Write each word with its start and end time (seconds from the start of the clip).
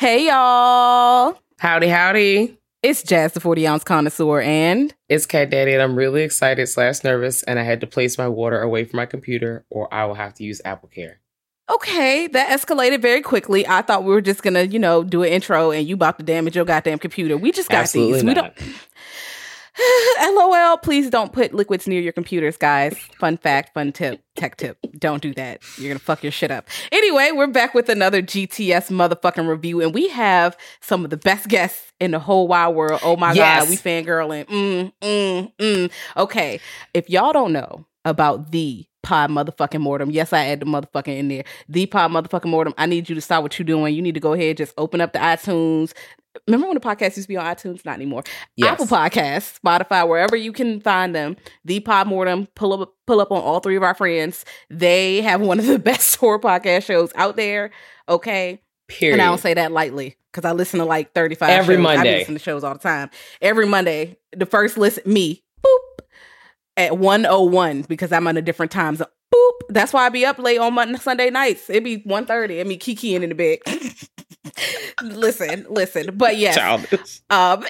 Hey 0.00 0.28
y'all. 0.28 1.38
Howdy, 1.58 1.88
howdy. 1.88 2.56
It's 2.82 3.02
Jazz, 3.02 3.32
the 3.32 3.40
40 3.40 3.66
ounce 3.66 3.84
connoisseur, 3.84 4.40
and 4.40 4.94
It's 5.10 5.26
Cat 5.26 5.50
Daddy, 5.50 5.74
and 5.74 5.82
I'm 5.82 5.94
really 5.94 6.22
excited 6.22 6.66
slash 6.70 7.04
nervous, 7.04 7.42
and 7.42 7.58
I 7.58 7.64
had 7.64 7.82
to 7.82 7.86
place 7.86 8.16
my 8.16 8.26
water 8.26 8.62
away 8.62 8.86
from 8.86 8.96
my 8.96 9.04
computer, 9.04 9.66
or 9.68 9.92
I 9.92 10.06
will 10.06 10.14
have 10.14 10.32
to 10.36 10.42
use 10.42 10.62
Apple 10.64 10.88
Care. 10.88 11.20
okay, 11.68 12.28
that 12.28 12.48
escalated 12.48 13.02
very 13.02 13.20
quickly. 13.20 13.68
I 13.68 13.82
thought 13.82 14.02
we 14.04 14.14
were 14.14 14.22
just 14.22 14.42
gonna, 14.42 14.62
you 14.62 14.78
know, 14.78 15.04
do 15.04 15.22
an 15.22 15.28
intro 15.28 15.70
and 15.70 15.86
you 15.86 15.96
about 15.96 16.18
to 16.18 16.24
damage 16.24 16.56
your 16.56 16.64
goddamn 16.64 16.98
computer. 16.98 17.36
We 17.36 17.52
just 17.52 17.68
got 17.68 17.82
Absolutely 17.82 18.14
these. 18.14 18.24
We 18.24 18.32
not. 18.32 18.56
don't 18.56 18.74
LOL, 20.20 20.76
please 20.78 21.10
don't 21.10 21.32
put 21.32 21.54
liquids 21.54 21.86
near 21.86 22.00
your 22.00 22.12
computers, 22.12 22.56
guys. 22.56 22.96
Fun 23.18 23.36
fact, 23.36 23.72
fun 23.74 23.92
tip, 23.92 24.20
tech 24.36 24.56
tip. 24.56 24.78
Don't 24.98 25.22
do 25.22 25.32
that. 25.34 25.60
You're 25.78 25.90
gonna 25.90 25.98
fuck 25.98 26.22
your 26.22 26.32
shit 26.32 26.50
up. 26.50 26.68
Anyway, 26.92 27.30
we're 27.32 27.46
back 27.46 27.74
with 27.74 27.88
another 27.88 28.20
GTS 28.22 28.90
motherfucking 28.90 29.46
review, 29.48 29.80
and 29.80 29.94
we 29.94 30.08
have 30.08 30.56
some 30.80 31.04
of 31.04 31.10
the 31.10 31.16
best 31.16 31.48
guests 31.48 31.92
in 32.00 32.10
the 32.10 32.18
whole 32.18 32.48
wide 32.48 32.74
world. 32.74 33.00
Oh 33.02 33.16
my 33.16 33.32
Yes. 33.32 33.62
god, 33.62 33.70
we 33.70 33.76
fangirling. 33.76 34.46
Mm, 34.46 34.92
mm, 35.00 35.52
mm. 35.58 35.90
Okay. 36.16 36.60
If 36.94 37.08
y'all 37.10 37.32
don't 37.32 37.52
know 37.52 37.86
about 38.04 38.50
the 38.50 38.84
pod 39.02 39.30
motherfucking 39.30 39.80
mortem, 39.80 40.10
yes, 40.10 40.32
I 40.32 40.46
add 40.46 40.60
the 40.60 40.66
motherfucking 40.66 41.16
in 41.18 41.28
there. 41.28 41.44
The 41.68 41.86
pod 41.86 42.10
motherfucking 42.10 42.48
mortem. 42.50 42.74
I 42.78 42.86
need 42.86 43.08
you 43.08 43.14
to 43.14 43.20
stop 43.20 43.42
what 43.42 43.58
you're 43.58 43.64
doing. 43.66 43.94
You 43.94 44.02
need 44.02 44.14
to 44.14 44.20
go 44.20 44.32
ahead, 44.32 44.48
and 44.48 44.56
just 44.58 44.74
open 44.78 45.00
up 45.00 45.12
the 45.12 45.18
iTunes. 45.18 45.92
Remember 46.46 46.68
when 46.68 46.74
the 46.74 46.80
podcast 46.80 47.16
used 47.16 47.22
to 47.22 47.28
be 47.28 47.36
on 47.36 47.44
iTunes? 47.44 47.84
Not 47.84 47.96
anymore. 47.96 48.22
Yes. 48.54 48.72
Apple 48.72 48.86
Podcasts, 48.86 49.58
Spotify, 49.60 50.08
wherever 50.08 50.36
you 50.36 50.52
can 50.52 50.80
find 50.80 51.14
them. 51.14 51.36
The 51.64 51.80
Pod 51.80 52.06
Mortem, 52.06 52.46
pull 52.54 52.72
up 52.72 52.94
pull 53.06 53.20
up 53.20 53.32
on 53.32 53.42
all 53.42 53.58
three 53.60 53.76
of 53.76 53.82
our 53.82 53.94
friends. 53.94 54.44
They 54.68 55.22
have 55.22 55.40
one 55.40 55.58
of 55.58 55.66
the 55.66 55.78
best 55.80 56.14
horror 56.16 56.38
podcast 56.38 56.84
shows 56.84 57.10
out 57.16 57.36
there. 57.36 57.72
Okay. 58.08 58.62
Period. 58.86 59.14
And 59.14 59.22
I 59.22 59.26
don't 59.26 59.38
say 59.38 59.54
that 59.54 59.72
lightly 59.72 60.16
because 60.32 60.48
I 60.48 60.52
listen 60.52 60.78
to 60.78 60.84
like 60.84 61.12
35 61.14 61.48
Every 61.50 61.74
shows. 61.76 61.80
I 61.80 61.82
Monday. 61.82 62.12
be 62.12 62.18
listening 62.20 62.38
to 62.38 62.42
shows 62.42 62.64
all 62.64 62.74
the 62.74 62.80
time. 62.80 63.10
Every 63.40 63.66
Monday, 63.66 64.16
the 64.32 64.46
first 64.46 64.76
listen, 64.78 65.02
me, 65.12 65.42
boop, 65.64 65.78
at 66.86 66.98
101 66.98 67.82
because 67.82 68.12
I'm 68.12 68.26
on 68.26 68.36
a 68.36 68.42
different 68.42 68.72
time 68.72 68.96
zone. 68.96 69.08
Boop. 69.34 69.60
That's 69.68 69.92
why 69.92 70.06
I 70.06 70.08
be 70.08 70.24
up 70.24 70.38
late 70.38 70.58
on 70.58 70.74
Monday, 70.74 70.98
Sunday 70.98 71.30
nights. 71.30 71.70
It'd 71.70 71.84
be 71.84 71.98
1.30. 71.98 72.60
I 72.60 72.64
mean, 72.64 72.78
kikiing 72.78 73.22
in 73.22 73.28
the 73.28 73.34
bed. 73.34 73.58
listen, 75.02 75.66
listen. 75.68 76.16
But 76.16 76.36
yes, 76.36 76.56
Childish. 76.56 77.20
um, 77.30 77.64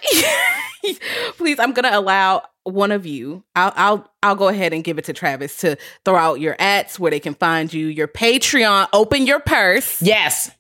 please, 1.37 1.59
I'm 1.59 1.73
gonna 1.73 1.91
allow 1.93 2.43
one 2.65 2.93
of 2.93 3.07
you. 3.07 3.45
I'll 3.55 3.73
I'll 3.77 4.13
I'll 4.23 4.37
go 4.37 4.49
ahead 4.49 4.73
and 4.73 4.85
give 4.85 4.99
it 4.99 5.05
to 5.07 5.13
Travis 5.13 5.57
to 5.59 5.77
throw 6.05 6.17
out 6.17 6.41
your 6.41 6.57
ads 6.59 6.99
where 6.99 7.11
they 7.11 7.21
can 7.21 7.35
find 7.35 7.73
you, 7.73 7.87
your 7.87 8.09
Patreon. 8.09 8.89
Open 8.93 9.27
your 9.27 9.41
purse. 9.41 10.01
Yes. 10.01 10.51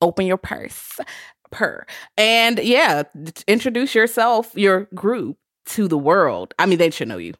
Open 0.00 0.26
your 0.26 0.38
purse. 0.38 0.98
Per 1.52 1.86
and 2.18 2.58
yeah, 2.58 3.04
introduce 3.46 3.94
yourself, 3.94 4.50
your 4.56 4.88
group 4.94 5.38
to 5.66 5.86
the 5.86 5.96
world. 5.96 6.54
I 6.58 6.66
mean, 6.66 6.78
they 6.78 6.90
should 6.90 7.06
know 7.06 7.18
you. 7.18 7.34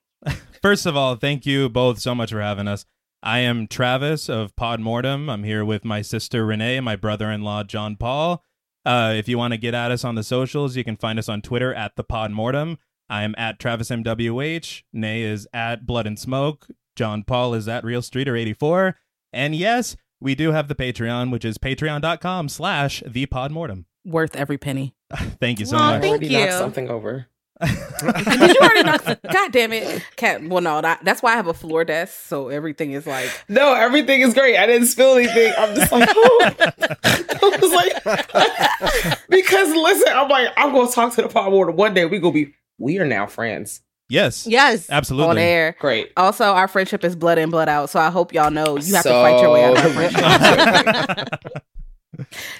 First 0.67 0.85
of 0.85 0.97
all, 0.97 1.15
thank 1.15 1.47
you 1.47 1.69
both 1.69 2.01
so 2.01 2.13
much 2.13 2.33
for 2.33 2.41
having 2.41 2.67
us. 2.67 2.87
I 3.23 3.39
am 3.39 3.69
Travis 3.69 4.29
of 4.29 4.57
Pod 4.57 4.81
Mortem. 4.81 5.31
I'm 5.31 5.45
here 5.45 5.65
with 5.65 5.85
my 5.85 6.03
sister 6.03 6.45
Renee 6.45 6.79
and 6.79 6.85
my 6.85 6.97
brother-in-law 6.97 7.63
John 7.63 7.95
Paul. 7.95 8.43
Uh, 8.85 9.15
if 9.17 9.29
you 9.29 9.39
want 9.39 9.53
to 9.53 9.59
get 9.59 9.75
at 9.75 9.93
us 9.93 10.03
on 10.03 10.17
the 10.17 10.25
socials, 10.25 10.75
you 10.75 10.83
can 10.83 10.97
find 10.97 11.21
us 11.21 11.29
on 11.29 11.41
Twitter 11.41 11.73
at 11.73 11.95
the 11.95 12.03
Pod 12.03 12.33
Mortem. 12.33 12.79
I 13.09 13.23
am 13.23 13.37
at 13.39 13.61
Travis 13.61 13.91
MWH. 13.91 14.83
Nay 14.93 15.23
is 15.23 15.47
at 15.55 15.87
Blood 15.87 16.05
and 16.09 16.19
Smoke. 16.19 16.67
John 16.97 17.23
Paul 17.23 17.55
is 17.55 17.69
at 17.69 17.85
Real 17.85 18.03
Streeter 18.03 18.35
84. 18.35 18.97
And 19.33 19.55
yes, 19.55 19.95
we 20.21 20.35
do 20.35 20.51
have 20.51 20.67
the 20.67 20.75
Patreon, 20.75 21.31
which 21.31 21.45
is 21.45 21.59
patreon.com 21.59 22.49
slash 22.49 23.05
the 23.07 23.27
Pod 23.27 23.53
Mortem. 23.53 23.87
Worth 24.05 24.35
every 24.35 24.59
penny. 24.59 24.97
Thank 25.39 25.61
you 25.61 25.67
so 25.67 25.77
Aw, 25.77 25.93
much. 25.93 26.01
thank 26.03 26.11
Already 26.11 26.29
knocked 26.31 26.53
you. 26.53 26.59
something 26.59 26.91
over. 26.91 27.29
Did 27.61 28.55
you 28.55 28.61
already 28.61 28.83
knock? 28.83 29.05
God 29.33 29.53
damn 29.53 29.73
it, 29.73 30.03
cat. 30.17 30.43
Well, 30.43 30.61
no, 30.63 30.81
that, 30.83 31.03
that's 31.05 31.23
why 31.23 31.33
I 31.33 31.37
have 31.37 31.47
a 31.47 31.55
floor 31.55 31.85
desk, 31.85 32.13
so 32.27 32.49
everything 32.49 32.93
is 32.93 33.07
like 33.07 33.31
No, 33.49 33.73
everything 33.75 34.21
is 34.21 34.35
great. 34.35 34.57
I 34.59 34.67
didn't 34.67 34.89
spill 34.89 35.17
anything. 35.17 35.53
I'm 35.57 35.75
just 35.75 35.91
like, 35.93 36.09
oh. 36.15 36.51
I 36.53 37.59
was 37.61 37.73
like, 37.73 39.19
because 39.29 39.71
listen, 39.75 40.13
I'm 40.15 40.29
like, 40.29 40.49
I'm 40.57 40.73
gonna 40.73 40.91
talk 40.91 41.15
to 41.15 41.23
the 41.23 41.29
pod 41.29 41.53
water 41.53 41.71
one 41.71 41.95
day. 41.95 42.05
We 42.05 42.19
gonna 42.19 42.33
be, 42.35 42.55
we 42.79 42.99
are 42.99 43.07
now 43.07 43.27
friends. 43.27 43.81
yes, 44.09 44.47
Yes. 44.47 44.91
absolutely. 44.91 45.31
on 45.31 45.39
air. 45.39 45.75
Great. 45.81 46.13
Also, 46.17 46.45
our 46.45 46.69
friendship 46.69 47.05
is 47.05 47.17
blood 47.17 47.39
in, 47.39 47.51
blood 47.51 47.69
out. 47.69 47.89
So 47.91 47.99
I 47.99 48.11
hope 48.11 48.33
y'all 48.35 48.51
know 48.51 48.77
you 48.79 48.95
have 48.95 49.03
to 49.05 49.09
fight 49.11 49.41
your 49.41 49.51
way 49.53 49.65
out 49.65 49.79
of 49.79 49.85
our 49.85 49.91
friendship. 50.11 51.63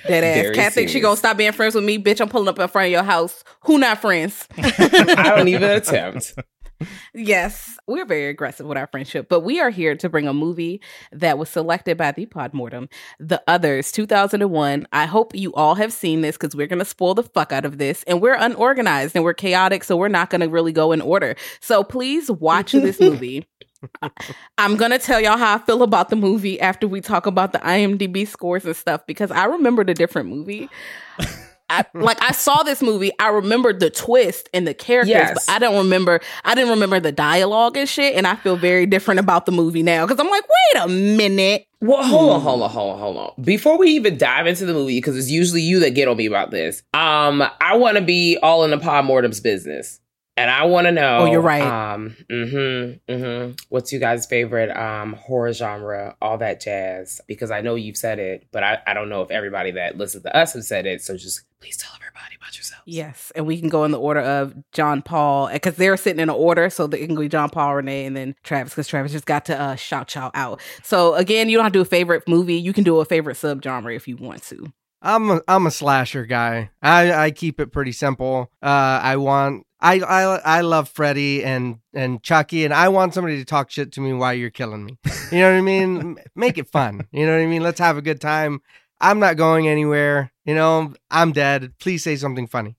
Dead 0.07 0.25
ass. 0.25 0.43
Very 0.43 0.55
Cat 0.55 0.73
thinks 0.73 0.93
she 0.93 1.01
gonna 1.01 1.17
stop 1.17 1.37
being 1.37 1.53
friends 1.53 1.75
with 1.75 1.85
me. 1.85 1.99
Bitch, 1.99 2.21
I'm 2.21 2.29
pulling 2.29 2.49
up 2.49 2.59
in 2.59 2.69
front 2.69 2.87
of 2.87 2.93
your 2.93 3.03
house. 3.03 3.43
Who 3.63 3.79
not 3.79 4.01
friends? 4.01 4.47
I 4.59 5.33
don't 5.37 5.49
even 5.49 5.71
attempt. 5.71 6.35
yes, 7.15 7.79
we're 7.87 8.05
very 8.05 8.29
aggressive 8.29 8.67
with 8.67 8.77
our 8.77 8.87
friendship, 8.87 9.29
but 9.31 9.41
we 9.41 9.61
are 9.61 9.71
here 9.71 9.97
to 9.97 10.09
bring 10.11 10.29
a 10.29 10.35
movie 10.35 10.83
that 11.11 11.39
was 11.39 11.49
selected 11.49 11.97
by 11.97 12.13
the 12.13 12.27
Podmortem, 12.27 12.91
The 13.19 13.43
Others, 13.49 13.93
2001. 13.93 14.87
I 14.93 15.07
hope 15.07 15.35
you 15.35 15.55
all 15.55 15.75
have 15.77 15.91
seen 15.91 16.21
this 16.21 16.37
because 16.37 16.55
we're 16.55 16.67
gonna 16.67 16.85
spoil 16.85 17.15
the 17.15 17.23
fuck 17.23 17.51
out 17.51 17.65
of 17.65 17.79
this, 17.79 18.03
and 18.03 18.21
we're 18.21 18.35
unorganized 18.35 19.17
and 19.17 19.25
we're 19.25 19.33
chaotic, 19.33 19.85
so 19.85 19.97
we're 19.97 20.09
not 20.09 20.29
gonna 20.29 20.49
really 20.49 20.73
go 20.73 20.93
in 20.93 21.01
order. 21.01 21.35
So 21.61 21.83
please 21.83 22.31
watch 22.31 22.73
this 22.73 23.01
movie. 23.01 23.47
I'm 24.59 24.77
gonna 24.77 24.99
tell 24.99 25.21
y'all 25.21 25.37
how 25.39 25.55
I 25.57 25.59
feel 25.59 25.83
about 25.83 26.09
the 26.11 26.17
movie 26.17 26.61
after 26.61 26.87
we 26.89 27.01
talk 27.01 27.27
about 27.27 27.53
the 27.53 27.59
IMDb 27.59 28.27
scores 28.27 28.65
and 28.65 28.77
stuff 28.77 29.07
because 29.07 29.31
I 29.31 29.45
remember 29.45 29.85
the 29.85 29.95
different 29.95 30.29
movie. 30.29 30.69
I, 31.69 31.85
like 31.95 32.23
I 32.23 32.31
saw 32.33 32.63
this 32.63 32.81
movie, 32.83 33.11
I 33.19 33.29
remembered 33.29 33.81
the 33.81 33.91
twist 33.91 34.49
and 34.55 34.67
the 34.67 34.75
characters, 34.75 35.11
Yes. 35.11 35.47
but 35.47 35.53
I 35.53 35.59
don't 35.59 35.77
remember. 35.77 36.21
I 36.45 36.55
didn't 36.55 36.71
remember 36.71 37.01
the 37.01 37.13
dialogue 37.13 37.77
and 37.77 37.89
shit, 37.89 38.15
and 38.15 38.27
I 38.27 38.37
feel 38.37 38.57
very 38.57 38.87
different 38.87 39.21
about 39.21 39.47
the 39.47 39.53
movie 39.53 39.83
now 39.83 40.07
because 40.07 40.21
I'm 40.21 40.31
like, 40.31 40.45
wait 40.75 40.83
a 40.85 40.89
minute. 40.89 41.67
Well, 41.81 42.03
hold 42.03 42.31
on, 42.31 42.41
hold 42.41 42.63
on, 42.63 42.71
hold 42.71 42.93
on, 42.95 42.99
hold 43.01 43.17
on. 43.19 43.45
Before 43.45 43.77
we 43.79 43.91
even 43.91 44.17
dive 44.17 44.47
into 44.47 44.65
the 44.65 44.73
movie, 44.73 44.97
because 44.99 45.17
it's 45.17 45.29
usually 45.31 45.61
you 45.61 45.81
that 45.81 45.91
get 45.95 46.09
on 46.09 46.17
me 46.17 46.27
about 46.27 46.51
this. 46.51 46.83
Um, 46.95 47.43
I 47.61 47.77
want 47.77 47.97
to 47.97 48.03
be 48.03 48.39
all 48.43 48.65
in 48.65 48.71
the 48.71 48.79
pod 48.79 49.05
mortem's 49.05 49.41
business, 49.41 50.01
and 50.37 50.51
I 50.51 50.65
want 50.65 50.87
to 50.87 50.93
know. 50.93 51.19
Oh, 51.21 51.25
you're 51.27 51.41
right. 51.41 51.63
Um, 51.63 52.17
mm-hmm, 52.31 53.13
mm-hmm. 53.13 53.53
What's 53.71 53.93
you 53.93 53.99
guys' 53.99 54.27
favorite 54.27 54.71
um 54.77 55.15
horror 55.15 55.53
genre? 55.53 56.17
All 56.21 56.39
that 56.39 56.61
jazz. 56.61 57.21
Because 57.27 57.51
I 57.51 57.61
know 57.61 57.75
you've 57.75 57.97
said 57.97 58.19
it, 58.19 58.47
but 58.53 58.63
I, 58.63 58.79
I 58.87 58.95
don't 58.95 59.09
know 59.09 59.23
if 59.23 59.31
everybody 59.31 59.73
that 59.73 59.97
listens 59.97 60.25
to 60.25 60.37
us 60.37 60.53
have 60.53 60.65
said 60.65 60.87
it. 60.87 61.01
So 61.03 61.17
just 61.17 61.43
please 61.61 61.77
tell 61.77 61.93
everybody 61.97 62.37
about 62.37 62.57
yourself. 62.57 62.83
Yes, 62.85 63.33
and 63.35 63.47
we 63.47 63.59
can 63.59 63.69
go 63.69 63.85
in 63.85 63.91
the 63.91 63.99
order 63.99 64.21
of 64.21 64.55
John 64.73 65.03
Paul 65.03 65.49
because 65.53 65.77
they're 65.77 65.97
sitting 65.97 66.21
in 66.21 66.29
an 66.29 66.37
order, 66.37 66.69
so 66.71 66.87
the 66.87 67.03
it 67.03 67.07
can 67.07 67.17
be 67.17 67.29
John 67.29 67.51
Paul, 67.51 67.77
Renee, 67.77 68.05
and 68.05 68.17
then 68.17 68.35
Travis 68.43 68.73
because 68.75 68.89
Travis 68.89 69.13
just 69.13 69.27
got 69.27 69.47
to 69.47 69.59
uh, 69.59 69.75
shout 69.77 70.11
shout 70.11 70.33
out. 70.35 70.61
So 70.83 71.15
again, 71.15 71.49
you 71.49 71.57
don't 71.57 71.65
have 71.65 71.73
to 71.73 71.79
do 71.79 71.83
a 71.83 71.87
favorite 71.87 72.29
movie; 72.29 72.57
you 72.57 72.73
can 72.73 72.85
do 72.85 73.01
a 73.01 73.05
favorite 73.05 73.37
subgenre 73.37 73.97
if 73.97 74.07
you 74.07 74.17
want 74.17 74.43
to. 74.45 74.73
I'm 75.03 75.31
a, 75.31 75.41
I'm 75.47 75.67
a 75.67 75.71
slasher 75.71 76.25
guy. 76.25 76.71
I, 76.83 77.13
I 77.13 77.31
keep 77.31 77.61
it 77.61 77.71
pretty 77.71 77.93
simple. 77.93 78.51
Uh, 78.63 79.01
I 79.03 79.17
want 79.17 79.66
I, 79.81 80.01
I 80.01 80.37
I 80.37 80.61
love 80.63 80.89
Freddy 80.89 81.45
and 81.45 81.79
and 81.93 82.23
Chucky, 82.23 82.65
and 82.65 82.73
I 82.73 82.89
want 82.89 83.15
somebody 83.15 83.37
to 83.39 83.45
talk 83.45 83.71
shit 83.71 83.93
to 83.93 84.01
me 84.01 84.13
while 84.13 84.35
you're 84.35 84.51
killing 84.51 84.85
me. 84.85 84.99
You 85.31 85.41
know 85.41 85.51
what 85.51 85.59
I 85.59 85.61
mean? 85.61 86.17
Make 86.35 86.57
it 86.57 86.69
fun. 86.69 87.07
You 87.13 87.27
know 87.27 87.33
what 87.33 87.43
I 87.43 87.47
mean? 87.47 87.63
Let's 87.63 87.81
have 87.81 87.97
a 87.97 88.03
good 88.03 88.21
time. 88.21 88.61
I'm 89.01 89.19
not 89.19 89.37
going 89.37 89.69
anywhere. 89.69 90.33
You 90.45 90.55
know, 90.55 90.95
I'm 91.11 91.33
dead. 91.33 91.75
Please 91.79 92.03
say 92.03 92.17
something 92.17 92.47
funny. 92.47 92.77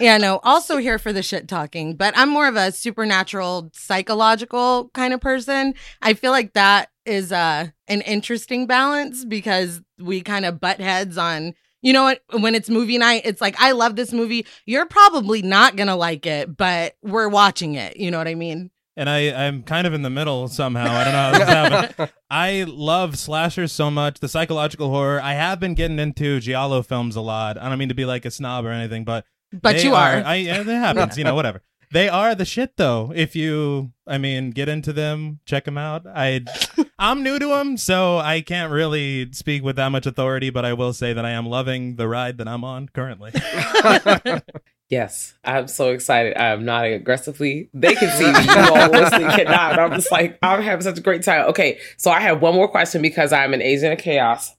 Yeah, 0.00 0.18
no, 0.18 0.40
also 0.42 0.76
here 0.76 0.98
for 0.98 1.12
the 1.12 1.22
shit 1.22 1.48
talking, 1.48 1.96
but 1.96 2.16
I'm 2.16 2.28
more 2.28 2.48
of 2.48 2.56
a 2.56 2.72
supernatural, 2.72 3.70
psychological 3.72 4.90
kind 4.92 5.14
of 5.14 5.20
person. 5.20 5.74
I 6.02 6.12
feel 6.14 6.32
like 6.32 6.52
that 6.52 6.90
is 7.06 7.32
uh, 7.32 7.68
an 7.88 8.00
interesting 8.02 8.66
balance 8.66 9.24
because 9.24 9.80
we 9.98 10.20
kind 10.20 10.44
of 10.44 10.60
butt 10.60 10.80
heads 10.80 11.16
on 11.16 11.54
You 11.82 11.92
know 11.92 12.04
what? 12.04 12.22
When 12.32 12.54
it's 12.54 12.68
movie 12.68 12.98
night, 12.98 13.22
it's 13.24 13.40
like, 13.40 13.60
I 13.60 13.72
love 13.72 13.96
this 13.96 14.12
movie. 14.12 14.46
You're 14.64 14.86
probably 14.86 15.42
not 15.42 15.76
going 15.76 15.88
to 15.88 15.94
like 15.94 16.26
it, 16.26 16.56
but 16.56 16.96
we're 17.02 17.28
watching 17.28 17.74
it. 17.74 17.96
You 17.96 18.10
know 18.10 18.18
what 18.18 18.28
I 18.28 18.34
mean? 18.34 18.70
and 18.96 19.10
I, 19.10 19.46
I'm 19.46 19.62
kind 19.62 19.86
of 19.86 19.92
in 19.92 20.02
the 20.02 20.10
middle 20.10 20.48
somehow. 20.48 20.90
I 20.90 21.04
don't 21.04 21.12
know 21.12 21.18
how 21.18 21.30
this 21.38 21.48
happened. 21.48 22.12
I 22.30 22.64
love 22.66 23.18
slashers 23.18 23.70
so 23.70 23.90
much, 23.90 24.20
the 24.20 24.28
psychological 24.28 24.88
horror. 24.88 25.20
I 25.22 25.34
have 25.34 25.60
been 25.60 25.74
getting 25.74 25.98
into 25.98 26.40
giallo 26.40 26.82
films 26.82 27.14
a 27.14 27.20
lot. 27.20 27.58
I 27.58 27.68
don't 27.68 27.78
mean 27.78 27.90
to 27.90 27.94
be 27.94 28.06
like 28.06 28.24
a 28.24 28.30
snob 28.30 28.64
or 28.64 28.70
anything, 28.70 29.04
but 29.04 29.26
But 29.52 29.84
you 29.84 29.94
are. 29.94 30.22
I, 30.24 30.36
it 30.36 30.66
happens. 30.66 31.18
You 31.18 31.24
know, 31.24 31.34
whatever. 31.36 31.62
They 31.92 32.08
are 32.08 32.34
the 32.34 32.44
shit, 32.44 32.76
though. 32.76 33.12
If 33.14 33.36
you, 33.36 33.92
I 34.06 34.18
mean, 34.18 34.50
get 34.50 34.68
into 34.68 34.92
them, 34.92 35.40
check 35.44 35.64
them 35.64 35.78
out. 35.78 36.06
I, 36.06 36.44
I'm 36.98 37.22
new 37.22 37.38
to 37.38 37.48
them, 37.48 37.76
so 37.76 38.18
I 38.18 38.40
can't 38.40 38.72
really 38.72 39.32
speak 39.32 39.62
with 39.62 39.76
that 39.76 39.90
much 39.90 40.06
authority. 40.06 40.50
But 40.50 40.64
I 40.64 40.72
will 40.72 40.92
say 40.92 41.12
that 41.12 41.24
I 41.24 41.30
am 41.30 41.46
loving 41.46 41.96
the 41.96 42.08
ride 42.08 42.38
that 42.38 42.48
I'm 42.48 42.64
on 42.64 42.88
currently. 42.88 43.32
Yes, 44.88 45.34
I'm 45.42 45.66
so 45.66 45.90
excited. 45.90 46.36
I'm 46.36 46.64
nodding 46.64 46.92
aggressively. 46.92 47.68
They 47.74 47.94
can 47.94 48.08
see 48.16 48.32
me. 48.32 48.44
You 48.44 48.72
all 48.72 48.88
listening 48.88 49.28
cannot. 49.30 49.72
But 49.72 49.80
I'm 49.80 49.90
just 49.92 50.12
like, 50.12 50.38
I'm 50.42 50.62
having 50.62 50.82
such 50.82 50.98
a 50.98 51.00
great 51.00 51.24
time. 51.24 51.46
Okay, 51.46 51.80
so 51.96 52.12
I 52.12 52.20
have 52.20 52.40
one 52.40 52.54
more 52.54 52.68
question 52.68 53.02
because 53.02 53.32
I'm 53.32 53.52
an 53.52 53.62
agent 53.62 53.94
of 53.94 53.98
chaos. 53.98 54.54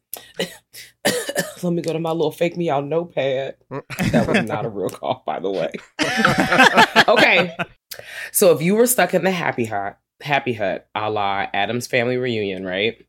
Let 1.64 1.74
me 1.74 1.82
go 1.82 1.94
to 1.94 2.00
my 2.00 2.12
little 2.12 2.32
fake 2.32 2.56
me 2.58 2.70
out 2.70 2.86
notepad. 2.86 3.56
That 4.12 4.28
was 4.28 4.48
not 4.48 4.66
a 4.66 4.70
real 4.70 4.90
cough, 4.90 5.26
by 5.26 5.40
the 5.40 5.50
way. 5.50 5.72
okay. 7.08 7.56
So 8.32 8.52
if 8.52 8.62
you 8.62 8.76
were 8.76 8.88
stuck 8.88 9.14
in 9.14 9.24
the 9.24 9.32
happy 9.32 9.66
hut, 9.66 9.98
happy 10.22 10.54
hut, 10.54 10.88
a 10.96 11.10
la 11.10 11.48
Addams 11.54 11.88
family 11.88 12.18
reunion, 12.18 12.64
right? 12.66 13.06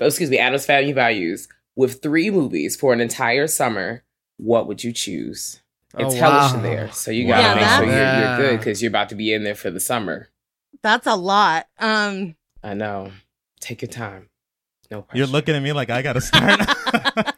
Oh, 0.00 0.06
excuse 0.06 0.30
me, 0.30 0.38
Addams 0.38 0.66
family 0.66 0.92
values, 0.92 1.48
with 1.74 2.02
three 2.02 2.30
movies 2.30 2.76
for 2.76 2.92
an 2.92 3.00
entire 3.00 3.46
summer, 3.48 4.04
what 4.36 4.66
would 4.68 4.84
you 4.84 4.92
choose? 4.92 5.60
It's 5.98 6.14
Oh, 6.14 6.18
hellish 6.18 6.52
wow. 6.52 6.56
in 6.56 6.62
there. 6.62 6.92
So 6.92 7.10
you 7.10 7.26
gotta 7.26 7.42
Yeah, 7.42 7.54
make 7.54 7.68
sure 7.68 7.84
you're, 7.84 8.14
you're 8.28 8.36
good 8.36 8.58
because 8.60 8.82
you're 8.82 8.90
about 8.90 9.08
to 9.08 9.14
be 9.16 9.32
in 9.32 9.42
there 9.42 9.54
for 9.56 9.70
the 9.70 9.80
summer. 9.80 10.28
That's 10.82 11.06
a 11.06 11.16
lot. 11.16 11.66
Um, 11.78 12.36
I 12.62 12.74
know. 12.74 13.10
Take 13.60 13.82
your 13.82 13.88
time. 13.88 14.28
No 14.90 15.02
pressure. 15.02 15.18
You're 15.18 15.26
looking 15.26 15.54
at 15.56 15.62
me 15.62 15.72
like 15.72 15.90
I 15.90 16.02
got 16.02 16.12
to 16.12 16.20
start. 16.20 16.60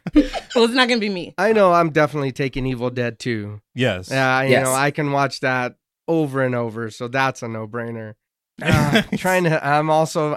well, 0.55 0.65
it's 0.65 0.73
not 0.73 0.87
going 0.87 0.99
to 0.99 1.05
be 1.05 1.13
me. 1.13 1.33
I 1.37 1.53
know 1.53 1.71
I'm 1.73 1.89
definitely 1.91 2.31
taking 2.31 2.65
Evil 2.65 2.89
Dead 2.89 3.19
2. 3.19 3.61
yes. 3.75 4.09
Yeah, 4.09 4.41
you 4.43 4.51
Yes. 4.51 4.63
know, 4.65 4.73
I 4.73 4.91
can 4.91 5.11
watch 5.11 5.39
that 5.41 5.75
over 6.07 6.41
and 6.43 6.55
over, 6.55 6.89
so 6.89 7.07
that's 7.07 7.41
a 7.43 7.47
no-brainer. 7.47 8.15
Uh, 8.61 9.01
trying 9.17 9.45
to 9.45 9.65
I'm 9.65 9.89
also 9.89 10.35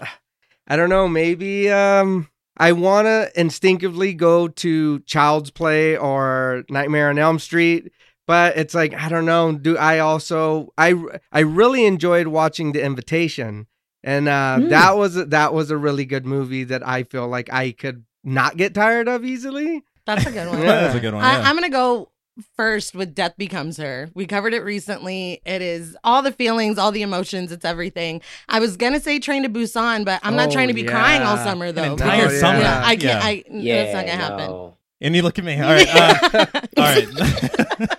I 0.67 0.77
don't 0.77 0.89
know, 0.91 1.09
maybe 1.09 1.71
um 1.71 2.29
I 2.57 2.73
want 2.73 3.07
to 3.07 3.31
instinctively 3.39 4.15
go 4.15 4.47
to 4.49 5.01
Child's 5.01 5.51
Play 5.51 5.97
or 5.97 6.65
Nightmare 6.71 7.11
on 7.11 7.19
Elm 7.19 7.39
Street, 7.41 7.91
but 8.27 8.57
it's 8.57 8.75
like 8.75 8.95
I 8.95 9.09
don't 9.09 9.27
know, 9.27 9.53
do 9.53 9.77
I 9.77 9.99
also 9.99 10.73
I 10.79 10.95
I 11.33 11.41
really 11.41 11.85
enjoyed 11.87 12.29
watching 12.29 12.73
The 12.73 12.83
Invitation. 12.85 13.67
And 14.05 14.29
uh 14.29 14.61
Hmm. 14.61 14.69
that 14.69 14.97
was 14.97 15.15
that 15.15 15.53
was 15.53 15.71
a 15.71 15.77
really 15.77 16.05
good 16.05 16.25
movie 16.27 16.65
that 16.65 16.87
I 16.87 17.03
feel 17.03 17.27
like 17.27 17.53
I 17.53 17.73
could 17.73 18.05
not 18.23 18.57
get 18.57 18.75
tired 18.75 19.09
of 19.09 19.25
easily. 19.25 19.83
That's 20.07 20.27
a 20.27 20.33
good 20.33 20.49
one. 20.51 20.59
Yeah. 20.61 20.81
That's 20.83 20.95
a 20.95 21.01
good 21.01 21.15
one. 21.15 21.25
I, 21.25 21.39
Yeah. 21.39 21.49
I'm 21.49 21.55
gonna 21.57 21.71
go 21.71 22.11
first 22.57 22.95
with 22.97 23.15
Death 23.15 23.35
Becomes 23.39 23.77
Her. 23.77 24.11
We 24.15 24.27
covered 24.27 24.55
it 24.55 24.61
recently. 24.65 25.41
It 25.47 25.63
is 25.63 25.97
all 26.03 26.21
the 26.23 26.33
feelings, 26.33 26.79
all 26.79 26.91
the 26.91 27.03
emotions. 27.03 27.53
It's 27.53 27.65
everything. 27.65 28.21
I 28.49 28.59
was 28.61 28.77
gonna 28.77 29.01
say 29.01 29.19
Train 29.19 29.45
to 29.45 29.49
Busan, 29.49 30.05
but 30.05 30.21
I'm 30.23 30.35
not 30.37 30.49
Oh, 30.49 30.53
trying 30.53 30.69
to 30.69 30.75
be 30.75 30.85
crying 30.85 31.23
all 31.23 31.37
summer 31.37 31.71
though. 31.73 31.93
entire 31.93 32.23
because- 32.25 32.41
summer. 32.41 32.61
Yeah, 32.61 32.83
I 32.85 32.97
can't. 32.97 33.03
Yeah. 33.03 33.21
I 33.23 33.45
yeah, 33.51 33.83
that's 33.85 33.95
not 33.95 34.07
gonna 34.07 34.19
happen. 34.23 34.73
and 35.01 35.15
you 35.17 35.23
look 35.23 35.39
at 35.39 35.45
me. 35.45 35.61
All 35.61 35.71
right. 35.71 35.89
Uh, 35.95 36.47
All 36.77 36.85
right. 36.85 37.99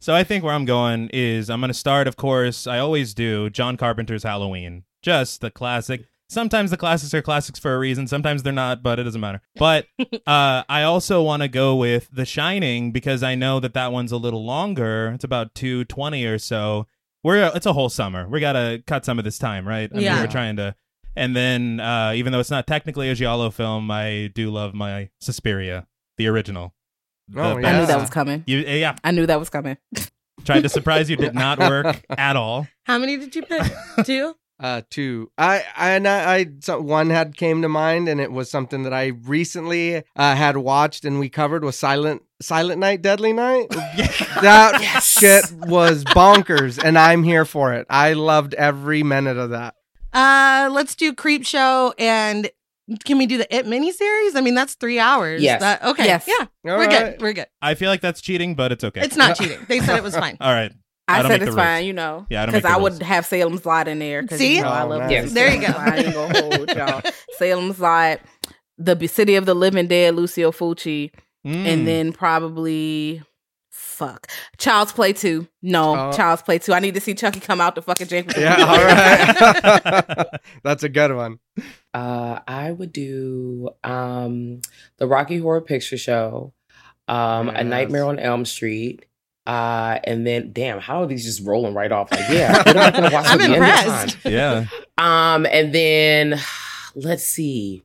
so 0.00 0.14
I 0.14 0.24
think 0.24 0.42
where 0.44 0.54
I'm 0.54 0.64
going 0.64 1.10
is 1.12 1.50
I'm 1.50 1.60
going 1.60 1.68
to 1.68 1.74
start, 1.74 2.06
of 2.08 2.16
course, 2.16 2.66
I 2.66 2.78
always 2.78 3.14
do, 3.14 3.50
John 3.50 3.76
Carpenter's 3.76 4.22
Halloween. 4.22 4.84
Just 5.02 5.40
the 5.40 5.50
classic. 5.50 6.06
Sometimes 6.28 6.70
the 6.72 6.76
classics 6.76 7.14
are 7.14 7.22
classics 7.22 7.58
for 7.58 7.74
a 7.74 7.78
reason. 7.78 8.06
Sometimes 8.08 8.42
they're 8.42 8.52
not, 8.52 8.82
but 8.82 8.98
it 8.98 9.04
doesn't 9.04 9.20
matter. 9.20 9.40
But 9.56 9.86
uh, 10.26 10.64
I 10.68 10.82
also 10.82 11.22
want 11.22 11.42
to 11.42 11.48
go 11.48 11.76
with 11.76 12.08
The 12.12 12.24
Shining 12.26 12.90
because 12.90 13.22
I 13.22 13.34
know 13.36 13.60
that 13.60 13.74
that 13.74 13.92
one's 13.92 14.10
a 14.12 14.16
little 14.16 14.44
longer. 14.44 15.12
It's 15.14 15.24
about 15.24 15.54
220 15.54 16.24
or 16.24 16.38
so. 16.38 16.86
We're 17.22 17.50
it's 17.54 17.66
a 17.66 17.72
whole 17.72 17.88
summer. 17.88 18.28
We 18.28 18.40
got 18.40 18.52
to 18.52 18.82
cut 18.86 19.04
some 19.04 19.18
of 19.18 19.24
this 19.24 19.38
time, 19.38 19.66
right? 19.66 19.88
I 19.90 19.94
mean, 19.94 20.04
Yeah. 20.04 20.20
we're 20.20 20.26
trying 20.30 20.56
to. 20.56 20.74
And 21.14 21.34
then, 21.34 21.80
uh, 21.80 22.12
even 22.14 22.32
though 22.32 22.40
it's 22.40 22.50
not 22.50 22.66
technically 22.66 23.08
a 23.08 23.14
giallo 23.14 23.50
film, 23.50 23.90
I 23.90 24.30
do 24.34 24.50
love 24.50 24.74
my 24.74 25.08
Suspiria, 25.20 25.86
the 26.18 26.26
original. 26.28 26.74
The 27.28 27.40
Oh, 27.40 27.56
I 27.56 27.78
knew 27.80 27.86
that 27.86 27.98
was 28.00 28.10
coming. 28.10 28.44
You, 28.46 28.58
yeah, 28.58 28.96
I 29.02 29.12
knew 29.12 29.26
that 29.26 29.38
was 29.40 29.48
coming. 29.48 29.76
tried 30.44 30.62
to 30.64 30.68
surprise 30.68 31.08
you, 31.08 31.16
did 31.16 31.34
not 31.34 31.58
work 31.58 32.04
at 32.10 32.36
all. 32.36 32.66
How 32.84 32.98
many 32.98 33.16
did 33.16 33.34
you 33.34 33.42
pick? 33.42 33.62
Two. 34.04 34.34
Uh, 34.58 34.80
two. 34.88 35.30
I, 35.36 35.64
I, 35.76 35.90
and 35.90 36.08
I, 36.08 36.34
I 36.34 36.46
so 36.60 36.80
one 36.80 37.10
had 37.10 37.36
came 37.36 37.60
to 37.62 37.68
mind, 37.68 38.08
and 38.08 38.20
it 38.20 38.32
was 38.32 38.50
something 38.50 38.84
that 38.84 38.94
I 38.94 39.08
recently 39.08 39.96
uh, 40.16 40.34
had 40.34 40.56
watched 40.56 41.04
and 41.04 41.18
we 41.18 41.28
covered 41.28 41.62
was 41.62 41.78
Silent 41.78 42.22
Silent 42.40 42.80
Night, 42.80 43.02
Deadly 43.02 43.32
Night. 43.32 43.66
That 44.42 45.02
shit 45.02 45.50
was 45.52 46.04
bonkers, 46.04 46.78
and 46.82 46.98
I'm 46.98 47.22
here 47.22 47.46
for 47.46 47.72
it. 47.72 47.86
I 47.88 48.12
loved 48.12 48.52
every 48.52 49.02
minute 49.02 49.38
of 49.38 49.50
that. 49.50 49.74
Uh, 50.12 50.68
let's 50.70 50.94
do 50.94 51.12
Creepshow 51.14 51.94
and. 51.98 52.50
Can 53.04 53.18
we 53.18 53.26
do 53.26 53.36
the 53.38 53.52
It 53.52 53.66
miniseries? 53.66 54.36
I 54.36 54.42
mean, 54.42 54.54
that's 54.54 54.74
three 54.74 55.00
hours. 55.00 55.42
Yes. 55.42 55.60
That, 55.60 55.82
okay. 55.82 56.04
Yes. 56.04 56.28
Yeah. 56.28 56.46
All 56.70 56.78
we're 56.78 56.86
right. 56.86 56.90
good. 56.90 57.20
We're 57.20 57.32
good. 57.32 57.46
I 57.60 57.74
feel 57.74 57.90
like 57.90 58.00
that's 58.00 58.20
cheating, 58.20 58.54
but 58.54 58.70
it's 58.70 58.84
okay. 58.84 59.00
It's 59.00 59.16
not 59.16 59.36
cheating. 59.38 59.58
They 59.66 59.80
said 59.80 59.96
it 59.96 60.04
was 60.04 60.14
fine. 60.16 60.36
all 60.40 60.52
right. 60.52 60.72
I 61.08 61.18
I, 61.18 61.22
don't 61.22 61.30
said 61.30 61.42
it's 61.42 61.50
the 61.50 61.56
rules. 61.56 61.64
fine, 61.66 61.84
you 61.86 61.92
know. 61.92 62.26
Yeah, 62.30 62.42
I 62.42 62.46
don't 62.46 62.54
because 62.54 62.64
make 62.68 62.72
I 62.72 62.76
would 62.82 62.92
rules. 62.94 63.02
have 63.02 63.26
Salem's 63.26 63.64
Lot 63.66 63.86
in 63.88 63.98
there. 64.00 64.26
'cause 64.26 64.38
See? 64.38 64.56
you 64.56 64.62
know 64.62 64.68
I 64.68 64.82
Oh, 64.82 64.88
love 64.88 65.00
nice. 65.02 65.10
Salem's 65.10 65.34
There 65.34 65.54
you 65.54 65.60
go. 65.60 65.66
I 65.76 65.96
ain't 65.98 66.14
gonna 66.14 66.40
hold 66.56 66.70
y'all. 66.76 67.02
Salem's 67.38 67.78
Lot, 67.80 68.20
the 68.78 68.96
B- 68.96 69.06
City 69.06 69.36
of 69.36 69.46
the 69.46 69.54
Living 69.54 69.86
Dead, 69.86 70.14
Lucio 70.14 70.50
Fulci, 70.52 71.10
Mm. 71.46 71.64
and 71.66 71.86
then 71.86 72.12
probably 72.12 73.22
fuck 73.70 74.26
Child's 74.58 74.90
Play 74.92 75.12
two. 75.12 75.46
No, 75.62 76.08
Oh. 76.08 76.12
Child's 76.12 76.42
Play 76.42 76.58
two. 76.58 76.72
I 76.72 76.80
need 76.80 76.94
to 76.94 77.00
see 77.00 77.14
Chucky 77.14 77.38
come 77.38 77.60
out 77.60 77.76
the 77.76 77.82
fucking 77.82 78.08
jank. 78.08 78.36
Yeah, 78.36 78.56
all 78.64 78.84
right. 78.84 80.26
That's 80.64 80.82
a 80.82 80.88
good 80.88 81.14
one. 81.14 81.38
Uh, 81.94 82.40
I 82.48 82.72
would 82.72 82.92
do 82.92 83.70
um, 83.84 84.60
the 84.98 85.06
Rocky 85.06 85.38
Horror 85.38 85.60
Picture 85.60 85.96
Show, 85.96 86.52
um, 87.06 87.48
A 87.48 87.62
Nightmare 87.62 88.04
on 88.06 88.18
Elm 88.18 88.44
Street, 88.44 89.06
uh, 89.46 89.98
and 90.04 90.26
then 90.26 90.52
damn, 90.52 90.78
how 90.80 91.02
are 91.02 91.06
these 91.06 91.24
just 91.24 91.46
rolling 91.46 91.74
right 91.74 91.92
off? 91.92 92.10
Like, 92.10 92.28
yeah, 92.30 92.56
what 92.58 92.76
am 92.76 92.78
I 92.78 92.90
gonna 92.90 93.10
watch 93.12 93.26
I'm 93.26 93.32
at 93.32 93.38
the 93.38 93.44
end 93.44 93.52
of 93.54 93.56
impressed. 93.56 94.22
time? 94.22 94.32
yeah. 94.32 94.66
Um, 94.98 95.46
and 95.46 95.74
then 95.74 96.40
let's 96.94 97.24
see, 97.26 97.84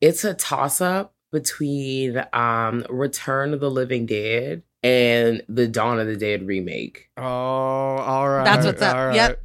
it's 0.00 0.24
a 0.24 0.34
toss 0.34 0.80
up 0.80 1.14
between 1.32 2.24
um, 2.32 2.84
Return 2.90 3.52
of 3.54 3.60
the 3.60 3.70
Living 3.70 4.06
Dead 4.06 4.62
and 4.82 5.42
the 5.48 5.66
Dawn 5.68 5.98
of 6.00 6.06
the 6.06 6.16
Dead 6.16 6.46
remake. 6.46 7.08
Oh, 7.16 7.22
all 7.24 8.28
right. 8.28 8.44
That's 8.44 8.64
what's 8.66 8.82
up. 8.82 8.96
all 8.96 9.14
Yep. 9.14 9.42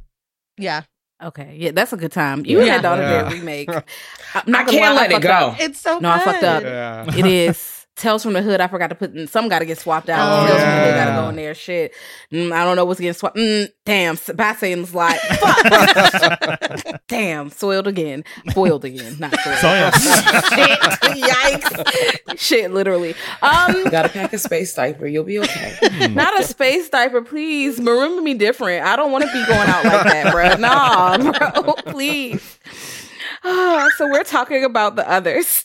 Yeah. 0.58 0.82
Okay, 1.22 1.56
yeah, 1.58 1.70
that's 1.70 1.92
a 1.92 1.96
good 1.96 2.12
time. 2.12 2.44
You 2.44 2.58
Yeah. 2.62 2.76
and 2.76 2.82
that 2.84 2.88
Dawn 2.88 3.00
of 3.00 3.08
the 3.08 3.14
Dead 3.14 3.32
remake. 3.32 3.68
I'm 4.34 4.42
not 4.46 4.66
gonna 4.66 4.78
can't 4.78 4.94
lie, 4.94 5.02
let 5.02 5.12
it 5.12 5.22
go. 5.22 5.30
up. 5.30 5.60
It's 5.60 5.80
so 5.80 5.98
No, 5.98 6.10
I 6.10 6.18
fucked 6.20 6.42
up. 6.44 6.62
Yeah. 6.62 7.16
It 7.16 7.26
is. 7.26 7.73
Tales 7.96 8.24
from 8.24 8.32
the 8.32 8.42
Hood. 8.42 8.60
I 8.60 8.66
forgot 8.66 8.88
to 8.88 8.94
put. 8.96 9.14
In, 9.14 9.28
some 9.28 9.48
got 9.48 9.60
to 9.60 9.64
get 9.64 9.78
swapped 9.78 10.08
out. 10.08 10.18
Oh, 10.20 10.46
Tales 10.46 10.60
from 10.60 10.70
the 10.70 10.76
Hood 10.76 10.94
got 10.94 11.04
to 11.04 11.22
go 11.22 11.28
in 11.28 11.36
there. 11.36 11.54
Shit. 11.54 11.92
Mm, 12.32 12.52
I 12.52 12.64
don't 12.64 12.74
know 12.74 12.84
what's 12.84 12.98
getting 12.98 13.14
swapped. 13.14 13.36
Mm, 13.36 13.68
damn. 13.84 14.18
Bad 14.34 14.58
Salem's 14.58 14.94
like. 14.94 15.20
Fuck. 15.20 17.00
damn. 17.06 17.50
Soiled 17.50 17.86
again. 17.86 18.24
Foiled 18.52 18.84
again. 18.84 19.16
Not 19.20 19.38
soiled. 19.44 19.58
Soiled. 19.58 19.94
Shit. 20.54 20.78
Yikes. 21.22 22.38
Shit. 22.38 22.70
Literally. 22.72 23.14
Um. 23.42 23.84
Gotta 23.90 24.08
pack 24.08 24.32
a 24.32 24.38
space 24.38 24.74
diaper. 24.74 25.06
You'll 25.06 25.24
be 25.24 25.38
okay. 25.38 26.08
Not 26.08 26.38
a 26.40 26.42
space 26.42 26.88
diaper, 26.88 27.22
please. 27.22 27.78
Remember 27.78 28.22
me 28.22 28.34
different. 28.34 28.84
I 28.84 28.96
don't 28.96 29.12
want 29.12 29.24
to 29.24 29.32
be 29.32 29.46
going 29.46 29.68
out 29.68 29.84
like 29.84 30.02
that, 30.04 30.32
bro. 30.32 30.56
Nah, 30.56 31.18
bro. 31.18 31.74
Please. 31.92 32.58
Ah, 33.44 33.88
so 33.98 34.08
we're 34.08 34.24
talking 34.24 34.64
about 34.64 34.96
the 34.96 35.08
others, 35.08 35.62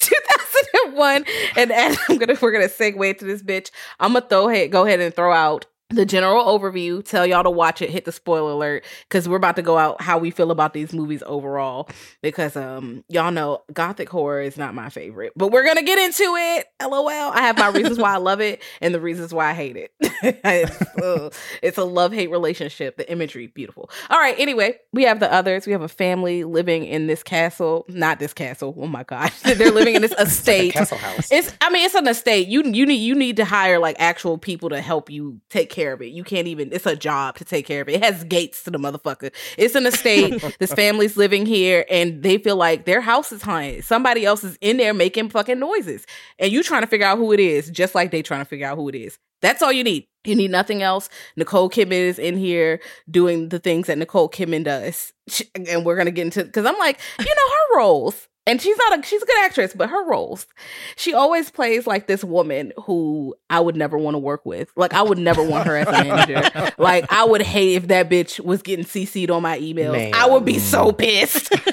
2001, 0.85 1.25
and 1.55 1.71
as 1.71 1.97
I'm 2.07 2.17
gonna 2.17 2.37
we're 2.41 2.51
gonna 2.51 2.65
segue 2.65 3.17
to 3.19 3.25
this 3.25 3.41
bitch. 3.41 3.71
I'm 3.99 4.13
gonna 4.13 4.25
throw 4.27 4.49
ahead, 4.49 4.71
go 4.71 4.85
ahead 4.85 4.99
and 4.99 5.13
throw 5.13 5.33
out 5.33 5.65
the 5.91 6.05
general 6.05 6.45
overview, 6.45 7.03
tell 7.03 7.25
y'all 7.25 7.43
to 7.43 7.49
watch 7.49 7.81
it, 7.81 7.89
hit 7.89 8.05
the 8.05 8.11
spoiler 8.11 8.51
alert, 8.51 8.85
because 9.07 9.27
we're 9.27 9.37
about 9.37 9.55
to 9.55 9.63
go 9.63 9.77
out 9.77 9.99
how 10.01 10.19
we 10.19 10.29
feel 10.29 10.51
about 10.51 10.73
these 10.73 10.93
movies 10.93 11.23
overall. 11.25 11.89
Because 12.21 12.55
um, 12.55 13.03
y'all 13.09 13.31
know 13.31 13.63
gothic 13.73 14.07
horror 14.07 14.41
is 14.41 14.55
not 14.55 14.75
my 14.75 14.89
favorite, 14.89 15.33
but 15.35 15.51
we're 15.51 15.65
gonna 15.65 15.81
get 15.81 15.97
into 15.97 16.23
it. 16.23 16.67
LOL. 16.81 17.09
I 17.09 17.41
have 17.41 17.57
my 17.57 17.69
reasons 17.69 17.97
why 17.97 18.13
I 18.13 18.17
love 18.17 18.39
it 18.39 18.61
and 18.81 18.93
the 18.93 18.99
reasons 18.99 19.33
why 19.33 19.49
I 19.49 19.53
hate 19.53 19.77
it. 19.77 19.91
it's, 19.99 20.81
uh, 21.01 21.29
it's 21.63 21.77
a 21.79 21.83
love 21.83 22.13
hate 22.13 22.29
relationship. 22.29 22.97
The 22.97 23.11
imagery, 23.11 23.47
beautiful. 23.47 23.89
All 24.11 24.19
right. 24.19 24.35
Anyway, 24.37 24.77
we 24.93 25.03
have 25.03 25.19
the 25.19 25.31
others. 25.33 25.65
We 25.65 25.71
have 25.71 25.81
a 25.81 25.87
family 25.87 26.43
living 26.43 26.85
in 26.85 27.07
this 27.07 27.23
castle. 27.23 27.85
Not 27.89 28.19
this 28.19 28.33
castle. 28.33 28.75
Oh 28.77 28.87
my 28.87 29.03
god, 29.03 29.31
they're 29.43 29.71
living 29.71 29.95
in 29.95 30.03
this 30.03 30.13
estate. 30.19 30.73
Castle 30.73 30.99
house. 30.99 31.31
It's. 31.31 31.51
I 31.61 31.71
mean, 31.71 31.83
it's 31.83 31.95
an 31.95 32.07
estate. 32.07 32.47
You 32.47 32.63
you 32.63 32.85
need 32.85 32.95
you 32.95 33.15
need 33.15 33.37
to 33.37 33.45
hire 33.45 33.79
like 33.79 33.95
actual 33.97 34.37
people 34.37 34.69
to 34.69 34.81
help 34.81 35.09
you 35.09 35.41
take 35.49 35.69
care 35.69 35.78
of 35.93 36.01
it. 36.01 36.07
You 36.07 36.23
can't 36.23 36.47
even. 36.47 36.71
It's 36.71 36.85
a 36.85 36.95
job 36.95 37.37
to 37.37 37.45
take 37.45 37.65
care 37.65 37.81
of 37.81 37.89
it. 37.89 37.95
It 37.95 38.03
has 38.03 38.23
gates 38.23 38.63
to 38.63 38.71
the 38.71 38.77
motherfucker. 38.77 39.31
It's 39.57 39.75
an 39.75 39.85
estate. 39.85 40.43
this 40.59 40.73
family's 40.73 41.17
living 41.17 41.45
here, 41.45 41.85
and 41.89 42.21
they 42.21 42.37
feel 42.37 42.55
like 42.55 42.85
their 42.85 43.01
house 43.01 43.31
is 43.31 43.41
haunted. 43.41 43.83
Somebody 43.83 44.25
else 44.25 44.43
is 44.43 44.57
in 44.61 44.77
there 44.77 44.93
making 44.93 45.29
fucking 45.29 45.59
noises, 45.59 46.05
and 46.37 46.51
you 46.51 46.63
trying 46.63 46.81
to 46.81 46.87
figure 46.87 47.07
out 47.07 47.17
who 47.17 47.31
it 47.31 47.39
is, 47.39 47.69
just 47.69 47.95
like 47.95 48.11
they 48.11 48.21
trying 48.21 48.41
to 48.41 48.45
figure 48.45 48.67
out 48.67 48.77
who 48.77 48.89
it 48.89 48.95
is. 48.95 49.17
That's 49.41 49.61
all 49.61 49.71
you 49.71 49.83
need. 49.83 50.07
You 50.25 50.35
need 50.35 50.51
nothing 50.51 50.83
else. 50.83 51.09
Nicole 51.37 51.69
Kidman 51.69 51.91
is 51.91 52.19
in 52.19 52.37
here 52.37 52.81
doing 53.09 53.49
the 53.49 53.59
things 53.59 53.87
that 53.87 53.97
Nicole 53.97 54.29
Kidman 54.29 54.65
does, 54.65 55.13
and 55.55 55.85
we're 55.85 55.95
gonna 55.95 56.11
get 56.11 56.25
into 56.25 56.43
because 56.43 56.65
I'm 56.65 56.77
like, 56.77 56.99
you 57.19 57.25
know, 57.25 57.49
her 57.49 57.77
roles. 57.77 58.27
And 58.49 58.59
she's 58.59 58.75
not 58.77 58.99
a 58.99 59.03
she's 59.03 59.21
a 59.21 59.25
good 59.25 59.45
actress, 59.45 59.73
but 59.75 59.89
her 59.89 60.05
roles, 60.05 60.47
she 60.95 61.13
always 61.13 61.51
plays 61.51 61.85
like 61.85 62.07
this 62.07 62.23
woman 62.23 62.73
who 62.83 63.35
I 63.47 63.59
would 63.59 63.75
never 63.75 63.95
want 63.95 64.15
to 64.15 64.19
work 64.19 64.43
with. 64.43 64.71
Like 64.75 64.93
I 64.93 65.03
would 65.03 65.19
never 65.19 65.43
want 65.43 65.67
her 65.67 65.77
as 65.77 65.87
a 65.87 65.91
manager. 65.91 66.71
like 66.79 67.11
I 67.11 67.25
would 67.25 67.43
hate 67.43 67.75
if 67.75 67.87
that 67.89 68.09
bitch 68.09 68.39
was 68.39 68.63
getting 68.63 68.85
CC'd 68.85 69.29
on 69.29 69.43
my 69.43 69.59
emails. 69.59 69.91
Man. 69.91 70.11
I 70.15 70.27
would 70.27 70.45
be 70.45 70.57
so 70.57 70.91
pissed. 70.91 71.53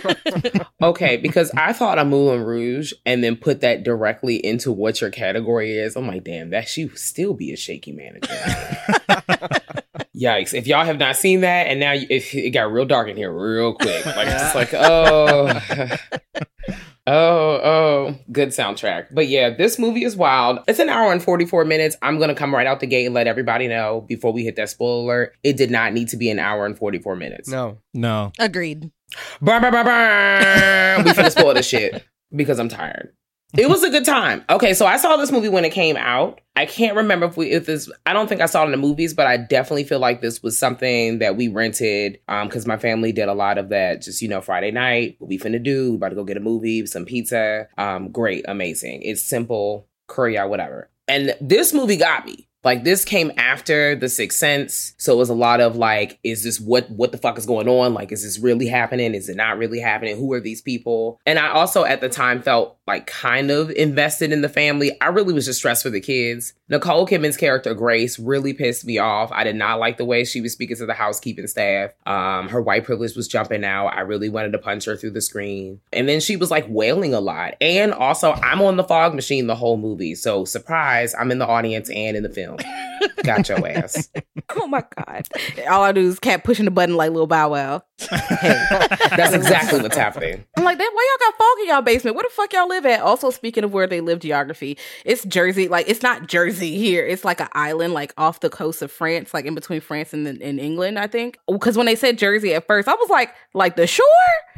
Okay, 0.83 1.16
because 1.16 1.50
I 1.56 1.73
thought 1.73 1.99
of 1.99 2.06
Moulin 2.06 2.42
Rouge 2.42 2.92
and 3.06 3.25
then 3.25 3.35
put 3.37 3.62
that 3.62 3.83
directly 3.83 4.37
into 4.37 4.71
what 4.71 5.00
your 5.00 5.11
category 5.11 5.73
is. 5.73 5.97
I'm 5.97 6.06
like, 6.06 6.23
damn, 6.23 6.50
that 6.50 6.68
she 6.68 6.85
would 6.85 6.99
still 6.99 7.33
be 7.33 7.50
a 7.50 7.56
shaky 7.56 7.92
manager. 7.92 8.28
Yikes! 10.16 10.54
If 10.54 10.66
y'all 10.66 10.85
have 10.85 10.99
not 10.99 11.16
seen 11.16 11.42
that, 11.42 11.66
and 11.66 11.78
now 11.78 11.92
you, 11.92 12.06
it, 12.08 12.35
it 12.35 12.50
got 12.50 12.73
real 12.73 12.87
dark 12.87 13.08
in 13.08 13.16
here 13.16 13.32
real 13.32 13.75
quick. 13.75 14.04
Like 14.16 14.28
it's 14.28 14.54
like, 14.54 14.73
oh, 14.73 15.61
oh, 17.06 17.12
oh, 17.12 18.18
good 18.32 18.49
soundtrack. 18.49 19.08
But 19.11 19.28
yeah, 19.28 19.50
this 19.50 19.78
movie 19.78 20.04
is 20.04 20.16
wild. 20.16 20.61
It's 20.66 20.78
an 20.78 20.88
hour 20.88 21.12
and 21.12 21.23
44 21.23 21.66
minutes. 21.66 21.96
I'm 22.00 22.18
gonna 22.18 22.35
come 22.35 22.54
right 22.54 22.66
out 22.66 22.80
the 22.80 22.87
gate 22.87 23.04
and 23.04 23.14
let 23.14 23.26
everybody 23.26 23.68
know 23.68 24.02
before 24.08 24.32
we 24.32 24.42
hit 24.42 24.56
that 24.56 24.70
spoiler 24.70 25.02
alert. 25.02 25.35
It 25.42 25.56
did 25.58 25.70
not 25.70 25.92
need 25.92 26.08
to 26.08 26.16
be 26.16 26.30
an 26.30 26.38
hour 26.38 26.64
and 26.64 26.78
44 26.78 27.16
minutes. 27.16 27.49
No. 27.50 27.78
No. 27.92 28.32
Agreed. 28.38 28.90
Burn, 29.42 29.61
burn, 29.61 29.73
burn, 29.73 29.85
burn. 29.85 31.04
we 31.04 31.11
finna 31.11 31.30
spoil 31.30 31.54
this 31.54 31.68
shit 31.68 32.04
because 32.35 32.58
I'm 32.58 32.68
tired. 32.68 33.12
It 33.55 33.69
was 33.69 33.83
a 33.83 33.91
good 33.91 34.05
time. 34.05 34.45
Okay, 34.50 34.75
so 34.75 34.87
I 34.87 34.97
saw 34.97 35.17
this 35.17 35.33
movie 35.33 35.49
when 35.49 35.65
it 35.65 35.73
came 35.73 35.97
out. 35.97 36.41
I 36.57 36.67
can't 36.67 36.97
remember 36.97 37.26
if 37.26 37.37
we 37.37 37.53
if 37.53 37.67
this 37.67 37.91
I 38.05 38.12
don't 38.12 38.29
think 38.29 38.41
I 38.41 38.47
saw 38.47 38.62
it 38.62 38.67
in 38.67 38.71
the 38.73 38.76
movies, 38.76 39.15
but 39.15 39.26
I 39.26 39.37
definitely 39.37 39.85
feel 39.85 39.99
like 39.99 40.21
this 40.21 40.43
was 40.43 40.59
something 40.59 41.21
that 41.21 41.37
we 41.37 41.49
rented 41.49 42.19
um 42.29 42.49
because 42.49 42.67
my 42.67 42.76
family 42.76 43.12
did 43.12 43.29
a 43.29 43.35
lot 43.35 43.59
of 43.59 43.69
that 43.71 44.03
just 44.03 44.21
you 44.21 44.29
know 44.29 44.41
Friday 44.41 44.73
night, 44.73 45.17
what 45.19 45.29
we 45.29 45.38
finna 45.38 45.62
do, 45.62 45.91
we 45.91 45.97
about 45.97 46.11
to 46.11 46.15
go 46.17 46.25
get 46.25 46.37
a 46.37 46.41
movie, 46.41 46.85
some 46.87 47.05
pizza. 47.05 47.69
Um 47.79 48.11
great, 48.11 48.45
amazing. 48.49 49.03
It's 49.03 49.23
simple, 49.23 49.88
curry 50.07 50.37
out, 50.37 50.50
whatever. 50.50 50.91
And 51.09 51.35
this 51.41 51.73
movie 51.73 51.97
got 51.97 52.26
me. 52.26 52.46
Like 52.66 52.82
this 52.82 53.04
came 53.04 53.30
after 53.37 53.94
The 53.94 54.08
Sixth 54.08 54.40
Sense, 54.40 54.94
so 54.99 55.12
it 55.12 55.18
was 55.18 55.28
a 55.28 55.35
lot 55.35 55.61
of 55.61 55.76
like, 55.76 56.18
is 56.25 56.42
this 56.42 56.61
what 56.61 56.90
what 56.90 57.12
the 57.12 57.18
fuck 57.18 57.38
is 57.38 57.46
going 57.46 57.68
on? 57.68 57.94
Like, 57.94 58.11
is 58.11 58.25
this 58.25 58.40
really 58.40 58.66
happening? 58.66 59.14
Is 59.14 59.28
it 59.28 59.37
not 59.37 59.56
really 59.56 59.78
happening? 59.78 60.16
Who 60.16 60.32
are 60.32 60.40
these 60.40 60.62
people? 60.62 61.20
And 61.25 61.38
I 61.38 61.50
also 61.50 61.85
at 61.85 62.00
the 62.00 62.08
time 62.08 62.42
felt 62.42 62.76
like 62.88 63.06
kind 63.06 63.52
of 63.52 63.70
invested 63.70 64.32
in 64.32 64.40
the 64.40 64.49
family. 64.49 65.00
I 65.00 65.11
really 65.11 65.32
was 65.32 65.46
just 65.46 65.61
stressed 65.61 65.85
for 65.85 65.90
the 65.90 66.00
kids. 66.00 66.54
Nicole 66.68 67.06
Kidman's 67.06 67.37
character 67.37 67.75
Grace 67.75 68.18
really 68.18 68.52
pissed 68.52 68.85
me 68.85 68.99
off. 68.99 69.30
I 69.30 69.44
did 69.44 69.54
not 69.54 69.78
like 69.78 69.99
the 69.99 70.04
way 70.04 70.25
she 70.25 70.40
was 70.40 70.52
speaking 70.52 70.76
to 70.78 70.87
the 70.87 70.94
housekeeping 70.94 71.46
staff. 71.46 71.92
Um, 72.06 72.49
her 72.49 72.61
white 72.61 72.85
privilege 72.85 73.14
was 73.14 73.28
jumping 73.28 73.64
out. 73.64 73.88
I 73.88 74.00
really 74.00 74.28
wanted 74.28 74.50
to 74.52 74.58
punch 74.58 74.85
her 74.87 74.96
through 74.96 75.12
the 75.12 75.20
screen. 75.20 75.80
And 75.92 76.08
then 76.08 76.18
she 76.18 76.37
was 76.37 76.50
like 76.50 76.66
wailing 76.68 77.14
a 77.14 77.20
lot. 77.20 77.54
And 77.61 77.92
also, 77.92 78.32
I'm 78.32 78.61
on 78.62 78.76
the 78.76 78.85
fog 78.85 79.14
machine 79.14 79.46
the 79.46 79.54
whole 79.54 79.76
movie. 79.76 80.16
So 80.16 80.44
surprise, 80.44 81.14
I'm 81.14 81.30
in 81.30 81.38
the 81.38 81.46
audience 81.46 81.88
and 81.88 82.16
in 82.16 82.25
the 82.25 82.30
film. 82.30 82.56
Got 83.23 83.49
your 83.49 83.66
ass. 83.66 84.08
oh 84.56 84.66
my 84.66 84.85
god! 84.96 85.28
All 85.68 85.82
I 85.82 85.92
do 85.92 86.08
is 86.08 86.18
kept 86.18 86.44
pushing 86.44 86.64
the 86.64 86.70
button 86.70 86.96
like 86.96 87.11
little 87.11 87.26
Bow 87.26 87.50
Wow. 87.50 87.82
Hey. 87.99 88.66
That's 89.16 89.35
exactly 89.35 89.80
what's 89.80 89.96
happening. 89.96 90.44
I'm 90.56 90.64
like, 90.64 90.78
that 90.78 90.90
why 90.92 91.08
y'all 91.11 91.30
got 91.30 91.38
fog 91.38 91.58
in 91.61 91.68
y'all 91.68 91.82
basement? 91.82 92.16
Where 92.16 92.25
the 92.25 92.30
fuck 92.30 92.52
y'all 92.52 92.68
live 92.68 92.87
at? 92.87 93.00
Also, 93.00 93.30
speaking 93.30 93.64
of 93.64 93.73
where 93.73 93.87
they 93.87 94.00
live 94.00 94.20
geography, 94.20 94.76
it's 95.04 95.25
Jersey. 95.25 95.68
Like, 95.68 95.88
it's 95.88 96.02
not 96.02 96.26
Jersey 96.26 96.56
here. 96.61 97.07
It's 97.07 97.25
like 97.25 97.41
an 97.41 97.49
island, 97.53 97.95
like 97.95 98.13
off 98.17 98.41
the 98.41 98.51
coast 98.51 98.83
of 98.83 98.91
France, 98.91 99.33
like 99.35 99.45
in 99.45 99.55
between 99.55 99.81
France 99.81 100.13
and, 100.13 100.27
and 100.27 100.61
England, 100.61 100.99
I 100.99 101.07
think. 101.07 101.39
Because 101.47 101.77
when 101.77 101.87
they 101.87 101.97
said 101.97 102.19
Jersey 102.19 102.55
at 102.55 102.67
first, 102.67 102.89
I 102.89 102.95
was 102.95 103.09
like, 103.11 103.35
like 103.55 103.77
the 103.77 103.87
shore, 103.87 104.05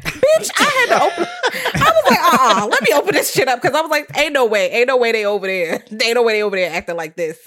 bitch. 0.03 0.51
I 0.57 0.63
had 0.63 0.97
to 0.97 1.03
open. 1.03 1.27
I 1.75 1.91
was 1.91 2.11
like, 2.11 2.19
uh, 2.19 2.63
uh 2.63 2.67
let 2.67 2.81
me 2.81 2.89
open 2.93 3.15
this 3.15 3.33
shit 3.33 3.47
up 3.47 3.61
because 3.61 3.75
I 3.75 3.81
was 3.81 3.91
like, 3.91 4.09
ain't 4.17 4.33
no 4.33 4.45
way, 4.45 4.69
ain't 4.71 4.87
no 4.87 4.97
way 4.97 5.11
they 5.11 5.25
over 5.25 5.47
there, 5.47 5.83
ain't 6.01 6.15
no 6.15 6.23
way 6.23 6.33
they 6.33 6.43
over 6.43 6.55
there 6.55 6.71
acting 6.71 6.95
like 6.95 7.15
this. 7.15 7.39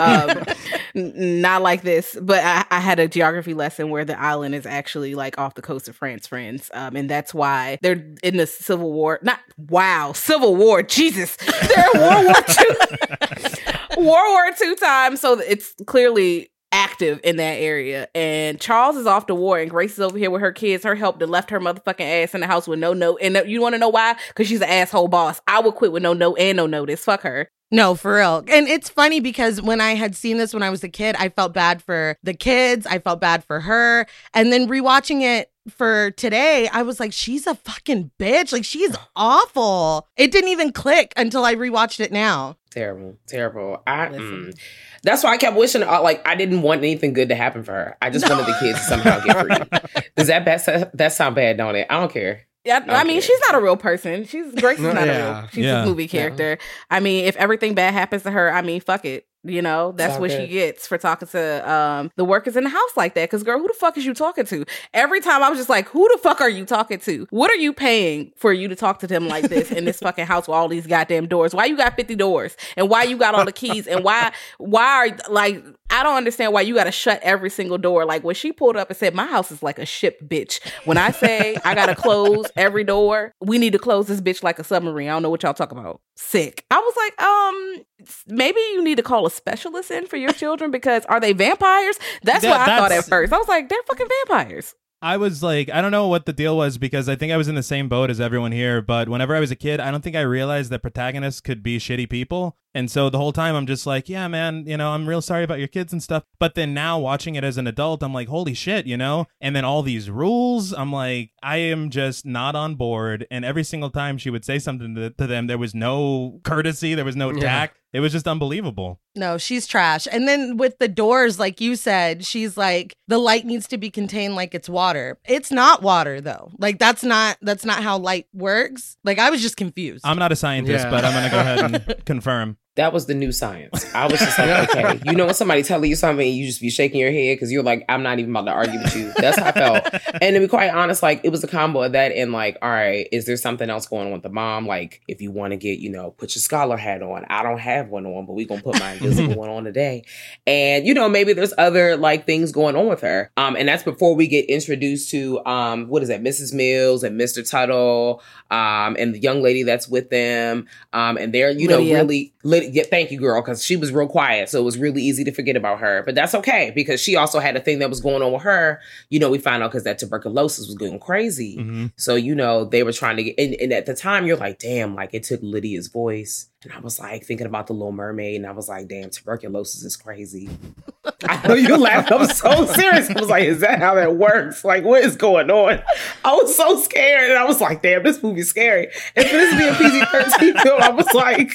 Um, 0.00 0.30
n- 0.94 1.40
not 1.40 1.62
like 1.62 1.82
this. 1.82 2.16
But 2.20 2.44
I, 2.44 2.64
I 2.70 2.80
had 2.80 2.98
a 2.98 3.08
geography 3.08 3.54
lesson 3.54 3.90
where 3.90 4.04
the 4.04 4.18
island 4.20 4.54
is 4.54 4.66
actually 4.66 5.14
like 5.14 5.38
off 5.38 5.54
the 5.54 5.62
coast 5.62 5.88
of 5.88 5.96
France, 5.96 6.26
friends. 6.26 6.70
Um, 6.74 6.96
and 6.96 7.08
that's 7.08 7.34
why 7.34 7.78
they're 7.82 8.04
in 8.22 8.36
the 8.36 8.46
Civil 8.46 8.92
War. 8.92 9.18
Not 9.22 9.40
wow, 9.56 10.12
Civil 10.12 10.56
War. 10.56 10.82
Jesus, 10.82 11.36
they're 11.36 11.86
in 11.94 12.00
World 12.00 12.24
War 12.26 12.34
Two. 12.46 13.69
World 13.96 14.06
War 14.06 14.52
Two 14.58 14.74
time. 14.76 15.16
So 15.16 15.38
it's 15.38 15.74
clearly 15.86 16.50
active 16.72 17.20
in 17.24 17.36
that 17.36 17.54
area. 17.54 18.08
And 18.14 18.60
Charles 18.60 18.96
is 18.96 19.06
off 19.06 19.26
to 19.26 19.34
war, 19.34 19.58
and 19.58 19.70
Grace 19.70 19.94
is 19.94 20.00
over 20.00 20.16
here 20.16 20.30
with 20.30 20.40
her 20.40 20.52
kids. 20.52 20.84
Her 20.84 20.94
help 20.94 21.18
that 21.18 21.28
left 21.28 21.50
her 21.50 21.60
motherfucking 21.60 22.22
ass 22.24 22.34
in 22.34 22.40
the 22.40 22.46
house 22.46 22.68
with 22.68 22.78
no 22.78 22.92
note. 22.92 23.18
And 23.20 23.36
uh, 23.36 23.42
you 23.44 23.60
want 23.60 23.74
to 23.74 23.78
know 23.78 23.88
why? 23.88 24.16
Because 24.28 24.46
she's 24.48 24.60
an 24.60 24.68
asshole 24.68 25.08
boss. 25.08 25.40
I 25.46 25.60
would 25.60 25.74
quit 25.74 25.92
with 25.92 26.02
no 26.02 26.12
note 26.12 26.38
and 26.38 26.56
no 26.56 26.66
notice. 26.66 27.04
Fuck 27.04 27.22
her. 27.22 27.50
No, 27.70 27.94
for 27.94 28.16
real. 28.16 28.38
And 28.48 28.66
it's 28.66 28.88
funny 28.88 29.20
because 29.20 29.62
when 29.62 29.80
I 29.80 29.94
had 29.94 30.16
seen 30.16 30.38
this 30.38 30.52
when 30.52 30.62
I 30.62 30.70
was 30.70 30.82
a 30.82 30.88
kid, 30.88 31.14
I 31.18 31.28
felt 31.28 31.54
bad 31.54 31.82
for 31.82 32.16
the 32.22 32.34
kids. 32.34 32.86
I 32.86 32.98
felt 32.98 33.20
bad 33.20 33.44
for 33.44 33.60
her. 33.60 34.06
And 34.34 34.52
then 34.52 34.68
rewatching 34.68 35.22
it 35.22 35.52
for 35.68 36.10
today, 36.12 36.68
I 36.72 36.82
was 36.82 36.98
like, 36.98 37.12
she's 37.12 37.46
a 37.46 37.54
fucking 37.54 38.10
bitch. 38.18 38.52
Like, 38.52 38.64
she's 38.64 38.96
awful. 39.14 40.08
It 40.16 40.32
didn't 40.32 40.50
even 40.50 40.72
click 40.72 41.12
until 41.16 41.44
I 41.44 41.54
rewatched 41.54 42.00
it 42.00 42.10
now. 42.10 42.56
Terrible, 42.70 43.16
terrible. 43.26 43.82
I 43.86 44.06
mm. 44.06 44.56
that's 45.02 45.24
why 45.24 45.32
I 45.32 45.36
kept 45.38 45.56
wishing. 45.56 45.82
uh, 45.82 46.02
Like 46.02 46.26
I 46.26 46.36
didn't 46.36 46.62
want 46.62 46.78
anything 46.78 47.12
good 47.12 47.28
to 47.30 47.34
happen 47.34 47.64
for 47.64 47.72
her. 47.72 47.96
I 48.00 48.10
just 48.10 48.28
wanted 48.30 48.46
the 48.46 48.56
kids 48.60 48.78
to 48.78 48.84
somehow 48.84 49.20
get 49.20 49.80
free. 49.90 50.02
Does 50.16 50.28
that 50.28 50.44
bad? 50.44 50.90
That 50.94 51.12
sound 51.12 51.34
bad, 51.34 51.56
don't 51.56 51.74
it? 51.74 51.88
I 51.90 51.98
don't 51.98 52.12
care. 52.12 52.42
Yeah, 52.64 52.84
I 52.88 53.04
mean, 53.04 53.20
she's 53.22 53.40
not 53.48 53.58
a 53.58 53.62
real 53.62 53.76
person. 53.76 54.24
She's 54.26 54.54
Grace 54.60 54.78
is 54.78 54.84
No, 54.84 54.92
not 54.92 55.08
a 55.08 55.12
real. 55.12 55.48
She's 55.52 55.64
Yeah. 55.64 55.82
a 55.82 55.86
movie 55.86 56.08
character. 56.08 56.58
I 56.90 57.00
mean, 57.00 57.24
if 57.24 57.36
everything 57.36 57.74
bad 57.74 57.94
happens 57.94 58.22
to 58.24 58.30
her, 58.30 58.52
I 58.52 58.60
mean, 58.62 58.80
fuck 58.80 59.04
it. 59.04 59.26
You 59.42 59.62
know, 59.62 59.92
that's 59.92 60.12
Sound 60.14 60.20
what 60.20 60.30
she 60.32 60.46
gets 60.48 60.86
for 60.86 60.98
talking 60.98 61.26
to 61.28 61.70
um 61.72 62.10
the 62.16 62.26
workers 62.26 62.56
in 62.58 62.64
the 62.64 62.68
house 62.68 62.94
like 62.94 63.14
that. 63.14 63.30
Because 63.30 63.42
girl, 63.42 63.58
who 63.58 63.66
the 63.68 63.72
fuck 63.72 63.96
is 63.96 64.04
you 64.04 64.12
talking 64.12 64.44
to? 64.44 64.66
Every 64.92 65.22
time 65.22 65.42
I 65.42 65.48
was 65.48 65.58
just 65.58 65.70
like, 65.70 65.88
who 65.88 66.06
the 66.12 66.18
fuck 66.18 66.42
are 66.42 66.48
you 66.50 66.66
talking 66.66 66.98
to? 66.98 67.26
What 67.30 67.50
are 67.50 67.54
you 67.56 67.72
paying 67.72 68.32
for 68.36 68.52
you 68.52 68.68
to 68.68 68.76
talk 68.76 68.98
to 68.98 69.06
them 69.06 69.28
like 69.28 69.48
this 69.48 69.72
in 69.72 69.86
this 69.86 69.98
fucking 70.00 70.26
house 70.26 70.46
with 70.46 70.54
all 70.54 70.68
these 70.68 70.86
goddamn 70.86 71.26
doors? 71.26 71.54
Why 71.54 71.64
you 71.64 71.78
got 71.78 71.96
fifty 71.96 72.16
doors? 72.16 72.54
And 72.76 72.90
why 72.90 73.04
you 73.04 73.16
got 73.16 73.34
all 73.34 73.46
the 73.46 73.52
keys? 73.52 73.86
And 73.86 74.04
why 74.04 74.30
why 74.58 74.84
are 75.08 75.16
like 75.32 75.64
I 75.90 76.02
don't 76.02 76.16
understand 76.16 76.52
why 76.52 76.60
you 76.62 76.74
got 76.74 76.84
to 76.84 76.92
shut 76.92 77.20
every 77.22 77.50
single 77.50 77.78
door. 77.78 78.04
Like 78.04 78.22
when 78.24 78.34
she 78.34 78.52
pulled 78.52 78.76
up 78.76 78.88
and 78.90 78.96
said, 78.96 79.14
"My 79.14 79.26
house 79.26 79.50
is 79.50 79.62
like 79.62 79.78
a 79.78 79.86
ship, 79.86 80.20
bitch." 80.26 80.60
When 80.84 80.96
I 80.96 81.10
say 81.10 81.56
I 81.64 81.74
gotta 81.74 81.94
close 81.94 82.46
every 82.56 82.84
door, 82.84 83.34
we 83.40 83.58
need 83.58 83.72
to 83.72 83.78
close 83.78 84.06
this 84.06 84.20
bitch 84.20 84.42
like 84.42 84.58
a 84.58 84.64
submarine. 84.64 85.08
I 85.08 85.12
don't 85.12 85.22
know 85.22 85.30
what 85.30 85.42
y'all 85.42 85.54
talk 85.54 85.72
about. 85.72 86.00
Sick. 86.16 86.64
I 86.70 86.78
was 86.78 86.94
like, 86.96 87.22
um, 87.22 87.84
maybe 88.28 88.60
you 88.72 88.82
need 88.84 88.96
to 88.96 89.02
call 89.02 89.26
a 89.26 89.30
specialist 89.30 89.90
in 89.90 90.06
for 90.06 90.16
your 90.16 90.32
children 90.32 90.70
because 90.70 91.04
are 91.06 91.20
they 91.20 91.32
vampires? 91.32 91.98
That's 92.22 92.42
That- 92.42 92.50
what 92.50 92.60
I 92.60 92.78
thought 92.78 92.92
at 92.92 93.04
first. 93.06 93.32
I 93.32 93.38
was 93.38 93.48
like, 93.48 93.68
they're 93.68 93.82
fucking 93.86 94.06
vampires. 94.26 94.74
I 95.02 95.16
was 95.16 95.42
like, 95.42 95.70
I 95.70 95.80
don't 95.80 95.92
know 95.92 96.08
what 96.08 96.26
the 96.26 96.32
deal 96.34 96.58
was 96.58 96.76
because 96.76 97.08
I 97.08 97.16
think 97.16 97.32
I 97.32 97.38
was 97.38 97.48
in 97.48 97.54
the 97.54 97.62
same 97.62 97.88
boat 97.88 98.10
as 98.10 98.20
everyone 98.20 98.52
here. 98.52 98.82
But 98.82 99.08
whenever 99.08 99.34
I 99.34 99.40
was 99.40 99.50
a 99.50 99.56
kid, 99.56 99.80
I 99.80 99.90
don't 99.90 100.02
think 100.04 100.14
I 100.14 100.20
realized 100.20 100.70
that 100.70 100.82
protagonists 100.82 101.40
could 101.40 101.62
be 101.62 101.78
shitty 101.78 102.10
people. 102.10 102.58
And 102.74 102.90
so 102.90 103.10
the 103.10 103.18
whole 103.18 103.32
time 103.32 103.54
I'm 103.56 103.66
just 103.66 103.86
like, 103.86 104.08
yeah, 104.08 104.28
man, 104.28 104.64
you 104.66 104.76
know, 104.76 104.90
I'm 104.90 105.08
real 105.08 105.20
sorry 105.20 105.42
about 105.44 105.58
your 105.58 105.68
kids 105.68 105.92
and 105.92 106.02
stuff. 106.02 106.22
But 106.38 106.54
then 106.54 106.72
now 106.72 106.98
watching 106.98 107.34
it 107.34 107.42
as 107.42 107.56
an 107.58 107.66
adult, 107.66 108.02
I'm 108.02 108.14
like, 108.14 108.28
holy 108.28 108.54
shit, 108.54 108.86
you 108.86 108.96
know? 108.96 109.26
And 109.40 109.56
then 109.56 109.64
all 109.64 109.82
these 109.82 110.08
rules, 110.08 110.72
I'm 110.72 110.92
like, 110.92 111.30
I 111.42 111.56
am 111.56 111.90
just 111.90 112.24
not 112.24 112.54
on 112.54 112.76
board. 112.76 113.26
And 113.30 113.44
every 113.44 113.64
single 113.64 113.90
time 113.90 114.18
she 114.18 114.30
would 114.30 114.44
say 114.44 114.58
something 114.60 114.94
to, 114.94 115.10
to 115.10 115.26
them, 115.26 115.48
there 115.48 115.58
was 115.58 115.74
no 115.74 116.40
courtesy, 116.44 116.94
there 116.94 117.04
was 117.04 117.16
no 117.16 117.30
Yeah. 117.32 117.40
tact. 117.40 117.76
It 117.92 117.98
was 117.98 118.12
just 118.12 118.28
unbelievable. 118.28 119.00
No, 119.16 119.36
she's 119.36 119.66
trash. 119.66 120.06
And 120.12 120.28
then 120.28 120.56
with 120.56 120.78
the 120.78 120.86
doors, 120.86 121.40
like 121.40 121.60
you 121.60 121.74
said, 121.74 122.24
she's 122.24 122.56
like 122.56 122.94
the 123.08 123.18
light 123.18 123.44
needs 123.44 123.66
to 123.66 123.78
be 123.78 123.90
contained 123.90 124.36
like 124.36 124.54
it's 124.54 124.68
water. 124.68 125.18
It's 125.24 125.50
not 125.50 125.82
water 125.82 126.20
though. 126.20 126.52
Like 126.56 126.78
that's 126.78 127.02
not 127.02 127.36
that's 127.42 127.64
not 127.64 127.82
how 127.82 127.98
light 127.98 128.28
works. 128.32 128.96
Like 129.02 129.18
I 129.18 129.28
was 129.30 129.42
just 129.42 129.56
confused. 129.56 130.02
I'm 130.06 130.20
not 130.20 130.30
a 130.30 130.36
scientist, 130.36 130.84
Yeah. 130.84 130.90
but 130.90 131.04
I'm 131.04 131.12
going 131.12 131.24
to 131.24 131.30
go 131.30 131.40
ahead 131.40 131.58
and 131.96 132.04
confirm. 132.06 132.58
That 132.80 132.94
was 132.94 133.04
the 133.04 133.12
new 133.12 133.30
science. 133.30 133.94
I 133.94 134.06
was 134.06 134.18
just 134.18 134.38
like, 134.38 134.70
okay, 134.70 135.00
you 135.04 135.12
know 135.12 135.26
when 135.26 135.34
somebody 135.34 135.62
telling 135.62 135.90
you 135.90 135.96
something, 135.96 136.26
and 136.26 136.34
you 136.34 136.46
just 136.46 136.62
be 136.62 136.70
shaking 136.70 136.98
your 136.98 137.12
head 137.12 137.36
because 137.36 137.52
you're 137.52 137.62
like, 137.62 137.84
I'm 137.90 138.02
not 138.02 138.18
even 138.20 138.30
about 138.30 138.46
to 138.46 138.52
argue 138.52 138.80
with 138.80 138.96
you. 138.96 139.12
That's 139.18 139.38
how 139.38 139.48
I 139.48 139.52
felt. 139.52 139.94
And 140.22 140.34
to 140.34 140.40
be 140.40 140.48
quite 140.48 140.70
honest, 140.70 141.02
like 141.02 141.20
it 141.22 141.28
was 141.28 141.44
a 141.44 141.46
combo 141.46 141.82
of 141.82 141.92
that 141.92 142.12
and 142.12 142.32
like, 142.32 142.56
all 142.62 142.70
right, 142.70 143.06
is 143.12 143.26
there 143.26 143.36
something 143.36 143.68
else 143.68 143.86
going 143.86 144.06
on 144.06 144.12
with 144.14 144.22
the 144.22 144.30
mom? 144.30 144.66
Like, 144.66 145.02
if 145.08 145.20
you 145.20 145.30
want 145.30 145.52
to 145.52 145.56
get, 145.58 145.78
you 145.78 145.90
know, 145.90 146.10
put 146.12 146.34
your 146.34 146.40
scholar 146.40 146.78
hat 146.78 147.02
on. 147.02 147.26
I 147.28 147.42
don't 147.42 147.58
have 147.58 147.88
one 147.88 148.06
on, 148.06 148.24
but 148.24 148.32
we 148.32 148.46
gonna 148.46 148.62
put 148.62 148.80
my 148.80 148.92
invisible 148.92 149.34
one 149.36 149.50
on 149.50 149.64
today. 149.64 150.04
And 150.46 150.86
you 150.86 150.94
know, 150.94 151.08
maybe 151.08 151.34
there's 151.34 151.52
other 151.58 151.98
like 151.98 152.24
things 152.24 152.50
going 152.50 152.76
on 152.76 152.88
with 152.88 153.02
her. 153.02 153.30
Um, 153.36 153.56
and 153.56 153.68
that's 153.68 153.82
before 153.82 154.14
we 154.14 154.26
get 154.26 154.46
introduced 154.46 155.10
to 155.10 155.44
um, 155.44 155.88
what 155.88 156.02
is 156.02 156.08
that, 156.08 156.22
Mrs. 156.22 156.54
Mills 156.54 157.02
and 157.04 157.20
Mr. 157.20 157.48
Tuttle, 157.48 158.22
um, 158.50 158.96
and 158.98 159.14
the 159.14 159.18
young 159.18 159.42
lady 159.42 159.64
that's 159.64 159.86
with 159.88 160.08
them. 160.10 160.66
Um, 160.94 161.18
and 161.18 161.32
they're, 161.34 161.50
you 161.50 161.68
know, 161.68 161.78
Lydia. 161.78 161.94
really 161.94 162.32
lit- 162.42 162.69
yeah, 162.74 162.84
thank 162.84 163.10
you, 163.10 163.18
girl, 163.18 163.40
because 163.40 163.64
she 163.64 163.76
was 163.76 163.92
real 163.92 164.08
quiet. 164.08 164.48
So 164.48 164.60
it 164.60 164.64
was 164.64 164.78
really 164.78 165.02
easy 165.02 165.24
to 165.24 165.32
forget 165.32 165.56
about 165.56 165.80
her. 165.80 166.02
But 166.04 166.14
that's 166.14 166.34
okay 166.34 166.72
because 166.74 167.00
she 167.00 167.16
also 167.16 167.38
had 167.38 167.56
a 167.56 167.60
thing 167.60 167.78
that 167.80 167.88
was 167.88 168.00
going 168.00 168.22
on 168.22 168.32
with 168.32 168.42
her. 168.42 168.80
You 169.08 169.18
know, 169.18 169.30
we 169.30 169.38
found 169.38 169.62
out 169.62 169.70
because 169.70 169.84
that 169.84 169.98
tuberculosis 169.98 170.66
was 170.66 170.76
going 170.76 170.98
crazy. 170.98 171.56
hmm 171.56 171.86
So, 171.96 172.14
you 172.14 172.34
know, 172.34 172.64
they 172.64 172.82
were 172.82 172.92
trying 172.92 173.16
to 173.16 173.24
get, 173.24 173.34
and, 173.38 173.54
and 173.54 173.72
at 173.72 173.86
the 173.86 173.94
time, 173.94 174.26
you're 174.26 174.36
like, 174.36 174.58
damn, 174.58 174.94
like 174.94 175.14
it 175.14 175.24
took 175.24 175.40
Lydia's 175.42 175.88
voice. 175.88 176.48
And 176.62 176.74
I 176.74 176.80
was 176.80 176.98
like 177.00 177.24
thinking 177.24 177.46
about 177.46 177.68
the 177.68 177.72
Little 177.72 177.90
Mermaid, 177.90 178.36
and 178.36 178.46
I 178.46 178.50
was 178.52 178.68
like, 178.68 178.86
damn, 178.86 179.08
tuberculosis 179.08 179.82
is 179.82 179.96
crazy. 179.96 180.50
I 181.24 181.48
know 181.48 181.54
you 181.54 181.74
laughed. 181.78 182.12
I 182.12 182.16
was 182.16 182.36
so 182.36 182.66
serious. 182.66 183.08
I 183.08 183.18
was 183.18 183.30
like, 183.30 183.44
is 183.44 183.60
that 183.60 183.78
how 183.78 183.94
that 183.94 184.16
works? 184.16 184.62
Like, 184.62 184.84
what 184.84 185.02
is 185.02 185.16
going 185.16 185.50
on? 185.50 185.80
I 186.22 186.34
was 186.34 186.54
so 186.54 186.78
scared. 186.78 187.30
And 187.30 187.38
I 187.38 187.44
was 187.44 187.62
like, 187.62 187.80
damn, 187.80 188.02
this 188.02 188.22
movie's 188.22 188.50
scary. 188.50 188.88
And 189.16 189.26
for 189.26 189.32
this 189.36 189.56
be 189.58 189.68
a 189.68 189.74
PG 189.74 190.04
13 190.52 190.58
film, 190.62 190.82
I 190.82 190.90
was 190.90 191.08
like, 191.14 191.54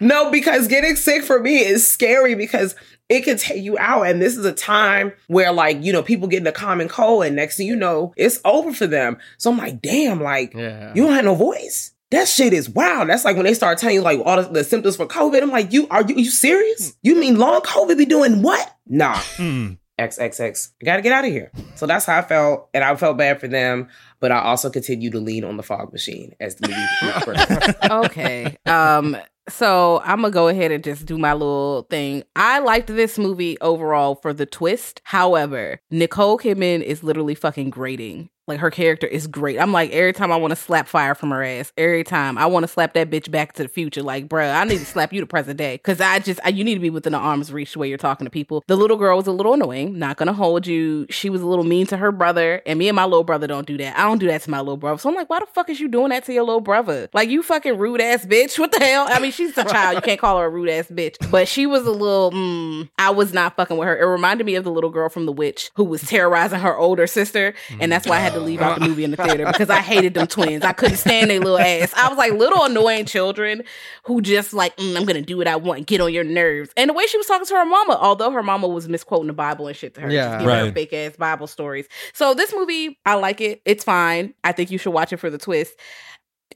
no, 0.00 0.32
because 0.32 0.66
getting 0.66 0.96
sick 0.96 1.22
for 1.22 1.38
me 1.38 1.58
is 1.60 1.86
scary 1.86 2.34
because 2.34 2.74
it 3.08 3.20
can 3.22 3.36
take 3.36 3.62
you 3.62 3.78
out. 3.78 4.02
And 4.08 4.20
this 4.20 4.36
is 4.36 4.44
a 4.44 4.52
time 4.52 5.12
where, 5.28 5.52
like, 5.52 5.80
you 5.84 5.92
know, 5.92 6.02
people 6.02 6.26
get 6.26 6.40
in 6.40 6.46
a 6.48 6.52
common 6.52 6.88
cold, 6.88 7.24
and 7.24 7.36
next 7.36 7.56
thing 7.56 7.68
you 7.68 7.76
know, 7.76 8.14
it's 8.16 8.40
over 8.44 8.72
for 8.72 8.88
them. 8.88 9.18
So 9.38 9.52
I'm 9.52 9.58
like, 9.58 9.80
damn, 9.80 10.20
like, 10.20 10.54
Yeah. 10.54 10.92
you 10.92 11.04
don't 11.04 11.14
have 11.14 11.24
no 11.24 11.36
voice. 11.36 11.92
That 12.10 12.26
shit 12.26 12.52
is 12.52 12.68
wild. 12.68 13.08
That's 13.08 13.24
like 13.24 13.36
when 13.36 13.46
they 13.46 13.54
start 13.54 13.78
telling 13.78 13.94
you 13.94 14.02
like 14.02 14.20
all 14.24 14.42
the, 14.42 14.48
the 14.48 14.64
symptoms 14.64 14.96
for 14.96 15.06
COVID. 15.06 15.40
I'm 15.42 15.50
like, 15.50 15.72
you 15.72 15.86
are 15.90 16.02
you, 16.02 16.16
you 16.16 16.30
serious? 16.30 16.96
You 17.02 17.14
mean 17.14 17.38
long 17.38 17.60
COVID 17.60 17.96
be 17.96 18.04
doing 18.04 18.42
what? 18.42 18.76
Nah. 18.86 19.14
Mm. 19.36 19.78
XXX. 19.98 20.70
I 20.80 20.84
gotta 20.84 21.02
get 21.02 21.12
out 21.12 21.24
of 21.24 21.30
here. 21.30 21.52
So 21.74 21.86
that's 21.86 22.06
how 22.06 22.18
I 22.18 22.22
felt, 22.22 22.68
and 22.72 22.82
I 22.82 22.96
felt 22.96 23.18
bad 23.18 23.38
for 23.38 23.48
them. 23.48 23.88
But 24.18 24.32
I 24.32 24.40
also 24.40 24.70
continue 24.70 25.10
to 25.10 25.20
lean 25.20 25.44
on 25.44 25.56
the 25.56 25.62
fog 25.62 25.92
machine 25.92 26.34
as 26.40 26.56
the 26.56 26.68
movie 26.68 27.24
progresses. 27.24 27.74
okay. 27.90 28.56
Um 28.66 29.16
so 29.48 30.00
I'm 30.04 30.22
gonna 30.22 30.30
go 30.30 30.48
ahead 30.48 30.70
and 30.70 30.82
just 30.82 31.06
do 31.06 31.18
my 31.18 31.32
little 31.32 31.82
thing. 31.90 32.22
I 32.36 32.60
liked 32.60 32.88
this 32.88 33.18
movie 33.18 33.58
overall 33.60 34.14
for 34.14 34.32
the 34.32 34.46
twist. 34.46 35.00
However, 35.04 35.80
Nicole 35.90 36.38
Kidman 36.38 36.82
is 36.82 37.02
literally 37.02 37.34
fucking 37.34 37.70
grating. 37.70 38.30
Like 38.50 38.58
her 38.58 38.70
character 38.70 39.06
is 39.06 39.28
great. 39.28 39.60
I'm 39.60 39.72
like 39.72 39.92
every 39.92 40.12
time 40.12 40.32
I 40.32 40.36
want 40.36 40.50
to 40.50 40.56
slap 40.56 40.88
fire 40.88 41.14
from 41.14 41.30
her 41.30 41.44
ass. 41.44 41.72
Every 41.78 42.02
time 42.02 42.36
I 42.36 42.46
want 42.46 42.64
to 42.64 42.68
slap 42.68 42.94
that 42.94 43.08
bitch 43.08 43.30
back 43.30 43.52
to 43.54 43.62
the 43.62 43.68
future. 43.68 44.02
Like, 44.02 44.28
bruh, 44.28 44.52
I 44.52 44.64
need 44.64 44.78
to 44.78 44.84
slap 44.84 45.12
you 45.12 45.20
to 45.20 45.26
present 45.26 45.56
day 45.56 45.76
because 45.76 46.00
I 46.00 46.18
just 46.18 46.40
I, 46.44 46.48
you 46.48 46.64
need 46.64 46.74
to 46.74 46.80
be 46.80 46.90
within 46.90 47.12
the 47.12 47.18
arm's 47.18 47.52
reach 47.52 47.76
way 47.76 47.88
you're 47.88 47.96
talking 47.96 48.24
to 48.24 48.30
people. 48.30 48.64
The 48.66 48.74
little 48.74 48.96
girl 48.96 49.16
was 49.16 49.28
a 49.28 49.32
little 49.32 49.54
annoying. 49.54 50.00
Not 50.00 50.16
gonna 50.16 50.32
hold 50.32 50.66
you. 50.66 51.06
She 51.10 51.30
was 51.30 51.42
a 51.42 51.46
little 51.46 51.64
mean 51.64 51.86
to 51.86 51.96
her 51.96 52.10
brother, 52.10 52.60
and 52.66 52.76
me 52.76 52.88
and 52.88 52.96
my 52.96 53.04
little 53.04 53.22
brother 53.22 53.46
don't 53.46 53.68
do 53.68 53.78
that. 53.78 53.96
I 53.96 54.02
don't 54.02 54.18
do 54.18 54.26
that 54.26 54.42
to 54.42 54.50
my 54.50 54.58
little 54.58 54.76
brother. 54.76 54.98
So 54.98 55.08
I'm 55.08 55.14
like, 55.14 55.30
why 55.30 55.38
the 55.38 55.46
fuck 55.46 55.70
is 55.70 55.78
you 55.78 55.86
doing 55.86 56.08
that 56.08 56.24
to 56.24 56.32
your 56.32 56.42
little 56.42 56.60
brother? 56.60 57.08
Like, 57.12 57.28
you 57.28 57.44
fucking 57.44 57.78
rude 57.78 58.00
ass 58.00 58.26
bitch. 58.26 58.58
What 58.58 58.72
the 58.72 58.80
hell? 58.80 59.06
I 59.08 59.20
mean, 59.20 59.30
she's 59.30 59.56
a 59.56 59.64
child. 59.64 59.94
You 59.94 60.02
can't 60.02 60.20
call 60.20 60.38
her 60.40 60.46
a 60.46 60.50
rude 60.50 60.70
ass 60.70 60.88
bitch. 60.88 61.30
But 61.30 61.46
she 61.46 61.66
was 61.66 61.86
a 61.86 61.92
little. 61.92 62.32
Mm, 62.32 62.90
I 62.98 63.10
was 63.10 63.32
not 63.32 63.54
fucking 63.54 63.76
with 63.76 63.86
her. 63.86 63.96
It 63.96 64.06
reminded 64.06 64.44
me 64.44 64.56
of 64.56 64.64
the 64.64 64.72
little 64.72 64.90
girl 64.90 65.08
from 65.08 65.26
The 65.26 65.32
Witch 65.32 65.70
who 65.74 65.84
was 65.84 66.02
terrorizing 66.02 66.58
her 66.58 66.76
older 66.76 67.06
sister, 67.06 67.54
and 67.78 67.92
that's 67.92 68.06
why 68.06 68.16
I 68.16 68.20
had 68.20 68.32
to 68.32 68.39
leave 68.44 68.60
out 68.60 68.78
the 68.80 68.88
movie 68.88 69.04
in 69.04 69.10
the 69.10 69.16
theater 69.16 69.46
because 69.46 69.70
I 69.70 69.80
hated 69.80 70.14
them 70.14 70.26
twins. 70.26 70.64
I 70.64 70.72
couldn't 70.72 70.96
stand 70.96 71.30
their 71.30 71.38
little 71.40 71.58
ass. 71.58 71.92
I 71.94 72.08
was 72.08 72.18
like 72.18 72.32
little 72.32 72.64
annoying 72.64 73.04
children 73.06 73.62
who 74.04 74.20
just 74.20 74.52
like, 74.52 74.76
"Mm, 74.76 74.96
I'm 74.96 75.04
gonna 75.04 75.22
do 75.22 75.36
what 75.36 75.46
I 75.48 75.56
want, 75.56 75.86
get 75.86 76.00
on 76.00 76.12
your 76.12 76.24
nerves. 76.24 76.70
And 76.76 76.88
the 76.90 76.94
way 76.94 77.06
she 77.06 77.16
was 77.18 77.26
talking 77.26 77.46
to 77.46 77.54
her 77.54 77.64
mama, 77.64 77.98
although 78.00 78.30
her 78.30 78.42
mama 78.42 78.68
was 78.68 78.88
misquoting 78.88 79.26
the 79.28 79.32
Bible 79.32 79.66
and 79.66 79.76
shit 79.76 79.94
to 79.94 80.00
her, 80.02 80.10
Yeah. 80.10 80.24
just 80.24 80.38
giving 80.40 80.54
her 80.56 80.64
Right. 80.64 80.74
fake 80.74 80.92
ass 80.92 81.16
Bible 81.16 81.46
stories. 81.46 81.86
So 82.12 82.34
this 82.34 82.52
movie, 82.54 82.98
I 83.06 83.14
like 83.14 83.40
it. 83.40 83.60
It's 83.64 83.84
fine. 83.84 84.34
I 84.44 84.52
think 84.52 84.70
you 84.70 84.78
should 84.78 84.92
watch 84.92 85.12
it 85.12 85.18
for 85.18 85.30
the 85.30 85.38
twist. 85.38 85.74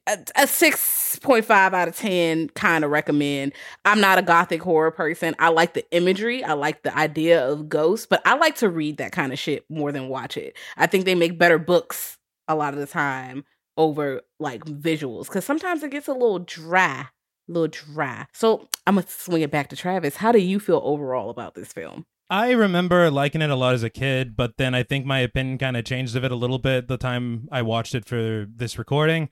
A, 0.07 0.19
a 0.37 0.47
6.5 0.47 1.51
out 1.51 1.88
of 1.88 1.97
10 1.97 2.51
kind 2.51 2.85
of 2.85 2.90
recommend. 2.90 3.53
I'm 3.87 4.01
not 4.01 4.19
a 4.19 4.23
gothic 4.23 4.62
horror 4.62 4.90
person. 4.90 5.35
I 5.38 5.49
like 5.49 5.73
the 5.73 5.90
imagery. 5.93 6.45
I 6.45 6.53
like 6.53 6.83
the 6.83 6.97
idea 6.97 7.47
of 7.47 7.71
ghosts, 7.71 8.07
but 8.07 8.21
I 8.27 8.35
like 8.35 8.57
to 8.57 8.69
read 8.69 8.99
that 8.99 9.12
kind 9.12 9.33
of 9.33 9.38
shit 9.38 9.64
more 9.71 9.93
than 9.93 10.09
watch 10.09 10.37
it. 10.37 10.57
I 10.77 10.87
think 10.87 11.07
they 11.07 11.14
make 11.14 11.38
better 11.38 11.59
books 11.59 12.19
a 12.49 12.55
lot 12.55 12.75
of 12.75 12.81
the 12.81 12.87
time 12.87 13.45
over 13.77 14.21
like 14.38 14.64
visuals 14.64 15.27
because 15.27 15.45
sometimes 15.45 15.83
it 15.83 15.90
gets 15.90 16.09
a 16.09 16.12
little 16.12 16.40
dry. 16.40 17.07
A 17.49 17.53
little 17.53 17.69
dry. 17.69 18.27
So 18.33 18.69
I'm 18.87 18.97
gonna 18.97 19.07
swing 19.09 19.43
it 19.43 19.51
back 19.51 19.69
to 19.71 19.77
Travis. 19.77 20.17
How 20.17 20.33
do 20.33 20.38
you 20.38 20.61
feel 20.61 20.81
overall 20.85 21.31
about 21.31 21.55
this 21.55 21.73
film? 21.73 22.07
I 22.31 22.53
remember 22.53 23.11
liking 23.11 23.43
it 23.43 23.51
a 23.51 23.55
lot 23.55 23.75
as 23.75 23.83
a 23.83 23.90
kid, 23.90 24.35
but 24.35 24.57
then 24.57 24.75
I 24.75 24.83
think 24.83 25.05
my 25.05 25.19
opinion 25.21 25.59
kind 25.59 25.77
of 25.77 25.85
changed 25.85 26.17
of 26.17 26.25
it 26.25 26.33
a 26.33 26.37
little 26.37 26.59
bit 26.59 26.88
the 26.88 26.97
time 26.97 27.49
I 27.53 27.62
watched 27.62 27.95
it 27.95 28.07
for 28.07 28.47
this 28.49 28.79
recording. 28.79 29.29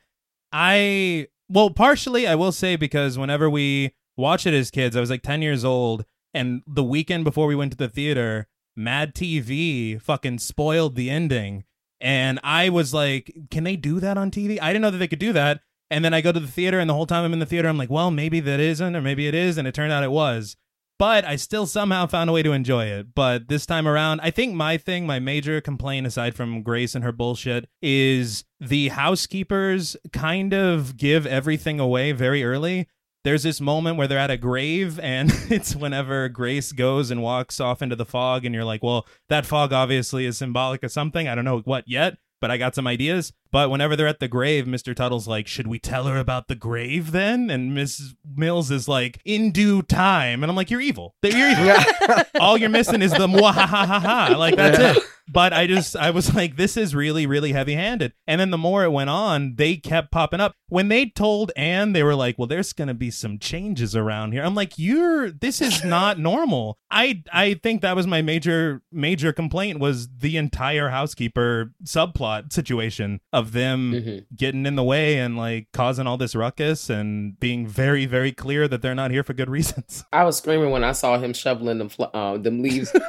I, 0.53 1.29
well, 1.49 1.71
partially, 1.71 2.27
I 2.27 2.35
will 2.35 2.53
say, 2.53 2.77
because 2.77 3.19
whenever 3.19 3.49
we 3.49 3.95
watched 4.17 4.47
it 4.47 4.55
as 4.55 4.71
kids, 4.71 4.97
I 4.97 5.01
was 5.01 5.11
like 5.11 5.23
10 5.23 5.43
years 5.43 5.65
old, 5.65 6.05
and 6.35 6.62
the 6.67 6.85
weekend 6.85 7.25
before 7.25 7.47
we 7.47 7.55
went 7.55 7.73
to 7.73 7.79
the 7.79 7.88
theater, 7.88 8.49
Mad 8.77 9.15
TV 9.15 10.01
fucking 10.01 10.38
spoiled 10.38 10.95
the 10.95 11.11
ending. 11.11 11.65
And 12.01 12.41
I 12.43 12.69
was 12.69 12.93
like, 12.93 13.33
can 13.51 13.65
they 13.65 13.77
do 13.77 14.01
that 14.01 14.19
on 14.19 14.31
TV? 14.31 14.59
I 14.61 14.69
didn't 14.69 14.83
know 14.83 14.91
that 14.91 14.99
they 14.99 15.09
could 15.09 15.19
do 15.19 15.33
that. 15.33 15.61
And 15.91 16.05
then 16.05 16.15
I 16.15 16.21
go 16.21 16.33
to 16.33 16.41
the 16.41 16.47
theater, 16.47 16.79
and 16.79 16.88
the 16.88 16.95
whole 16.95 17.07
time 17.07 17.25
I'm 17.25 17.33
in 17.33 17.38
the 17.38 17.47
theater, 17.47 17.69
I'm 17.69 17.79
like, 17.79 17.91
well, 17.91 18.11
maybe 18.11 18.41
that 18.41 18.61
isn't, 18.61 18.97
or 18.97 19.03
maybe 19.03 19.29
it 19.29 19.35
is. 19.35 19.59
And 19.59 19.69
it 19.69 19.75
turned 19.75 19.93
out 19.93 20.03
it 20.03 20.11
was 20.11 20.57
but 21.03 21.25
I 21.25 21.35
still 21.35 21.67
somehow 21.67 22.07
found 22.07 22.31
a 22.31 22.33
way 22.33 22.45
to 22.45 22.53
enjoy 22.53 22.85
it. 22.85 23.09
But 23.12 23.49
this 23.49 23.67
time 23.67 23.88
around, 23.88 24.21
I 24.21 24.31
think 24.31 24.55
my 24.55 24.77
thing, 24.77 25.05
my 25.05 25.19
major 25.19 25.61
complaint 25.61 26.07
aside 26.07 26.37
from 26.37 26.62
Grace 26.62 26.95
and 26.95 27.03
her 27.03 27.11
bullshit, 27.11 27.69
is 27.83 28.45
the 28.61 28.91
housekeepers 28.91 29.97
kind 30.12 30.55
of 30.55 30.97
give 30.97 31.27
everything 31.27 31.81
away 31.81 32.12
very 32.12 32.45
early. 32.45 32.87
There's 33.25 33.43
this 33.43 33.61
moment 33.61 33.97
where 33.97 34.07
they're 34.07 34.17
at 34.17 34.31
a 34.31 34.37
grave, 34.37 35.01
and 35.01 35.33
it's 35.51 35.75
whenever 35.75 36.29
Grace 36.29 36.71
goes 36.71 37.11
and 37.11 37.21
walks 37.21 37.59
off 37.59 37.83
into 37.83 37.97
the 37.97 38.07
fog, 38.07 38.45
and 38.45 38.55
you're 38.55 38.65
like, 38.65 38.85
well, 38.85 39.05
that 39.29 39.45
fog 39.45 39.73
obviously 39.73 40.25
is 40.25 40.38
symbolic 40.38 40.85
of 40.85 40.93
something. 40.93 41.27
I 41.27 41.35
don't 41.35 41.45
know 41.45 41.62
what 41.65 41.88
yet, 41.88 42.19
but 42.41 42.53
I 42.53 42.59
got 42.59 42.77
some 42.77 42.87
ideas. 42.87 43.33
But 43.53 43.71
whenever 43.71 43.95
they're 43.95 44.07
at 44.09 44.19
the 44.19 44.29
grave, 44.29 44.65
Mr. 44.65 44.97
Tuttle's 44.97 45.29
like, 45.29 45.47
Should 45.47 45.67
we 45.69 45.79
tell 45.79 46.05
her 46.07 46.17
about 46.17 46.49
the 46.49 46.55
grave 46.55 47.12
then? 47.12 47.51
And 47.51 47.77
Mrs. 47.77 48.15
Mills 48.35 48.71
is 48.71 48.88
like, 48.88 49.21
In 49.25 49.53
due 49.53 49.83
time. 49.83 50.43
And 50.43 50.51
I'm 50.51 50.57
like, 50.57 50.71
You're 50.71 50.81
evil. 50.81 51.15
You're 51.23 51.51
evil. 51.51 51.77
All 52.41 52.57
you're 52.57 52.71
missing 52.71 53.03
is 53.03 53.12
the 53.12 53.27
mwahahaha. 53.29 54.37
Like, 54.37 54.57
that's 54.57 54.79
Yeah. 54.79 54.93
it. 54.97 55.03
But 55.29 55.53
I 55.53 55.67
just, 55.69 55.95
I 55.97 56.11
was 56.11 56.35
like, 56.35 56.57
This 56.57 56.77
is 56.77 56.95
really, 56.95 57.27
really 57.27 57.53
heavy 57.53 57.75
handed. 57.75 58.12
And 58.27 58.41
then 58.41 58.51
the 58.51 58.59
more 58.59 58.85
it 58.85 58.91
went 58.91 59.11
on, 59.11 59.55
they 59.57 59.77
kept 59.77 60.11
popping 60.11 60.41
up. 60.41 60.55
When 60.69 60.88
they 60.88 61.07
told 61.07 61.53
Anne, 61.57 61.93
they 61.93 62.03
were 62.03 62.15
like, 62.15 62.38
Well, 62.38 62.49
there's 62.49 62.73
going 62.73 62.88
to 62.88 62.95
be 62.95 63.11
some 63.11 63.38
changes 63.38 63.95
around 63.95 64.33
here. 64.33 64.43
I'm 64.43 64.55
like, 64.55 64.79
You're, 64.79 65.31
this 65.31 65.61
is 65.61 65.85
not 65.85 66.19
normal. 66.19 66.79
I, 66.91 67.23
I 67.33 67.55
think 67.55 67.83
that 67.83 67.97
was 67.97 68.07
my 68.07 68.21
major, 68.23 68.83
major 68.91 69.33
complaint 69.33 69.79
was 69.79 70.09
the 70.19 70.37
entire 70.37 70.88
housekeeper 70.88 71.73
subplot 71.85 72.53
situation 72.53 73.21
of 73.33 73.41
them 73.50 73.92
Mhm. 73.92 74.24
getting 74.37 74.64
in 74.64 74.76
the 74.76 74.85
way 74.85 75.18
and 75.18 75.37
like 75.37 75.66
causing 75.72 76.07
all 76.07 76.16
this 76.16 76.37
ruckus 76.37 76.88
and 76.88 77.38
being 77.40 77.66
very 77.66 78.07
very 78.07 78.31
clear 78.31 78.68
that 78.68 78.81
they're 78.83 78.94
not 78.94 79.11
here 79.11 79.24
for 79.24 79.35
good 79.35 79.50
reasons. 79.50 80.05
I 80.12 80.22
was 80.22 80.37
screaming 80.38 80.70
when 80.70 80.85
I 80.85 80.92
saw 80.92 81.18
him 81.18 81.33
shoveling 81.35 81.78
them 81.78 81.88
fl- 81.88 82.05
uh, 82.14 82.37
them 82.38 82.62
leaves. 82.62 82.92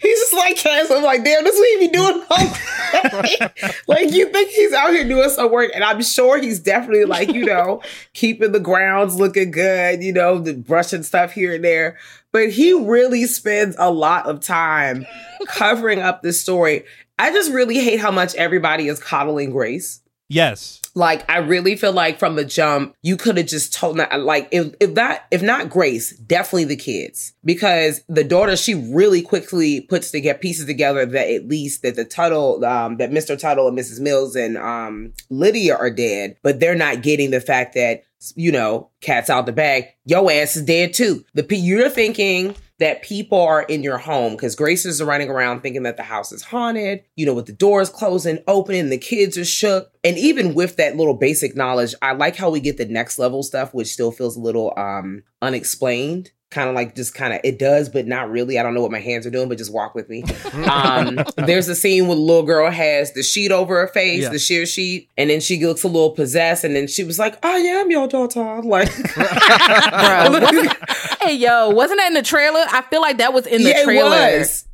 He's 0.00 0.18
just 0.20 0.32
like, 0.34 0.62
"Yes." 0.64 0.90
I'm 0.90 1.02
like, 1.02 1.24
damn, 1.24 1.44
this 1.44 1.54
what 1.56 1.80
he 1.80 1.86
be 1.86 1.92
doing. 1.92 2.22
all 2.30 3.22
day." 3.22 3.72
like 3.88 4.12
you 4.12 4.28
think 4.30 4.50
he's 4.50 4.72
out 4.72 4.90
here 4.90 5.06
doing 5.06 5.28
some 5.30 5.50
work, 5.50 5.70
and 5.74 5.82
I'm 5.84 6.02
sure 6.02 6.40
he's 6.40 6.60
definitely 6.60 7.04
like 7.04 7.32
you 7.32 7.44
know 7.44 7.82
keeping 8.12 8.52
the 8.52 8.60
grounds 8.60 9.16
looking 9.16 9.50
good, 9.50 10.02
you 10.02 10.12
know, 10.12 10.38
the 10.38 10.54
brushing 10.54 11.02
stuff 11.02 11.32
here 11.32 11.54
and 11.54 11.64
there. 11.64 11.96
But 12.32 12.50
he 12.50 12.72
really 12.72 13.26
spends 13.26 13.76
a 13.78 13.90
lot 13.92 14.26
of 14.26 14.40
time 14.40 15.06
covering 15.46 16.00
up 16.00 16.22
this 16.22 16.40
story. 16.40 16.84
I 17.18 17.32
just 17.32 17.52
really 17.52 17.78
hate 17.78 18.00
how 18.00 18.10
much 18.10 18.34
everybody 18.34 18.88
is 18.88 18.98
coddling 18.98 19.50
Grace. 19.50 20.00
Yes. 20.28 20.80
Like 20.94 21.28
I 21.30 21.38
really 21.38 21.76
feel 21.76 21.92
like 21.92 22.18
from 22.18 22.36
the 22.36 22.44
jump, 22.44 22.94
you 23.02 23.16
could 23.16 23.36
have 23.36 23.46
just 23.46 23.74
told 23.74 23.96
not 23.96 24.20
like 24.20 24.48
if 24.52 24.74
if 24.80 24.94
that 24.94 25.26
if 25.30 25.42
not 25.42 25.68
Grace, 25.68 26.16
definitely 26.16 26.64
the 26.64 26.76
kids. 26.76 27.34
Because 27.44 28.02
the 28.08 28.24
daughter, 28.24 28.56
she 28.56 28.74
really 28.74 29.20
quickly 29.20 29.82
puts 29.82 30.10
to 30.12 30.20
get 30.20 30.40
pieces 30.40 30.66
together 30.66 31.04
that 31.04 31.28
at 31.28 31.48
least 31.48 31.82
that 31.82 31.96
the 31.96 32.04
Tuttle, 32.04 32.64
um, 32.64 32.96
that 32.96 33.10
Mr. 33.10 33.38
Tuttle 33.38 33.68
and 33.68 33.78
Mrs. 33.78 34.00
Mills 34.00 34.34
and 34.34 34.56
um 34.56 35.12
Lydia 35.30 35.76
are 35.76 35.90
dead, 35.90 36.36
but 36.42 36.58
they're 36.58 36.74
not 36.74 37.02
getting 37.02 37.30
the 37.30 37.40
fact 37.40 37.74
that 37.74 38.04
you 38.34 38.50
know, 38.50 38.88
cats 39.02 39.28
out 39.28 39.46
the 39.46 39.52
bag. 39.52 39.88
Yo 40.06 40.30
ass 40.30 40.56
is 40.56 40.64
dead 40.64 40.94
too. 40.94 41.24
The 41.34 41.46
you're 41.54 41.90
thinking 41.90 42.56
that 42.84 43.02
people 43.02 43.40
are 43.40 43.62
in 43.62 43.82
your 43.82 43.96
home 43.98 44.34
because 44.34 44.54
Grace 44.54 44.84
is 44.84 45.02
running 45.02 45.30
around 45.30 45.60
thinking 45.62 45.84
that 45.84 45.96
the 45.96 46.02
house 46.02 46.30
is 46.32 46.42
haunted, 46.42 47.02
you 47.16 47.24
know, 47.24 47.32
with 47.34 47.46
the 47.46 47.52
doors 47.52 47.88
closing, 47.88 48.38
opening, 48.46 48.90
the 48.90 48.98
kids 48.98 49.38
are 49.38 49.44
shook. 49.44 49.90
And 50.04 50.18
even 50.18 50.52
with 50.54 50.76
that 50.76 50.94
little 50.96 51.14
basic 51.14 51.56
knowledge, 51.56 51.94
I 52.02 52.12
like 52.12 52.36
how 52.36 52.50
we 52.50 52.60
get 52.60 52.76
the 52.76 52.84
next 52.84 53.18
level 53.18 53.42
stuff, 53.42 53.72
which 53.72 53.88
still 53.88 54.12
feels 54.12 54.36
a 54.36 54.40
little 54.40 54.72
um 54.76 55.22
unexplained 55.42 56.30
kind 56.50 56.68
of 56.68 56.74
like 56.76 56.94
just 56.94 57.14
kind 57.14 57.32
of 57.34 57.40
it 57.42 57.58
does 57.58 57.88
but 57.88 58.06
not 58.06 58.30
really 58.30 58.60
i 58.60 58.62
don't 58.62 58.74
know 58.74 58.80
what 58.82 58.92
my 58.92 59.00
hands 59.00 59.26
are 59.26 59.30
doing 59.30 59.48
but 59.48 59.58
just 59.58 59.72
walk 59.72 59.92
with 59.92 60.08
me 60.08 60.22
um 60.70 61.18
there's 61.36 61.66
a 61.66 61.74
scene 61.74 62.06
where 62.06 62.14
the 62.14 62.22
little 62.22 62.44
girl 62.44 62.70
has 62.70 63.12
the 63.14 63.24
sheet 63.24 63.50
over 63.50 63.80
her 63.80 63.88
face 63.88 64.22
Yeah. 64.22 64.28
the 64.28 64.38
sheer 64.38 64.64
sheet 64.64 65.10
and 65.16 65.30
then 65.30 65.40
she 65.40 65.60
looks 65.64 65.82
a 65.82 65.88
little 65.88 66.12
possessed 66.12 66.62
and 66.62 66.76
then 66.76 66.86
she 66.86 67.02
was 67.02 67.18
like 67.18 67.44
i 67.44 67.56
am 67.58 67.90
your 67.90 68.06
daughter 68.06 68.62
like 68.62 68.88
Bro. 69.14 70.40
hey, 71.24 71.36
yo, 71.36 71.70
wasn't 71.70 72.00
that 72.00 72.08
in 72.08 72.14
the 72.14 72.22
trailer? 72.22 72.64
I 72.70 72.82
feel 72.82 73.00
like 73.00 73.18
that 73.18 73.32
was 73.32 73.46
in 73.46 73.62
the 73.62 73.70
yeah, 73.70 73.84
trailer. 73.84 74.16
it 74.16 74.38
was 74.38 74.68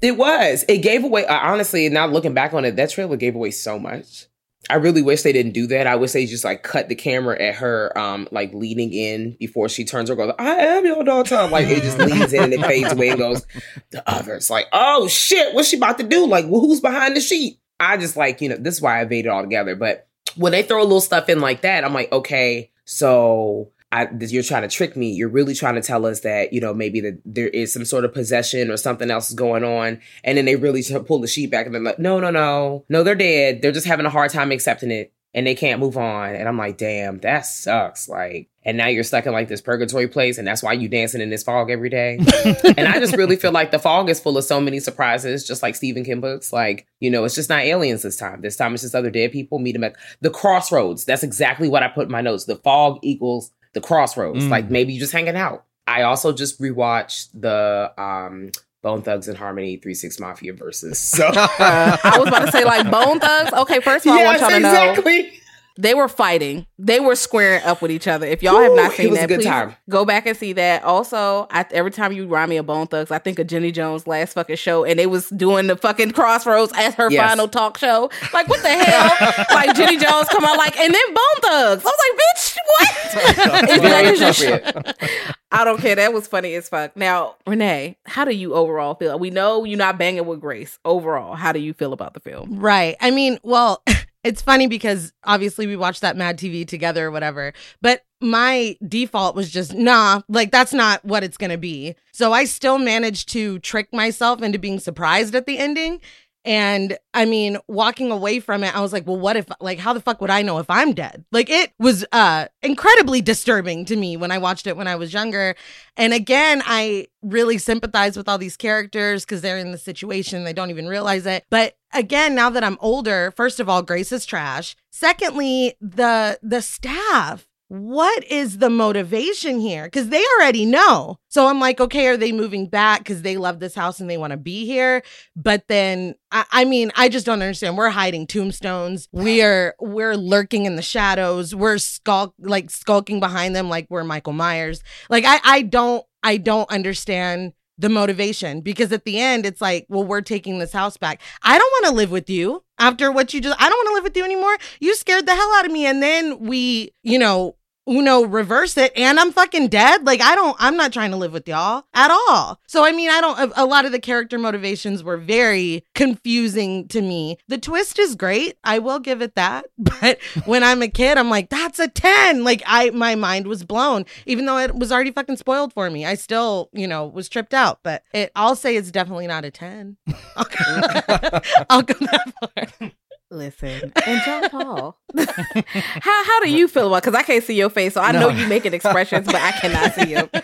it 0.00 0.16
was 0.16 0.64
it 0.68 0.78
gave 0.78 1.02
away 1.02 1.26
uh, 1.26 1.38
honestly 1.38 1.88
now 1.88 2.06
looking 2.06 2.32
back 2.32 2.54
on 2.54 2.64
it 2.64 2.76
that 2.76 2.88
trailer 2.88 3.16
gave 3.16 3.34
away 3.34 3.50
so 3.50 3.80
much 3.80 4.28
I 4.70 4.74
really 4.74 5.02
wish 5.02 5.22
they 5.22 5.32
didn't 5.32 5.52
do 5.52 5.66
that. 5.68 5.86
I 5.86 5.96
wish 5.96 6.12
they 6.12 6.26
just 6.26 6.44
like 6.44 6.62
cut 6.62 6.88
the 6.88 6.94
camera 6.94 7.40
at 7.40 7.54
her, 7.54 7.96
um, 7.96 8.28
like 8.30 8.52
leaning 8.52 8.92
in 8.92 9.36
before 9.38 9.68
she 9.68 9.84
turns 9.84 10.10
her 10.10 10.16
goes, 10.16 10.34
I 10.38 10.50
am 10.50 10.84
your 10.84 11.04
daughter. 11.04 11.46
Like 11.46 11.68
it 11.68 11.82
just 11.82 11.98
leans 11.98 12.32
in 12.32 12.44
and 12.44 12.52
it 12.52 12.60
fades 12.60 12.92
away 12.92 13.08
and 13.10 13.18
goes, 13.18 13.46
the 13.90 14.06
other's 14.06 14.50
like, 14.50 14.66
oh 14.72 15.08
shit, 15.08 15.54
what's 15.54 15.68
she 15.68 15.78
about 15.78 15.96
to 15.98 16.04
do? 16.04 16.26
Like, 16.26 16.46
well, 16.48 16.60
who's 16.60 16.80
behind 16.80 17.16
the 17.16 17.20
sheet? 17.20 17.60
I 17.80 17.96
just 17.96 18.16
like, 18.16 18.42
you 18.42 18.50
know, 18.50 18.56
this 18.56 18.74
is 18.74 18.82
why 18.82 19.00
I 19.00 19.04
made 19.06 19.24
it 19.24 19.28
all 19.28 19.42
together. 19.42 19.74
But 19.74 20.06
when 20.36 20.52
they 20.52 20.62
throw 20.62 20.82
a 20.82 20.84
little 20.84 21.00
stuff 21.00 21.30
in 21.30 21.40
like 21.40 21.62
that, 21.62 21.84
I'm 21.84 21.94
like, 21.94 22.12
okay, 22.12 22.70
so 22.84 23.70
I, 23.90 24.08
you're 24.20 24.42
trying 24.42 24.62
to 24.62 24.68
trick 24.68 24.96
me. 24.96 25.12
You're 25.12 25.30
really 25.30 25.54
trying 25.54 25.76
to 25.76 25.80
tell 25.80 26.04
us 26.04 26.20
that, 26.20 26.52
you 26.52 26.60
know, 26.60 26.74
maybe 26.74 27.00
that 27.00 27.20
there 27.24 27.48
is 27.48 27.72
some 27.72 27.86
sort 27.86 28.04
of 28.04 28.12
possession 28.12 28.70
or 28.70 28.76
something 28.76 29.10
else 29.10 29.30
is 29.30 29.34
going 29.34 29.64
on. 29.64 30.00
And 30.24 30.36
then 30.36 30.44
they 30.44 30.56
really 30.56 30.82
pull 31.06 31.20
the 31.20 31.26
sheet 31.26 31.50
back 31.50 31.64
and 31.66 31.74
they're 31.74 31.82
like, 31.82 31.98
no, 31.98 32.20
no, 32.20 32.30
no, 32.30 32.84
no, 32.88 33.02
they're 33.02 33.14
dead. 33.14 33.62
They're 33.62 33.72
just 33.72 33.86
having 33.86 34.04
a 34.04 34.10
hard 34.10 34.30
time 34.30 34.52
accepting 34.52 34.90
it 34.90 35.12
and 35.32 35.46
they 35.46 35.54
can't 35.54 35.80
move 35.80 35.96
on. 35.96 36.34
And 36.34 36.48
I'm 36.48 36.58
like, 36.58 36.76
damn, 36.76 37.18
that 37.20 37.46
sucks. 37.46 38.08
Like, 38.08 38.50
and 38.64 38.76
now 38.76 38.88
you're 38.88 39.04
stuck 39.04 39.24
in 39.24 39.32
like 39.32 39.48
this 39.48 39.62
purgatory 39.62 40.08
place 40.08 40.36
and 40.36 40.46
that's 40.46 40.62
why 40.62 40.74
you 40.74 40.88
dancing 40.88 41.22
in 41.22 41.30
this 41.30 41.42
fog 41.42 41.70
every 41.70 41.88
day. 41.88 42.18
and 42.76 42.86
I 42.86 42.98
just 42.98 43.16
really 43.16 43.36
feel 43.36 43.52
like 43.52 43.70
the 43.70 43.78
fog 43.78 44.10
is 44.10 44.20
full 44.20 44.36
of 44.36 44.44
so 44.44 44.60
many 44.60 44.80
surprises, 44.80 45.46
just 45.46 45.62
like 45.62 45.74
Stephen 45.74 46.04
King 46.04 46.20
books. 46.20 46.52
Like, 46.52 46.86
you 47.00 47.10
know, 47.10 47.24
it's 47.24 47.34
just 47.34 47.48
not 47.48 47.60
aliens 47.60 48.02
this 48.02 48.16
time. 48.16 48.42
This 48.42 48.56
time 48.56 48.74
it's 48.74 48.82
just 48.82 48.94
other 48.94 49.10
dead 49.10 49.32
people. 49.32 49.58
Meet 49.58 49.72
them 49.72 49.84
at 49.84 49.96
the 50.20 50.28
crossroads. 50.28 51.06
That's 51.06 51.22
exactly 51.22 51.68
what 51.68 51.82
I 51.82 51.88
put 51.88 52.06
in 52.06 52.12
my 52.12 52.20
notes. 52.20 52.44
The 52.44 52.56
fog 52.56 52.98
equals 53.02 53.52
the 53.74 53.80
crossroads. 53.80 54.44
Mm. 54.44 54.50
Like 54.50 54.70
maybe 54.70 54.92
you 54.92 55.00
just 55.00 55.12
hanging 55.12 55.36
out. 55.36 55.64
I 55.86 56.02
also 56.02 56.32
just 56.32 56.60
rewatched 56.60 57.28
the 57.34 57.92
um 58.00 58.50
Bone 58.82 59.02
Thugs-n-Harmony 59.02 59.78
3 59.78 59.94
6 59.94 60.20
Mafia 60.20 60.52
versus. 60.52 60.98
So 60.98 61.26
I 61.34 62.16
was 62.18 62.28
about 62.28 62.46
to 62.46 62.52
say 62.52 62.64
like 62.64 62.90
Bone 62.90 63.18
Thugs. 63.18 63.52
Okay, 63.52 63.80
first 63.80 64.06
of 64.06 64.12
all, 64.12 64.18
I 64.18 64.24
want 64.24 64.40
y'all 64.40 64.50
to 64.50 64.60
know 64.60 64.70
exactly. 64.70 65.32
They 65.80 65.94
were 65.94 66.08
fighting. 66.08 66.66
They 66.76 66.98
were 67.00 67.14
squaring 67.14 67.62
up 67.62 67.80
with 67.80 67.90
each 67.92 68.06
other. 68.08 68.26
If 68.26 68.42
y'all 68.42 68.60
have 68.60 68.72
not 68.74 68.92
seen 68.92 69.14
that, 69.14 69.28
good 69.28 69.38
please 69.40 69.46
time. 69.46 69.76
go 69.88 70.04
back 70.04 70.26
and 70.26 70.36
see 70.36 70.52
that. 70.54 70.82
Also, 70.82 71.46
I, 71.50 71.64
every 71.70 71.92
time 71.92 72.12
you 72.12 72.24
remind 72.24 72.50
me 72.50 72.56
of 72.56 72.66
Bone 72.66 72.88
Thugs, 72.88 73.10
I 73.12 73.18
think 73.18 73.38
of 73.38 73.46
Jenny 73.46 73.70
Jones' 73.72 74.06
last 74.06 74.32
fucking 74.34 74.56
show, 74.56 74.84
and 74.84 74.98
they 74.98 75.06
was 75.06 75.28
doing 75.30 75.68
the 75.68 75.76
fucking 75.76 76.10
Crossroads 76.10 76.72
as 76.76 76.94
her 76.96 77.10
Yes. 77.10 77.30
final 77.30 77.46
talk 77.48 77.78
show. 77.78 78.10
Like, 78.34 78.48
what 78.48 78.60
the 78.62 78.68
hell? 78.70 79.44
like 79.54 79.74
Jenny 79.76 79.96
Jones 79.98 80.28
come 80.28 80.44
out 80.44 80.58
like, 80.58 80.76
and 80.78 80.92
then 80.92 81.14
Bone 81.14 81.40
Thugs. 81.42 81.84
I 81.86 81.88
was 81.88 82.00
like, 82.10 82.20
bitch, 82.20 82.56
what? 82.66 83.36
that 83.36 83.80
Very 83.80 84.18
'cause. 84.98 85.34
I 85.50 85.64
don't 85.64 85.80
care. 85.80 85.94
That 85.94 86.12
was 86.12 86.26
funny 86.26 86.54
as 86.56 86.68
fuck. 86.68 86.96
Now, 86.96 87.36
Renee, 87.46 87.96
how 88.04 88.24
do 88.24 88.32
you 88.34 88.54
overall 88.54 88.94
feel? 88.96 89.18
We 89.18 89.30
know 89.30 89.64
you're 89.64 89.78
not 89.78 89.96
banging 89.96 90.26
with 90.26 90.40
Grace. 90.40 90.78
Overall, 90.84 91.34
how 91.36 91.52
do 91.52 91.60
you 91.60 91.72
feel 91.72 91.92
about 91.92 92.14
the 92.14 92.20
film? 92.20 92.58
Right. 92.58 92.96
I 93.00 93.10
mean, 93.10 93.38
well, 93.42 93.82
it's 94.28 94.42
funny 94.42 94.66
because 94.66 95.10
obviously 95.24 95.66
we 95.66 95.74
watched 95.74 96.02
that 96.02 96.14
Mad 96.14 96.38
TV 96.38 96.68
together 96.68 97.06
or 97.06 97.10
whatever, 97.10 97.54
but 97.80 98.02
my 98.20 98.76
default 98.86 99.34
was 99.34 99.50
just, 99.50 99.72
nah, 99.72 100.20
like 100.28 100.50
that's 100.50 100.74
not 100.74 101.02
what 101.02 101.24
it's 101.24 101.38
going 101.38 101.50
to 101.50 101.56
be. 101.56 101.94
So 102.12 102.34
I 102.34 102.44
still 102.44 102.76
managed 102.76 103.30
to 103.30 103.58
trick 103.60 103.90
myself 103.90 104.42
into 104.42 104.58
being 104.58 104.80
surprised 104.80 105.34
at 105.34 105.46
the 105.46 105.56
ending. 105.56 106.02
And 106.48 106.96
I 107.12 107.26
mean, 107.26 107.58
walking 107.68 108.10
away 108.10 108.40
from 108.40 108.64
it, 108.64 108.74
I 108.74 108.80
was 108.80 108.90
like, 108.90 109.06
well, 109.06 109.18
what 109.18 109.36
if, 109.36 109.46
like, 109.60 109.78
how 109.78 109.92
the 109.92 110.00
fuck 110.00 110.22
would 110.22 110.30
I 110.30 110.40
know 110.40 110.56
if 110.58 110.70
I'm 110.70 110.94
dead? 110.94 111.26
Like, 111.30 111.50
it 111.50 111.72
was 111.78 112.06
uh 112.10 112.46
incredibly 112.62 113.20
disturbing 113.20 113.84
to 113.84 113.96
me 113.96 114.16
when 114.16 114.30
I 114.30 114.38
watched 114.38 114.66
it 114.66 114.74
when 114.74 114.88
I 114.88 114.96
was 114.96 115.12
younger. 115.12 115.56
And 115.98 116.14
again, 116.14 116.62
I 116.64 117.08
really 117.20 117.58
sympathize 117.58 118.16
with 118.16 118.30
all 118.30 118.38
these 118.38 118.56
characters 118.56 119.26
because 119.26 119.42
they're 119.42 119.58
in 119.58 119.72
the 119.72 119.78
situation, 119.78 120.44
they 120.44 120.54
don't 120.54 120.70
even 120.70 120.86
realize 120.88 121.26
it. 121.26 121.44
But 121.50 121.76
again, 121.92 122.34
now 122.34 122.48
that 122.50 122.64
I'm 122.64 122.78
older, 122.80 123.34
first 123.36 123.60
of 123.60 123.68
all, 123.68 123.82
Grace 123.82 124.10
is 124.10 124.24
trash. 124.24 124.74
Secondly, 124.90 125.74
the 125.82 126.38
the 126.42 126.62
staff. 126.62 127.46
What 127.68 128.24
is 128.24 128.58
the 128.58 128.70
motivation 128.70 129.60
here? 129.60 129.84
Because 129.84 130.08
they 130.08 130.24
already 130.38 130.64
know. 130.64 131.18
So 131.28 131.46
I'm 131.46 131.60
like, 131.60 131.80
okay, 131.80 132.06
are 132.06 132.16
they 132.16 132.32
moving 132.32 132.66
back 132.66 133.00
because 133.00 133.20
they 133.20 133.36
love 133.36 133.60
this 133.60 133.74
house 133.74 134.00
and 134.00 134.08
they 134.08 134.16
want 134.16 134.30
to 134.30 134.38
be 134.38 134.64
here? 134.64 135.02
But 135.36 135.64
then, 135.68 136.14
I, 136.32 136.46
I 136.50 136.64
mean, 136.64 136.90
I 136.96 137.10
just 137.10 137.26
don't 137.26 137.42
understand. 137.42 137.76
We're 137.76 137.90
hiding 137.90 138.26
tombstones. 138.26 139.06
We're 139.12 139.74
we're 139.80 140.16
lurking 140.16 140.64
in 140.64 140.76
the 140.76 140.82
shadows. 140.82 141.54
We're 141.54 141.76
skulk 141.76 142.32
like 142.38 142.70
skulking 142.70 143.20
behind 143.20 143.54
them 143.54 143.68
like 143.68 143.86
we're 143.90 144.04
Michael 144.04 144.32
Myers. 144.32 144.82
Like 145.10 145.24
I 145.26 145.38
I 145.44 145.62
don't 145.62 146.06
I 146.22 146.38
don't 146.38 146.70
understand 146.70 147.52
the 147.78 147.88
motivation 147.88 148.60
because 148.60 148.90
at 148.92 149.04
the 149.04 149.20
end 149.20 149.46
it's 149.46 149.60
like, 149.60 149.86
well, 149.88 150.04
we're 150.04 150.20
taking 150.20 150.58
this 150.58 150.72
house 150.72 150.96
back. 150.96 151.20
I 151.42 151.56
don't 151.58 151.72
want 151.72 151.86
to 151.86 151.96
live 151.96 152.10
with 152.10 152.28
you 152.28 152.64
after 152.78 153.12
what 153.12 153.32
you 153.32 153.40
just 153.40 153.60
I 153.60 153.68
don't 153.68 153.78
want 153.78 153.88
to 153.88 153.94
live 153.94 154.04
with 154.04 154.16
you 154.16 154.24
anymore. 154.24 154.56
You 154.80 154.94
scared 154.96 155.26
the 155.26 155.34
hell 155.34 155.52
out 155.56 155.66
of 155.66 155.70
me 155.70 155.86
and 155.86 156.02
then 156.02 156.40
we, 156.40 156.92
you 157.02 157.18
know, 157.18 157.54
Uno 157.88 158.22
reverse 158.24 158.76
it 158.76 158.92
and 158.96 159.18
I'm 159.18 159.32
fucking 159.32 159.68
dead. 159.68 160.04
Like 160.06 160.20
I 160.20 160.34
don't 160.34 160.56
I'm 160.58 160.76
not 160.76 160.92
trying 160.92 161.10
to 161.12 161.16
live 161.16 161.32
with 161.32 161.48
y'all 161.48 161.84
at 161.94 162.10
all. 162.10 162.60
So 162.66 162.84
I 162.84 162.92
mean, 162.92 163.10
I 163.10 163.20
don't 163.20 163.38
a, 163.38 163.62
a 163.62 163.66
lot 163.66 163.84
of 163.84 163.92
the 163.92 163.98
character 163.98 164.38
motivations 164.38 165.02
were 165.02 165.16
very 165.16 165.84
confusing 165.94 166.86
to 166.88 167.00
me. 167.00 167.38
The 167.48 167.58
twist 167.58 167.98
is 167.98 168.14
great. 168.14 168.58
I 168.64 168.78
will 168.78 168.98
give 168.98 169.22
it 169.22 169.34
that. 169.34 169.66
But 170.00 170.20
when 170.44 170.62
I'm 170.62 170.80
a 170.82 170.88
kid, 170.88 171.18
I'm 171.18 171.28
like, 171.28 171.48
that's 171.48 171.80
a 171.80 171.88
10. 171.88 172.44
Like 172.44 172.62
I 172.66 172.90
my 172.90 173.14
mind 173.14 173.46
was 173.46 173.64
blown 173.64 174.04
even 174.26 174.44
though 174.44 174.58
it 174.58 174.74
was 174.74 174.92
already 174.92 175.10
fucking 175.10 175.36
spoiled 175.38 175.72
for 175.72 175.90
me. 175.90 176.04
I 176.06 176.14
still, 176.14 176.68
you 176.72 176.86
know, 176.86 177.06
was 177.06 177.28
tripped 177.28 177.54
out, 177.54 177.80
but 177.82 178.02
it 178.12 178.30
I'll 178.36 178.54
say 178.56 178.76
it's 178.76 178.90
definitely 178.90 179.26
not 179.26 179.44
a 179.44 179.50
10. 179.50 179.96
I'll 180.36 180.44
go, 180.44 181.40
I'll 181.70 181.82
go 181.82 181.94
that 181.94 182.32
far. 182.80 182.90
Listen, 183.30 183.92
and 184.06 184.22
John 184.24 184.48
Paul, 184.48 184.98
how 185.16 186.24
how 186.24 186.40
do 186.40 186.50
you 186.50 186.66
feel 186.66 186.86
about? 186.86 187.02
Because 187.02 187.14
I 187.14 187.22
can't 187.22 187.44
see 187.44 187.54
your 187.56 187.68
face, 187.68 187.94
so 187.94 188.00
I 188.00 188.12
know 188.12 188.30
No. 188.30 188.36
you 188.36 188.46
making 188.48 188.72
expressions, 188.72 189.26
but 189.26 189.34
I 189.36 189.50
cannot 189.52 189.92
see 189.94 190.10
you. 190.10 190.30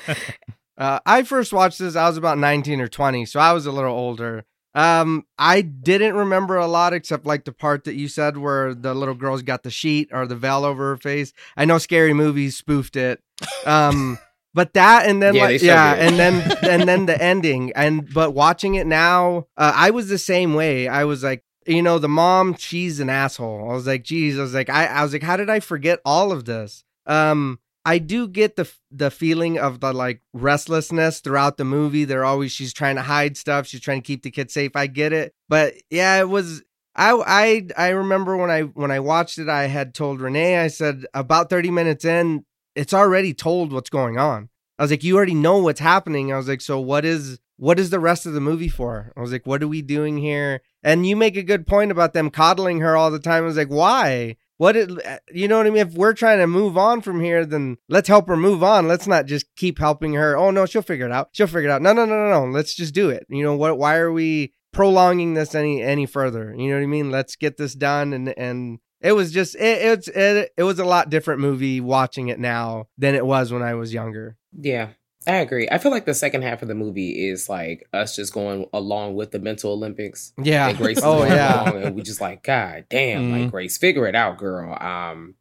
Uh, 0.77 0.99
I 1.07 1.23
first 1.23 1.53
watched 1.53 1.79
this. 1.79 1.94
I 1.94 2.09
was 2.09 2.16
about 2.16 2.37
19 2.37 2.81
or 2.81 2.88
20, 2.88 3.27
so 3.27 3.38
I 3.38 3.53
was 3.53 3.64
a 3.64 3.70
little 3.70 3.92
older. 3.94 4.44
Um, 4.75 5.25
I 5.38 5.61
didn't 5.61 6.16
remember 6.16 6.57
a 6.57 6.66
lot 6.66 6.92
except 6.92 7.25
like 7.27 7.44
the 7.44 7.53
part 7.53 7.85
that 7.85 7.94
you 7.94 8.09
said 8.09 8.37
where 8.38 8.75
the 8.75 8.92
little 8.92 9.14
girl's 9.14 9.42
got 9.42 9.62
the 9.62 9.70
sheet 9.70 10.09
or 10.12 10.27
the 10.27 10.35
veil 10.35 10.64
over 10.64 10.88
her 10.90 10.97
face. 10.97 11.33
I 11.57 11.64
know 11.64 11.79
scary 11.79 12.12
movies 12.12 12.57
spoofed 12.57 12.97
it. 12.97 13.20
Um, 13.64 14.18
but 14.53 14.75
that 14.75 15.07
and 15.09 15.23
then 15.23 15.37
Yeah, 15.37 15.44
like 15.44 15.62
yeah, 15.62 15.94
and 15.94 16.18
then 16.18 16.42
and 16.64 16.88
then 16.88 17.07
the 17.07 17.23
ending 17.23 17.70
and 17.77 18.12
but 18.12 18.33
watching 18.35 18.75
it 18.75 18.88
now, 18.88 19.47
uh, 19.57 19.73
I 19.77 19.90
was 19.90 20.09
the 20.09 20.18
same 20.18 20.55
way. 20.55 20.88
I 20.88 21.05
was 21.05 21.23
like, 21.23 21.44
you 21.66 21.83
know, 21.83 21.98
the 21.98 22.09
mom, 22.09 22.55
she's 22.55 23.00
an 23.00 23.11
asshole. 23.11 23.70
I 23.70 23.74
was 23.74 23.87
like, 23.87 24.05
geez, 24.05 24.38
I 24.38 24.42
was 24.42 24.55
like, 24.55 24.70
I, 24.70 24.87
I 24.87 25.03
was 25.03 25.12
like, 25.12 25.22
how 25.22 25.37
did 25.37 25.50
I 25.50 25.61
forget 25.61 26.00
all 26.05 26.33
of 26.33 26.44
this? 26.44 26.85
Um, 27.07 27.59
I 27.85 27.98
do 27.98 28.27
get 28.29 28.57
the 28.57 28.70
the 28.90 29.11
feeling 29.11 29.59
of 29.59 29.81
the 29.81 29.92
like 29.92 30.22
restlessness 30.33 31.20
throughout 31.20 31.59
the 31.59 31.64
movie. 31.64 32.05
They're 32.05 32.24
always 32.24 32.50
she's 32.50 32.72
trying 32.72 32.96
to 32.96 33.03
hide 33.03 33.37
stuff. 33.37 33.66
She's 33.66 33.81
trying 33.81 34.00
to 34.00 34.07
keep 34.07 34.22
the 34.22 34.31
kids 34.31 34.55
safe. 34.55 34.74
I 34.74 34.87
get 34.87 35.12
it, 35.12 35.35
but 35.48 35.74
yeah, 35.90 36.18
it 36.18 36.29
was 36.29 36.62
I 36.96 37.12
I 37.27 37.68
I 37.77 37.88
remember 37.90 38.37
when 38.37 38.50
I 38.50 38.62
when 38.62 38.90
I 38.90 39.00
watched 39.00 39.38
it, 39.38 39.48
I 39.48 39.66
had 39.66 39.92
told 39.92 40.20
Renee, 40.20 40.59
I 40.59 40.68
said 40.68 41.05
about 41.12 41.50
30 41.50 41.70
minutes 41.70 42.05
in, 42.07 42.46
it's 42.74 42.94
already 42.94 43.35
told 43.35 43.72
what's 43.72 43.90
going 43.90 44.16
on. 44.18 44.48
I 44.79 44.83
was 44.83 44.90
like, 44.90 45.05
you 45.05 45.16
already 45.16 45.35
know 45.35 45.59
what's 45.59 45.81
happening. 45.81 46.33
I 46.33 46.37
was 46.37 46.48
like, 46.48 46.61
so 46.61 46.81
what 46.81 47.05
is 47.05 47.38
what 47.57 47.79
is 47.79 47.90
the 47.90 48.01
rest 48.01 48.27
of 48.27 48.33
the 48.33 48.40
movie 48.40 48.69
for? 48.69 49.12
I 49.17 49.21
was 49.21 49.33
like, 49.33 49.47
what 49.47 49.62
are 49.62 49.69
we 49.69 49.83
doing 49.83 50.19
here? 50.19 50.61
And 50.83 51.07
you 51.07 51.17
make 51.17 51.37
a 51.37 51.43
good 51.43 51.67
point 51.67 51.90
about 51.90 52.12
them 52.12 52.31
coddling 52.31 52.81
her 52.81 52.97
all 52.97 53.11
the 53.11 53.19
time. 53.19 53.45
I 53.45 53.47
was 53.47 53.57
like, 53.57 53.69
why? 53.69 54.37
What 54.57 54.77
it, 54.77 54.90
uh, 55.05 55.19
you 55.33 55.49
know 55.49 55.59
what 55.59 55.67
I 55.67 55.71
mean? 55.71 55.87
If 55.87 55.95
we're 55.95 56.12
trying 56.12 56.38
to 56.38 56.47
move 56.47 56.79
on 56.79 57.01
from 57.01 57.21
here, 57.21 57.45
then 57.45 57.77
let's 57.88 58.09
help 58.09 58.29
her 58.29 58.37
move 58.37 58.62
on. 58.62 58.87
Let's 58.87 59.07
not 59.07 59.27
just 59.27 59.47
keep 59.57 59.79
helping 59.79 60.12
her. 60.14 60.37
Oh 60.37 60.51
no, 60.51 60.64
she'll 60.64 60.83
figure 60.83 61.07
it 61.07 61.12
out. 61.12 61.31
She'll 61.33 61.49
figure 61.49 61.69
it 61.69 61.73
out. 61.73 61.83
No, 61.83 61.93
no, 61.93 62.05
no, 62.05 62.14
no, 62.14 62.47
no. 62.47 62.53
Let's 62.53 62.75
just 62.75 62.95
do 62.95 63.11
it. 63.11 63.27
You 63.29 63.43
know 63.43 63.57
what? 63.57 63.79
Why 63.79 63.97
are 63.97 64.12
we 64.12 64.55
prolonging 64.73 65.35
this 65.35 65.57
any 65.57 65.83
any 65.83 66.07
further? 66.07 66.55
You 66.57 66.69
know 66.69 66.77
what 66.77 66.85
I 66.85 66.87
mean? 66.87 67.11
Let's 67.11 67.35
get 67.35 67.57
this 67.57 67.75
done. 67.75 68.12
And 68.12 68.29
and 68.38 68.79
it 69.01 69.12
was 69.12 69.33
just 69.33 69.57
it 69.57 69.83
it's 69.83 70.09
it, 70.09 70.51
it 70.57 70.62
was 70.62 70.79
a 70.79 70.85
lot 70.85 71.11
different 71.11 71.40
movie 71.40 71.81
watching 71.81 72.29
it 72.29 72.38
now 72.38 72.87
than 72.97 73.17
it 73.17 73.27
was 73.27 73.53
when 73.53 73.62
I 73.62 73.75
was 73.75 73.93
younger. 73.93 74.37
Yeah, 74.53 74.90
I 75.27 75.37
agree. 75.37 75.69
I 75.71 75.79
feel 75.79 75.91
like 75.91 76.05
the 76.05 76.15
second 76.15 76.43
half 76.43 76.61
of 76.63 76.69
the 76.69 76.75
movie 76.75 77.29
is 77.29 77.49
like 77.49 77.89
us 77.93 78.15
just 78.17 78.33
going 78.35 78.67
along 78.73 79.15
with 79.15 79.31
the 79.31 79.39
mental 79.39 79.73
Olympics. 79.73 80.33
Yeah. 80.43 80.69
And 80.69 80.77
Grace 80.79 80.99
is 80.99 81.05
Oh, 81.05 81.19
going 81.19 81.33
yeah. 81.33 81.63
along, 81.71 81.83
and 81.83 81.97
we 81.97 82.03
just 82.03 82.21
like, 82.21 82.43
God 82.43 82.85
damn, 82.91 83.23
Mhm. 83.33 83.43
like 83.43 83.51
Grace, 83.51 83.79
figure 83.79 84.07
it 84.07 84.15
out, 84.15 84.37
girl. 84.39 84.77
Um, 84.81 85.35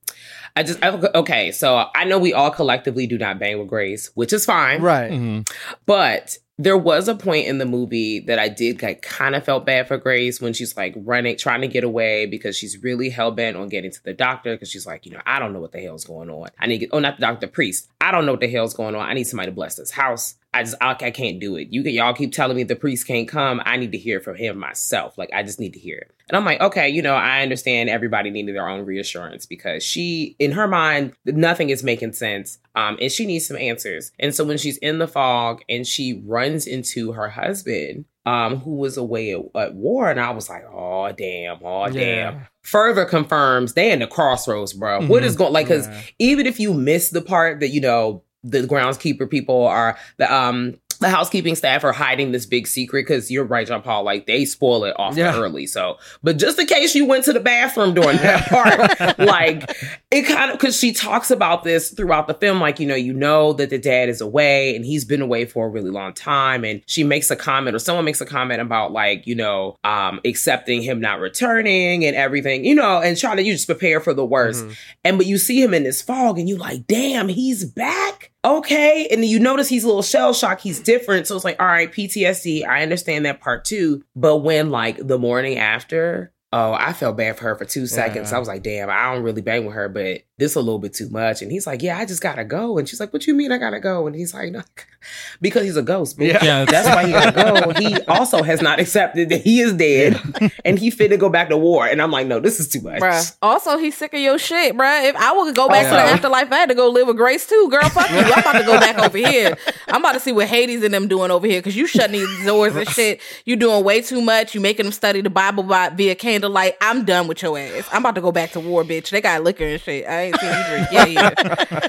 I 0.56 0.64
just 0.64 0.84
I, 0.84 0.90
okay. 0.90 1.52
So 1.52 1.86
I 1.96 2.06
know 2.06 2.20
we 2.20 2.32
all 2.34 2.52
collectively 2.52 3.08
do 3.08 3.18
not 3.18 3.40
bang 3.40 3.58
with 3.60 3.68
Grace, 3.68 4.12
which 4.16 4.32
is 4.32 4.46
fine, 4.46 4.82
Right. 4.82 5.12
Mhm. 5.12 5.50
but 5.86 6.38
there 6.64 6.78
was 6.78 7.10
a 7.10 7.16
point 7.16 7.48
in 7.48 7.58
the 7.58 7.66
movie 7.66 8.20
that 8.22 8.40
I 8.40 8.48
did 8.48 8.82
like 8.82 9.02
kind 9.02 9.36
of 9.36 9.44
felt 9.44 9.66
bad 9.66 9.88
for 9.88 9.98
Grace 9.98 10.40
when 10.40 10.54
she's 10.54 10.78
like 10.78 10.94
running, 10.96 11.36
trying 11.36 11.60
to 11.62 11.68
get 11.68 11.84
away 11.84 12.26
because 12.26 12.58
she's 12.58 12.82
really 12.82 13.10
hell 13.10 13.32
bent 13.32 13.58
on 13.58 13.68
getting 13.68 13.92
to 13.92 14.04
the 14.04 14.14
doctor 14.14 14.56
because 14.56 14.70
she's 14.70 14.88
like, 14.88 15.06
you 15.06 15.12
know, 15.12 15.22
I 15.26 15.40
don't 15.40 15.52
know 15.52 15.60
what 15.60 15.74
the 15.74 15.82
hell's 15.82 16.06
going 16.06 16.30
on. 16.30 16.50
I 16.58 16.68
need 16.68 16.88
oh, 16.94 17.00
not 17.00 17.18
the 17.18 17.22
doctor, 17.22 17.48
the 17.48 17.52
priest. 17.52 17.90
I 18.00 18.12
don't 18.12 18.26
know 18.26 18.32
what 18.32 18.40
the 18.40 18.48
hell's 18.48 18.74
going 18.74 18.96
on. 18.96 19.02
I 19.02 19.14
need 19.14 19.26
somebody 19.26 19.52
to 19.52 19.56
bless 19.56 19.76
this 19.76 19.92
house. 19.92 20.36
I 20.54 20.64
just, 20.64 20.76
I, 20.82 20.92
I 20.92 21.12
can't 21.12 21.40
do 21.40 21.56
it. 21.56 21.70
You 21.72 21.82
y'all 21.84 22.14
keep 22.14 22.32
telling 22.32 22.56
me 22.56 22.64
the 22.64 22.76
priest 22.76 23.08
can't 23.08 23.28
come. 23.28 23.62
I 23.66 23.78
need 23.78 23.92
to 23.94 23.98
hear 23.98 24.20
from 24.20 24.36
him 24.36 24.58
myself. 24.58 25.18
Like, 25.18 25.30
I 25.34 25.44
just 25.44 25.60
need 25.60 25.74
to 25.74 25.80
hear 25.80 25.98
it. 25.98 26.12
And 26.30 26.38
I'm 26.38 26.46
like, 26.46 26.62
okay, 26.62 26.88
you 26.90 27.02
know, 27.02 27.16
I 27.16 27.42
understand 27.42 27.90
everybody 27.90 28.30
needed 28.30 28.56
their 28.56 28.68
own 28.70 28.86
reassurance 28.86 29.46
because 29.46 29.84
she, 29.84 30.36
in 30.40 30.52
her 30.54 30.68
mind, 30.68 31.14
nothing 31.26 31.70
is 31.70 31.84
making 31.84 32.14
sense. 32.14 32.60
Um, 32.76 32.98
and 33.02 33.12
she 33.12 33.26
needs 33.26 33.48
some 33.48 33.58
answers. 33.58 34.12
And 34.20 34.34
so 34.34 34.44
when 34.44 34.58
she's 34.58 34.78
in 34.78 35.00
the 35.00 35.08
fog 35.08 35.62
and 35.68 35.86
she 35.86 36.22
runs 36.26 36.66
into 36.66 37.12
her 37.14 37.30
husband, 37.30 38.06
um, 38.26 38.58
who 38.62 38.76
was 38.76 38.96
away 38.96 39.34
at, 39.34 39.42
at 39.56 39.76
war, 39.76 40.10
and 40.10 40.18
I 40.20 40.30
was 40.32 40.50
like, 40.50 40.64
oh 40.72 41.12
damn, 41.12 41.58
oh 41.62 41.90
damn. 41.90 42.48
Further 42.62 43.04
confirms 43.04 43.74
they 43.74 43.92
in 43.92 44.00
the 44.00 44.08
crossroads, 44.08 44.72
bro. 44.72 45.02
What 45.08 45.24
Mhm. 45.24 45.26
is 45.26 45.36
going 45.36 45.52
like? 45.52 45.66
Because 45.68 45.88
Yeah. 45.88 46.02
even 46.20 46.46
if 46.48 46.58
you 46.58 46.74
miss 46.74 47.10
the 47.10 47.22
part 47.22 47.60
that 47.60 47.70
you 47.70 47.82
know 47.82 48.24
the 48.44 48.62
groundskeeper 48.62 49.30
people 49.30 49.66
are 49.66 49.98
the 50.18 50.34
um 50.34 50.76
the 51.00 51.10
housekeeping 51.10 51.54
staff 51.56 51.84
are 51.84 51.92
hiding 51.92 52.32
this 52.32 52.46
big 52.46 52.66
secret 52.66 53.02
because 53.06 53.30
you're 53.30 53.44
right, 53.44 53.68
John 53.68 53.82
Paul. 53.82 54.04
Like 54.04 54.26
they 54.26 54.46
spoil 54.46 54.86
it 54.86 54.98
off 54.98 55.18
Yeah. 55.18 55.36
early. 55.38 55.66
So, 55.66 55.98
but 56.22 56.38
just 56.38 56.58
in 56.60 56.66
case 56.68 56.96
you 56.96 57.06
went 57.06 57.26
to 57.26 57.34
the 57.34 57.42
bathroom 57.42 57.94
during 57.94 58.16
that 58.18 58.48
part, 58.50 59.20
like 59.20 59.70
it 60.12 60.22
kind 60.22 60.52
of 60.52 60.58
because 60.58 60.78
she 60.80 60.94
talks 60.94 61.30
about 61.30 61.66
this 61.66 61.90
throughout 61.90 62.28
the 62.28 62.36
film. 62.36 62.62
Like 62.62 62.80
you 62.80 62.88
know, 62.88 62.96
you 62.96 63.12
know 63.12 63.52
that 63.54 63.70
the 63.70 63.80
dad 63.80 64.08
is 64.08 64.22
away 64.22 64.76
and 64.78 64.86
he's 64.86 65.04
been 65.04 65.22
away 65.22 65.44
for 65.46 65.66
a 65.66 65.70
really 65.70 65.90
long 65.90 66.14
time, 66.14 66.64
and 66.64 66.82
she 66.86 67.04
makes 67.04 67.30
a 67.32 67.36
comment 67.36 67.76
or 67.76 67.80
someone 67.80 68.06
makes 68.06 68.22
a 68.22 68.26
comment 68.26 68.62
about 68.62 68.94
like 68.94 69.28
you 69.28 69.36
know 69.36 69.76
um 69.84 70.22
accepting 70.24 70.82
him 70.82 71.02
not 71.02 71.20
returning 71.20 72.06
and 72.06 72.16
everything, 72.16 72.64
you 72.64 72.76
know, 72.76 73.02
and 73.02 73.18
trying 73.18 73.38
to 73.38 73.44
you 73.44 73.52
just 73.54 73.68
prepare 73.68 74.00
for 74.00 74.14
the 74.14 74.26
worst. 74.26 74.64
Mhm. 74.64 74.76
And 75.04 75.18
but 75.18 75.26
you 75.26 75.38
see 75.38 75.62
him 75.62 75.74
in 75.74 75.84
this 75.84 76.02
fog 76.02 76.40
and 76.40 76.48
you 76.48 76.56
like, 76.56 76.88
damn, 76.88 77.28
he's 77.28 77.66
back. 77.66 78.30
Okay. 78.46 79.08
And 79.10 79.24
you 79.24 79.40
notice 79.40 79.70
he's 79.70 79.84
a 79.84 79.88
little 79.88 80.02
shell 80.02 80.34
shocked. 80.34 80.62
He's 80.62 80.80
different. 80.80 81.28
So 81.28 81.36
it's 81.36 81.46
like, 81.46 81.60
all 81.60 81.68
right, 81.68 81.92
PTSD. 81.92 82.68
I 82.68 82.84
understand 82.84 83.26
that 83.26 83.40
part 83.42 83.66
too. 83.66 84.04
But 84.16 84.38
when 84.38 84.70
like 84.70 84.98
the 84.98 85.18
morning 85.18 85.58
after, 85.58 86.34
oh, 86.54 86.74
I 86.74 86.94
felt 86.94 87.18
bad 87.18 87.36
for 87.36 87.46
her 87.46 87.56
for 87.56 87.66
two 87.66 87.88
seconds. 87.88 88.30
Yeah. 88.30 88.36
I 88.36 88.38
mm. 88.38 88.42
was 88.42 88.48
like, 88.48 88.62
damn, 88.62 88.90
I 88.90 89.12
don't 89.12 89.24
really 89.24 89.42
bang 89.42 89.66
with 89.66 89.74
her, 89.74 89.90
but 89.90 90.22
this 90.38 90.56
a 90.56 90.60
little 90.60 90.80
bit 90.80 90.94
too 90.94 91.10
much. 91.10 91.42
And 91.42 91.52
he's 91.52 91.66
like, 91.66 91.82
yeah, 91.82 91.98
I 91.98 92.06
just 92.06 92.22
gotta 92.22 92.44
go. 92.44 92.78
And 92.78 92.88
she's 92.88 93.00
like, 93.00 93.12
what 93.12 93.26
you 93.26 93.34
mean 93.34 93.52
I 93.52 93.58
gotta 93.58 93.80
go? 93.80 94.06
And 94.06 94.16
he's 94.16 94.34
like, 94.34 94.52
no, 94.52 94.62
because 95.42 95.64
he's 95.64 95.78
a 95.78 95.82
ghost. 95.82 96.18
bitch. 96.18 96.34
Yeah. 96.34 96.44
Yeah, 96.44 96.66
That's 96.66 96.88
why 96.88 97.06
he 97.06 97.12
gotta 97.12 97.32
go. 97.32 97.74
He 97.84 98.00
also 98.04 98.44
has 98.44 98.62
not 98.62 98.80
accepted 98.80 99.30
that 99.30 99.42
he 99.42 99.60
is 99.60 99.74
dead 99.74 100.20
and 100.66 100.78
he 100.78 100.92
fit 100.92 101.10
to 101.10 101.18
go 101.18 101.28
back 101.28 101.50
to 101.50 101.58
war. 101.58 101.88
And 101.88 102.02
I'm 102.02 102.12
like, 102.12 102.28
no, 102.28 102.40
this 102.40 102.60
is 102.60 102.68
too 102.68 102.82
much. 102.82 103.02
Bruh. 103.02 103.36
Also, 103.42 103.78
he's 103.78 103.98
sick 103.98 104.14
of 104.14 104.20
your 104.20 104.38
shit, 104.38 104.76
bruh. 104.76 105.10
If 105.10 105.16
I 105.16 105.34
would 105.34 105.56
go 105.56 105.68
back 105.68 105.86
to 105.86 105.92
the 105.92 106.00
afterlife, 106.00 106.52
I 106.52 106.58
had 106.58 106.70
to 106.70 106.76
go 106.76 106.90
live 106.90 107.08
with 107.08 107.18
Grace 107.18 107.48
too. 107.48 107.68
Girl, 107.72 107.90
fuck 107.90 108.10
you. 108.12 108.18
I'm 108.18 108.40
about 108.40 108.54
to 108.54 108.64
go 108.64 108.80
back 108.80 109.00
over 109.00 109.18
here. 109.18 109.58
I'm 109.88 110.02
about 110.02 110.14
to 110.14 110.20
see 110.20 110.32
what 110.32 110.48
Hades 110.48 110.84
and 110.84 110.94
them 110.94 111.08
doing 111.08 111.32
over 111.32 111.48
here 111.48 111.60
because 111.60 111.76
you 111.76 111.88
shutting 111.88 112.14
these 112.14 112.46
doors 112.46 112.76
and 112.76 112.88
shit. 112.88 113.22
You 113.46 113.56
doing 113.56 113.84
way 113.84 114.02
too 114.02 114.22
much. 114.22 114.54
You 114.54 114.62
making 114.62 114.86
them 114.86 114.94
study 114.94 115.22
the 115.22 115.30
Bible 115.30 115.64
by, 115.64 115.90
via 115.90 116.16
candlelight. 116.44 116.76
I'm 116.82 117.06
done 117.06 117.28
with 117.28 117.42
your 117.42 117.58
ass. 117.58 117.88
I'm 117.92 118.02
about 118.02 118.16
to 118.16 118.22
go 118.22 118.32
back 118.32 118.52
to 118.52 118.60
war, 118.60 118.84
bitch. 118.84 119.10
They 119.10 119.22
got 119.22 119.44
liquor 119.44 119.66
and 119.66 119.82
shit. 119.82 120.06
I 120.08 120.24
ain't 120.24 120.40
seen 120.40 120.50
you 120.50 120.64
drink. 120.66 120.88
Yeah, 120.92 121.06
yeah. 121.06 121.88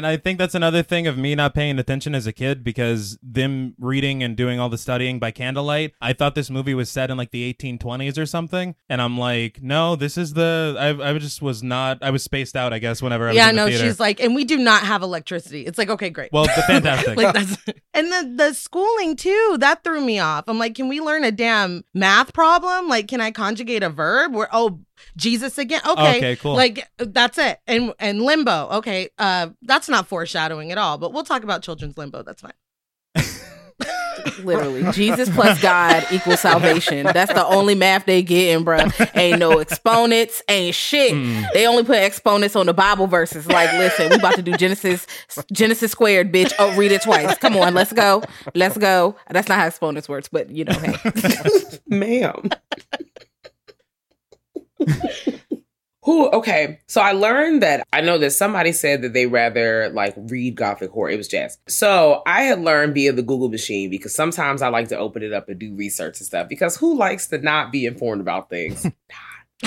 And 0.00 0.06
I 0.06 0.16
think 0.16 0.38
that's 0.38 0.54
another 0.54 0.82
thing 0.82 1.06
of 1.06 1.18
me 1.18 1.34
not 1.34 1.52
paying 1.52 1.78
attention 1.78 2.14
as 2.14 2.26
a 2.26 2.32
kid 2.32 2.64
because 2.64 3.18
them 3.22 3.74
reading 3.78 4.22
and 4.22 4.34
doing 4.34 4.58
all 4.58 4.70
the 4.70 4.78
studying 4.78 5.18
by 5.18 5.30
candlelight. 5.30 5.92
I 6.00 6.14
thought 6.14 6.34
this 6.34 6.48
movie 6.48 6.72
was 6.72 6.90
set 6.90 7.10
in 7.10 7.18
like 7.18 7.32
the 7.32 7.52
1820s 7.52 8.16
or 8.16 8.24
something, 8.24 8.76
and 8.88 9.02
I'm 9.02 9.18
like, 9.18 9.62
no, 9.62 9.96
this 9.96 10.16
is 10.16 10.32
the. 10.32 10.74
I, 10.78 11.10
I 11.10 11.18
just 11.18 11.42
was 11.42 11.62
not. 11.62 11.98
I 12.00 12.12
was 12.12 12.24
spaced 12.24 12.56
out, 12.56 12.72
I 12.72 12.78
guess. 12.78 13.02
Whenever 13.02 13.26
I 13.26 13.28
was 13.28 13.36
yeah, 13.36 13.50
in 13.50 13.56
the 13.56 13.60
no, 13.60 13.68
theater. 13.68 13.84
she's 13.84 14.00
like, 14.00 14.20
and 14.20 14.34
we 14.34 14.46
do 14.46 14.56
not 14.56 14.84
have 14.84 15.02
electricity. 15.02 15.66
It's 15.66 15.76
like, 15.76 15.90
okay, 15.90 16.08
great. 16.08 16.32
well, 16.32 16.44
the 16.44 16.62
fantastic. 16.66 17.18
like 17.18 17.34
that's 17.34 17.58
and 17.92 18.06
the 18.10 18.32
the 18.36 18.54
schooling 18.54 19.16
too 19.16 19.56
that 19.60 19.82
threw 19.84 20.00
me 20.00 20.18
off 20.18 20.44
i'm 20.48 20.58
like 20.58 20.74
can 20.74 20.88
we 20.88 21.00
learn 21.00 21.24
a 21.24 21.32
damn 21.32 21.84
math 21.94 22.32
problem 22.32 22.88
like 22.88 23.08
can 23.08 23.20
i 23.20 23.30
conjugate 23.30 23.82
a 23.82 23.90
verb 23.90 24.34
where 24.34 24.48
oh 24.52 24.80
jesus 25.16 25.58
again 25.58 25.80
okay 25.86 26.16
Okay, 26.18 26.36
cool. 26.36 26.54
like 26.54 26.88
that's 26.98 27.38
it 27.38 27.58
and 27.66 27.92
and 27.98 28.22
limbo 28.22 28.68
okay 28.72 29.08
uh 29.18 29.48
that's 29.62 29.88
not 29.88 30.06
foreshadowing 30.06 30.72
at 30.72 30.78
all 30.78 30.98
but 30.98 31.12
we'll 31.12 31.24
talk 31.24 31.42
about 31.44 31.62
children's 31.62 31.96
limbo 31.98 32.22
that's 32.22 32.42
fine 32.42 32.52
Literally, 34.42 34.90
Jesus 34.92 35.30
plus 35.30 35.60
God 35.62 36.04
equals 36.12 36.40
salvation. 36.40 37.06
That's 37.06 37.32
the 37.32 37.46
only 37.46 37.74
math 37.74 38.04
they 38.04 38.22
getting, 38.22 38.64
bruh. 38.64 39.10
Ain't 39.16 39.38
no 39.38 39.58
exponents, 39.60 40.42
ain't 40.48 40.74
shit. 40.74 41.12
Mm. 41.12 41.46
They 41.52 41.66
only 41.66 41.84
put 41.84 41.96
exponents 41.96 42.54
on 42.54 42.66
the 42.66 42.74
Bible 42.74 43.06
verses. 43.06 43.46
Like, 43.46 43.72
listen, 43.72 44.10
we 44.10 44.16
about 44.16 44.34
to 44.34 44.42
do 44.42 44.52
Genesis, 44.52 45.06
Genesis 45.52 45.92
squared, 45.92 46.32
bitch. 46.32 46.52
Oh, 46.58 46.76
read 46.76 46.92
it 46.92 47.00
twice. 47.02 47.36
Come 47.38 47.56
on, 47.56 47.72
let's 47.74 47.92
go, 47.94 48.22
let's 48.54 48.76
go. 48.76 49.16
That's 49.30 49.48
not 49.48 49.58
how 49.58 49.66
exponents 49.66 50.08
works, 50.08 50.28
but 50.28 50.50
you 50.50 50.64
know, 50.64 50.74
hey. 50.74 50.94
Ma'am. 51.86 52.50
Who 56.04 56.30
okay, 56.30 56.80
so 56.88 57.02
I 57.02 57.12
learned 57.12 57.62
that 57.62 57.86
I 57.92 58.00
know 58.00 58.16
that 58.18 58.30
somebody 58.30 58.72
said 58.72 59.02
that 59.02 59.12
they 59.12 59.26
rather 59.26 59.90
like 59.90 60.14
read 60.16 60.56
gothic 60.56 60.90
horror. 60.90 61.10
It 61.10 61.18
was 61.18 61.28
Jazz. 61.28 61.58
So 61.68 62.22
I 62.26 62.42
had 62.42 62.62
learned 62.62 62.94
via 62.94 63.12
the 63.12 63.22
Google 63.22 63.50
machine 63.50 63.90
because 63.90 64.14
sometimes 64.14 64.62
I 64.62 64.68
like 64.68 64.88
to 64.88 64.96
open 64.96 65.22
it 65.22 65.34
up 65.34 65.50
and 65.50 65.60
do 65.60 65.74
research 65.74 66.18
and 66.18 66.26
stuff 66.26 66.48
because 66.48 66.74
who 66.76 66.96
likes 66.96 67.26
to 67.28 67.38
not 67.38 67.70
be 67.70 67.84
informed 67.84 68.22
about 68.22 68.48
things? 68.48 68.86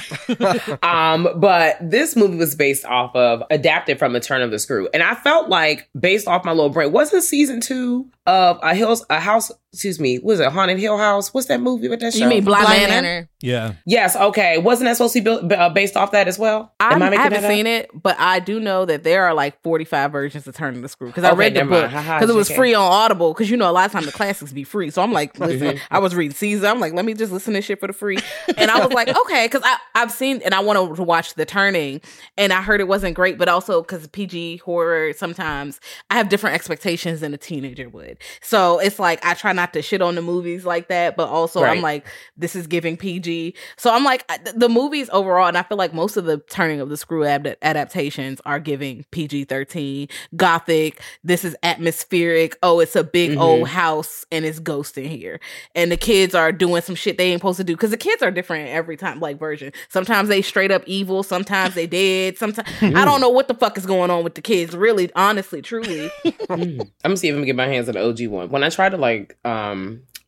um, 0.84 1.28
but 1.36 1.78
this 1.82 2.16
movie 2.16 2.38
was 2.38 2.56
based 2.56 2.86
off 2.86 3.16
of 3.16 3.44
adapted 3.52 4.00
from 4.00 4.16
A 4.16 4.20
Turn 4.20 4.42
of 4.42 4.52
the 4.52 4.60
Screw, 4.60 4.90
and 4.94 5.04
I 5.04 5.16
felt 5.16 5.50
like 5.50 5.90
based 5.98 6.28
off 6.28 6.46
my 6.46 6.52
little 6.52 6.70
brain, 6.70 6.92
wasn't 6.92 7.24
season 7.24 7.62
two 7.62 8.10
of 8.26 8.60
a 8.64 8.74
hills 8.74 9.06
a 9.10 9.20
house? 9.20 9.52
Excuse 9.74 10.00
me, 10.00 10.20
was 10.20 10.40
it 10.40 10.52
Haunted 10.52 10.78
Hill 10.78 11.00
House? 11.00 11.34
What's 11.34 11.48
that 11.48 11.60
movie 11.60 11.90
with 11.90 12.00
that 12.02 12.14
show? 12.14 12.20
You 12.20 12.30
mean 12.30 12.44
Bly, 12.44 12.62
Bly 12.62 12.78
Manor? 12.78 12.90
Manor. 12.90 13.30
yeah. 13.42 13.74
Yes, 13.88 14.16
okay. 14.16 14.60
Wasn't 14.60 14.86
that 14.86 14.98
supposed 14.98 15.14
to 15.14 15.20
be 15.20 15.24
built, 15.24 15.52
uh, 15.52 15.70
based 15.70 15.98
off 15.98 16.12
that 16.12 16.28
as 16.28 16.38
well? 16.38 16.72
I'm, 16.80 17.02
I, 17.02 17.10
making 17.10 17.24
haven't 17.24 17.50
seen 17.50 17.66
it, 17.66 17.90
but 17.92 18.16
I 18.20 18.40
do 18.40 18.60
know 18.60 18.86
that 18.86 19.04
there 19.04 19.26
are 19.26 19.34
like 19.34 19.60
45 19.64 20.12
versions 20.12 20.46
of 20.46 20.56
Turning 20.56 20.84
the 20.84 20.90
Screw 20.90 21.08
because 21.08 21.24
I 21.24 21.34
read 21.34 21.56
the 21.56 21.66
book 21.66 21.90
because 21.90 22.30
it 22.30 22.36
was 22.36 22.50
JK. 22.50 22.56
free 22.56 22.74
on 22.76 22.84
Audible. 22.84 23.34
Because 23.34 23.50
you 23.50 23.58
know 23.58 23.68
a 23.68 23.74
lot 23.74 23.88
of 23.88 23.92
times 23.92 24.06
the 24.06 24.12
classics 24.12 24.54
be 24.54 24.64
free, 24.64 24.92
so 24.92 25.02
I'm 25.02 25.12
like, 25.12 25.40
listen. 25.40 25.80
I 25.90 25.98
was 25.98 26.14
reading 26.14 26.36
Caesar. 26.36 26.68
I'm 26.68 26.80
like, 26.80 26.94
let 26.94 27.04
me 27.04 27.16
just 27.16 27.32
listen 27.32 27.54
to 27.54 27.58
this 27.58 27.66
shit 27.66 27.80
for 27.80 27.88
the 27.88 27.94
free, 27.94 28.20
and 28.58 28.70
I 28.70 28.86
was 28.86 28.94
like, 28.94 29.08
okay, 29.26 29.46
because 29.46 29.64
I 29.66 29.78
I've 29.96 30.12
seen 30.12 30.40
and 30.46 30.54
I 30.54 30.60
wanted 30.60 30.98
to 30.98 31.04
watch 31.04 31.34
The 31.34 31.46
Turning, 31.46 32.00
and 32.38 32.54
I 32.54 32.62
heard 32.62 32.80
it 32.80 32.88
wasn't 32.88 33.16
great, 33.16 33.40
but 33.40 33.48
also 33.48 33.82
because 33.82 34.06
PG 34.08 34.58
horror 34.58 35.14
sometimes 35.14 35.80
I 36.12 36.16
have 36.18 36.30
different 36.30 36.54
expectations 36.54 37.22
than 37.22 37.34
a 37.34 37.38
teenager 37.38 37.90
would, 37.90 38.20
so 38.44 38.78
it's 38.78 39.00
like 39.00 39.26
I 39.26 39.34
try 39.34 39.52
not 39.54 39.63
not 39.64 39.72
to 39.74 39.82
shit 39.82 40.02
on 40.02 40.16
the 40.16 40.22
movies 40.22 40.66
like 40.66 40.90
that, 40.90 41.16
but 41.16 41.30
also 41.30 41.64
I'm 41.64 41.82
like, 41.82 42.06
this 42.36 42.54
is 42.54 42.68
giving 42.68 42.98
PG. 42.98 43.56
So 43.78 43.94
I'm 43.94 44.04
like, 44.04 44.30
the 44.56 44.68
movies 44.68 45.10
overall, 45.14 45.48
and 45.48 45.58
I 45.58 45.64
feel 45.64 45.78
like 45.78 45.94
most 45.94 46.18
of 46.18 46.26
the 46.26 46.40
turning 46.50 46.82
of 46.82 46.90
the 46.90 46.98
screw 46.98 47.24
ad- 47.24 47.56
adaptations 47.62 48.42
are 48.46 48.60
giving 48.60 49.06
PG 49.12 49.46
13, 49.46 50.10
gothic. 50.36 51.00
This 51.24 51.46
is 51.46 51.56
atmospheric. 51.64 52.58
Oh, 52.62 52.82
it's 52.82 52.96
a 52.98 53.04
big 53.06 53.32
Mhm. 53.32 53.40
old 53.42 53.68
house 53.70 54.26
and 54.34 54.44
it's 54.44 54.60
ghost 54.60 54.98
in 54.98 55.06
here. 55.10 55.40
And 55.76 55.90
the 55.92 55.98
kids 55.98 56.36
are 56.36 56.52
doing 56.52 56.82
some 56.82 56.96
shit 56.96 57.18
they 57.18 57.32
ain't 57.32 57.40
supposed 57.40 57.58
to 57.58 57.64
do 57.64 57.74
because 57.74 57.92
the 57.92 57.98
kids 57.98 58.22
are 58.22 58.32
different 58.32 58.68
every 58.70 58.98
time, 58.98 59.22
like 59.22 59.40
version. 59.40 59.72
Sometimes 59.88 60.28
they 60.28 60.42
straight 60.42 60.72
up 60.72 60.84
evil, 60.88 61.24
sometimes 61.24 61.74
they 61.76 61.88
dead. 61.88 62.38
Sometimes 62.38 62.68
I 62.82 63.06
don't 63.06 63.22
know 63.22 63.30
what 63.30 63.48
the 63.48 63.54
fuck 63.54 63.78
is 63.78 63.86
going 63.86 64.12
on 64.12 64.26
with 64.26 64.36
the 64.36 64.42
kids, 64.42 64.76
really, 64.76 65.10
honestly, 65.16 65.62
truly. 65.62 66.10
Mm. 66.26 66.82
I'm 67.06 67.10
gonna 67.12 67.18
see 67.18 67.30
if 67.30 67.34
I 67.36 67.38
can 67.38 67.46
get 67.46 67.56
my 67.56 67.68
hands 67.68 67.88
on 67.88 67.94
the 67.94 68.02
OG 68.06 68.28
one. 68.28 68.50
When 68.50 68.64
I 68.64 68.70
try 68.70 68.90
to 68.90 68.98
like 68.98 69.38
um 69.46 69.53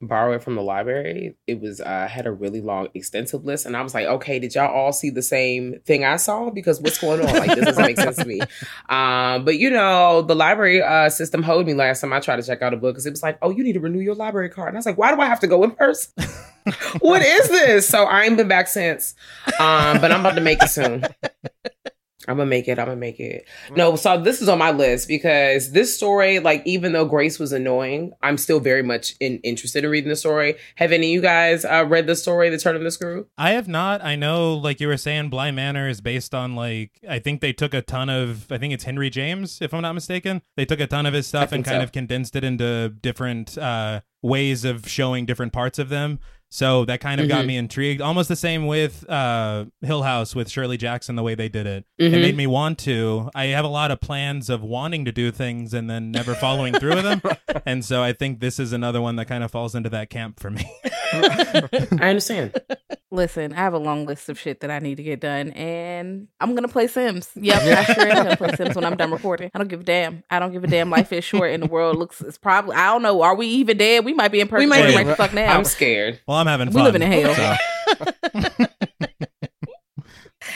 borrow 0.02 0.34
it 0.34 0.44
from 0.44 0.56
the 0.56 0.62
library, 0.62 1.36
it 1.48 1.60
was 1.60 1.82
uh 1.82 2.08
had 2.08 2.26
a 2.26 2.32
really 2.32 2.62
long, 2.62 2.90
extensive 2.94 3.46
list, 3.46 3.66
and 3.66 3.76
I 3.76 3.82
was 3.82 3.94
like, 3.94 4.06
okay, 4.06 4.40
did 4.40 4.56
y'all 4.56 4.74
all 4.74 4.92
see 4.92 5.10
the 5.10 5.22
same 5.22 5.80
thing 5.86 6.04
I 6.04 6.18
saw? 6.18 6.50
Because 6.50 6.82
what's 6.82 7.00
going 7.00 7.22
on? 7.22 7.34
Like 7.34 7.56
this 7.56 7.66
doesn't 7.66 7.86
make 7.86 7.98
sense 7.98 8.18
to 8.18 8.26
me. 8.26 8.42
Um, 8.90 9.46
but 9.46 9.58
you 9.58 9.70
know, 9.70 10.22
the 10.22 10.36
library 10.36 10.82
uh 10.82 11.10
system 11.10 11.42
hold 11.42 11.66
me 11.66 11.74
last 11.74 12.02
time 12.02 12.14
I 12.14 12.20
tried 12.20 12.38
to 12.38 12.44
check 12.44 12.62
out 12.62 12.74
a 12.74 12.78
book 12.78 12.94
because 12.94 13.06
it 13.06 13.12
was 13.12 13.24
like, 13.24 13.38
oh, 13.42 13.50
you 13.50 13.64
need 13.64 13.74
to 13.74 13.80
renew 13.80 14.00
your 14.00 14.16
library 14.16 14.50
card, 14.50 14.70
and 14.70 14.78
I 14.78 14.80
was 14.80 14.86
like, 14.86 14.98
why 14.98 15.14
do 15.14 15.22
I 15.22 15.26
have 15.26 15.40
to 15.42 15.48
go 15.48 15.64
in 15.64 15.72
person? 15.72 16.12
what 17.00 17.22
is 17.22 17.50
this? 17.50 17.88
So 17.88 18.04
I 18.04 18.24
ain't 18.24 18.38
been 18.38 18.48
back 18.48 18.68
since. 18.68 19.16
Um, 19.60 20.00
but 20.02 20.12
I'm 20.12 20.22
about 20.22 20.36
to 20.36 20.42
make 20.42 20.62
it 20.62 20.70
soon. 20.70 21.04
I'm 22.28 22.38
gonna 22.38 22.50
make 22.50 22.68
it. 22.68 22.80
I'm 22.80 22.86
gonna 22.86 22.98
make 22.98 23.20
it. 23.20 23.48
No, 23.76 23.96
so 23.96 24.22
this 24.22 24.42
is 24.42 24.50
on 24.50 24.58
my 24.58 24.72
list 24.72 25.08
because 25.08 25.72
this 25.72 25.96
story, 25.96 26.40
like, 26.40 26.64
even 26.66 26.92
though 26.94 27.06
Grace 27.06 27.40
was 27.40 27.52
annoying, 27.52 28.14
I'm 28.24 28.38
still 28.38 28.60
very 28.60 28.84
much 28.84 29.16
in, 29.20 29.40
interested 29.40 29.84
in 29.84 29.90
reading 29.90 30.10
the 30.10 30.16
story. 30.16 30.56
Have 30.76 30.92
any 30.92 31.08
of 31.08 31.14
you 31.14 31.22
guys 31.22 31.66
uh, 31.66 31.86
read 31.88 32.08
the 32.08 32.16
story, 32.16 32.50
The 32.50 32.58
Turn 32.58 32.76
of 32.76 32.84
the 32.84 32.92
Screw? 32.92 33.28
I 33.38 33.52
have 33.52 33.68
not. 33.68 34.04
I 34.04 34.16
know, 34.16 34.54
like 34.54 34.80
you 34.80 34.88
were 34.88 34.98
saying, 34.98 35.30
Bly 35.30 35.52
Manor 35.52 35.88
is 35.88 36.02
based 36.02 36.34
on 36.34 36.56
like 36.56 37.00
I 37.08 37.20
think 37.20 37.42
they 37.42 37.54
took 37.54 37.74
a 37.74 37.82
ton 37.82 38.10
of. 38.10 38.52
I 38.52 38.58
think 38.58 38.74
it's 38.74 38.84
Henry 38.84 39.10
James, 39.10 39.62
if 39.62 39.74
I'm 39.74 39.82
not 39.82 39.94
mistaken. 39.94 40.42
They 40.56 40.66
took 40.66 40.80
a 40.80 40.88
ton 40.88 41.06
of 41.06 41.14
his 41.14 41.28
stuff 41.28 41.52
and 41.52 41.64
kind 41.64 41.80
so. 41.80 41.84
of 41.84 41.92
condensed 41.92 42.36
it 42.36 42.44
into 42.44 42.90
different 42.90 43.58
uh, 43.58 44.02
ways 44.22 44.66
of 44.66 44.88
showing 44.90 45.26
different 45.26 45.54
parts 45.54 45.80
of 45.80 45.90
them. 45.90 46.20
So 46.56 46.86
that 46.86 47.02
kind 47.02 47.20
of 47.20 47.28
got 47.28 47.44
Mhm. 47.44 47.48
me 47.48 47.58
intrigued. 47.58 48.00
Almost 48.00 48.30
the 48.30 48.36
same 48.38 48.66
with 48.66 49.04
uh, 49.10 49.66
Hill 49.82 50.04
House 50.04 50.34
with 50.34 50.50
Shirley 50.50 50.78
Jackson, 50.78 51.18
the 51.18 51.22
way 51.22 51.36
they 51.36 51.50
did 51.50 51.68
it. 51.68 51.84
Mhm. 52.00 52.14
It 52.14 52.22
made 52.22 52.38
me 52.38 52.48
want 52.48 52.80
to. 52.80 53.30
I 53.36 53.48
have 53.48 53.66
a 53.66 53.68
lot 53.68 53.92
of 53.92 54.00
plans 54.00 54.50
of 54.50 54.64
wanting 54.64 55.04
to 55.04 55.12
do 55.12 55.32
things 55.32 55.74
and 55.74 55.90
then 55.90 56.12
never 56.12 56.34
following 56.34 56.74
through 56.74 56.96
with 56.96 57.04
them. 57.04 57.22
And 57.66 57.84
so 57.84 58.02
I 58.04 58.14
think 58.14 58.40
this 58.40 58.58
is 58.60 58.72
another 58.74 59.02
one 59.02 59.16
that 59.18 59.26
kind 59.26 59.44
of 59.44 59.52
falls 59.52 59.76
into 59.76 59.90
that 59.90 60.10
camp 60.10 60.40
for 60.40 60.50
me. 60.52 60.66
I 61.14 62.10
understand. 62.10 62.54
Listen, 63.16 63.54
I 63.54 63.58
have 63.58 63.74
a 63.74 63.78
long 63.78 64.06
list 64.06 64.28
of 64.30 64.38
shit 64.40 64.60
that 64.60 64.70
I 64.70 64.80
need 64.80 64.96
to 64.96 65.04
get 65.04 65.20
done, 65.22 65.50
and 65.52 66.28
I'm 66.40 66.54
gonna 66.54 66.68
play 66.68 66.88
Sims. 66.88 67.30
Yep, 67.36 67.62
I 67.62 67.94
sure 67.94 68.08
am 68.08 68.24
gonna 68.24 68.38
play 68.38 68.52
Sims 68.56 68.76
when 68.76 68.84
I'm 68.86 68.98
done 68.98 69.12
recording. 69.12 69.50
I 69.54 69.58
don't 69.58 69.68
give 69.68 69.82
a 69.82 69.84
damn. 69.84 70.24
I 70.30 70.40
don't 70.40 70.52
give 70.52 70.64
a 70.64 70.68
damn. 70.68 70.90
Life 70.90 71.12
is 71.14 71.24
short, 71.24 71.52
and 71.52 71.64
the 71.64 71.68
world 71.68 71.98
looks. 71.98 72.22
It's 72.22 72.38
probably. 72.38 72.76
I 72.76 72.92
don't 72.92 73.02
know. 73.02 73.22
Are 73.22 73.36
we 73.36 73.48
even 73.48 73.78
dead? 73.78 74.04
We 74.06 74.14
might 74.14 74.32
be 74.32 74.40
in 74.42 74.48
purgatory 74.48 74.66
We 74.66 74.70
might 74.70 74.88
be. 74.90 74.96
right 74.96 75.08
the 75.08 75.16
fuck 75.16 75.34
now. 75.34 75.56
I'm 75.58 75.64
scared. 75.66 76.20
Well, 76.28 76.38
I'm 76.38 76.48
having 76.48 76.68
We 76.68 76.74
fun. 76.74 76.84
live 76.84 76.96
in 76.96 77.02
a 77.02 77.06
hell. 77.08 77.58
so. 78.48 78.66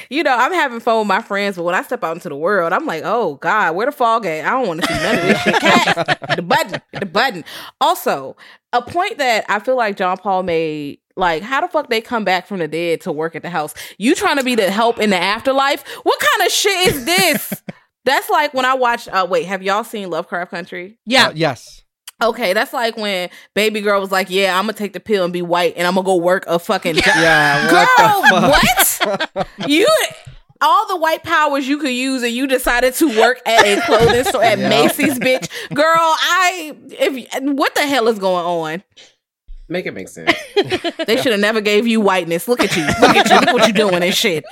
you 0.10 0.24
know, 0.24 0.36
I'm 0.36 0.52
having 0.54 0.80
fun 0.80 1.00
with 1.00 1.08
my 1.08 1.22
friends, 1.22 1.56
but 1.56 1.64
when 1.64 1.76
I 1.76 1.82
step 1.84 2.04
out 2.04 2.16
into 2.16 2.30
the 2.30 2.36
world, 2.36 2.74
I'm 2.74 2.86
like, 2.86 3.04
oh 3.06 3.36
God, 3.36 3.76
where 3.76 3.86
the 3.86 3.92
fog 3.92 4.26
at? 4.26 4.46
I 4.46 4.52
don't 4.52 4.68
want 4.68 4.82
to 4.82 4.88
see 4.88 4.94
none 4.94 5.16
of 5.16 5.22
this 5.22 5.42
shit. 5.42 5.56
Cat, 5.60 6.36
the 6.36 6.42
button, 6.42 6.82
the 7.00 7.06
button. 7.06 7.44
Also, 7.82 8.36
a 8.74 8.82
point 8.82 9.18
that 9.18 9.46
I 9.50 9.60
feel 9.60 9.78
like 9.78 9.96
John 9.98 10.18
Paul 10.18 10.44
made. 10.44 11.00
Like, 11.20 11.44
how 11.44 11.62
the 11.62 11.68
fuck 11.68 11.90
they 11.90 12.02
come 12.02 12.24
back 12.24 12.48
from 12.48 12.60
the 12.60 12.68
dead 12.68 13.02
to 13.02 13.12
work 13.12 13.36
at 13.36 13.42
the 13.42 13.50
house? 13.50 13.74
You 13.98 14.16
trying 14.16 14.38
to 14.38 14.44
be 14.44 14.56
the 14.56 14.72
help 14.72 15.00
in 15.00 15.10
the 15.10 15.18
afterlife? 15.18 15.84
What 16.04 16.20
kind 16.20 16.48
of 16.48 16.52
shit 16.52 16.88
is 16.88 17.06
this? 17.06 17.64
That's 18.06 18.30
like 18.30 18.54
when 18.54 18.66
I 18.66 18.74
watched. 18.74 19.10
Uh, 19.10 19.28
wait, 19.30 19.46
have 19.46 19.62
y'all 19.62 19.84
seen 19.84 20.10
Lovecraft 20.10 20.50
Country? 20.50 20.98
Yeah. 21.06 21.28
Uh, 21.28 21.34
yes. 21.36 21.84
Okay, 22.22 22.52
that's 22.52 22.74
like 22.74 22.98
when 22.98 23.30
Baby 23.54 23.80
Girl 23.80 24.02
was 24.02 24.12
like, 24.12 24.30
"Yeah, 24.30 24.58
I'm 24.58 24.64
gonna 24.66 24.74
take 24.74 24.92
the 24.92 25.00
pill 25.00 25.24
and 25.24 25.32
be 25.32 25.42
white, 25.42 25.76
and 25.78 25.88
I'm 25.88 25.96
gonna 25.96 26.06
go 26.06 26.18
work 26.18 26.44
a 26.48 26.60
fucking 26.60 26.96
job." 26.96 27.06
Yeah. 27.06 27.70
Girl, 27.70 28.22
what? 28.42 29.28
what? 29.36 29.48
you 29.70 29.88
all 30.62 30.88
the 30.88 30.98
white 30.98 31.24
powers 31.24 31.68
you 31.68 31.78
could 31.78 31.94
use, 31.94 32.24
and 32.24 32.34
you 32.34 32.48
decided 32.48 32.94
to 32.96 33.08
work 33.20 33.42
at 33.46 33.66
a 33.66 33.82
clothing 33.82 34.24
store 34.26 34.44
at 34.44 34.60
Yeah. 34.60 34.70
Macy's, 34.70 35.18
bitch. 35.18 35.50
Girl, 35.74 35.86
I 35.96 36.76
if 36.90 37.42
what 37.44 37.76
the 37.76 37.88
hell 37.88 38.08
is 38.08 38.20
going 38.20 38.46
on? 38.46 38.84
Make 39.70 39.86
it 39.86 39.94
make 39.94 40.08
sense. 40.10 40.34
They 41.06 41.16
should 41.18 41.32
have 41.32 41.40
never 41.40 41.62
gave 41.62 41.88
you 41.88 42.02
whiteness. 42.02 42.48
Look 42.48 42.60
at 42.62 42.76
you. 42.76 42.86
Look 42.86 43.16
at 43.16 43.30
you. 43.30 43.36
Look 43.40 43.54
what 43.54 43.68
you're 43.68 43.90
doing 43.90 44.04
and 44.04 44.14
shit. 44.14 44.44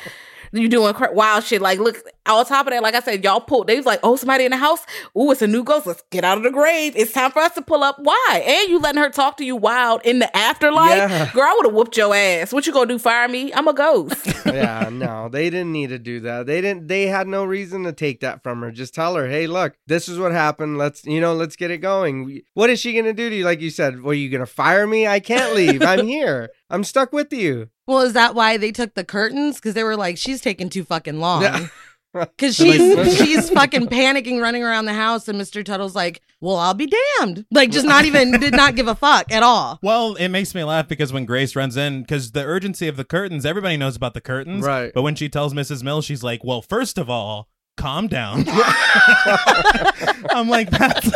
You 0.51 0.69
doing 0.69 0.93
cra- 0.93 1.11
wild 1.13 1.43
shit. 1.43 1.61
Like, 1.61 1.79
look, 1.79 1.97
on 2.27 2.45
top 2.45 2.67
of 2.67 2.71
that, 2.73 2.83
like 2.83 2.95
I 2.95 2.99
said, 2.99 3.23
y'all 3.23 3.39
pulled. 3.39 3.67
They 3.67 3.77
was 3.77 3.85
like, 3.85 3.99
oh, 4.03 4.15
somebody 4.15 4.45
in 4.45 4.51
the 4.51 4.57
house. 4.57 4.79
Ooh, 5.17 5.31
it's 5.31 5.41
a 5.41 5.47
new 5.47 5.63
ghost. 5.63 5.85
Let's 5.85 6.03
get 6.11 6.23
out 6.23 6.37
of 6.37 6.43
the 6.43 6.51
grave. 6.51 6.93
It's 6.95 7.11
time 7.11 7.31
for 7.31 7.39
us 7.39 7.53
to 7.55 7.61
pull 7.61 7.83
up. 7.83 7.97
Why? 7.99 8.43
And 8.45 8.69
you 8.69 8.79
letting 8.79 9.01
her 9.01 9.09
talk 9.09 9.37
to 9.37 9.45
you 9.45 9.55
wild 9.55 10.01
in 10.03 10.19
the 10.19 10.35
afterlife? 10.35 10.97
Yeah. 10.97 11.31
Girl, 11.33 11.43
I 11.43 11.53
would 11.57 11.65
have 11.67 11.73
whooped 11.75 11.97
your 11.97 12.13
ass. 12.13 12.53
What 12.53 12.67
you 12.67 12.73
gonna 12.73 12.87
do? 12.87 12.99
Fire 12.99 13.27
me? 13.27 13.53
I'm 13.53 13.67
a 13.67 13.73
ghost. 13.73 14.27
yeah, 14.45 14.89
no, 14.91 15.29
they 15.29 15.49
didn't 15.49 15.71
need 15.71 15.89
to 15.89 15.99
do 15.99 16.19
that. 16.21 16.45
They 16.45 16.61
didn't. 16.61 16.87
They 16.87 17.07
had 17.07 17.27
no 17.27 17.45
reason 17.45 17.83
to 17.83 17.93
take 17.93 18.21
that 18.21 18.43
from 18.43 18.61
her. 18.61 18.71
Just 18.71 18.93
tell 18.93 19.15
her, 19.15 19.27
hey, 19.27 19.47
look, 19.47 19.75
this 19.87 20.07
is 20.07 20.19
what 20.19 20.31
happened. 20.31 20.77
Let's, 20.77 21.05
you 21.05 21.21
know, 21.21 21.33
let's 21.33 21.55
get 21.55 21.71
it 21.71 21.79
going. 21.79 22.41
What 22.53 22.69
is 22.69 22.79
she 22.79 22.93
gonna 22.93 23.13
do 23.13 23.29
to 23.29 23.35
you? 23.35 23.45
Like 23.45 23.61
you 23.61 23.69
said, 23.69 24.01
were 24.01 24.13
you 24.13 24.29
gonna 24.29 24.45
fire 24.45 24.87
me? 24.87 25.07
I 25.07 25.19
can't 25.19 25.55
leave. 25.55 25.81
I'm 25.81 26.05
here. 26.07 26.49
I'm 26.69 26.83
stuck 26.83 27.13
with 27.13 27.31
you. 27.31 27.69
Well, 27.85 28.01
is 28.01 28.13
that 28.13 28.35
why 28.35 28.57
they 28.57 28.71
took 28.71 28.95
the 28.95 29.05
curtains? 29.05 29.55
Because 29.55 29.73
they 29.73 29.83
were 29.83 29.95
like, 29.95 30.17
she's 30.17 30.41
taking 30.41 30.69
too 30.69 30.83
fucking 30.83 31.19
long. 31.19 31.41
Yeah. 31.43 31.67
Because 32.13 32.55
she's 32.55 33.17
she's 33.17 33.49
fucking 33.49 33.87
panicking, 33.87 34.41
running 34.41 34.63
around 34.63 34.85
the 34.85 34.93
house, 34.93 35.27
and 35.27 35.39
Mr. 35.39 35.63
Tuttle's 35.63 35.95
like, 35.95 36.21
"Well, 36.41 36.55
I'll 36.55 36.73
be 36.73 36.87
damned." 37.19 37.45
Like, 37.51 37.69
just 37.69 37.85
not 37.85 38.05
even 38.05 38.31
did 38.39 38.55
not 38.55 38.75
give 38.75 38.87
a 38.87 38.95
fuck 38.95 39.31
at 39.31 39.43
all. 39.43 39.79
Well, 39.83 40.15
it 40.15 40.29
makes 40.29 40.55
me 40.55 40.63
laugh 40.63 40.87
because 40.87 41.13
when 41.13 41.25
Grace 41.25 41.55
runs 41.55 41.77
in, 41.77 42.01
because 42.01 42.31
the 42.31 42.43
urgency 42.43 42.87
of 42.87 42.97
the 42.97 43.03
curtains, 43.03 43.45
everybody 43.45 43.77
knows 43.77 43.95
about 43.95 44.13
the 44.13 44.21
curtains. 44.21 44.63
Right. 44.65 44.91
But 44.93 45.03
when 45.03 45.15
she 45.15 45.29
tells 45.29 45.53
Mrs. 45.53 45.83
Mills, 45.83 46.05
she's 46.05 46.23
like, 46.23 46.43
well, 46.43 46.61
first 46.61 46.97
of 46.97 47.09
all, 47.09 47.49
calm 47.75 48.07
down. 48.07 48.45
I'm 50.31 50.49
like, 50.49 50.69
that's. 50.69 51.11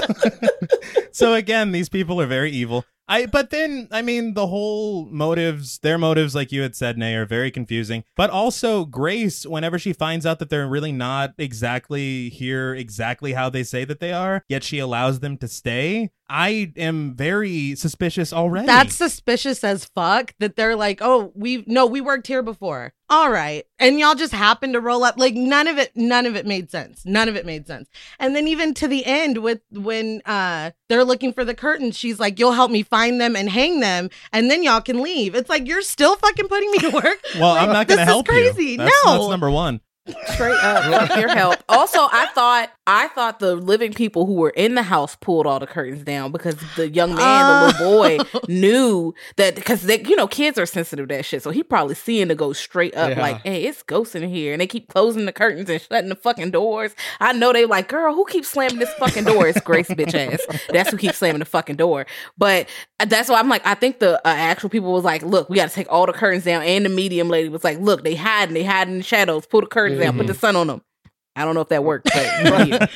so 1.11 1.33
again, 1.33 1.71
these 1.71 1.89
people 1.89 2.21
are 2.21 2.27
very 2.27 2.51
evil. 2.51 2.85
I, 3.11 3.25
but 3.25 3.49
then, 3.49 3.89
I 3.91 4.01
mean, 4.01 4.35
the 4.35 4.47
whole 4.47 5.05
motives, 5.07 5.79
their 5.79 5.97
motives, 5.97 6.33
like 6.33 6.53
you 6.53 6.61
had 6.61 6.77
said, 6.77 6.97
Nay, 6.97 7.13
are 7.15 7.25
very 7.25 7.51
confusing. 7.51 8.05
But 8.15 8.29
also, 8.29 8.85
Grace, 8.85 9.45
whenever 9.45 9.77
she 9.77 9.91
finds 9.91 10.25
out 10.25 10.39
that 10.39 10.49
they're 10.49 10.65
really 10.65 10.93
not 10.93 11.33
exactly 11.37 12.29
here, 12.29 12.73
exactly 12.73 13.33
how 13.33 13.49
they 13.49 13.63
say 13.63 13.83
that 13.83 13.99
they 13.99 14.13
are, 14.13 14.45
yet 14.47 14.63
she 14.63 14.79
allows 14.79 15.19
them 15.19 15.35
to 15.39 15.49
stay, 15.49 16.11
I 16.31 16.71
am 16.77 17.13
very 17.13 17.75
suspicious 17.75 18.31
already. 18.31 18.65
That's 18.65 18.95
suspicious 18.95 19.65
as 19.65 19.83
fuck. 19.83 20.33
That 20.39 20.55
they're 20.55 20.77
like, 20.77 20.99
"Oh, 21.01 21.33
we 21.35 21.65
no, 21.67 21.85
we 21.85 21.99
worked 21.99 22.27
here 22.27 22.41
before." 22.41 22.93
All 23.11 23.29
right, 23.29 23.65
and 23.77 23.99
y'all 23.99 24.15
just 24.15 24.31
happened 24.31 24.71
to 24.71 24.79
roll 24.79 25.03
up. 25.03 25.17
Like 25.17 25.33
none 25.35 25.67
of 25.67 25.77
it, 25.77 25.91
none 25.97 26.25
of 26.25 26.37
it 26.37 26.45
made 26.45 26.71
sense. 26.71 27.01
None 27.05 27.27
of 27.27 27.35
it 27.35 27.45
made 27.45 27.67
sense. 27.67 27.89
And 28.19 28.33
then 28.33 28.47
even 28.47 28.73
to 28.75 28.87
the 28.87 29.05
end, 29.05 29.39
with 29.39 29.59
when 29.69 30.21
uh 30.25 30.71
they're 30.87 31.03
looking 31.03 31.33
for 31.33 31.43
the 31.43 31.53
curtains, 31.53 31.97
she's 31.97 32.21
like, 32.21 32.39
"You'll 32.39 32.53
help 32.53 32.71
me 32.71 32.83
find 32.83 33.19
them 33.19 33.35
and 33.35 33.49
hang 33.49 33.81
them, 33.81 34.09
and 34.31 34.49
then 34.49 34.63
y'all 34.63 34.79
can 34.79 35.01
leave." 35.01 35.35
It's 35.35 35.49
like 35.49 35.67
you're 35.67 35.81
still 35.81 36.15
fucking 36.15 36.47
putting 36.47 36.71
me 36.71 36.77
to 36.79 36.89
work. 36.91 37.19
Well, 37.35 37.53
Like, 37.55 37.67
I'm 37.67 37.73
not 37.73 37.87
going 37.89 37.97
to 37.97 38.03
is 38.03 38.07
help 38.07 38.27
crazy. 38.29 38.63
you. 38.63 38.77
That's, 38.77 38.91
no, 39.05 39.17
that's 39.17 39.29
number 39.29 39.51
one. 39.51 39.81
Straight 40.33 40.57
up, 40.63 41.07
fuck 41.09 41.19
your 41.19 41.29
help. 41.29 41.57
Also, 41.69 41.99
I 42.11 42.27
thought 42.33 42.71
I 42.87 43.07
thought 43.09 43.37
the 43.39 43.55
living 43.55 43.93
people 43.93 44.25
who 44.25 44.33
were 44.33 44.49
in 44.49 44.73
the 44.73 44.81
house 44.81 45.15
pulled 45.15 45.45
all 45.45 45.59
the 45.59 45.67
curtains 45.67 46.03
down 46.03 46.31
because 46.31 46.55
the 46.75 46.89
young 46.89 47.13
man, 47.13 47.71
the 47.71 47.77
little 47.79 47.97
boy, 47.97 48.41
knew 48.47 49.13
that 49.37 49.53
because 49.53 49.83
they, 49.83 50.01
you 50.01 50.15
know, 50.15 50.25
kids 50.27 50.57
are 50.57 50.65
sensitive 50.65 51.07
to 51.07 51.15
that 51.15 51.23
shit. 51.25 51.43
So 51.43 51.51
he 51.51 51.61
probably 51.61 51.93
seeing 51.93 52.29
the 52.29 52.35
ghost 52.35 52.61
straight 52.63 52.95
up, 52.95 53.11
Yeah. 53.11 53.21
like, 53.21 53.41
"Hey, 53.43 53.65
it's 53.65 53.83
ghosts 53.83 54.15
in 54.15 54.27
here," 54.27 54.53
and 54.53 54.59
they 54.61 54.65
keep 54.65 54.87
closing 54.87 55.25
the 55.25 55.31
curtains 55.31 55.69
and 55.69 55.79
shutting 55.79 56.09
the 56.09 56.15
fucking 56.15 56.49
doors. 56.49 56.95
I 57.19 57.33
know 57.33 57.53
they 57.53 57.65
like, 57.65 57.87
"Girl, 57.87 58.15
who 58.15 58.25
keeps 58.25 58.47
slamming 58.47 58.79
this 58.79 58.91
fucking 58.95 59.25
door?" 59.25 59.47
It's 59.47 59.61
Grace, 59.61 59.87
bitch 59.87 60.15
ass. 60.15 60.41
That's 60.69 60.89
who 60.89 60.97
keeps 60.97 61.19
slamming 61.19 61.39
the 61.39 61.45
fucking 61.45 61.75
door. 61.75 62.07
But 62.39 62.67
that's 63.07 63.29
why 63.29 63.37
I'm 63.39 63.49
like, 63.49 63.65
I 63.67 63.75
think 63.75 63.99
the 63.99 64.15
uh, 64.27 64.31
actual 64.31 64.69
people 64.69 64.91
was 64.93 65.03
like, 65.03 65.21
"Look, 65.21 65.47
we 65.47 65.57
got 65.57 65.69
to 65.69 65.75
take 65.75 65.91
all 65.91 66.07
the 66.07 66.13
curtains 66.13 66.43
down," 66.43 66.63
and 66.63 66.85
the 66.85 66.89
medium 66.89 67.29
lady 67.29 67.49
was 67.49 67.63
like, 67.63 67.77
"Look, 67.79 68.03
they 68.03 68.15
hiding, 68.15 68.55
they 68.55 68.63
hiding 68.63 68.93
in 68.93 68.97
the 68.99 69.03
shadows. 69.03 69.45
Pull 69.45 69.61
the 69.61 69.67
curtains 69.67 69.90
down, 69.99 70.17
put 70.17 70.27
the 70.27 70.33
mm-hmm. 70.33 70.39
sun 70.39 70.55
on 70.55 70.67
them." 70.67 70.81
I 71.35 71.45
don't 71.45 71.55
know 71.55 71.61
if 71.61 71.69
that 71.69 71.83
worked, 71.83 72.09
but 72.13 72.23
yeah. 72.67 72.87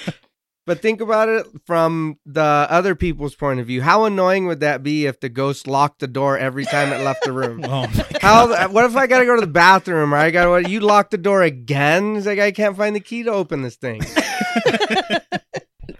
But 0.66 0.82
think 0.82 1.00
about 1.00 1.30
it 1.30 1.46
from 1.68 2.18
the 2.26 2.42
other 2.42 2.96
people's 2.96 3.36
point 3.36 3.60
of 3.60 3.68
view. 3.68 3.84
How 3.84 4.06
annoying 4.06 4.48
would 4.48 4.62
that 4.62 4.82
be 4.82 5.06
if 5.06 5.20
the 5.20 5.30
ghost 5.30 5.68
locked 5.68 6.00
the 6.00 6.08
door 6.08 6.40
every 6.40 6.66
time 6.66 6.92
it 6.92 7.04
left 7.04 7.24
the 7.24 7.32
room? 7.32 7.64
Oh, 7.66 7.88
How? 8.22 8.70
What 8.70 8.86
if 8.86 8.96
I 8.96 9.06
gotta 9.08 9.26
go 9.26 9.36
to 9.36 9.42
the 9.42 9.48
bathroom 9.48 10.14
or 10.14 10.18
I 10.18 10.32
gotta? 10.32 10.50
What, 10.50 10.70
you 10.70 10.80
lock 10.80 11.10
the 11.10 11.18
door 11.18 11.42
again? 11.42 12.16
It's 12.16 12.26
like 12.26 12.40
I 12.40 12.52
can't 12.52 12.76
find 12.76 12.96
the 12.96 13.00
key 13.00 13.24
to 13.24 13.32
open 13.32 13.62
this 13.62 13.76
thing. 13.76 14.02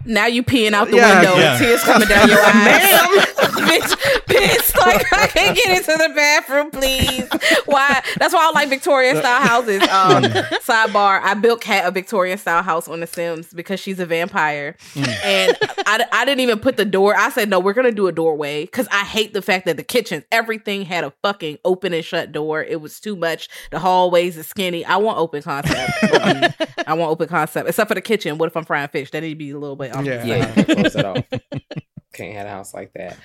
now 0.04 0.26
you 0.26 0.42
peeing 0.42 0.72
out 0.72 0.90
the 0.90 0.96
Yeah, 0.96 1.20
window, 1.20 1.36
yeah. 1.36 1.58
tears 1.58 1.82
coming 1.82 2.08
down 2.08 2.28
your 2.28 2.40
eyes. 2.40 3.25
Bitch 3.36 4.26
pissed. 4.26 4.76
Like 4.78 5.12
I 5.12 5.26
can't 5.26 5.56
get 5.56 5.78
into 5.78 5.92
the 6.02 6.12
bathroom, 6.14 6.70
please. 6.70 7.28
Why? 7.66 8.02
That's 8.18 8.32
why 8.34 8.48
I 8.48 8.50
like 8.52 8.68
Victorian 8.68 9.16
style 9.16 9.42
houses. 9.46 9.82
Um, 9.82 10.22
sidebar: 10.62 11.20
I 11.22 11.34
built 11.34 11.60
Cat 11.60 11.86
a 11.86 11.90
Victorian 11.90 12.38
style 12.38 12.62
house 12.62 12.88
on 12.88 13.00
The 13.00 13.06
Sims 13.06 13.52
because 13.52 13.80
she's 13.80 13.98
a 14.00 14.06
vampire, 14.06 14.76
and 14.96 15.56
I, 15.86 16.04
I 16.12 16.24
didn't 16.24 16.40
even 16.40 16.58
put 16.58 16.76
the 16.76 16.84
door. 16.84 17.16
I 17.16 17.30
said 17.30 17.48
no, 17.48 17.60
we're 17.60 17.72
gonna 17.72 17.92
do 17.92 18.06
a 18.06 18.12
doorway 18.12 18.64
because 18.64 18.86
I 18.90 19.04
hate 19.04 19.32
the 19.32 19.42
fact 19.42 19.66
that 19.66 19.76
the 19.76 19.84
kitchens 19.84 20.24
everything 20.32 20.84
had 20.84 21.04
a 21.04 21.12
fucking 21.22 21.58
open 21.64 21.92
and 21.92 22.04
shut 22.04 22.32
door. 22.32 22.62
It 22.62 22.80
was 22.80 23.00
too 23.00 23.16
much. 23.16 23.48
The 23.70 23.78
hallways 23.78 24.36
is 24.36 24.46
skinny. 24.46 24.84
I 24.84 24.96
want 24.96 25.18
open 25.18 25.42
concept. 25.42 25.90
I 26.86 26.94
want 26.94 27.10
open 27.10 27.28
concept, 27.28 27.68
except 27.68 27.88
for 27.88 27.94
the 27.94 28.00
kitchen. 28.00 28.38
What 28.38 28.46
if 28.46 28.56
I'm 28.56 28.64
frying 28.64 28.88
fish? 28.88 29.10
That 29.10 29.20
need 29.22 29.30
to 29.30 29.34
be 29.36 29.50
a 29.50 29.58
little 29.58 29.76
bit. 29.76 29.94
off. 29.94 30.04
Yeah. 30.04 30.24
Yeah, 30.24 30.62
close 30.64 30.94
it 30.96 31.04
off. 31.04 31.24
Can't 32.16 32.34
have 32.34 32.46
a 32.46 32.50
house 32.50 32.72
like 32.72 32.92
that. 32.94 33.16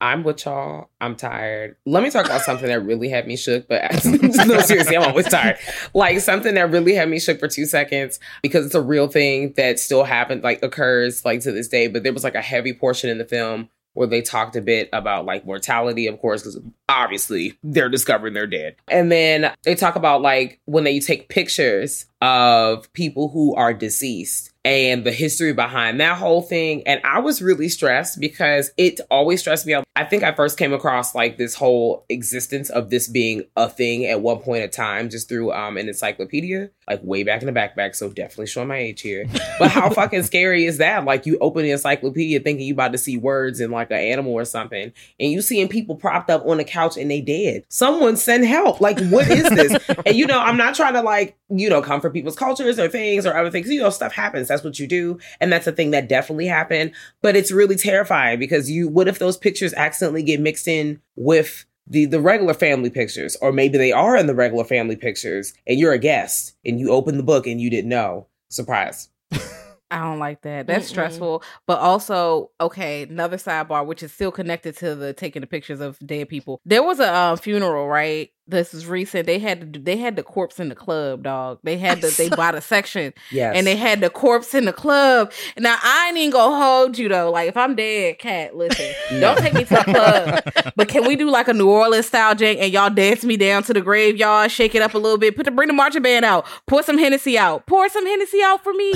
I'm 0.00 0.22
with 0.22 0.44
y'all. 0.44 0.90
I'm 1.00 1.16
tired. 1.16 1.76
Let 1.86 2.02
me 2.02 2.10
talk 2.10 2.26
about 2.26 2.42
something 2.42 2.68
that 2.68 2.84
really 2.84 3.08
had 3.08 3.26
me 3.26 3.36
shook, 3.36 3.68
but 3.68 3.90
no, 4.04 4.58
seriously, 4.60 4.96
I'm 4.98 5.08
always 5.08 5.28
tired. 5.28 5.56
Like 5.94 6.20
something 6.20 6.54
that 6.56 6.70
really 6.70 6.94
had 6.94 7.08
me 7.08 7.18
shook 7.18 7.40
for 7.40 7.48
two 7.48 7.64
seconds 7.64 8.20
because 8.42 8.66
it's 8.66 8.74
a 8.74 8.82
real 8.82 9.08
thing 9.08 9.54
that 9.56 9.78
still 9.78 10.04
happened, 10.04 10.42
like 10.42 10.62
occurs 10.62 11.24
like 11.24 11.40
to 11.40 11.52
this 11.52 11.68
day. 11.68 11.86
But 11.86 12.02
there 12.02 12.12
was 12.12 12.22
like 12.22 12.34
a 12.34 12.42
heavy 12.42 12.74
portion 12.74 13.08
in 13.08 13.16
the 13.16 13.24
film 13.24 13.70
where 13.94 14.08
they 14.08 14.20
talked 14.20 14.56
a 14.56 14.60
bit 14.60 14.90
about 14.92 15.24
like 15.24 15.46
mortality, 15.46 16.06
of 16.06 16.20
course, 16.20 16.42
because 16.42 16.60
obviously 16.88 17.56
they're 17.62 17.88
discovering 17.88 18.34
they're 18.34 18.46
dead. 18.46 18.76
And 18.88 19.10
then 19.10 19.54
they 19.62 19.74
talk 19.74 19.96
about 19.96 20.20
like 20.20 20.60
when 20.66 20.84
they 20.84 21.00
take 21.00 21.30
pictures 21.30 22.04
of 22.20 22.92
people 22.92 23.28
who 23.28 23.54
are 23.54 23.74
deceased 23.74 24.54
and 24.64 25.04
the 25.04 25.12
history 25.12 25.52
behind 25.52 26.00
that 26.00 26.16
whole 26.16 26.40
thing. 26.40 26.82
And 26.86 27.00
I 27.04 27.18
was 27.18 27.42
really 27.42 27.68
stressed 27.68 28.18
because 28.18 28.70
it 28.78 28.98
always 29.10 29.40
stressed 29.40 29.66
me 29.66 29.74
out. 29.74 29.84
I 29.94 30.04
think 30.04 30.22
I 30.24 30.32
first 30.32 30.58
came 30.58 30.72
across 30.72 31.14
like 31.14 31.36
this 31.36 31.54
whole 31.54 32.06
existence 32.08 32.70
of 32.70 32.88
this 32.88 33.06
being 33.06 33.44
a 33.56 33.68
thing 33.68 34.06
at 34.06 34.22
one 34.22 34.38
point 34.38 34.64
in 34.64 34.70
time 34.70 35.10
just 35.10 35.28
through 35.28 35.52
um 35.52 35.76
an 35.76 35.86
encyclopedia, 35.86 36.70
like 36.88 37.02
way 37.04 37.22
back 37.24 37.42
in 37.42 37.52
the 37.52 37.52
backpack. 37.52 37.94
So 37.94 38.08
definitely 38.08 38.46
showing 38.46 38.68
my 38.68 38.78
age 38.78 39.02
here. 39.02 39.26
But 39.58 39.70
how 39.70 39.90
fucking 39.94 40.22
scary 40.22 40.64
is 40.64 40.78
that? 40.78 41.04
Like 41.04 41.26
you 41.26 41.36
open 41.40 41.62
the 41.62 41.70
encyclopedia 41.70 42.40
thinking 42.40 42.66
you 42.66 42.72
about 42.72 42.92
to 42.92 42.98
see 42.98 43.18
words 43.18 43.60
in 43.60 43.70
like 43.70 43.90
an 43.90 43.98
animal 43.98 44.32
or 44.32 44.46
something, 44.46 44.92
and 45.20 45.30
you 45.30 45.42
seeing 45.42 45.68
people 45.68 45.94
propped 45.94 46.30
up 46.30 46.46
on 46.46 46.56
the 46.56 46.64
couch 46.64 46.96
and 46.96 47.10
they 47.10 47.20
dead. 47.20 47.64
Someone 47.68 48.16
send 48.16 48.46
help. 48.46 48.80
Like 48.80 48.98
what 49.08 49.28
is 49.28 49.48
this? 49.50 49.78
and 50.06 50.16
you 50.16 50.26
know, 50.26 50.40
I'm 50.40 50.56
not 50.56 50.74
trying 50.74 50.94
to 50.94 51.02
like, 51.02 51.36
you 51.58 51.68
know, 51.68 51.82
come 51.82 52.00
from 52.00 52.12
people's 52.12 52.36
cultures 52.36 52.78
or 52.78 52.88
things 52.88 53.26
or 53.26 53.36
other 53.36 53.50
things. 53.50 53.68
You 53.68 53.80
know, 53.80 53.90
stuff 53.90 54.12
happens. 54.12 54.48
That's 54.48 54.64
what 54.64 54.78
you 54.78 54.86
do. 54.86 55.18
And 55.40 55.52
that's 55.52 55.66
a 55.66 55.72
thing 55.72 55.90
that 55.92 56.08
definitely 56.08 56.46
happened. 56.46 56.92
But 57.22 57.36
it's 57.36 57.52
really 57.52 57.76
terrifying 57.76 58.38
because 58.38 58.70
you 58.70 58.88
what 58.88 59.08
if 59.08 59.18
those 59.18 59.36
pictures 59.36 59.74
accidentally 59.74 60.22
get 60.22 60.40
mixed 60.40 60.68
in 60.68 61.00
with 61.16 61.66
the 61.86 62.06
the 62.06 62.20
regular 62.20 62.54
family 62.54 62.90
pictures, 62.90 63.36
or 63.40 63.52
maybe 63.52 63.78
they 63.78 63.92
are 63.92 64.16
in 64.16 64.26
the 64.26 64.34
regular 64.34 64.64
family 64.64 64.96
pictures, 64.96 65.54
and 65.66 65.78
you're 65.78 65.92
a 65.92 65.98
guest 65.98 66.56
and 66.64 66.80
you 66.80 66.90
open 66.90 67.16
the 67.16 67.22
book 67.22 67.46
and 67.46 67.60
you 67.60 67.70
didn't 67.70 67.90
know. 67.90 68.26
Surprise. 68.48 69.08
I 69.90 69.98
don't 69.98 70.18
like 70.18 70.42
that. 70.42 70.66
That's 70.66 70.86
Mm-mm. 70.86 70.90
stressful. 70.90 71.42
But 71.66 71.78
also, 71.78 72.50
okay, 72.60 73.02
another 73.02 73.36
sidebar, 73.36 73.86
which 73.86 74.02
is 74.02 74.12
still 74.12 74.32
connected 74.32 74.76
to 74.78 74.94
the 74.96 75.12
taking 75.12 75.40
the 75.40 75.46
pictures 75.46 75.80
of 75.80 75.98
dead 76.04 76.28
people. 76.28 76.60
There 76.64 76.82
was 76.82 76.98
a 76.98 77.08
uh, 77.08 77.36
funeral, 77.36 77.86
right? 77.86 78.32
This 78.46 78.74
is 78.74 78.86
recent. 78.86 79.24
They 79.26 79.38
had 79.38 79.72
to 79.72 79.80
they 79.80 79.96
had 79.96 80.16
the 80.16 80.22
corpse 80.22 80.60
in 80.60 80.68
the 80.68 80.74
club, 80.74 81.22
dog. 81.22 81.60
They 81.62 81.78
had 81.78 82.02
the 82.02 82.08
they 82.16 82.28
bought 82.36 82.54
a 82.54 82.60
section 82.60 83.14
Yes. 83.30 83.54
and 83.56 83.66
they 83.66 83.74
had 83.74 84.00
the 84.02 84.10
corpse 84.10 84.52
in 84.54 84.66
the 84.66 84.72
club. 84.72 85.32
Now 85.58 85.78
I 85.82 86.08
ain't 86.08 86.18
even 86.18 86.30
gonna 86.32 86.62
hold 86.62 86.98
you 86.98 87.08
though. 87.08 87.30
Like 87.30 87.48
if 87.48 87.56
I'm 87.56 87.74
dead, 87.74 88.18
cat, 88.18 88.54
listen, 88.54 88.92
don't 89.20 89.38
take 89.38 89.54
me 89.54 89.64
to 89.64 89.74
the 89.74 89.84
club. 89.84 90.64
But 90.76 90.88
can 90.88 91.06
we 91.06 91.14
do 91.14 91.30
like 91.30 91.46
a 91.46 91.52
New 91.54 91.70
Orleans 91.70 92.06
style 92.06 92.34
jank 92.34 92.58
and 92.58 92.72
y'all 92.72 92.90
dance 92.90 93.24
me 93.24 93.36
down 93.36 93.62
to 93.64 93.72
the 93.72 93.80
graveyard, 93.80 94.50
shake 94.50 94.74
it 94.74 94.82
up 94.82 94.94
a 94.94 94.98
little 94.98 95.18
bit, 95.18 95.36
put 95.36 95.44
the 95.44 95.52
bring 95.52 95.68
the 95.68 95.72
marching 95.72 96.02
band 96.02 96.24
out, 96.24 96.46
pour 96.66 96.82
some 96.82 96.98
Hennessy 96.98 97.38
out, 97.38 97.66
pour 97.66 97.88
some 97.88 98.04
Hennessy 98.04 98.42
out 98.42 98.62
for 98.64 98.72
me. 98.74 98.90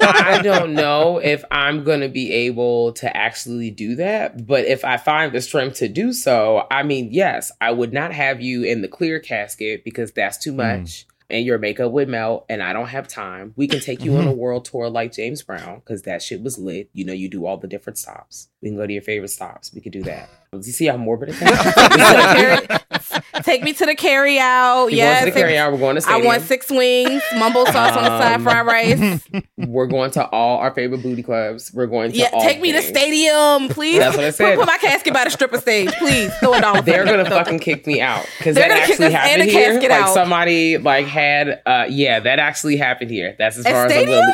I 0.00 0.40
don't 0.42 0.74
know 0.74 1.18
if 1.18 1.44
I'm 1.50 1.84
to 2.00 2.08
be 2.08 2.32
able 2.32 2.92
to 2.94 3.14
actually 3.16 3.70
do 3.70 3.96
that, 3.96 4.46
but 4.46 4.64
if 4.66 4.84
I 4.84 4.96
find 4.96 5.32
the 5.32 5.40
strength 5.40 5.78
to 5.78 5.88
do 5.88 6.12
so, 6.12 6.66
I 6.70 6.82
mean, 6.84 7.08
yes, 7.10 7.50
I 7.60 7.72
would 7.72 7.92
not 7.92 8.12
have 8.12 8.40
you 8.40 8.62
in 8.62 8.77
the 8.82 8.88
clear 8.88 9.20
casket 9.20 9.84
because 9.84 10.12
that's 10.12 10.38
too 10.38 10.52
hmm. 10.52 10.58
much. 10.58 11.06
And 11.30 11.44
your 11.44 11.58
makeup 11.58 11.92
would 11.92 12.08
melt, 12.08 12.46
and 12.48 12.62
I 12.62 12.72
don't 12.72 12.86
have 12.86 13.06
time. 13.06 13.52
We 13.54 13.68
can 13.68 13.80
take 13.80 14.02
you 14.02 14.14
on 14.14 14.20
mm-hmm. 14.20 14.28
a 14.28 14.32
world 14.32 14.64
tour 14.64 14.88
like 14.88 15.12
James 15.12 15.42
Brown 15.42 15.80
because 15.80 16.04
that 16.04 16.22
shit 16.22 16.42
was 16.42 16.58
lit. 16.58 16.88
You 16.94 17.04
know, 17.04 17.12
you 17.12 17.28
do 17.28 17.44
all 17.44 17.58
the 17.58 17.68
different 17.68 17.98
stops. 17.98 18.48
We 18.62 18.70
can 18.70 18.78
go 18.78 18.86
to 18.86 18.92
your 18.94 19.02
favorite 19.02 19.28
stops. 19.28 19.70
We 19.74 19.82
could 19.82 19.92
do 19.92 20.02
that. 20.04 20.30
Do 20.50 20.58
you 20.64 20.72
see 20.72 20.86
how 20.86 20.96
morbid 20.96 21.28
it 21.30 21.42
is? 21.42 22.68
Take 23.44 23.62
me 23.62 23.72
to 23.74 23.86
the 23.86 23.94
carry 23.94 24.38
out. 24.38 24.84
We're 24.86 24.90
going 24.90 24.96
Yes. 24.96 25.24
to 25.24 25.30
the 25.30 25.38
carry 25.38 25.58
out. 25.58 25.72
We're 25.72 25.78
going 25.78 26.00
to 26.00 26.08
I 26.08 26.16
want 26.18 26.42
six 26.42 26.70
wings, 26.70 27.22
mumble 27.36 27.66
sauce 27.66 27.96
on 27.96 28.02
the 28.04 28.18
side, 28.18 28.34
Um, 28.36 28.42
fried 28.44 28.66
rice. 28.66 29.20
We're 29.56 29.86
going 29.86 30.10
to 30.12 30.26
all 30.28 30.58
our 30.58 30.72
favorite 30.74 31.02
booty 31.02 31.22
clubs. 31.22 31.72
We're 31.72 31.86
going 31.86 32.12
to 32.12 32.16
Yeah, 32.18 32.30
all 32.32 32.40
take 32.42 32.60
me 32.60 32.72
to 32.72 32.82
stadium, 32.82 33.68
please. 33.68 33.98
That's 33.98 34.16
what 34.16 34.24
I 34.24 34.28
Put, 34.28 34.34
said. 34.36 34.58
put 34.58 34.66
my 34.66 34.78
casket 34.78 35.12
by 35.14 35.24
the 35.24 35.30
stripper 35.30 35.58
stage, 35.58 35.92
please. 35.96 36.32
Throw 36.36 36.54
a 36.54 36.60
dollar. 36.60 36.82
They're 36.82 37.04
gonna 37.04 37.24
fucking 37.28 37.58
kick 37.60 37.86
me 37.86 38.00
out 38.00 38.26
because 38.38 38.54
that 38.56 38.70
actually 38.70 39.12
happened 39.12 39.50
here. 39.50 39.74
Like 39.80 39.90
out. 39.90 40.14
somebody 40.14 40.78
like 40.78 41.06
had, 41.06 41.60
uh, 41.66 41.86
yeah, 41.88 42.20
that 42.20 42.38
actually 42.38 42.76
happened 42.76 43.10
here. 43.10 43.36
That's 43.38 43.58
as 43.58 43.66
At 43.66 43.72
far 43.72 43.86
as 43.86 43.92
I'm 43.92 43.98
Stadium? 43.98 44.24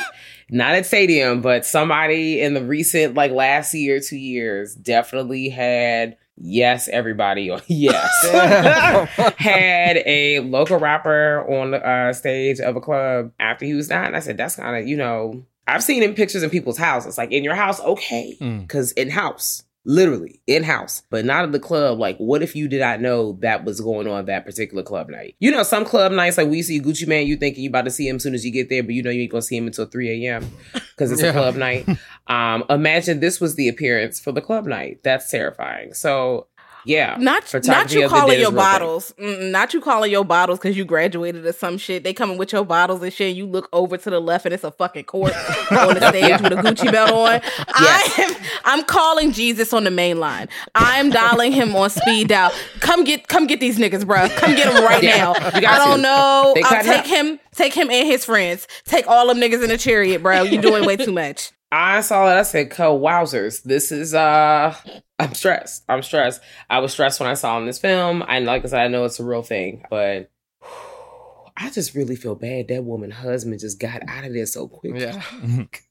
Not 0.54 0.76
at 0.76 0.86
stadium, 0.86 1.40
but 1.40 1.66
somebody 1.66 2.40
in 2.40 2.54
the 2.54 2.64
recent, 2.64 3.14
like 3.14 3.32
last 3.32 3.74
year, 3.74 3.98
two 3.98 4.16
years, 4.16 4.74
definitely 4.76 5.48
had. 5.48 6.16
Yes, 6.36 6.88
everybody. 6.88 7.50
Yes, 7.66 8.10
had 9.36 9.98
a 10.06 10.40
local 10.40 10.78
rapper 10.78 11.44
on 11.48 11.72
the 11.72 11.84
uh, 11.86 12.12
stage 12.12 12.60
of 12.60 12.76
a 12.76 12.80
club 12.80 13.32
after 13.40 13.64
he 13.64 13.74
was 13.74 13.88
dying. 13.88 14.14
I 14.14 14.20
said, 14.20 14.36
"That's 14.36 14.56
kind 14.56 14.80
of 14.80 14.88
you 14.88 14.96
know." 14.96 15.44
I've 15.66 15.82
seen 15.82 16.02
in 16.02 16.14
pictures 16.14 16.42
in 16.42 16.50
people's 16.50 16.76
houses, 16.78 17.16
like 17.18 17.32
in 17.32 17.42
your 17.42 17.54
house, 17.54 17.80
okay, 17.80 18.36
Mm. 18.40 18.60
because 18.62 18.92
in 18.92 19.10
house, 19.10 19.63
literally 19.86 20.40
in 20.46 20.62
house, 20.62 21.02
but 21.10 21.24
not 21.24 21.44
at 21.44 21.52
the 21.52 21.58
club. 21.60 21.98
Like, 21.98 22.16
what 22.18 22.42
if 22.42 22.56
you 22.56 22.68
did 22.68 22.80
not 22.80 23.00
know 23.00 23.32
that 23.40 23.64
was 23.64 23.80
going 23.80 24.06
on 24.08 24.24
that 24.26 24.44
particular 24.46 24.82
club 24.82 25.08
night? 25.08 25.36
You 25.40 25.50
know, 25.50 25.62
some 25.62 25.84
club 25.84 26.12
nights, 26.12 26.38
like 26.38 26.48
we 26.48 26.62
see 26.62 26.80
Gucci 26.80 27.06
Mane, 27.06 27.26
you 27.26 27.36
thinking 27.36 27.64
you 27.64 27.68
about 27.70 27.84
to 27.84 27.90
see 27.90 28.08
him 28.08 28.16
as 28.16 28.22
soon 28.22 28.34
as 28.34 28.44
you 28.44 28.50
get 28.50 28.68
there, 28.68 28.82
but 28.82 28.94
you 28.94 29.02
know 29.02 29.10
you 29.10 29.22
ain't 29.22 29.30
gonna 29.30 29.42
see 29.42 29.56
him 29.56 29.66
until 29.66 29.86
three 29.86 30.26
a.m. 30.26 30.50
because 30.72 31.12
it's 31.12 31.22
Yeah. 31.22 31.28
a 31.30 31.32
club 31.32 31.56
night. 31.56 31.86
Um, 32.26 32.64
imagine 32.70 33.20
this 33.20 33.38
was 33.38 33.54
the 33.56 33.68
appearance 33.68 34.18
for 34.18 34.32
the 34.32 34.40
club 34.40 34.64
night. 34.64 35.00
That's 35.04 35.30
terrifying. 35.30 35.92
So, 35.92 36.46
yeah, 36.84 37.16
Not 37.18 37.52
not 37.64 37.92
you 37.92 38.04
of 38.04 38.10
the 38.10 38.16
dead 38.16 38.20
calling 38.20 38.40
your 38.40 38.52
bottles. 38.52 39.14
Not 39.18 39.72
you 39.74 39.80
calling 39.80 40.10
your 40.10 40.24
bottles 40.24 40.58
because 40.58 40.76
you 40.76 40.84
graduated 40.84 41.46
or 41.46 41.52
some 41.52 41.78
shit. 41.78 42.04
They 42.04 42.12
coming 42.12 42.38
with 42.38 42.52
your 42.52 42.64
bottles 42.64 43.02
and 43.02 43.12
shit. 43.12 43.34
You 43.36 43.46
look 43.46 43.68
over 43.72 43.96
to 43.96 44.10
the 44.10 44.20
left 44.20 44.44
and 44.44 44.54
it's 44.54 44.64
a 44.64 44.70
fucking 44.70 45.04
corpse 45.04 45.34
on 45.70 45.94
the 45.94 46.08
stage 46.08 46.40
with 46.40 46.52
a 46.52 46.56
Gucci 46.56 46.90
belt 46.92 47.10
on. 47.10 47.40
I 47.68 48.14
am. 48.18 48.46
I'm 48.64 48.84
calling 48.84 49.32
Jesus 49.32 49.72
on 49.72 49.84
the 49.84 49.90
main 49.90 50.18
line. 50.20 50.48
I'm 50.74 51.10
dialing 51.10 51.52
him 51.52 51.74
on 51.76 51.90
speed 51.90 52.28
dial. 52.28 52.52
Come 52.80 53.04
get 53.04 53.28
come 53.28 53.46
get 53.46 53.60
these 53.60 53.78
niggas, 53.78 54.06
bro. 54.06 54.28
Come 54.30 54.54
get 54.54 54.72
them 54.72 54.84
right 54.84 55.02
Yeah, 55.02 55.16
now. 55.18 55.32
I 55.36 55.60
don't 55.78 55.96
to. 55.96 56.02
know. 56.02 56.52
They 56.54 56.62
I'll 56.62 56.82
take 56.84 57.06
him. 57.06 57.26
him. 57.26 57.40
Take 57.54 57.74
him 57.74 57.90
and 57.90 58.06
his 58.06 58.24
friends. 58.24 58.66
Take 58.84 59.06
all 59.06 59.28
them 59.28 59.38
niggas 59.38 59.62
in 59.62 59.68
the 59.70 59.78
chariot, 59.78 60.22
bro. 60.22 60.42
You're 60.42 60.60
doing 60.62 60.84
way 60.84 60.96
too 60.96 61.12
much. 61.12 61.52
I 61.74 62.00
saw 62.02 62.28
it. 62.28 62.38
I 62.38 62.42
said, 62.42 62.70
"Co 62.70 62.98
wowzers, 62.98 63.62
this 63.62 63.90
is 63.90 64.14
uh." 64.14 64.74
I'm 65.18 65.34
stressed. 65.34 65.84
I'm 65.88 66.02
stressed. 66.02 66.40
I 66.70 66.78
was 66.80 66.92
stressed 66.92 67.20
when 67.20 67.28
I 67.28 67.34
saw 67.34 67.58
in 67.58 67.66
this 67.66 67.78
film, 67.78 68.24
and 68.28 68.46
like 68.46 68.64
I 68.64 68.68
said, 68.68 68.80
I 68.80 68.88
know 68.88 69.04
it's 69.04 69.20
a 69.20 69.24
real 69.24 69.42
thing, 69.42 69.84
but 69.90 70.30
I 71.56 71.70
just 71.70 71.94
really 71.94 72.16
feel 72.16 72.34
bad. 72.34 72.68
That 72.68 72.84
woman 72.84 73.10
husband 73.10 73.58
just 73.60 73.78
got 73.80 74.02
out 74.08 74.24
of 74.24 74.32
there 74.32 74.46
so 74.46 74.68
quick. 74.68 74.94
Yeah. 74.96 75.22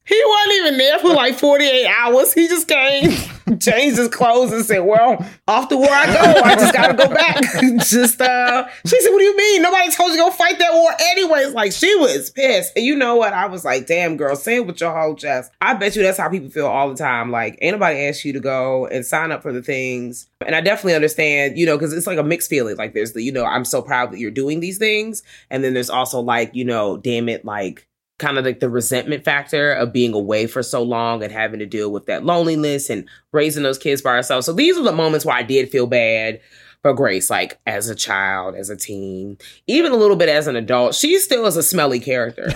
He 0.05 0.21
wasn't 0.25 0.53
even 0.55 0.77
there 0.77 0.99
for 0.99 1.13
like 1.13 1.35
48 1.35 1.87
hours. 1.87 2.33
He 2.33 2.49
just 2.49 2.67
came, 2.67 3.11
changed 3.59 3.97
his 3.97 4.09
clothes, 4.09 4.51
and 4.51 4.65
said, 4.65 4.79
Well, 4.79 5.25
off 5.47 5.69
to 5.69 5.77
where 5.77 5.93
I 5.93 6.05
go. 6.07 6.41
I 6.41 6.55
just 6.55 6.73
gotta 6.73 6.93
go 6.93 7.07
back. 7.07 7.41
just 7.87 8.19
uh 8.19 8.67
she 8.85 8.99
said, 8.99 9.11
What 9.11 9.19
do 9.19 9.23
you 9.23 9.37
mean? 9.37 9.61
Nobody 9.61 9.89
told 9.91 10.11
you 10.11 10.17
to 10.17 10.23
go 10.23 10.31
fight 10.31 10.59
that 10.59 10.73
war 10.73 10.91
anyways. 10.99 11.53
Like 11.53 11.71
she 11.71 11.95
was 11.95 12.29
pissed. 12.31 12.73
And 12.75 12.85
you 12.85 12.97
know 12.97 13.15
what? 13.15 13.31
I 13.31 13.45
was 13.45 13.63
like, 13.63 13.87
damn 13.87 14.17
girl, 14.17 14.35
say 14.35 14.57
it 14.57 14.67
with 14.67 14.81
your 14.81 14.93
whole 14.93 15.15
chest. 15.15 15.51
I 15.61 15.73
bet 15.73 15.95
you 15.95 16.03
that's 16.03 16.17
how 16.17 16.29
people 16.29 16.49
feel 16.49 16.67
all 16.67 16.89
the 16.89 16.95
time. 16.95 17.31
Like, 17.31 17.57
ain't 17.61 17.73
nobody 17.73 17.99
asked 18.05 18.25
you 18.25 18.33
to 18.33 18.41
go 18.41 18.87
and 18.87 19.05
sign 19.05 19.31
up 19.31 19.41
for 19.41 19.53
the 19.53 19.61
things. 19.61 20.27
And 20.45 20.53
I 20.53 20.59
definitely 20.59 20.95
understand, 20.95 21.57
you 21.57 21.65
know, 21.65 21.77
because 21.77 21.93
it's 21.93 22.07
like 22.07 22.17
a 22.17 22.23
mixed 22.23 22.49
feeling. 22.49 22.75
Like 22.75 22.93
there's 22.93 23.13
the, 23.13 23.21
you 23.21 23.31
know, 23.31 23.45
I'm 23.45 23.63
so 23.63 23.81
proud 23.81 24.11
that 24.11 24.19
you're 24.19 24.31
doing 24.31 24.59
these 24.59 24.77
things. 24.77 25.23
And 25.49 25.63
then 25.63 25.73
there's 25.73 25.89
also 25.89 26.19
like, 26.19 26.53
you 26.53 26.65
know, 26.65 26.97
damn 26.97 27.29
it, 27.29 27.45
like 27.45 27.87
kind 28.23 28.37
of 28.37 28.45
like 28.45 28.61
the 28.61 28.69
resentment 28.69 29.25
factor 29.25 29.73
of 29.73 29.91
being 29.91 30.13
away 30.13 30.47
for 30.47 30.63
so 30.63 30.81
long 30.81 31.21
and 31.21 31.31
having 31.31 31.59
to 31.59 31.65
deal 31.65 31.91
with 31.91 32.05
that 32.05 32.23
loneliness 32.25 32.89
and 32.89 33.07
raising 33.33 33.63
those 33.63 33.77
kids 33.77 34.01
by 34.01 34.11
ourselves. 34.11 34.45
So 34.45 34.53
these 34.53 34.77
are 34.77 34.83
the 34.83 34.93
moments 34.93 35.25
where 35.25 35.35
I 35.35 35.43
did 35.43 35.69
feel 35.69 35.87
bad 35.87 36.39
But 36.83 36.93
Grace, 36.93 37.29
like 37.29 37.59
as 37.65 37.89
a 37.89 37.95
child, 37.95 38.55
as 38.55 38.69
a 38.69 38.75
teen, 38.75 39.37
even 39.67 39.91
a 39.91 39.95
little 39.95 40.15
bit 40.17 40.29
as 40.29 40.47
an 40.47 40.55
adult, 40.55 40.95
she 40.95 41.17
still 41.19 41.45
is 41.45 41.57
a 41.57 41.63
smelly 41.63 41.99
character. 41.99 42.49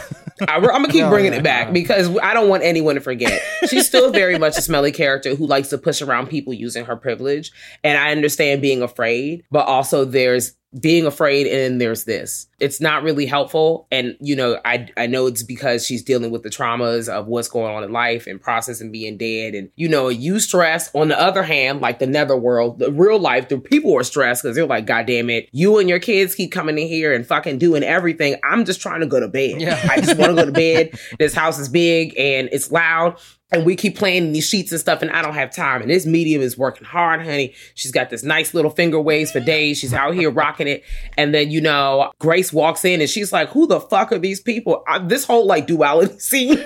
I, 0.47 0.55
am 0.55 0.61
gonna 0.61 0.87
keep 0.87 1.01
No, 1.03 1.09
bringing 1.09 1.33
it 1.33 1.43
back 1.43 1.67
yeah. 1.67 1.73
because 1.73 2.15
I 2.19 2.33
don't 2.33 2.49
want 2.49 2.63
anyone 2.63 2.95
to 2.95 3.01
forget. 3.01 3.41
She's 3.69 3.87
still 3.87 4.11
very 4.11 4.37
much 4.37 4.57
a 4.57 4.61
smelly 4.61 4.91
character 5.03 5.35
who 5.35 5.47
likes 5.47 5.69
to 5.69 5.77
push 5.77 6.01
around 6.01 6.27
people 6.27 6.53
using 6.53 6.85
her 6.85 6.95
privilege. 6.95 7.51
And 7.83 7.97
I 7.97 8.11
understand 8.11 8.61
being 8.61 8.81
afraid, 8.81 9.43
but 9.49 9.65
also 9.65 10.05
there's 10.05 10.55
being 10.77 11.05
afraid 11.05 11.47
and 11.47 11.81
there's 11.81 12.03
this. 12.03 12.47
It's 12.59 12.81
not 12.81 13.03
really 13.03 13.25
helpful. 13.25 13.87
And 13.91 14.15
you 14.19 14.35
know 14.35 14.59
i 14.65 14.87
i 14.97 15.07
know 15.07 15.27
it's 15.27 15.43
because 15.43 15.85
she's 15.85 16.03
dealing 16.03 16.31
with 16.31 16.43
the 16.43 16.49
traumas 16.49 17.09
of 17.09 17.27
what's 17.27 17.47
going 17.47 17.73
on 17.73 17.83
in 17.83 17.91
life 17.91 18.27
and 18.27 18.41
processing 18.41 18.91
being 18.91 19.17
dead. 19.17 19.55
And 19.55 19.69
you 19.75 19.87
know 19.87 20.09
you 20.09 20.39
stress 20.39 20.93
on 20.95 21.09
the 21.09 21.19
other 21.19 21.43
hand 21.43 21.81
like 21.81 21.99
the 21.99 22.07
netherworld 22.07 22.79
the 22.79 22.91
real 22.91 23.19
life 23.19 23.49
the 23.49 23.57
people 23.57 23.95
are 23.95 24.03
stressed 24.03 24.43
because 24.43 24.55
they're 24.55 24.65
like 24.65 24.85
god 24.85 25.05
damn 25.05 25.29
it 25.29 25.49
you 25.51 25.79
and 25.79 25.89
your 25.89 25.99
kids 25.99 26.35
keep 26.35 26.51
coming 26.51 26.77
in 26.77 26.87
here 26.87 27.13
and 27.13 27.25
fucking 27.25 27.57
doing 27.57 27.83
everything. 27.83 28.35
I'm 28.43 28.65
just 28.65 28.81
trying 28.81 29.01
to 29.01 29.07
go 29.07 29.19
to 29.19 29.27
bed. 29.27 29.61
Yeah. 29.61 29.79
i 29.89 29.99
just 29.99 30.17
want 30.17 30.31
to 30.31 30.35
go 30.35 30.45
to 30.45 30.51
bed. 30.51 30.99
This 31.19 31.33
house 31.33 31.59
is 31.59 31.69
big 31.69 32.17
and 32.17 32.49
it's 32.51 32.71
loud 32.71 33.19
and 33.51 33.65
we 33.65 33.77
keep 33.77 33.97
playing 33.97 34.27
in 34.27 34.33
these 34.33 34.45
sheets 34.47 34.71
and 34.73 34.81
stuff, 34.81 35.01
and 35.01 35.09
I 35.09 35.21
don't 35.21 35.33
have 35.33 35.55
time. 35.55 35.81
And 35.81 35.89
this 35.89 36.05
medium 36.05 36.41
is 36.41 36.57
working 36.57 36.83
hard, 36.85 37.21
honey. 37.21 37.53
She's 37.75 37.93
got 37.93 38.09
this 38.09 38.21
nice 38.23 38.53
little 38.53 38.71
finger 38.71 38.99
waves 38.99 39.31
for 39.31 39.39
days. 39.39 39.77
She's 39.77 39.93
out 39.93 40.13
here 40.15 40.29
rocking 40.29 40.67
it. 40.67 40.83
And 41.17 41.33
then, 41.33 41.49
you 41.49 41.61
know, 41.61 42.11
Grace 42.19 42.51
walks 42.51 42.83
in 42.83 42.99
and 42.99 43.09
she's 43.09 43.31
like, 43.31 43.47
Who 43.49 43.65
the 43.65 43.79
fuck 43.79 44.11
are 44.11 44.19
these 44.19 44.41
people? 44.41 44.83
I, 44.87 44.99
this 44.99 45.23
whole 45.23 45.45
like 45.45 45.65
duality 45.65 46.19
scene 46.27 46.57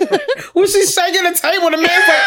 where 0.53 0.65
she's 0.67 0.91
shaking 0.93 1.23
the 1.23 1.33
table, 1.37 1.69
the 1.69 1.77
man's 1.77 2.07
like, 2.07 2.17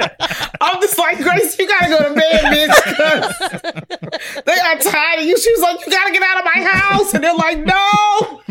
"Ah!" 0.00 0.50
I'm 0.60 0.80
just 0.82 0.98
like, 0.98 1.18
Grace, 1.22 1.58
you 1.58 1.66
gotta 1.66 1.88
go 1.88 1.98
to 2.08 2.14
bed, 2.14 2.44
bitch. 2.44 4.44
they 4.44 4.60
are 4.60 4.76
tired 4.78 5.20
of 5.20 5.26
you. 5.26 5.38
She 5.38 5.50
was 5.52 5.62
like, 5.62 5.80
You 5.86 5.92
gotta 5.92 6.12
get 6.12 6.22
out 6.22 6.38
of 6.40 6.44
my 6.44 6.60
house. 6.62 7.14
And 7.14 7.24
they're 7.24 7.34
like, 7.34 7.64
No. 7.64 8.42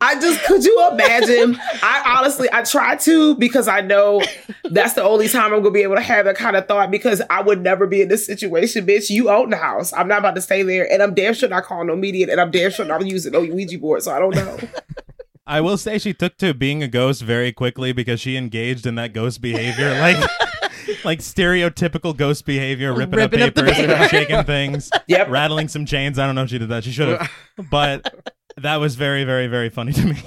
I 0.00 0.20
just 0.20 0.44
could 0.44 0.64
you 0.64 0.88
imagine? 0.92 1.58
I 1.82 2.16
honestly 2.18 2.48
I 2.52 2.62
try 2.62 2.96
to 2.96 3.34
because 3.36 3.68
I 3.68 3.80
know 3.80 4.22
that's 4.64 4.94
the 4.94 5.02
only 5.02 5.28
time 5.28 5.52
I'm 5.54 5.60
gonna 5.62 5.70
be 5.70 5.82
able 5.82 5.96
to 5.96 6.00
have 6.02 6.24
that 6.26 6.36
kind 6.36 6.56
of 6.56 6.66
thought 6.68 6.90
because 6.90 7.22
I 7.30 7.42
would 7.42 7.60
never 7.62 7.86
be 7.86 8.02
in 8.02 8.08
this 8.08 8.26
situation, 8.26 8.86
bitch. 8.86 9.10
You 9.10 9.30
own 9.30 9.50
the 9.50 9.56
house. 9.56 9.92
I'm 9.92 10.08
not 10.08 10.18
about 10.18 10.34
to 10.36 10.40
stay 10.40 10.62
there, 10.62 10.90
and 10.92 11.02
I'm 11.02 11.14
damn 11.14 11.34
sure 11.34 11.48
not 11.48 11.64
calling 11.64 11.86
no 11.88 11.96
media, 11.96 12.26
and 12.30 12.40
I'm 12.40 12.50
damn 12.50 12.70
sure 12.70 12.84
not 12.84 13.04
using 13.06 13.32
no 13.32 13.40
Ouija 13.40 13.78
board, 13.78 14.02
so 14.02 14.12
I 14.12 14.18
don't 14.18 14.34
know. 14.34 14.58
I 15.46 15.62
will 15.62 15.78
say 15.78 15.96
she 15.98 16.12
took 16.12 16.36
to 16.38 16.52
being 16.52 16.82
a 16.82 16.88
ghost 16.88 17.22
very 17.22 17.52
quickly 17.52 17.92
because 17.92 18.20
she 18.20 18.36
engaged 18.36 18.86
in 18.86 18.96
that 18.96 19.14
ghost 19.14 19.40
behavior, 19.40 19.98
like 19.98 20.18
like 21.06 21.20
stereotypical 21.20 22.14
ghost 22.14 22.44
behavior, 22.44 22.92
ripping, 22.94 23.16
Ripping 23.18 23.40
up 23.42 23.48
up 23.48 23.54
papers, 23.64 23.76
paper. 23.76 24.08
shaking 24.08 24.44
things, 24.44 24.90
Yep. 25.06 25.30
rattling 25.30 25.68
some 25.68 25.86
chains. 25.86 26.18
I 26.18 26.26
don't 26.26 26.34
know 26.34 26.42
if 26.42 26.50
she 26.50 26.58
did 26.58 26.68
that. 26.68 26.84
She 26.84 26.92
should 26.92 27.08
have, 27.18 27.30
but 27.70 28.34
that 28.62 28.76
was 28.76 28.94
very, 28.96 29.24
very, 29.24 29.46
very 29.46 29.68
funny 29.70 29.92
to 29.92 30.06
me. 30.06 30.16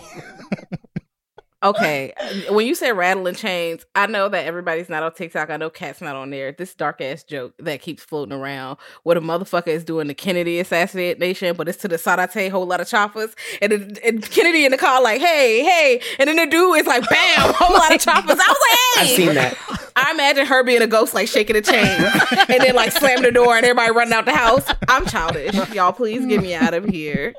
Okay, 1.63 2.11
when 2.49 2.65
you 2.65 2.73
say 2.73 2.91
rattling 2.91 3.35
chains, 3.35 3.85
I 3.93 4.07
know 4.07 4.27
that 4.29 4.47
everybody's 4.47 4.89
not 4.89 5.03
on 5.03 5.13
TikTok. 5.13 5.51
I 5.51 5.57
know 5.57 5.69
Cat's 5.69 6.01
not 6.01 6.15
on 6.15 6.31
there. 6.31 6.51
This 6.51 6.73
dark 6.73 7.01
ass 7.01 7.23
joke 7.23 7.53
that 7.59 7.83
keeps 7.83 8.01
floating 8.03 8.33
around 8.33 8.79
where 9.03 9.13
the 9.13 9.21
motherfucker 9.21 9.67
is 9.67 9.83
doing 9.83 10.07
the 10.07 10.15
Kennedy 10.15 10.59
assassination, 10.59 11.55
but 11.55 11.69
it's 11.69 11.77
to 11.83 11.87
the 11.87 11.99
Sarate 11.99 12.49
whole 12.51 12.65
lot 12.65 12.81
of 12.81 12.87
choppers, 12.87 13.35
and, 13.61 13.71
then- 13.71 13.95
and 14.03 14.27
Kennedy 14.31 14.65
in 14.65 14.71
the 14.71 14.77
car 14.79 15.03
like, 15.03 15.21
hey, 15.21 15.63
hey, 15.63 16.01
and 16.17 16.27
then 16.27 16.37
the 16.37 16.47
dude 16.47 16.79
is 16.79 16.87
like, 16.87 17.07
bam, 17.07 17.53
whole 17.53 17.77
lot 17.77 17.93
of 17.93 18.01
choppers. 18.03 18.31
I 18.31 18.33
was 18.33 18.39
like, 18.39 18.79
hey, 18.79 19.01
I've 19.01 19.07
seen 19.15 19.35
that. 19.35 19.91
I 19.95 20.11
imagine 20.13 20.47
her 20.47 20.63
being 20.63 20.81
a 20.81 20.87
ghost, 20.87 21.13
like 21.13 21.27
shaking 21.27 21.55
a 21.57 21.61
chain, 21.61 21.85
and 21.85 22.59
then 22.63 22.73
like 22.73 22.91
slamming 22.91 23.21
the 23.21 23.31
door, 23.31 23.55
and 23.55 23.63
everybody 23.63 23.91
running 23.91 24.13
out 24.13 24.25
the 24.25 24.33
house. 24.35 24.65
I'm 24.87 25.05
childish, 25.05 25.53
y'all. 25.75 25.91
Please 25.93 26.25
get 26.25 26.41
me 26.41 26.55
out 26.55 26.73
of 26.73 26.85
here. 26.85 27.35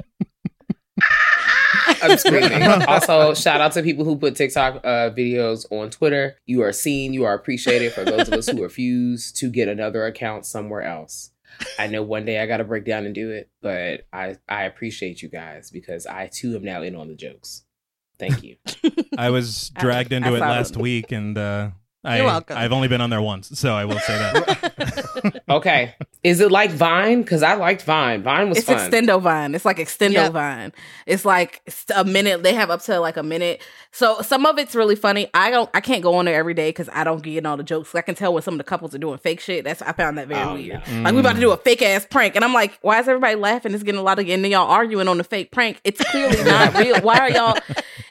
I'm 2.03 2.19
screaming. 2.19 2.63
also, 2.89 3.35
shout 3.43 3.61
out 3.61 3.73
to 3.73 3.83
people 3.83 4.05
who 4.05 4.17
put 4.17 4.37
TikTok 4.37 4.77
uh, 4.85 5.11
videos 5.11 5.67
on 5.71 5.91
Twitter. 5.91 6.37
You 6.47 6.63
are 6.63 6.73
seen, 6.73 7.13
you 7.13 7.25
are 7.25 7.35
appreciated. 7.35 7.93
For 7.93 8.05
those 8.05 8.29
of 8.29 8.35
us 8.35 8.49
who 8.49 8.63
refuse 8.63 9.33
to 9.33 9.51
get 9.51 9.69
another 9.69 10.07
account 10.07 10.47
somewhere 10.47 10.83
else, 10.83 11.31
I 11.79 11.87
know 11.87 12.03
one 12.03 12.25
day 12.25 12.41
I 12.41 12.47
got 12.47 12.59
to 12.59 12.65
break 12.65 12.85
down 12.85 13.05
and 13.07 13.15
do 13.15 13.31
it, 13.31 13.51
but 13.61 14.07
I 14.13 14.37
I 14.49 14.65
appreciate 14.65 15.23
you 15.23 15.29
guys 15.29 15.71
because 15.71 16.07
I 16.07 16.29
too 16.29 16.57
am 16.57 16.65
now 16.65 16.83
in 16.83 16.97
on 16.97 17.09
the 17.09 17.15
jokes. 17.15 17.65
Thank 18.19 18.43
you. 18.43 18.57
I 19.19 19.31
was 19.31 19.73
I- 19.77 19.81
dragged 19.81 20.13
into 20.13 20.29
I 20.31 20.37
it 20.37 20.41
last 20.41 20.77
it. 20.77 20.83
week, 20.83 21.13
and 21.13 21.37
uh, 21.37 21.71
I, 22.05 22.17
You're 22.17 22.27
welcome. 22.27 22.57
I've 22.57 22.73
only 22.73 22.89
been 22.89 23.01
on 23.01 23.11
there 23.11 23.23
once, 23.23 23.57
so 23.59 23.75
I 23.75 23.85
will 23.85 23.99
say 24.01 24.19
that. 24.19 25.43
Okay, 25.49 25.95
is 26.25 26.41
it 26.41 26.51
like 26.51 26.71
Vine? 26.71 27.23
Because 27.23 27.43
I 27.43 27.55
liked 27.55 27.83
Vine. 27.83 28.23
Vine 28.23 28.49
was 28.49 28.59
It's 28.59 28.67
fun. 28.67 28.91
Extendo 28.91 29.21
Vine. 29.21 29.55
It's 29.55 29.65
like 29.65 29.77
Extendo 29.77 30.13
Yep. 30.15 30.33
Vine. 30.33 30.73
It's 31.07 31.25
like 31.25 31.63
a 31.95 32.05
minute. 32.05 32.43
They 32.43 32.55
have 32.55 32.71
up 32.71 32.81
to 32.83 32.99
like 32.99 33.17
a 33.17 33.23
minute. 33.23 33.63
So 33.93 34.21
some 34.23 34.47
of 34.47 34.59
it's 34.59 34.75
really 34.75 34.97
funny. 34.97 35.29
I 35.35 35.51
don't. 35.51 35.71
I 35.75 35.81
can't 35.81 36.03
go 36.03 36.15
on 36.15 36.25
there 36.25 36.35
every 36.35 36.55
day 36.55 36.71
because 36.71 36.89
I 36.93 37.05
don't 37.05 37.23
get 37.23 37.45
all 37.47 37.57
the 37.57 37.63
jokes. 37.63 37.95
I 37.95 38.01
can 38.01 38.15
tell 38.15 38.33
when 38.33 38.43
some 38.43 38.55
of 38.55 38.59
the 38.59 38.65
couples 38.65 38.95
are 38.95 38.99
doing 38.99 39.19
fake 39.19 39.39
shit. 39.41 39.63
That's 39.65 39.83
I 39.83 39.93
found 39.93 40.19
that 40.19 40.27
very 40.27 40.41
Oh, 40.41 40.55
weird. 40.55 40.83
no. 40.91 41.03
Like 41.03 41.15
we 41.15 41.21
about 41.21 41.33
to 41.33 41.39
mm. 41.39 41.43
do 41.43 41.51
a 41.53 41.57
fake 41.59 41.83
ass 41.83 42.07
prank, 42.11 42.35
and 42.35 42.45
I'm 42.45 42.55
like, 42.55 42.79
why 42.81 42.99
is 42.99 43.07
everybody 43.07 43.37
laughing? 43.37 43.75
It's 43.75 43.83
getting 43.85 44.01
a 44.01 44.05
lot 44.05 44.19
of 44.19 44.29
and 44.29 44.43
then 44.43 44.51
y'all 44.51 44.69
arguing 44.71 45.07
on 45.09 45.19
the 45.19 45.25
fake 45.25 45.53
prank. 45.53 45.81
It's 45.85 46.03
clearly 46.11 46.43
not 46.45 46.75
real. 46.77 47.01
Why 47.03 47.19
are 47.19 47.31
y'all? 47.31 47.59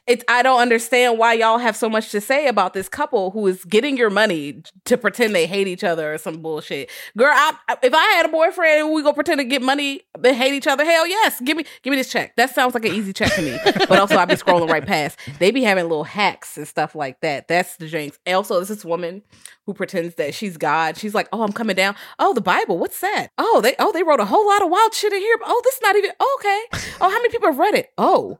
It's 0.07 0.23
I 0.27 0.43
don't 0.43 0.59
understand 0.61 1.17
why 1.17 1.33
y'all 1.33 1.57
have 1.57 1.75
so 1.75 1.89
much 1.89 2.11
to 2.11 2.21
say 2.21 2.47
about 2.47 2.73
this 2.73 2.87
couple 2.87 3.31
who 3.31 3.45
is 3.47 3.65
getting 3.65 3.80
your 3.89 4.09
money 4.09 4.63
to 4.86 4.97
pretend 4.97 5.36
they 5.36 5.45
hate 5.45 5.67
each 5.67 5.84
other 5.84 6.13
or 6.13 6.17
some 6.17 6.41
bullshit. 6.41 6.89
Girl, 7.17 7.32
I, 7.34 7.53
if 7.84 7.93
I 7.93 8.03
had 8.15 8.25
a 8.25 8.29
boyfriend 8.29 8.86
and 8.86 8.93
we 8.93 9.03
go 9.03 9.13
pretend 9.13 9.39
to 9.39 9.43
get 9.43 9.61
money 9.61 10.01
they 10.19 10.36
hate 10.36 10.53
each 10.53 10.67
other, 10.67 10.86
hell 10.86 11.07
yes, 11.07 11.41
give 11.41 11.57
me 11.57 11.65
give 11.84 11.91
me 11.91 11.97
this 11.97 12.11
check. 12.11 12.36
That 12.36 12.53
sounds 12.53 12.73
like 12.73 12.86
an 12.86 12.93
easy 12.93 13.13
check 13.13 13.34
to 13.34 13.41
me. 13.41 13.57
but 13.63 13.99
also 13.99 14.17
I'd 14.17 14.27
be 14.27 14.36
scrolling 14.36 14.69
right 14.69 14.86
past. 14.86 15.19
They 15.39 15.51
be 15.51 15.63
having 15.63 15.84
little 15.86 16.03
hacks 16.03 16.57
and 16.57 16.67
stuff 16.67 16.95
like 16.95 17.19
that. 17.21 17.47
That's 17.47 17.77
the 17.77 17.88
jinx. 17.88 18.19
Also, 18.27 18.63
this 18.63 18.86
woman 18.86 19.21
who 19.65 19.73
pretends 19.73 20.15
that 20.15 20.34
she's 20.34 20.57
God. 20.57 20.97
She's 20.97 21.13
like, 21.13 21.27
"Oh, 21.32 21.43
I'm 21.43 21.51
coming 21.51 21.75
down. 21.75 21.95
Oh, 22.19 22.34
the 22.34 22.41
Bible. 22.41 22.77
What's 22.77 22.99
that? 23.01 23.27
Oh, 23.38 23.61
they 23.61 23.75
oh 23.79 23.91
they 23.91 24.03
wrote 24.03 24.19
a 24.19 24.25
whole 24.25 24.45
lot 24.47 24.61
of 24.61 24.69
wild 24.69 24.93
shit 24.93 25.13
in 25.13 25.19
here. 25.19 25.38
Oh, 25.45 25.61
this 25.63 25.75
is 25.75 25.82
not 25.82 25.95
even 25.95 26.11
oh, 26.19 26.39
okay. 26.39 26.84
Oh, 26.99 27.09
how 27.09 27.17
many 27.17 27.29
people 27.29 27.47
have 27.47 27.57
read 27.57 27.75
it? 27.75 27.91
Oh, 27.97 28.39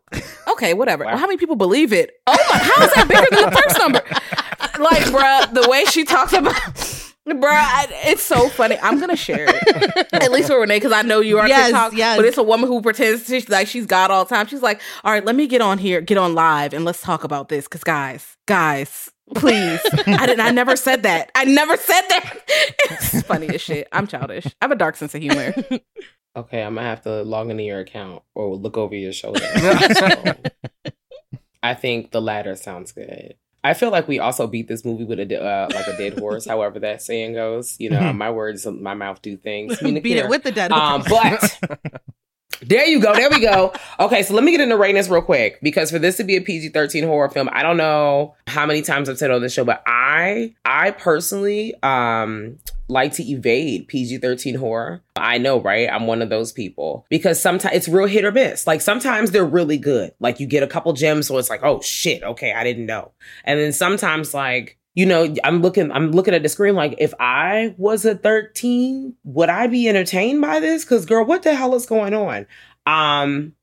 okay, 0.52 0.74
whatever. 0.74 1.06
Oh, 1.06 1.18
how 1.18 1.28
many 1.28 1.38
people 1.38 1.56
believe 1.56 1.94
it? 1.94 2.12
Oh 2.28 2.38
my, 2.52 2.58
how 2.58 2.86
is 2.86 2.94
that 2.94 3.08
bigger 3.08 3.28
than 3.36 3.50
the 3.50 3.62
first 3.62 3.80
number? 3.80 4.02
Like, 4.80 5.04
bruh, 5.06 5.54
the 5.54 5.68
way 5.70 5.86
she 5.86 6.04
talks 6.04 6.34
about. 6.34 6.56
Bruh, 7.28 7.88
it's 8.06 8.24
so 8.24 8.50
funny. 8.50 8.78
I'm 8.82 9.00
gonna 9.00 9.16
share 9.16 9.46
it 9.48 10.08
at 10.14 10.32
least 10.32 10.50
with 10.50 10.58
Renee 10.60 10.78
because 10.78 10.92
I 10.92 11.04
know 11.04 11.20
you 11.20 11.38
are 11.38 11.48
Yes, 11.48 11.68
TikTok. 11.68 11.94
yes. 11.94 12.18
But 12.18 12.26
it's 12.26 12.38
a 12.38 12.44
woman 12.44 12.68
who 12.68 12.82
pretends 12.82 13.28
she's 13.28 13.48
like 13.48 13.68
she's 13.68 13.86
God 13.86 14.10
all 14.12 14.26
the 14.26 14.34
time. 14.36 14.48
She's 14.48 14.64
like, 14.64 14.82
all 15.04 15.12
right, 15.14 15.24
let 15.24 15.36
me 15.36 15.46
get 15.48 15.62
on 15.62 15.78
here, 15.78 16.02
get 16.02 16.18
on 16.18 16.34
live, 16.34 16.74
and 16.74 16.84
let's 16.84 17.00
talk 17.02 17.24
about 17.24 17.48
this. 17.48 17.66
Because 17.66 17.84
guys, 17.84 18.36
guys, 18.48 19.10
please, 19.36 19.80
I 20.08 20.26
didn't. 20.26 20.40
I 20.42 20.50
never 20.50 20.76
said 20.76 21.04
that. 21.04 21.32
I 21.36 21.46
never 21.46 21.78
said 21.78 22.02
that. 22.10 22.38
It's 22.90 23.22
funny 23.22 23.50
as 23.50 23.62
shit. 23.62 23.88
I'm 23.92 24.08
childish. 24.08 24.48
I 24.48 24.52
have 24.64 24.72
a 24.72 24.76
dark 24.76 24.96
sense 24.96 25.14
of 25.14 25.22
humor. 25.22 25.54
Okay, 26.36 26.64
I'm 26.64 26.76
gonna 26.76 26.88
have 26.88 27.02
to 27.04 27.22
log 27.24 27.50
into 27.52 27.64
your 27.64 27.80
account 27.80 28.24
or 28.34 28.56
look 28.56 28.78
over 28.78 28.96
your 28.96 29.14
shoulder. 29.14 29.42
So, 29.94 30.34
I 31.64 31.76
think 31.76 32.12
the 32.12 32.22
latter 32.22 32.56
sounds 32.56 32.92
good. 32.94 33.36
I 33.64 33.74
feel 33.76 33.92
like 33.92 34.08
we 34.08 34.18
also 34.20 34.48
beat 34.48 34.68
this 34.68 34.84
movie 34.84 35.04
with 35.04 35.20
a 35.20 35.26
de- 35.26 35.42
uh, 35.42 35.70
like 35.74 35.88
a 35.88 35.96
dead 35.98 36.18
horse. 36.18 36.46
however 36.52 36.80
that 36.80 37.02
saying 37.02 37.34
goes, 37.34 37.76
you 37.80 37.90
know, 37.90 38.12
my 38.14 38.32
words, 38.32 38.66
my 38.66 38.94
mouth 38.94 39.22
do 39.22 39.38
things. 39.38 39.78
I 39.82 39.86
mean, 39.92 40.02
Beat 40.02 40.18
it 40.18 40.30
with 40.30 40.44
the 40.44 40.52
dead. 40.52 40.72
Um, 40.72 41.04
horse. 41.06 41.58
but 41.62 41.80
there 42.62 42.86
you 42.88 43.00
go. 43.00 43.14
There 43.14 43.30
we 43.30 43.40
go. 43.40 43.72
Okay, 44.00 44.24
so 44.24 44.34
let 44.34 44.44
me 44.44 44.52
get 44.52 44.62
into 44.62 44.78
ratings 44.78 45.10
real 45.10 45.22
quick 45.22 45.60
because 45.62 45.92
for 45.92 46.00
this 46.00 46.18
to 46.18 46.24
be 46.24 46.36
a 46.38 46.42
PG 46.42 46.70
thirteen 46.70 47.04
horror 47.04 47.30
film, 47.30 47.50
I 47.52 47.62
don't 47.64 47.78
know 47.78 48.36
how 48.48 48.66
many 48.66 48.82
times 48.82 49.10
I've 49.10 49.18
said 49.18 49.30
on 49.32 49.42
this 49.42 49.54
show, 49.54 49.64
but 49.64 49.84
I, 49.86 50.01
I 50.12 50.56
I 50.66 50.92
personally, 50.92 51.74
um, 51.84 52.58
like 52.88 53.14
to 53.14 53.24
evade 53.24 53.88
PG 53.88 54.18
thirteen 54.18 54.56
horror. 54.56 55.02
I 55.16 55.38
know, 55.38 55.60
right? 55.60 55.90
I'm 55.90 56.08
one 56.08 56.22
of 56.22 56.30
those 56.30 56.52
people 56.52 57.06
because 57.10 57.42
sometimes 57.42 57.76
it's 57.76 57.88
real 57.88 58.08
hit 58.08 58.26
or 58.26 58.32
miss. 58.32 58.68
Like 58.68 58.82
sometimes 58.82 59.32
they're 59.32 59.46
really 59.46 59.78
good. 59.78 60.14
Like 60.20 60.40
you 60.40 60.48
get 60.48 60.64
a 60.64 60.68
couple 60.68 60.92
gems, 60.94 61.28
so 61.28 61.38
it's 61.38 61.50
like, 61.50 61.64
oh 61.64 61.82
shit, 61.82 62.24
okay, 62.24 62.54
I 62.54 62.64
didn't 62.64 62.86
know. 62.86 63.12
And 63.46 63.60
then 63.60 63.72
sometimes 63.72 64.34
like 64.34 64.78
you 64.94 65.06
know, 65.06 65.34
I'm 65.46 65.62
looking, 65.62 65.90
I'm 65.90 66.12
looking 66.12 66.34
at 66.34 66.44
the 66.44 66.50
screen 66.50 66.76
like, 66.76 66.96
if 66.98 67.14
I 67.18 67.74
was 67.78 68.04
a 68.04 68.16
13, 68.16 69.16
would 69.24 69.48
I 69.48 69.68
be 69.68 69.88
entertained 69.88 70.42
by 70.42 70.60
this? 70.60 70.84
Because, 70.84 71.06
girl, 71.06 71.24
what 71.24 71.44
the 71.44 71.56
hell 71.56 71.76
is 71.76 71.86
going 71.86 72.14
on? 72.14 72.46
Um, 72.86 73.54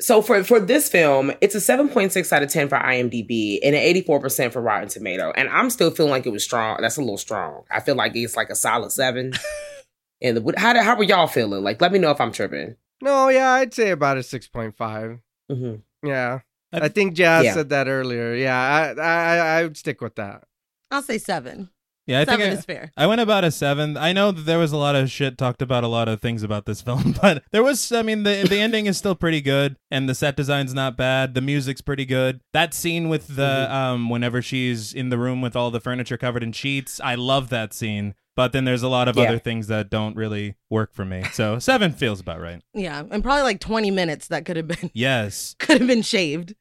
so 0.00 0.22
for 0.22 0.42
for 0.44 0.60
this 0.60 0.88
film, 0.88 1.32
it's 1.40 1.54
a 1.54 1.58
7.6 1.58 2.32
out 2.32 2.42
of 2.42 2.50
10 2.50 2.68
for 2.68 2.78
IMDb 2.78 3.58
and 3.62 3.74
an 3.74 3.82
84% 3.94 4.52
for 4.52 4.60
Rotten 4.62 4.88
Tomato. 4.88 5.32
And 5.36 5.48
I'm 5.48 5.70
still 5.70 5.90
feeling 5.90 6.10
like 6.12 6.26
it 6.26 6.30
was 6.30 6.44
strong. 6.44 6.78
That's 6.80 6.96
a 6.96 7.00
little 7.00 7.18
strong. 7.18 7.64
I 7.70 7.80
feel 7.80 7.94
like 7.96 8.12
it's 8.14 8.36
like 8.36 8.50
a 8.50 8.54
solid 8.54 8.92
seven. 8.92 9.32
and 10.22 10.36
the, 10.36 10.54
how 10.56 10.80
how 10.82 10.96
were 10.96 11.04
y'all 11.04 11.26
feeling? 11.26 11.62
Like, 11.64 11.80
let 11.80 11.92
me 11.92 11.98
know 11.98 12.10
if 12.10 12.20
I'm 12.20 12.32
tripping. 12.32 12.76
no, 13.02 13.28
yeah, 13.28 13.50
I'd 13.50 13.74
say 13.74 13.90
about 13.90 14.18
a 14.18 14.22
six 14.22 14.46
point 14.48 14.76
five. 14.76 15.18
hmm 15.50 15.76
Yeah, 16.04 16.40
I- 16.72 16.80
I 16.80 16.88
think 16.88 17.14
Jazz 17.14 17.44
Yeah. 17.46 17.54
said 17.54 17.70
that 17.70 17.88
earlier. 17.88 18.34
Yeah, 18.34 18.94
I, 18.98 19.00
I 19.00 19.36
I 19.58 19.62
would 19.64 19.76
stick 19.76 20.00
with 20.00 20.14
that. 20.16 20.44
I'll 20.90 21.02
say 21.02 21.18
seven. 21.18 21.70
Yeah, 22.08 22.20
I 22.20 22.24
Seven 22.24 22.40
think 22.40 22.50
I, 22.54 22.58
is 22.58 22.64
fair. 22.64 22.92
I 22.96 23.06
went 23.06 23.20
about 23.20 23.44
a 23.44 23.50
seven. 23.50 23.96
I 23.98 24.12
know 24.14 24.32
that 24.32 24.42
there 24.42 24.58
was 24.58 24.72
a 24.72 24.76
lot 24.78 24.96
of 24.96 25.10
shit 25.10 25.36
talked 25.36 25.60
about 25.62 25.84
a 25.84 25.88
lot 25.88 26.08
of 26.08 26.20
things 26.22 26.42
about 26.42 26.64
this 26.66 26.80
film, 26.88 27.14
but 27.22 27.44
there 27.52 27.62
was. 27.62 27.92
I 27.92 28.02
mean, 28.02 28.22
the 28.22 28.46
the 28.48 28.58
ending 28.58 28.86
is 28.86 28.96
still 28.96 29.14
pretty 29.14 29.40
good, 29.42 29.76
and 29.90 30.08
the 30.08 30.14
set 30.14 30.34
design's 30.34 30.72
not 30.72 30.96
bad. 30.96 31.34
The 31.34 31.40
music's 31.42 31.82
pretty 31.82 32.06
good. 32.06 32.40
That 32.52 32.72
scene 32.74 33.08
with 33.08 33.36
the 33.36 33.42
Mm-hmm. 33.68 33.72
um, 33.74 34.08
whenever 34.10 34.40
she's 34.42 34.92
in 34.94 35.10
the 35.10 35.18
room 35.18 35.40
with 35.42 35.54
all 35.54 35.70
the 35.70 35.80
furniture 35.80 36.16
covered 36.16 36.42
in 36.42 36.52
sheets, 36.52 37.00
I 37.04 37.14
love 37.14 37.50
that 37.50 37.72
scene. 37.74 38.14
But 38.36 38.52
then 38.52 38.64
there's 38.64 38.82
a 38.82 38.88
lot 38.88 39.08
of 39.08 39.16
Yeah. 39.16 39.24
other 39.24 39.38
things 39.38 39.66
that 39.66 39.90
don't 39.90 40.16
really 40.16 40.54
work 40.70 40.94
for 40.94 41.04
me. 41.04 41.24
So 41.32 41.58
seven 41.60 41.92
feels 41.92 42.20
about 42.20 42.40
right. 42.40 42.62
Yeah, 42.72 43.02
and 43.10 43.22
probably 43.22 43.42
like 43.42 43.60
20 43.60 43.90
minutes 43.90 44.28
that 44.28 44.46
could 44.46 44.56
have 44.56 44.68
been 44.68 44.90
Yes. 44.94 45.56
could 45.58 45.78
have 45.80 45.88
been 45.88 46.02
shaved. 46.02 46.54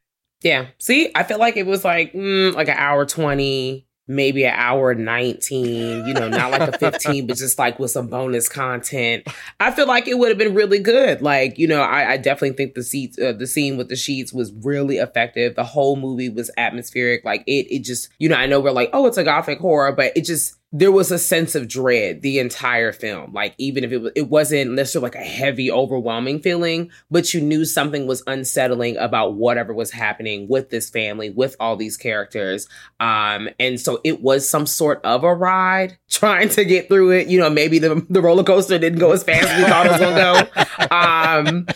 Yeah. 0.43 0.67
See, 0.79 1.09
I 1.15 1.23
feel 1.23 1.39
like 1.39 1.55
it 1.55 1.65
was 1.65 1.85
like 1.85 2.13
mm, 2.13 2.53
like 2.53 2.67
an 2.67 2.75
hour 2.77 3.05
twenty, 3.05 3.86
maybe 4.07 4.45
an 4.45 4.53
hour 4.55 4.93
nineteen. 4.93 6.05
You 6.05 6.13
know, 6.13 6.27
not 6.29 6.51
like 6.51 6.61
a 6.61 6.77
fifteen, 6.77 7.27
but 7.27 7.37
just 7.37 7.59
like 7.59 7.79
with 7.79 7.91
some 7.91 8.07
bonus 8.07 8.49
content. 8.49 9.27
I 9.59 9.71
feel 9.71 9.87
like 9.87 10.07
it 10.07 10.17
would 10.17 10.29
have 10.29 10.37
been 10.37 10.53
really 10.53 10.79
good. 10.79 11.21
Like 11.21 11.57
you 11.57 11.67
know, 11.67 11.81
I, 11.81 12.11
I 12.13 12.17
definitely 12.17 12.57
think 12.57 12.75
the 12.75 12.83
seats, 12.83 13.19
uh, 13.19 13.33
the 13.33 13.47
scene 13.47 13.77
with 13.77 13.89
the 13.89 13.95
sheets 13.95 14.33
was 14.33 14.51
really 14.63 14.97
effective. 14.97 15.55
The 15.55 15.63
whole 15.63 15.95
movie 15.95 16.29
was 16.29 16.51
atmospheric. 16.57 17.23
Like 17.23 17.43
it, 17.47 17.67
it 17.73 17.79
just 17.83 18.09
you 18.19 18.29
know, 18.29 18.35
I 18.35 18.45
know 18.45 18.59
we're 18.59 18.71
like, 18.71 18.89
oh, 18.93 19.05
it's 19.05 19.17
a 19.17 19.23
gothic 19.23 19.59
horror, 19.59 19.91
but 19.91 20.11
it 20.15 20.25
just 20.25 20.56
there 20.73 20.91
was 20.91 21.11
a 21.11 21.19
sense 21.19 21.55
of 21.55 21.67
dread 21.67 22.21
the 22.21 22.39
entire 22.39 22.91
film. 22.91 23.31
Like 23.31 23.55
even 23.57 23.85
if 23.85 23.91
it 23.91 23.99
was, 23.99 24.11
it 24.15 24.29
wasn't 24.29 24.71
necessarily 24.73 25.05
like 25.05 25.15
a 25.15 25.25
heavy, 25.25 25.71
overwhelming 25.71 26.41
feeling, 26.41 26.91
but 27.09 27.33
you 27.33 27.39
knew 27.39 27.63
something 27.63 28.05
was 28.05 28.21
unsettling 28.27 28.97
about 28.97 29.35
whatever 29.35 29.73
was 29.73 29.91
happening 29.91 30.47
with 30.49 30.69
this 30.69 30.89
family, 30.89 31.29
with 31.29 31.55
all 31.61 31.77
these 31.77 31.95
characters. 31.95 32.67
Um, 32.99 33.47
and 33.59 33.79
so 33.79 34.01
it 34.03 34.21
was 34.21 34.49
some 34.49 34.65
sort 34.65 34.99
of 35.05 35.23
a 35.23 35.33
ride 35.33 35.97
trying 36.09 36.49
to 36.49 36.65
get 36.65 36.89
through 36.89 37.11
it. 37.11 37.27
You 37.27 37.39
know, 37.39 37.49
maybe 37.49 37.79
the 37.79 38.05
the 38.09 38.21
roller 38.21 38.43
coaster 38.43 38.77
didn't 38.77 38.99
go 38.99 39.13
as 39.13 39.23
fast 39.23 39.47
as 39.47 39.63
we 39.63 39.69
thought 39.69 39.85
it 39.85 39.91
was 39.91 40.01
gonna 40.01 40.17
go. 40.17 40.95
Um, 40.95 41.67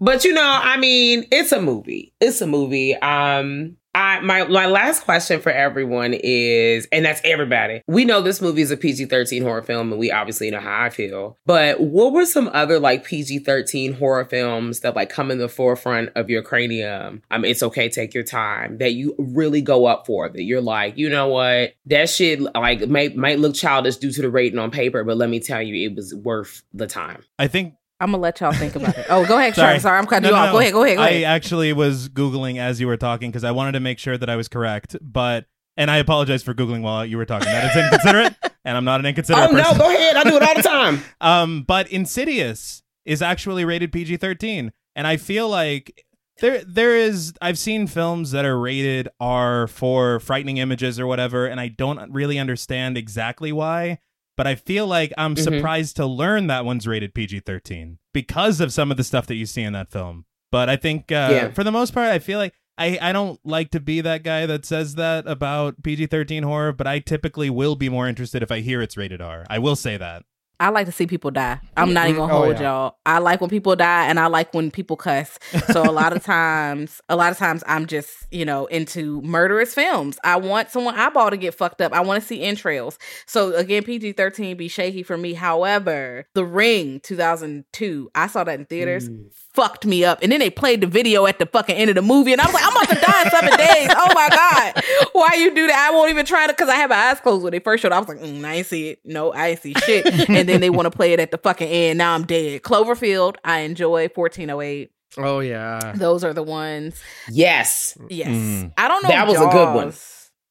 but 0.00 0.24
you 0.24 0.32
know, 0.32 0.60
I 0.62 0.76
mean, 0.76 1.26
it's 1.32 1.50
a 1.50 1.60
movie. 1.60 2.12
It's 2.20 2.40
a 2.40 2.46
movie. 2.46 2.94
Um, 2.96 3.77
I 3.94 4.20
my 4.20 4.44
my 4.44 4.66
last 4.66 5.04
question 5.04 5.40
for 5.40 5.50
everyone 5.50 6.14
is, 6.14 6.86
and 6.92 7.04
that's 7.04 7.20
everybody. 7.24 7.82
We 7.86 8.04
know 8.04 8.20
this 8.20 8.40
movie 8.40 8.62
is 8.62 8.70
a 8.70 8.76
PG 8.76 9.06
thirteen 9.06 9.42
horror 9.42 9.62
film, 9.62 9.90
and 9.90 9.98
we 9.98 10.10
obviously 10.10 10.50
know 10.50 10.60
how 10.60 10.84
I 10.84 10.90
feel. 10.90 11.38
But 11.46 11.80
what 11.80 12.12
were 12.12 12.26
some 12.26 12.50
other 12.52 12.78
like 12.78 13.04
PG 13.04 13.40
thirteen 13.40 13.94
horror 13.94 14.24
films 14.24 14.80
that 14.80 14.94
like 14.94 15.10
come 15.10 15.30
in 15.30 15.38
the 15.38 15.48
forefront 15.48 16.10
of 16.16 16.30
your 16.30 16.42
cranium? 16.42 17.22
Mean, 17.30 17.44
it's 17.46 17.62
okay, 17.62 17.88
take 17.88 18.14
your 18.14 18.24
time. 18.24 18.78
That 18.78 18.92
you 18.92 19.14
really 19.18 19.62
go 19.62 19.86
up 19.86 20.06
for. 20.06 20.28
That 20.28 20.42
you're 20.42 20.60
like, 20.60 20.98
you 20.98 21.08
know 21.08 21.28
what, 21.28 21.72
that 21.86 22.10
shit 22.10 22.40
like 22.40 22.86
might 22.88 23.16
might 23.16 23.38
look 23.38 23.54
childish 23.54 23.96
due 23.96 24.12
to 24.12 24.22
the 24.22 24.30
rating 24.30 24.58
on 24.58 24.70
paper, 24.70 25.02
but 25.04 25.16
let 25.16 25.30
me 25.30 25.40
tell 25.40 25.62
you, 25.62 25.88
it 25.88 25.96
was 25.96 26.14
worth 26.14 26.62
the 26.72 26.86
time. 26.86 27.22
I 27.38 27.48
think 27.48 27.74
I'm 28.00 28.10
gonna 28.12 28.22
let 28.22 28.40
y'all 28.40 28.52
think 28.52 28.76
about 28.76 28.96
it. 28.96 29.06
Oh, 29.10 29.26
go 29.26 29.38
ahead, 29.38 29.54
Sorry. 29.54 29.70
Sorry, 29.70 29.80
sorry 29.80 29.98
I'm 29.98 30.06
cutting 30.06 30.22
No, 30.22 30.28
you 30.30 30.34
no, 30.36 30.40
off. 30.40 30.46
no. 30.48 30.52
Go 30.52 30.58
ahead, 30.60 30.72
go 30.72 30.84
ahead, 30.84 30.96
go 30.98 31.02
I 31.02 31.08
ahead. 31.08 31.24
actually 31.24 31.72
was 31.72 32.08
googling 32.08 32.58
as 32.58 32.80
you 32.80 32.86
were 32.86 32.96
talking 32.96 33.30
because 33.30 33.44
I 33.44 33.50
wanted 33.50 33.72
to 33.72 33.80
make 33.80 33.98
sure 33.98 34.16
that 34.16 34.30
I 34.30 34.36
was 34.36 34.46
correct. 34.48 34.96
But 35.00 35.46
and 35.76 35.90
I 35.90 35.96
apologize 35.98 36.42
for 36.42 36.54
googling 36.54 36.82
while 36.82 37.04
you 37.04 37.16
were 37.16 37.24
talking. 37.24 37.46
That 37.48 37.76
is 37.76 37.84
inconsiderate, 37.84 38.34
and 38.64 38.76
I'm 38.76 38.84
not 38.84 39.00
an 39.00 39.06
inconsiderate 39.06 39.50
oh 39.50 39.52
no, 39.52 39.62
person. 39.62 39.78
go 39.78 39.94
ahead, 39.94 40.16
I 40.16 40.24
do 40.24 40.36
it 40.36 40.42
all 40.42 40.54
the 40.54 40.62
time. 40.62 41.02
Um, 41.20 41.62
but 41.66 41.88
Insidious 41.90 42.82
is 43.04 43.20
actually 43.22 43.64
rated 43.64 43.90
PG-13, 43.92 44.70
and 44.96 45.06
I 45.06 45.16
feel 45.16 45.48
like 45.48 46.04
there 46.40 46.62
there 46.64 46.96
is 46.96 47.32
I've 47.42 47.58
seen 47.58 47.86
films 47.88 48.30
that 48.30 48.44
are 48.44 48.58
rated 48.58 49.08
R 49.18 49.66
for 49.66 50.20
frightening 50.20 50.58
images 50.58 51.00
or 51.00 51.06
whatever, 51.06 51.46
and 51.46 51.60
I 51.60 51.66
don't 51.68 52.12
really 52.12 52.38
understand 52.38 52.96
exactly 52.96 53.50
why. 53.52 53.98
But 54.38 54.46
I 54.46 54.54
feel 54.54 54.86
like 54.86 55.12
I'm 55.18 55.34
Mhm. 55.34 55.42
surprised 55.42 55.96
to 55.96 56.06
learn 56.06 56.46
that 56.46 56.64
one's 56.64 56.86
rated 56.86 57.12
PG-13 57.12 57.98
because 58.14 58.60
of 58.62 58.72
some 58.72 58.90
of 58.90 58.96
the 58.96 59.04
stuff 59.04 59.26
that 59.26 59.34
you 59.34 59.44
see 59.44 59.62
in 59.62 59.74
that 59.74 59.90
film. 59.90 60.24
But 60.50 60.70
I 60.70 60.76
think 60.76 61.12
uh, 61.12 61.28
Yeah. 61.30 61.48
for 61.50 61.62
the 61.64 61.72
most 61.72 61.92
part, 61.92 62.06
I 62.08 62.18
feel 62.20 62.38
like 62.38 62.54
I, 62.78 62.96
I 63.02 63.12
don't 63.12 63.40
like 63.44 63.72
to 63.72 63.80
be 63.80 64.00
that 64.02 64.22
guy 64.22 64.46
that 64.46 64.64
says 64.64 64.94
that 64.94 65.26
about 65.26 65.82
PG 65.82 66.06
13 66.06 66.44
horror, 66.44 66.72
but 66.72 66.86
I 66.86 67.00
typically 67.00 67.50
will 67.50 67.74
be 67.74 67.88
more 67.88 68.06
interested 68.08 68.40
if 68.40 68.52
I 68.52 68.60
hear 68.60 68.80
it's 68.80 68.96
rated 68.96 69.20
R. 69.20 69.44
I 69.50 69.58
will 69.58 69.74
say 69.74 69.96
that. 69.96 70.22
I 70.60 70.70
like 70.70 70.86
to 70.86 70.92
see 70.92 71.06
people 71.06 71.30
die. 71.30 71.60
I'm 71.76 71.92
not 71.92 72.08
even 72.08 72.20
gonna 72.22 72.34
Oh, 72.34 72.38
hold 72.44 72.56
yeah. 72.56 72.62
y'all. 72.62 72.96
I 73.06 73.18
like 73.18 73.40
when 73.40 73.48
people 73.48 73.76
die 73.76 74.06
and 74.08 74.18
I 74.18 74.26
like 74.26 74.52
when 74.52 74.70
people 74.72 74.96
cuss. 74.96 75.38
So 75.70 75.82
a 75.82 75.92
lot 75.92 76.12
of 76.16 76.24
times, 76.24 77.00
a 77.08 77.14
lot 77.14 77.30
of 77.30 77.38
times 77.38 77.62
I'm 77.66 77.86
just, 77.86 78.10
you 78.32 78.44
know, 78.44 78.66
into 78.66 79.22
murderous 79.22 79.72
films. 79.72 80.18
I 80.24 80.36
want 80.36 80.70
someone 80.70 80.96
eyeball 80.96 81.30
to 81.30 81.36
get 81.36 81.54
fucked 81.54 81.80
up. 81.80 81.92
I 81.92 82.00
want 82.00 82.20
to 82.20 82.26
see 82.26 82.42
entrails. 82.42 82.98
So 83.26 83.54
again, 83.54 83.84
PG 83.84 84.12
13 84.14 84.56
be 84.56 84.66
shaky 84.66 85.04
for 85.04 85.16
me. 85.16 85.34
However, 85.34 86.26
The 86.34 86.44
Ring 86.44 87.00
2002, 87.04 88.10
I 88.14 88.26
saw 88.26 88.42
that 88.44 88.58
in 88.58 88.66
theaters. 88.66 89.08
Mm. 89.08 89.26
Fucked 89.54 89.86
me 89.86 90.04
up. 90.04 90.20
And 90.22 90.30
then 90.30 90.38
they 90.40 90.50
played 90.50 90.80
the 90.80 90.86
video 90.86 91.26
at 91.26 91.38
the 91.38 91.46
fucking 91.46 91.74
end 91.74 91.88
of 91.90 91.96
the 91.96 92.02
movie. 92.02 92.32
And 92.32 92.40
I 92.40 92.44
was 92.44 92.54
like, 92.54 92.64
I'm 92.64 92.72
about 92.76 92.88
to 92.90 92.94
die 92.94 93.22
in 93.24 93.30
seven 93.30 93.50
days. 93.58 93.88
Oh 93.90 94.12
my 94.14 94.28
God. 94.28 94.84
Why 95.12 95.30
you 95.38 95.54
do 95.54 95.66
that? 95.66 95.88
I 95.90 95.94
won't 95.94 96.10
even 96.10 96.26
try 96.26 96.46
to, 96.46 96.52
because 96.52 96.68
I 96.68 96.76
have 96.76 96.90
my 96.90 96.96
eyes 96.96 97.18
closed 97.20 97.42
when 97.42 97.52
they 97.52 97.58
first 97.58 97.82
showed. 97.82 97.90
up. 97.92 97.96
I 97.96 98.00
was 98.00 98.08
like, 98.08 98.18
mm, 98.30 98.44
I 98.44 98.54
ain't 98.56 98.66
see 98.66 98.90
it. 98.90 99.00
No, 99.04 99.32
I 99.32 99.48
ain't 99.48 99.60
see 99.62 99.74
shit. 99.74 100.06
and 100.28 100.48
then 100.48 100.60
they 100.60 100.70
want 100.70 100.86
to 100.86 100.90
play 100.90 101.12
it 101.12 101.18
at 101.20 101.30
the 101.32 101.38
fucking 101.38 101.66
end. 101.68 101.98
Now 101.98 102.14
I'm 102.14 102.24
dead. 102.24 102.62
Cloverfield, 102.62 103.36
I 103.44 103.60
enjoy 103.60 104.08
1408. 104.14 104.90
Oh 105.16 105.40
yeah. 105.40 105.92
Those 105.96 106.22
are 106.22 106.34
the 106.34 106.42
ones. 106.42 107.00
Yes. 107.28 107.96
Yes. 108.10 108.28
Mm. 108.28 108.72
I 108.76 108.86
don't 108.88 109.02
know. 109.02 109.08
That 109.08 109.26
was 109.26 109.40
a 109.40 109.48
good 109.48 109.74
one. 109.74 109.92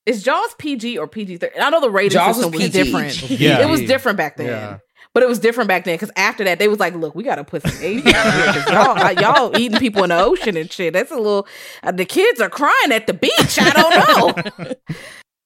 Is 0.07 0.23
Jaws 0.23 0.55
PG 0.57 0.97
or 0.97 1.07
PG 1.07 1.37
13? 1.37 1.61
I 1.61 1.69
know 1.69 1.81
the 1.81 1.89
rating 1.89 2.11
Jaws 2.11 2.35
system 2.37 2.51
was 2.51 2.61
was, 2.61 2.71
PG. 2.71 2.83
different. 2.83 3.29
Yeah. 3.39 3.61
It 3.61 3.69
was 3.69 3.81
different 3.81 4.17
back 4.17 4.37
then. 4.37 4.47
Yeah. 4.47 4.77
But 5.14 5.24
it 5.24 5.30
was 5.30 5.39
different 5.39 5.68
back 5.68 5.84
then 5.86 5.95
because 5.95 6.12
after 6.16 6.43
that 6.43 6.60
they 6.60 6.68
was 6.68 6.80
like, 6.80 6.93
"Look, 6.95 7.16
we 7.16 7.24
got 7.24 7.36
to 7.36 7.43
put 7.43 7.64
some 7.64 7.82
Asian 7.82 8.14
out 8.16 9.14
y'all, 9.20 9.36
y'all 9.51 9.58
eating 9.58 9.80
people 9.80 10.03
in 10.03 10.10
the 10.10 10.20
ocean 10.20 10.55
and 10.58 10.72
shit. 10.72 10.93
That's 10.93 11.12
a 11.12 11.16
little. 11.16 11.47
Uh, 11.82 11.91
the 11.91 12.05
kids 12.05 12.39
are 12.39 12.49
crying 12.49 12.91
at 12.91 13.08
the 13.08 13.14
beach. 13.14 13.58
I 13.60 13.70
don't 13.72 14.55
know. 14.58 14.74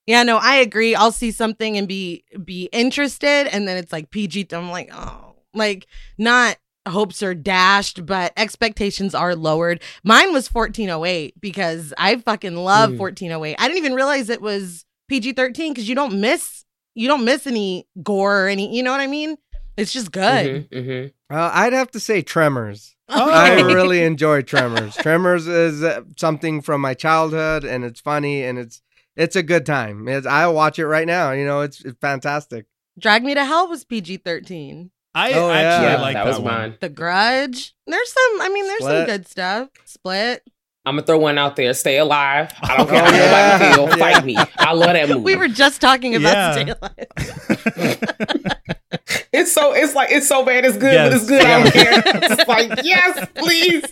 Yeah, 0.07 0.23
no, 0.23 0.37
I 0.37 0.55
agree. 0.55 0.95
I'll 0.95 1.11
see 1.11 1.31
something 1.31 1.77
and 1.77 1.87
be 1.87 2.25
be 2.43 2.67
interested, 2.73 3.47
and 3.47 3.67
then 3.67 3.77
it's 3.77 3.91
like 3.93 4.09
PG. 4.09 4.47
I'm 4.51 4.71
like, 4.71 4.89
oh, 4.91 5.35
like 5.53 5.85
not 6.17 6.57
hopes 6.87 7.21
are 7.21 7.35
dashed, 7.35 8.03
but 8.05 8.33
expectations 8.35 9.13
are 9.13 9.35
lowered. 9.35 9.81
Mine 10.03 10.33
was 10.33 10.51
1408 10.51 11.39
because 11.39 11.93
I 11.99 12.15
fucking 12.17 12.55
love 12.55 12.89
Mm. 12.89 12.97
1408. 12.97 13.55
I 13.59 13.67
didn't 13.67 13.77
even 13.77 13.93
realize 13.93 14.29
it 14.29 14.41
was 14.41 14.83
PG 15.07 15.33
13 15.33 15.71
because 15.71 15.87
you 15.87 15.93
don't 15.93 16.19
miss 16.19 16.65
you 16.95 17.07
don't 17.07 17.23
miss 17.23 17.45
any 17.45 17.87
gore 18.01 18.45
or 18.45 18.47
any. 18.47 18.75
You 18.75 18.81
know 18.81 18.91
what 18.91 19.01
I 19.01 19.07
mean? 19.07 19.37
It's 19.77 19.93
just 19.93 20.11
good. 20.11 20.69
Mhm, 20.69 20.85
mhm. 20.85 21.13
Uh, 21.29 21.49
I'd 21.53 21.73
have 21.73 21.91
to 21.91 21.99
say 21.99 22.21
Tremors. 22.21 22.95
I 23.07 23.59
really 23.61 24.03
enjoy 24.03 24.41
Tremors. 24.41 24.95
Tremors 24.95 25.47
is 25.47 25.83
uh, 25.83 26.01
something 26.17 26.61
from 26.61 26.81
my 26.81 26.93
childhood, 26.93 27.63
and 27.63 27.83
it's 27.83 27.99
funny, 28.01 28.43
and 28.43 28.57
it's 28.59 28.81
it's 29.15 29.35
a 29.35 29.43
good 29.43 29.65
time. 29.65 30.07
It's, 30.07 30.25
I'll 30.27 30.53
watch 30.53 30.79
it 30.79 30.87
right 30.87 31.07
now. 31.07 31.31
You 31.31 31.45
know, 31.45 31.61
it's, 31.61 31.83
it's 31.83 31.97
fantastic. 31.99 32.65
Drag 32.99 33.23
Me 33.23 33.33
to 33.33 33.43
Hell 33.43 33.67
was 33.67 33.83
PG 33.83 34.17
13. 34.17 34.89
I 35.13 35.33
Oh, 35.33 35.47
yeah. 35.49 35.53
actually 35.53 35.87
Yeah, 35.87 36.01
like 36.01 36.13
that 36.13 36.23
that, 36.23 36.29
was 36.29 36.39
one. 36.39 36.45
mine. 36.53 36.77
The 36.79 36.87
Grudge. 36.89 37.73
There's 37.87 38.11
some. 38.13 38.41
I 38.41 38.49
mean, 38.49 38.65
there's 38.67 38.83
some 38.83 39.05
good 39.05 39.27
stuff. 39.27 39.69
Split. 39.85 40.43
I'm 40.85 40.95
gonna 40.95 41.05
throw 41.05 41.19
one 41.19 41.37
out 41.37 41.55
there. 41.57 41.73
Stay 41.73 41.97
alive. 41.99 42.51
I 42.63 42.77
don't 42.77 42.87
Oh, 42.87 42.91
care 42.91 43.03
how 43.03 43.11
yeah. 43.11 43.57
nobody 43.59 43.75
feel. 43.75 43.87
Yeah. 43.99 44.13
Fight 44.13 44.25
me. 44.25 44.37
I 44.57 44.73
love 44.73 44.93
that 44.93 45.09
movie. 45.09 45.21
We 45.21 45.35
were 45.35 45.47
just 45.49 45.79
talking 45.81 46.15
about 46.15 46.31
Yeah. 46.33 46.51
Stay 46.53 46.73
Alive. 47.77 48.77
It's 49.33 49.51
so 49.53 49.73
it's 49.73 49.95
like 49.95 50.11
it's 50.11 50.27
so 50.27 50.43
bad. 50.45 50.65
It's 50.65 50.77
good, 50.77 50.95
but 50.95 51.13
it's 51.13 51.25
good. 51.25 51.43
I 51.43 51.63
don't 51.63 51.71
care. 51.73 52.03
It's 52.05 52.47
like 52.47 52.83
yes, 52.83 53.27
please. 53.35 53.83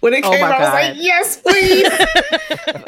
When 0.00 0.14
it 0.14 0.24
Oh 0.24 0.30
came 0.30 0.40
my 0.40 0.46
out, 0.46 0.60
I 0.60 0.64
was 0.64 0.72
like 0.72 1.02
yes, 1.04 1.36
please. 1.36 1.86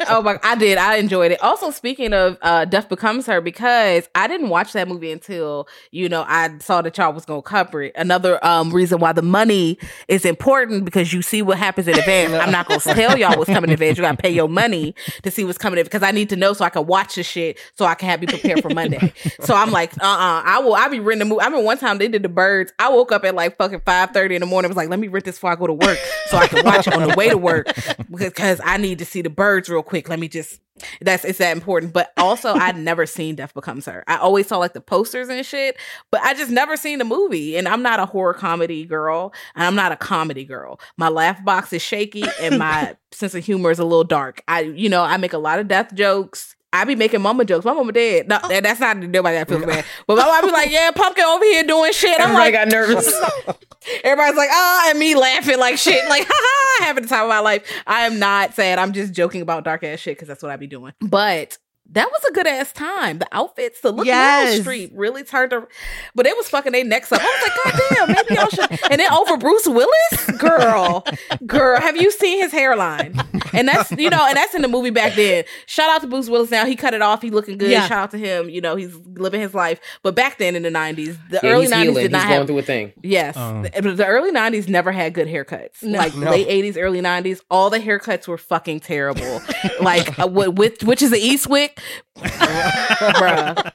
oh 0.09 0.21
my! 0.23 0.39
I 0.43 0.55
did. 0.55 0.77
I 0.77 0.95
enjoyed 0.95 1.31
it. 1.31 1.41
Also, 1.43 1.69
speaking 1.69 2.13
of 2.13 2.37
uh, 2.41 2.65
Death 2.65 2.89
Becomes 2.89 3.27
Her, 3.27 3.41
because 3.41 4.09
I 4.15 4.27
didn't 4.27 4.49
watch 4.49 4.73
that 4.73 4.87
movie 4.87 5.11
until 5.11 5.67
you 5.91 6.09
know 6.09 6.25
I 6.27 6.57
saw 6.59 6.81
that 6.81 6.97
y'all 6.97 7.13
was 7.13 7.25
gonna 7.25 7.41
cover 7.43 7.83
it. 7.83 7.93
Another 7.95 8.43
um 8.45 8.71
reason 8.71 8.99
why 8.99 9.13
the 9.13 9.21
money 9.21 9.77
is 10.07 10.25
important 10.25 10.85
because 10.85 11.13
you 11.13 11.21
see 11.21 11.41
what 11.43 11.57
happens 11.59 11.87
in 11.87 11.97
advance. 11.97 12.33
I'm 12.33 12.51
not 12.51 12.67
gonna 12.67 12.79
tell 12.79 13.17
y'all 13.17 13.37
what's 13.37 13.49
coming 13.51 13.69
in 13.69 13.73
advance. 13.73 13.97
You 13.97 14.03
gotta 14.03 14.17
pay 14.17 14.31
your 14.31 14.49
money 14.49 14.95
to 15.23 15.29
see 15.29 15.43
what's 15.45 15.59
coming 15.59 15.77
in 15.77 15.85
because 15.85 16.03
I 16.03 16.11
need 16.11 16.29
to 16.29 16.35
know 16.35 16.53
so 16.53 16.65
I 16.65 16.69
can 16.69 16.87
watch 16.87 17.15
the 17.15 17.23
shit 17.23 17.59
so 17.75 17.85
I 17.85 17.93
can 17.95 18.09
have 18.09 18.19
be 18.19 18.27
prepared 18.27 18.61
for 18.61 18.69
Monday. 18.69 19.13
so 19.41 19.53
I'm 19.53 19.71
like, 19.71 19.93
uh, 19.99 20.05
uh 20.05 20.41
I 20.45 20.59
will. 20.63 20.73
i'll 20.73 20.89
be 20.89 20.99
renting 20.99 21.27
the 21.27 21.33
movie. 21.33 21.41
I 21.41 21.50
remember 21.51 21.65
one 21.65 21.77
time 21.77 21.97
they 21.97 22.07
did 22.07 22.23
the 22.23 22.29
Birds. 22.29 22.71
I 22.79 22.89
woke 22.89 23.11
up 23.11 23.25
at 23.25 23.35
like 23.35 23.57
fucking 23.57 23.81
five 23.85 24.11
thirty 24.11 24.35
in 24.35 24.41
the 24.41 24.45
morning. 24.45 24.69
I 24.69 24.69
Was 24.69 24.77
like, 24.77 24.89
let 24.89 24.99
me 24.99 25.07
rent 25.07 25.25
this 25.25 25.35
before 25.35 25.51
I 25.51 25.55
go 25.55 25.67
to 25.67 25.73
work 25.73 25.97
so 26.27 26.37
I 26.37 26.47
can 26.47 26.65
watch 26.65 26.87
it 26.87 26.93
on 26.93 27.07
the 27.07 27.15
way 27.15 27.29
to 27.29 27.37
work 27.37 27.67
because 28.17 28.61
I 28.63 28.77
need 28.77 28.99
to 28.99 29.05
see 29.05 29.21
the 29.21 29.29
birds 29.29 29.69
real 29.69 29.83
quick. 29.83 30.09
Let 30.09 30.19
me 30.19 30.27
just 30.27 30.61
that's 31.01 31.25
it's 31.25 31.37
that 31.39 31.51
important. 31.51 31.93
But 31.93 32.11
also 32.17 32.53
I'd 32.53 32.77
never 32.77 33.05
seen 33.05 33.35
Death 33.35 33.53
Becomes 33.53 33.85
Her. 33.85 34.03
I 34.07 34.17
always 34.17 34.47
saw 34.47 34.57
like 34.57 34.73
the 34.73 34.81
posters 34.81 35.29
and 35.29 35.45
shit, 35.45 35.77
but 36.09 36.21
I 36.21 36.33
just 36.33 36.51
never 36.51 36.77
seen 36.77 36.99
the 36.99 37.05
movie. 37.05 37.57
And 37.57 37.67
I'm 37.67 37.81
not 37.81 37.99
a 37.99 38.05
horror 38.05 38.33
comedy 38.33 38.85
girl, 38.85 39.33
and 39.55 39.65
I'm 39.65 39.75
not 39.75 39.91
a 39.91 39.97
comedy 39.97 40.45
girl. 40.45 40.79
My 40.97 41.09
laugh 41.09 41.43
box 41.43 41.73
is 41.73 41.81
shaky 41.81 42.23
and 42.41 42.57
my 42.57 42.95
sense 43.11 43.35
of 43.35 43.43
humor 43.43 43.71
is 43.71 43.79
a 43.79 43.83
little 43.83 44.03
dark. 44.03 44.41
I 44.47 44.61
you 44.61 44.89
know, 44.89 45.03
I 45.03 45.17
make 45.17 45.33
a 45.33 45.37
lot 45.37 45.59
of 45.59 45.67
death 45.67 45.93
jokes. 45.93 46.55
I 46.73 46.85
be 46.85 46.95
making 46.95 47.21
mama 47.21 47.43
jokes. 47.45 47.65
My 47.65 47.73
mama 47.73 47.91
dead. 47.91 48.27
No, 48.27 48.39
that- 48.47 48.63
that's 48.63 48.79
not 48.79 48.97
nobody 48.97 49.35
that 49.37 49.47
feels 49.47 49.65
bad. 49.65 49.83
But 50.07 50.17
my 50.17 50.23
mom 50.25 50.45
be 50.45 50.51
like, 50.51 50.71
"Yeah, 50.71 50.91
pumpkin 50.91 51.23
over 51.25 51.43
here 51.43 51.63
doing 51.63 51.91
shit." 51.91 52.15
I'm 52.19 52.29
Everybody 52.31 52.43
like, 52.45 52.53
got 52.53 52.67
nervous. 52.69 53.13
Everybody's 54.03 54.37
like, 54.37 54.49
ah, 54.51 54.89
and 54.91 54.99
me 54.99 55.15
laughing 55.15 55.57
like 55.57 55.77
shit, 55.77 56.07
like, 56.07 56.23
ha 56.29 56.33
ha, 56.33 56.85
having 56.85 57.03
the 57.03 57.09
time 57.09 57.23
of 57.23 57.29
my 57.29 57.39
life. 57.39 57.63
I 57.87 58.05
am 58.05 58.19
not 58.19 58.53
sad. 58.53 58.77
I'm 58.77 58.93
just 58.93 59.11
joking 59.11 59.41
about 59.41 59.63
dark 59.63 59.83
ass 59.83 59.99
shit 59.99 60.15
because 60.15 60.27
that's 60.27 60.43
what 60.43 60.51
I 60.51 60.55
be 60.57 60.67
doing. 60.67 60.93
But 61.01 61.57
that 61.91 62.09
was 62.11 62.23
a 62.25 62.31
good 62.33 62.47
ass 62.47 62.71
time. 62.71 63.19
The 63.19 63.27
outfits, 63.31 63.81
the 63.81 63.91
look 63.91 64.05
Yes. 64.05 64.55
Wall 64.55 64.61
Street 64.61 64.91
really 64.95 65.23
turned 65.23 65.51
her, 65.51 65.67
but 66.15 66.25
it 66.25 66.35
was 66.37 66.49
fucking 66.49 66.71
their 66.71 66.83
necks 66.83 67.11
up. 67.11 67.21
I 67.21 67.25
was 67.25 67.49
like, 67.49 67.73
God 67.73 67.81
damn, 67.89 68.07
maybe 68.15 68.35
y'all 68.35 68.49
should. 68.49 68.91
And 68.91 68.99
then 68.99 69.11
over 69.13 69.37
Bruce 69.37 69.67
Willis, 69.67 70.31
girl, 70.37 71.03
girl, 71.45 71.79
have 71.79 71.97
you 71.97 72.11
seen 72.11 72.39
his 72.41 72.51
hairline? 72.51 73.19
And 73.53 73.67
that's 73.67 73.91
you 73.91 74.09
know, 74.09 74.25
and 74.27 74.35
that's 74.37 74.55
in 74.55 74.61
the 74.61 74.67
movie 74.69 74.89
back 74.91 75.15
then. 75.15 75.43
Shout 75.65 75.89
out 75.89 76.01
to 76.01 76.07
Bruce 76.07 76.29
Willis. 76.29 76.51
Now 76.51 76.65
he 76.65 76.75
cut 76.75 76.93
it 76.93 77.01
off. 77.01 77.21
He 77.21 77.29
looking 77.29 77.57
good. 77.57 77.69
Yeah. 77.69 77.87
Shout 77.87 77.97
out 78.03 78.11
to 78.11 78.17
him. 78.17 78.49
You 78.49 78.61
know, 78.61 78.75
he's 78.77 78.95
living 79.15 79.41
his 79.41 79.53
life. 79.53 79.79
But 80.03 80.15
back 80.15 80.37
then 80.37 80.55
in 80.55 80.63
the 80.63 80.69
'90s, 80.69 81.17
the 81.29 81.39
Yeah, 81.43 81.49
early 81.51 81.67
'90s 81.67 81.81
healing. 81.81 81.93
did 81.95 82.01
He's 82.03 82.11
not 82.11 82.23
going 82.23 82.33
have 82.37 82.47
through 82.47 82.57
a 82.59 82.61
thing. 82.61 82.93
Yes, 83.03 83.35
Oh. 83.37 83.63
the, 83.63 83.91
the 83.93 84.05
early 84.05 84.31
'90s 84.31 84.69
never 84.69 84.91
had 84.93 85.13
good 85.13 85.27
haircuts. 85.27 85.83
No. 85.83 85.97
Like 85.99 86.15
No. 86.15 86.31
late 86.31 86.47
'80s, 86.47 86.77
early 86.81 87.01
'90s, 87.01 87.41
all 87.51 87.69
the 87.69 87.79
haircuts 87.79 88.27
were 88.27 88.37
fucking 88.37 88.79
terrible. 88.79 89.41
like 89.81 90.17
uh, 90.17 90.27
with, 90.27 90.57
with 90.57 90.83
which 90.83 91.01
is 91.01 91.11
the 91.11 91.17
Eastwick, 91.19 91.77
bruh. 92.17 93.71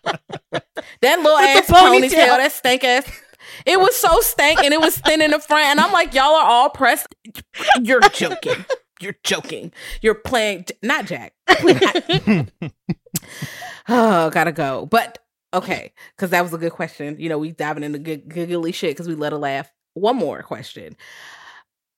That 1.03 1.19
little 1.19 1.39
ass 1.39 1.67
ponytail. 1.67 2.11
ponytail, 2.11 2.37
that 2.39 2.53
stank 2.53 2.85
ass. 2.85 3.11
It 3.65 3.81
was 3.81 3.97
so 3.97 4.21
stank 4.21 4.61
and 4.63 4.73
it 4.73 4.81
was 4.81 4.99
thin 4.99 5.21
in 5.23 5.31
the 5.31 5.39
front, 5.41 5.67
and 5.67 5.81
I'm 5.81 5.93
like, 5.93 6.15
y'all 6.15 6.35
are 6.35 6.45
all 6.45 6.71
pressed. 6.71 7.07
You're 7.83 8.01
joking. 8.01 8.65
You're 9.01 9.17
joking. 9.25 9.73
You're 10.01 10.15
playing 10.15 10.67
not 10.83 11.07
Jack. 11.07 11.35
I- 11.49 12.47
oh, 13.89 14.31
gotta 14.31 14.53
go. 14.53 14.87
But 14.87 15.19
okay, 15.53 15.93
because 16.17 16.31
that 16.31 16.43
was 16.43 16.53
a 16.55 16.59
good 16.59 16.73
question. 16.73 17.17
You 17.19 17.29
know, 17.29 17.39
we 17.39 17.53
diving 17.53 17.83
into 17.85 17.99
good 17.99 18.29
giggly 18.29 18.73
shit 18.73 18.91
because 18.91 19.09
we 19.09 19.15
let 19.15 19.33
her 19.33 19.39
laugh. 19.39 19.71
One 19.95 20.17
more 20.17 20.43
question. 20.43 20.97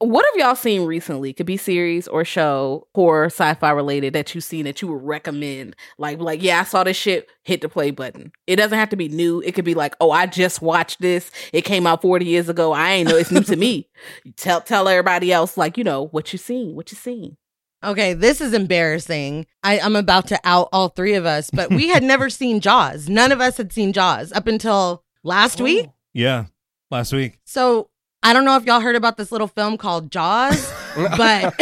What 0.01 0.25
have 0.27 0.37
y'all 0.37 0.55
seen 0.55 0.87
recently? 0.87 1.33
Could 1.33 1.47
be 1.47 1.57
series 1.57 2.07
or 2.07 2.25
show 2.25 2.87
horror, 2.95 3.27
sci-fi 3.27 3.71
related 3.71 4.13
that 4.13 4.33
you've 4.33 4.45
seen 4.45 4.65
that 4.65 4.81
you 4.81 4.87
would 4.87 5.03
recommend. 5.03 5.75
Like, 5.99 6.21
like, 6.21 6.41
yeah, 6.41 6.61
I 6.61 6.65
saw 6.65 6.85
this 6.85 6.97
shit. 6.97 7.29
Hit 7.43 7.63
the 7.63 7.69
play 7.69 7.91
button. 7.91 8.31
It 8.47 8.57
doesn't 8.57 8.79
have 8.79 8.91
to 8.91 8.97
be 8.97 9.09
new. 9.09 9.41
It 9.41 9.57
could 9.57 9.65
be 9.65 9.75
like, 9.75 9.97
oh, 10.01 10.13
I 10.13 10.27
just 10.27 10.63
watched 10.63 11.01
this. 11.01 11.33
It 11.53 11.63
came 11.63 11.85
out 11.85 12.03
forty 12.03 12.27
years 12.27 12.49
ago. 12.49 12.73
I 12.73 12.93
ain't 12.93 13.09
know 13.09 13.17
it's 13.17 13.33
new 13.33 13.43
to 13.43 13.57
me. 13.57 13.89
Tell 14.37 14.61
tell 14.61 14.87
everybody 14.87 15.33
else, 15.33 15.57
like, 15.57 15.77
you 15.77 15.83
know, 15.83 16.07
what 16.07 16.33
you 16.33 16.39
seen, 16.39 16.77
what 16.77 16.93
you 16.93 16.97
seen. 16.97 17.37
Okay, 17.83 18.13
this 18.13 18.41
is 18.41 18.53
embarrassing. 18.53 19.47
I, 19.63 19.81
I'm 19.81 19.97
about 19.97 20.29
to 20.29 20.41
out 20.45 20.69
all 20.73 20.89
three 20.89 21.15
of 21.15 21.27
us, 21.27 21.51
but 21.51 21.71
we 21.71 21.89
had 21.89 22.03
never 22.03 22.29
seen 22.29 22.61
Jaws. 22.61 23.09
None 23.09 23.33
of 23.33 23.41
us 23.41 23.57
had 23.57 23.73
seen 23.73 23.93
Jaws 23.93 24.33
up 24.33 24.47
until 24.47 25.05
last 25.23 25.61
oh. 25.61 25.65
week. 25.65 25.89
Yeah, 26.13 26.47
last 26.91 27.13
week. 27.13 27.39
So 27.45 27.91
I 28.23 28.33
don't 28.33 28.45
know 28.45 28.57
if 28.57 28.65
y'all 28.65 28.81
heard 28.81 28.97
about 28.97 29.17
this 29.17 29.31
little 29.31 29.47
film 29.47 29.77
called 29.79 30.11
Jaws, 30.11 30.73
but 30.97 31.55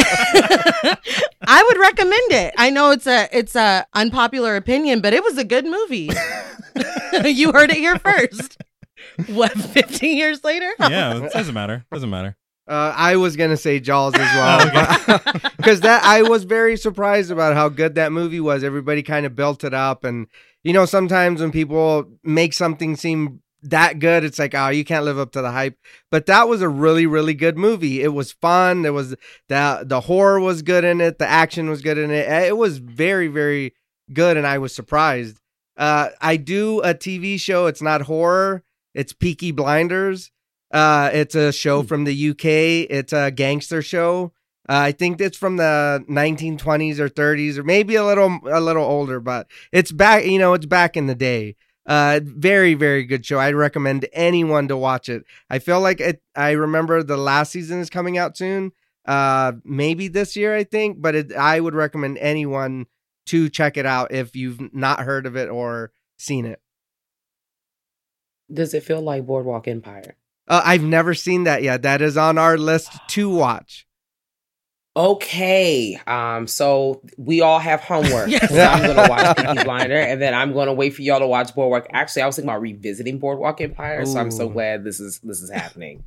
I 1.46 1.62
would 1.66 1.78
recommend 1.78 2.32
it. 2.32 2.54
I 2.56 2.70
know 2.70 2.90
it's 2.90 3.06
a 3.06 3.28
it's 3.36 3.54
a 3.54 3.86
unpopular 3.94 4.56
opinion, 4.56 5.00
but 5.00 5.12
it 5.12 5.22
was 5.22 5.36
a 5.36 5.44
good 5.44 5.66
movie. 5.66 6.10
you 7.24 7.52
heard 7.52 7.70
it 7.70 7.76
here 7.76 7.98
first. 7.98 8.62
What, 9.28 9.52
15 9.52 10.16
years 10.16 10.44
later? 10.44 10.72
Yeah, 10.80 11.24
it 11.24 11.32
doesn't 11.32 11.54
matter. 11.54 11.84
Doesn't 11.92 12.10
matter. 12.10 12.36
Uh, 12.68 12.92
I 12.96 13.16
was 13.16 13.36
gonna 13.36 13.56
say 13.56 13.78
Jaws 13.78 14.14
as 14.16 14.28
Oh, 14.32 14.70
well, 15.06 15.20
because 15.56 15.82
that 15.82 16.02
I 16.04 16.22
was 16.22 16.42
very 16.44 16.76
surprised 16.76 17.30
about 17.30 17.54
how 17.54 17.68
good 17.68 17.94
that 17.94 18.10
movie 18.12 18.40
was. 18.40 18.64
Everybody 18.64 19.04
kind 19.04 19.24
of 19.24 19.36
built 19.36 19.62
it 19.62 19.72
up, 19.72 20.02
and 20.02 20.26
you 20.64 20.72
know 20.72 20.84
sometimes 20.84 21.40
when 21.40 21.52
people 21.52 22.10
make 22.24 22.52
something 22.52 22.96
seem 22.96 23.40
that 23.62 23.98
good, 23.98 24.24
it's 24.24 24.38
like 24.38 24.54
oh 24.54 24.68
you 24.68 24.84
can't 24.84 25.04
live 25.04 25.18
up 25.18 25.32
to 25.32 25.42
the 25.42 25.50
hype. 25.50 25.78
But 26.10 26.26
that 26.26 26.48
was 26.48 26.62
a 26.62 26.68
really 26.68 27.06
really 27.06 27.34
good 27.34 27.58
movie. 27.58 28.02
It 28.02 28.12
was 28.12 28.32
fun. 28.32 28.82
There 28.82 28.92
was 28.92 29.16
the 29.48 29.84
the 29.84 30.02
horror 30.02 30.40
was 30.40 30.62
good 30.62 30.84
in 30.84 31.00
it. 31.00 31.18
The 31.18 31.26
action 31.26 31.68
was 31.68 31.82
good 31.82 31.98
in 31.98 32.10
it. 32.10 32.28
It 32.28 32.56
was 32.56 32.78
very 32.78 33.28
very 33.28 33.74
good, 34.12 34.36
and 34.36 34.46
I 34.46 34.58
was 34.58 34.74
surprised. 34.74 35.40
Uh, 35.76 36.10
I 36.20 36.36
do 36.36 36.80
a 36.80 36.94
TV 36.94 37.38
show. 37.38 37.66
It's 37.66 37.82
not 37.82 38.02
horror. 38.02 38.62
It's 38.94 39.12
Peaky 39.12 39.52
Blinders. 39.52 40.30
Uh, 40.72 41.10
it's 41.12 41.34
a 41.34 41.52
show 41.52 41.82
from 41.82 42.04
the 42.04 42.30
UK. 42.30 42.88
It's 42.90 43.12
a 43.12 43.30
gangster 43.30 43.82
show. 43.82 44.32
Uh, 44.68 44.88
I 44.88 44.92
think 44.92 45.20
it's 45.20 45.36
from 45.36 45.58
the 45.58 46.04
1920s 46.08 46.98
or 46.98 47.08
30s, 47.08 47.56
or 47.56 47.62
maybe 47.62 47.94
a 47.94 48.04
little 48.04 48.40
a 48.50 48.60
little 48.60 48.84
older, 48.84 49.20
but 49.20 49.46
it's 49.70 49.92
back. 49.92 50.24
You 50.24 50.38
know, 50.38 50.54
it's 50.54 50.66
back 50.66 50.96
in 50.96 51.06
the 51.06 51.14
day. 51.14 51.54
Uh, 51.86 52.20
very 52.24 52.74
very 52.74 53.04
good 53.04 53.24
show. 53.24 53.38
I 53.38 53.52
recommend 53.52 54.06
anyone 54.12 54.68
to 54.68 54.76
watch 54.76 55.08
it. 55.08 55.24
I 55.48 55.58
feel 55.60 55.80
like 55.80 56.00
it. 56.00 56.22
I 56.34 56.52
remember 56.52 57.02
the 57.02 57.16
last 57.16 57.52
season 57.52 57.80
is 57.80 57.90
coming 57.90 58.18
out 58.18 58.36
soon. 58.36 58.72
Uh, 59.04 59.52
maybe 59.64 60.08
this 60.08 60.34
year, 60.36 60.56
I 60.56 60.64
think. 60.64 61.00
But 61.00 61.14
it, 61.14 61.32
I 61.32 61.60
would 61.60 61.74
recommend 61.74 62.18
anyone 62.18 62.86
to 63.26 63.48
check 63.48 63.76
it 63.76 63.86
out 63.86 64.12
if 64.12 64.34
you've 64.34 64.74
not 64.74 65.00
heard 65.00 65.26
of 65.26 65.36
it 65.36 65.48
or 65.48 65.92
seen 66.16 66.44
it. 66.44 66.60
Does 68.52 68.74
it 68.74 68.84
feel 68.84 69.00
like 69.00 69.26
Boardwalk 69.26 69.66
Empire? 69.68 70.16
Uh, 70.48 70.62
I've 70.64 70.82
never 70.82 71.14
seen 71.14 71.44
that 71.44 71.62
yet. 71.62 71.82
That 71.82 72.00
is 72.00 72.16
on 72.16 72.38
our 72.38 72.56
list 72.56 72.96
to 73.08 73.28
watch. 73.28 73.86
Okay. 74.96 76.00
Um, 76.06 76.46
so 76.46 77.02
we 77.18 77.42
all 77.42 77.58
have 77.58 77.80
homework. 77.80 78.30
Yes. 78.36 78.48
So 78.48 78.58
I'm 78.60 78.82
gonna 78.94 79.08
watch 79.10 79.36
Peaky 79.36 79.64
Blinder 79.64 79.98
and 79.98 80.20
then 80.22 80.32
I'm 80.34 80.52
gonna 80.54 80.72
wait 80.72 80.94
for 80.94 81.02
y'all 81.02 81.20
to 81.20 81.26
watch 81.26 81.54
Boardwalk. 81.54 81.86
Actually, 81.92 82.22
I 82.22 82.26
was 82.26 82.36
thinking 82.36 82.48
about 82.48 82.62
revisiting 82.62 83.18
Boardwalk 83.18 83.60
Empire, 83.60 84.04
so 84.06 84.18
I'm 84.18 84.30
so 84.30 84.48
glad 84.48 84.84
this 84.84 84.98
is 84.98 85.20
this 85.20 85.42
is 85.42 85.50
happening. 85.50 86.04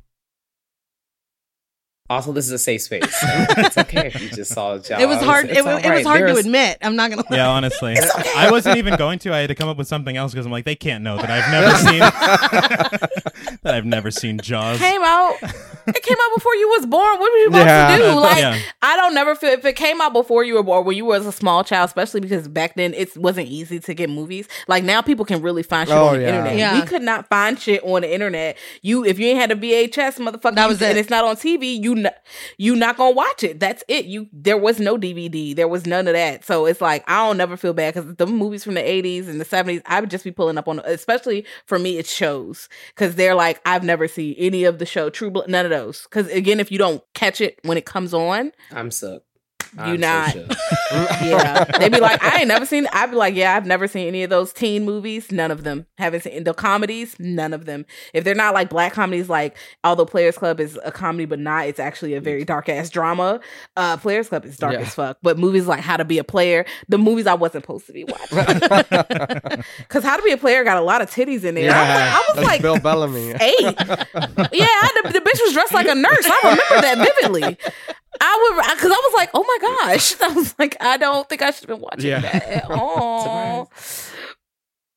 Also, 2.10 2.32
this 2.32 2.44
is 2.46 2.50
a 2.50 2.58
safe 2.58 2.82
space. 2.82 3.04
so 3.20 3.26
it's 3.30 3.78
okay 3.78 4.08
if 4.08 4.20
you 4.20 4.28
just 4.30 4.52
saw 4.52 4.76
Jaws. 4.78 5.00
It 5.00 5.06
was 5.06 5.18
hard. 5.20 5.48
It's 5.48 5.60
It, 5.60 5.64
all 5.64 5.70
it 5.76 5.76
was 5.76 5.84
right. 5.88 6.04
hard 6.04 6.26
to 6.26 6.36
admit. 6.36 6.78
I'm 6.82 6.96
not 6.96 7.10
gonna. 7.10 7.22
Yeah, 7.30 7.48
honestly, 7.48 7.96
I 8.36 8.50
wasn't 8.50 8.78
even 8.78 8.96
going 8.96 9.20
to. 9.20 9.32
I 9.32 9.38
had 9.38 9.46
to 9.48 9.54
come 9.54 9.68
up 9.68 9.76
with 9.76 9.86
something 9.86 10.16
else 10.16 10.32
because 10.32 10.44
I'm 10.44 10.50
like, 10.50 10.64
they 10.64 10.74
can't 10.74 11.04
know 11.04 11.16
that 11.18 11.30
I've 11.30 11.52
never 11.52 13.08
seen 13.48 13.49
that 13.62 13.74
I've 13.74 13.84
never 13.84 14.10
seen 14.10 14.38
Jaws. 14.38 14.78
Came 14.78 15.02
out. 15.02 15.34
It 15.86 16.02
came 16.02 16.16
out 16.20 16.34
before 16.36 16.54
you 16.54 16.68
was 16.68 16.86
born. 16.86 17.18
What 17.18 17.32
were 17.32 17.38
you 17.38 17.44
supposed 17.46 17.66
Yeah. 17.66 17.96
to 17.96 18.02
do? 18.04 18.12
Like, 18.20 18.38
Yeah. 18.38 18.58
I 18.82 18.96
don't 18.96 19.14
never 19.14 19.34
feel 19.34 19.50
if 19.50 19.64
it 19.64 19.74
came 19.76 20.00
out 20.00 20.12
before 20.12 20.44
you 20.44 20.54
were 20.54 20.62
born, 20.62 20.84
when 20.84 20.96
you 20.96 21.04
was 21.04 21.26
a 21.26 21.32
small 21.32 21.64
child, 21.64 21.88
especially 21.88 22.20
because 22.20 22.46
back 22.48 22.74
then 22.76 22.94
it 22.94 23.16
wasn't 23.16 23.48
easy 23.48 23.80
to 23.80 23.94
get 23.94 24.08
movies. 24.08 24.46
Like 24.68 24.84
now, 24.84 25.02
people 25.02 25.24
can 25.24 25.42
really 25.42 25.62
find 25.62 25.88
shit 25.88 25.96
Oh, 25.96 26.08
on 26.08 26.16
the 26.16 26.22
yeah. 26.22 26.28
internet. 26.28 26.56
Yeah. 26.58 26.80
We 26.80 26.86
could 26.86 27.02
not 27.02 27.28
find 27.28 27.58
shit 27.58 27.82
on 27.82 28.02
the 28.02 28.12
internet. 28.12 28.56
You, 28.82 29.04
if 29.04 29.18
you 29.18 29.26
ain't 29.28 29.40
had 29.40 29.50
a 29.50 29.56
VHS, 29.56 30.18
motherfucker, 30.18 30.54
That 30.54 30.64
you- 30.64 30.68
was 30.68 30.82
it. 30.82 30.90
and 30.90 30.98
it's 30.98 31.10
not 31.10 31.24
on 31.24 31.36
TV. 31.36 31.82
You, 31.82 31.96
n- 31.96 32.10
you 32.56 32.76
not 32.76 32.96
gonna 32.96 33.14
watch 33.16 33.42
it. 33.42 33.58
That's 33.58 33.82
it. 33.88 34.04
You, 34.04 34.28
there 34.32 34.58
was 34.58 34.78
no 34.78 34.96
DVD. 34.96 35.56
There 35.56 35.68
was 35.68 35.86
none 35.86 36.06
of 36.06 36.14
that. 36.14 36.44
So 36.44 36.66
it's 36.66 36.80
like 36.80 37.02
I 37.08 37.26
don't 37.26 37.36
never 37.38 37.56
feel 37.56 37.72
bad 37.72 37.94
because 37.94 38.14
the 38.14 38.26
movies 38.26 38.62
from 38.62 38.74
the 38.74 38.82
'80s 38.82 39.28
and 39.28 39.40
the 39.40 39.44
'70s, 39.44 39.82
I 39.86 40.00
would 40.00 40.10
just 40.10 40.24
be 40.24 40.30
pulling 40.30 40.56
up 40.58 40.68
on. 40.68 40.78
Especially 40.80 41.44
for 41.66 41.78
me, 41.78 41.98
it 41.98 42.06
shows 42.06 42.68
because 42.94 43.16
they're 43.16 43.34
like 43.34 43.49
I've 43.64 43.84
never 43.84 44.06
seen 44.08 44.34
any 44.38 44.64
of 44.64 44.78
the 44.78 44.86
show 44.86 45.10
True 45.10 45.30
Blood, 45.30 45.48
none 45.48 45.64
of 45.64 45.70
those. 45.70 46.02
Because 46.02 46.28
again, 46.28 46.60
if 46.60 46.70
you 46.70 46.78
don't 46.78 47.02
catch 47.14 47.40
it 47.40 47.58
when 47.62 47.78
it 47.78 47.86
comes 47.86 48.14
on, 48.14 48.52
I'm 48.70 48.90
shook. 48.90 49.24
You 49.76 49.82
I'm 49.82 50.00
not. 50.00 50.32
shook. 50.32 50.48
yeah, 51.22 51.64
they'd 51.78 51.92
be 51.92 52.00
like, 52.00 52.22
I 52.22 52.38
ain't 52.40 52.48
never 52.48 52.66
seen. 52.66 52.88
I'd 52.92 53.10
be 53.10 53.16
like, 53.16 53.34
yeah, 53.36 53.54
I've 53.56 53.66
never 53.66 53.86
seen 53.86 54.08
any 54.08 54.24
of 54.24 54.30
those 54.30 54.52
teen 54.52 54.84
movies. 54.84 55.30
None 55.30 55.50
of 55.52 55.62
them. 55.62 55.86
Haven't 55.98 56.22
seen 56.24 56.42
the 56.42 56.52
comedies. 56.54 57.14
None 57.20 57.52
of 57.52 57.66
them. 57.66 57.86
If 58.12 58.24
they're 58.24 58.34
not 58.34 58.52
like 58.54 58.68
black 58.68 58.92
comedies, 58.92 59.28
like 59.28 59.56
although 59.84 60.04
Players 60.06 60.36
Club 60.36 60.58
is 60.58 60.78
a 60.84 60.90
comedy, 60.90 61.24
but 61.24 61.38
not, 61.38 61.66
it's 61.68 61.78
actually 61.78 62.14
a 62.14 62.20
very 62.20 62.44
dark 62.44 62.68
ass 62.68 62.90
drama. 62.90 63.40
Uh, 63.76 63.96
Players 63.96 64.28
Club 64.28 64.44
is 64.44 64.56
dark 64.56 64.72
Yeah. 64.74 64.80
as 64.80 64.94
fuck. 64.94 65.18
But 65.22 65.38
movies 65.38 65.66
like 65.68 65.80
How 65.80 65.96
to 65.96 66.04
Be 66.04 66.18
a 66.18 66.24
Player, 66.24 66.64
the 66.88 66.98
movies 66.98 67.26
I 67.28 67.34
wasn't 67.34 67.62
supposed 67.64 67.86
to 67.86 67.92
be 67.92 68.02
watching, 68.04 68.38
because 69.78 70.02
How 70.02 70.16
to 70.16 70.22
Be 70.24 70.32
a 70.32 70.36
Player 70.36 70.64
got 70.64 70.78
a 70.78 70.82
lot 70.82 71.00
of 71.02 71.10
titties 71.10 71.44
in 71.44 71.54
there. 71.54 71.70
I 71.72 71.78
was 71.80 71.88
like, 71.88 72.10
I 72.10 72.40
was 72.40 72.44
like 72.46 72.62
Bill 72.62 72.78
Bellamy. 72.80 73.30
eight. 73.40 73.60
yeah, 73.62 74.66
I, 74.66 75.00
the, 75.04 75.12
the 75.12 75.20
bitch 75.20 75.40
was 75.44 75.52
dressed 75.52 75.72
like 75.72 75.86
a 75.86 75.94
nurse. 75.94 76.26
I 76.26 76.40
remember 76.42 76.80
that 76.82 76.98
vividly. 77.20 77.58
I 78.20 78.54
would 78.56 78.74
because 78.76 78.90
I 78.90 79.00
was 79.04 79.14
like, 79.14 79.30
oh 79.34 79.44
my 79.44 79.58
gosh. 79.88 80.20
I 80.22 80.28
was 80.28 80.54
like, 80.58 80.76
I 80.80 80.96
don't 80.96 81.28
think 81.28 81.42
I 81.42 81.50
should 81.50 81.68
have 81.68 81.78
been 81.78 81.80
watching 81.80 82.08
Yeah. 82.10 82.20
that 82.20 82.42
at 82.48 82.70
all. 82.70 83.70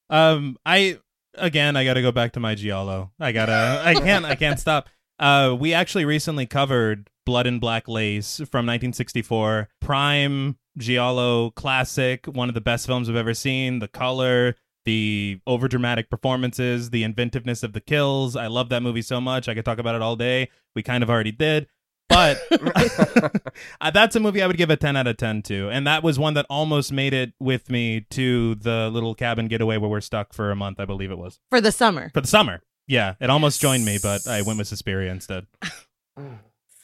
Um, 0.09 0.57
I 0.65 0.99
again, 1.35 1.75
I 1.75 1.83
got 1.85 1.95
to 1.95 2.01
go 2.01 2.11
back 2.11 2.33
to 2.33 2.39
my 2.39 2.55
giallo. 2.55 3.11
I 3.19 3.31
gotta, 3.31 3.81
I 3.83 3.95
can't, 3.95 4.25
I 4.25 4.35
can't 4.35 4.59
stop. 4.59 4.89
Uh, 5.19 5.55
we 5.59 5.73
actually 5.73 6.05
recently 6.05 6.45
covered 6.45 7.09
Blood 7.25 7.47
and 7.47 7.59
Black 7.61 7.87
Lace 7.87 8.37
from 8.37 8.65
1964, 8.65 9.69
prime 9.81 10.57
giallo 10.77 11.51
classic, 11.51 12.25
one 12.25 12.49
of 12.49 12.55
the 12.55 12.61
best 12.61 12.85
films 12.85 13.09
I've 13.09 13.15
ever 13.15 13.33
seen. 13.33 13.79
The 13.79 13.87
color, 13.87 14.55
the 14.85 15.39
overdramatic 15.47 16.09
performances, 16.09 16.89
the 16.89 17.03
inventiveness 17.03 17.63
of 17.63 17.73
the 17.73 17.81
kills. 17.81 18.35
I 18.35 18.47
love 18.47 18.69
that 18.69 18.83
movie 18.83 19.01
so 19.01 19.21
much. 19.21 19.47
I 19.47 19.53
could 19.53 19.65
talk 19.65 19.77
about 19.79 19.95
it 19.95 20.01
all 20.01 20.15
day. 20.15 20.49
We 20.75 20.83
kind 20.83 21.03
of 21.03 21.09
already 21.09 21.31
did. 21.31 21.67
But 22.13 22.39
uh, 23.81 23.91
that's 23.91 24.15
a 24.15 24.19
movie 24.19 24.41
I 24.41 24.47
would 24.47 24.57
give 24.57 24.69
a 24.69 24.77
10 24.77 24.95
out 24.95 25.07
of 25.07 25.17
10 25.17 25.41
to. 25.43 25.69
And 25.69 25.87
that 25.87 26.03
was 26.03 26.19
one 26.19 26.33
that 26.35 26.45
almost 26.49 26.91
made 26.91 27.13
it 27.13 27.33
with 27.39 27.69
me 27.69 28.05
to 28.11 28.55
the 28.55 28.89
little 28.91 29.15
cabin 29.15 29.47
getaway 29.47 29.77
where 29.77 29.89
we're 29.89 30.01
stuck 30.01 30.33
for 30.33 30.51
a 30.51 30.55
month, 30.55 30.79
I 30.79 30.85
believe 30.85 31.11
it 31.11 31.17
was. 31.17 31.39
For 31.49 31.59
the 31.61 31.71
summer. 31.71 32.11
For 32.13 32.21
the 32.21 32.27
summer. 32.27 32.61
Yeah, 32.87 33.15
it 33.21 33.29
almost 33.29 33.61
joined 33.61 33.85
me, 33.85 33.97
but 34.01 34.27
I 34.27 34.41
went 34.41 34.57
with 34.59 34.67
Suspiria 34.67 35.11
instead. 35.11 35.47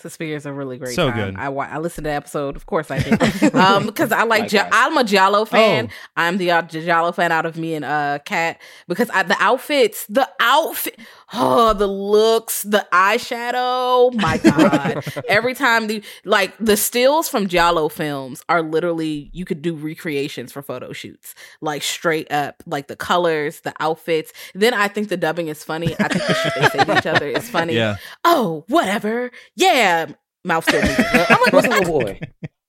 Suspiria 0.01 0.37
is 0.37 0.45
a 0.45 0.53
really 0.53 0.77
great 0.77 0.95
So 0.95 1.09
time. 1.11 1.17
good. 1.33 1.35
I, 1.37 1.49
wa- 1.49 1.67
I 1.69 1.77
listened 1.79 2.05
to 2.05 2.09
the 2.09 2.13
episode. 2.15 2.55
Of 2.55 2.65
course 2.65 2.89
I 2.89 2.99
did. 2.99 3.53
um, 3.53 3.85
because 3.85 4.13
I 4.13 4.23
like, 4.23 4.49
Ja- 4.49 4.61
Likewise. 4.63 4.81
I'm 4.81 4.97
a 4.97 5.03
Giallo 5.03 5.43
fan. 5.43 5.89
Oh. 5.91 5.95
I'm 6.15 6.37
the 6.37 6.51
uh, 6.51 6.61
Giallo 6.61 7.11
fan 7.11 7.33
out 7.33 7.45
of 7.45 7.57
me 7.57 7.73
and 7.75 7.83
uh 7.83 8.19
Cat 8.23 8.61
because 8.87 9.09
I, 9.09 9.23
the 9.23 9.35
outfits, 9.41 10.05
the 10.07 10.29
outfit, 10.39 10.97
oh, 11.33 11.73
the 11.73 11.87
looks, 11.87 12.63
the 12.63 12.87
eyeshadow. 12.91 14.13
My 14.15 14.37
God! 14.43 15.03
Every 15.27 15.53
time 15.53 15.87
the 15.87 16.03
like 16.25 16.55
the 16.59 16.77
stills 16.77 17.29
from 17.29 17.47
Giallo 17.47 17.89
films 17.89 18.43
are 18.49 18.61
literally 18.61 19.29
you 19.33 19.45
could 19.45 19.61
do 19.61 19.75
recreations 19.75 20.51
for 20.51 20.61
photo 20.61 20.93
shoots, 20.93 21.35
like 21.61 21.83
straight 21.83 22.31
up, 22.31 22.63
like 22.65 22.87
the 22.87 22.95
colors, 22.95 23.61
the 23.61 23.73
outfits. 23.79 24.31
Then 24.53 24.73
I 24.73 24.87
think 24.87 25.09
the 25.09 25.17
dubbing 25.17 25.47
is 25.47 25.63
funny. 25.63 25.93
I 25.99 26.07
think 26.07 26.25
the 26.27 26.33
shit 26.33 26.53
they 26.55 26.69
say 26.79 26.85
to 26.85 26.97
each 26.97 27.05
other 27.05 27.27
is 27.27 27.49
funny 27.49 27.73
Yeah. 27.75 27.97
oh, 28.23 28.65
whatever. 28.67 29.31
Yeah. 29.55 30.07
Mouth 30.45 30.63
still 30.63 30.81
moving. 30.81 31.05
I'm 31.13 31.41
like, 31.41 31.53
What's 31.53 31.67
what? 31.67 31.79
little 31.79 31.99
boy? 32.01 32.19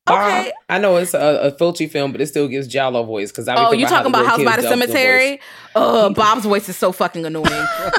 Okay. 0.09 0.48
Uh, 0.48 0.53
I 0.68 0.78
know 0.78 0.96
it's 0.96 1.14
a, 1.14 1.18
a 1.18 1.53
Fulci 1.53 1.88
film, 1.88 2.11
but 2.11 2.20
it 2.20 2.26
still 2.26 2.48
gives 2.48 2.66
Giallo 2.66 3.05
voice 3.05 3.30
because 3.30 3.46
I. 3.48 3.55
Oh, 3.57 3.72
you 3.72 3.86
talking 3.86 4.09
about 4.09 4.26
House 4.26 4.38
by 4.42 4.57
the 4.57 4.62
kids 4.62 4.68
dub 4.68 4.78
voice. 4.78 4.88
Cemetery? 4.88 5.40
Oh, 5.76 6.11
Bob's 6.14 6.44
voice 6.44 6.68
is 6.68 6.76
so 6.76 6.90
fucking 6.90 7.24
annoying, 7.26 7.44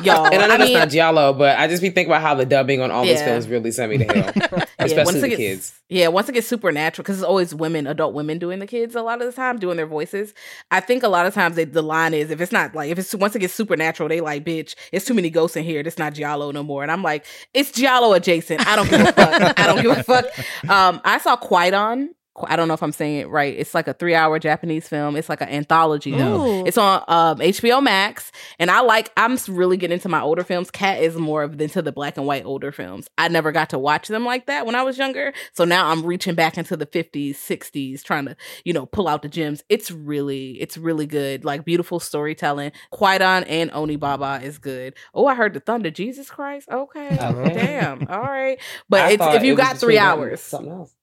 y'all. 0.03 0.25
And 0.25 0.35
I 0.41 0.47
know 0.47 0.53
I 0.55 0.57
that's 0.57 0.63
mean, 0.69 0.73
not 0.73 0.89
Giallo, 0.89 1.33
but 1.33 1.57
I 1.57 1.67
just 1.67 1.81
be 1.81 1.89
thinking 1.89 2.11
about 2.11 2.21
how 2.21 2.35
the 2.35 2.45
dubbing 2.45 2.81
on 2.81 2.91
all 2.91 3.05
those 3.05 3.19
Yeah. 3.19 3.25
films 3.25 3.47
really 3.47 3.71
sent 3.71 3.91
me 3.91 3.99
to 3.99 4.05
hell, 4.05 4.63
especially 4.85 5.13
once 5.13 5.21
the 5.21 5.29
gets, 5.29 5.37
kids. 5.37 5.81
Yeah, 5.89 6.07
once 6.07 6.29
it 6.29 6.33
gets 6.33 6.47
supernatural, 6.47 7.03
because 7.03 7.17
it's 7.17 7.25
always 7.25 7.53
women, 7.53 7.87
adult 7.87 8.13
women 8.13 8.39
doing 8.39 8.59
the 8.59 8.67
kids 8.67 8.95
a 8.95 9.01
lot 9.01 9.21
of 9.21 9.27
the 9.27 9.33
time, 9.33 9.59
doing 9.59 9.77
their 9.77 9.87
voices. 9.87 10.33
I 10.71 10.79
think 10.79 11.03
a 11.03 11.07
lot 11.07 11.25
of 11.25 11.33
times 11.33 11.55
they, 11.55 11.65
the 11.65 11.81
line 11.81 12.13
is 12.13 12.31
if 12.31 12.41
it's 12.41 12.51
not 12.51 12.73
like 12.75 12.89
if 12.89 12.99
it's 12.99 13.13
once 13.15 13.35
it 13.35 13.39
gets 13.39 13.53
supernatural, 13.53 14.09
they 14.09 14.21
like, 14.21 14.45
bitch, 14.45 14.75
it's 14.91 15.05
too 15.05 15.13
many 15.13 15.29
ghosts 15.29 15.57
in 15.57 15.63
here. 15.63 15.81
It's 15.81 15.97
not 15.97 16.13
Giallo 16.13 16.51
no 16.51 16.63
more. 16.63 16.83
And 16.83 16.91
I'm 16.91 17.03
like, 17.03 17.25
it's 17.53 17.71
Giallo 17.71 18.13
adjacent. 18.13 18.65
I 18.67 18.75
don't 18.75 18.89
give 18.89 19.01
a 19.01 19.11
fuck. 19.11 19.59
I 19.59 19.67
don't 19.67 19.81
give 19.81 19.97
a 19.97 20.03
fuck. 20.03 20.25
Um, 20.69 21.01
I 21.03 21.17
saw 21.17 21.35
Kwaidan. 21.35 22.09
I 22.47 22.55
don't 22.55 22.67
know 22.67 22.73
if 22.73 22.81
I'm 22.81 22.93
saying 22.93 23.17
it 23.19 23.29
right. 23.29 23.53
It's 23.57 23.73
like 23.73 23.87
a 23.87 23.93
three 23.93 24.15
hour 24.15 24.39
Japanese 24.39 24.87
film. 24.87 25.15
It's 25.15 25.27
like 25.27 25.41
an 25.41 25.49
anthology 25.49 26.11
though. 26.11 26.61
Ooh. 26.61 26.65
It's 26.65 26.77
on 26.77 27.03
um, 27.07 27.39
HBO 27.39 27.83
Max, 27.83 28.31
and 28.57 28.71
I 28.71 28.81
like. 28.81 29.11
I'm 29.17 29.37
really 29.49 29.75
getting 29.75 29.95
into 29.95 30.07
my 30.07 30.21
older 30.21 30.43
films. 30.43 30.71
Cat 30.71 31.01
is 31.01 31.15
more 31.15 31.43
of 31.43 31.59
into 31.59 31.81
the 31.81 31.91
black 31.91 32.15
and 32.17 32.25
white 32.25 32.45
older 32.45 32.71
films. 32.71 33.07
I 33.17 33.27
never 33.27 33.51
got 33.51 33.69
to 33.71 33.79
watch 33.79 34.07
them 34.07 34.25
like 34.25 34.45
that 34.45 34.65
when 34.65 34.75
I 34.75 34.83
was 34.83 34.97
younger, 34.97 35.33
so 35.53 35.65
now 35.65 35.89
I'm 35.89 36.05
reaching 36.05 36.33
back 36.33 36.57
into 36.57 36.77
the 36.77 36.85
50s, 36.85 37.31
60s, 37.35 38.01
trying 38.01 38.25
to 38.25 38.37
you 38.63 38.71
know 38.71 38.85
pull 38.85 39.07
out 39.09 39.21
the 39.23 39.29
gems. 39.29 39.63
It's 39.67 39.91
really, 39.91 40.51
it's 40.61 40.77
really 40.77 41.07
good. 41.07 41.43
Like 41.43 41.65
beautiful 41.65 41.99
storytelling. 41.99 42.71
Kwaidan 42.93 43.45
and 43.49 43.71
Onibaba 43.71 44.41
is 44.41 44.57
good. 44.57 44.93
Oh, 45.13 45.27
I 45.27 45.35
heard 45.35 45.53
the 45.53 45.59
thunder. 45.59 45.91
Jesus 45.91 46.29
Christ. 46.29 46.69
Okay, 46.69 47.09
Okay. 47.19 47.53
damn. 47.55 48.07
All 48.07 48.21
right, 48.21 48.57
but 48.89 49.11
it's, 49.11 49.23
if 49.35 49.43
you 49.43 49.53
it 49.53 49.57
got 49.57 49.77
three 49.77 49.95
between 49.95 50.03
that 50.03 50.13
and 50.13 50.21
hours, 50.21 50.41
something 50.41 50.71
else. 50.71 50.95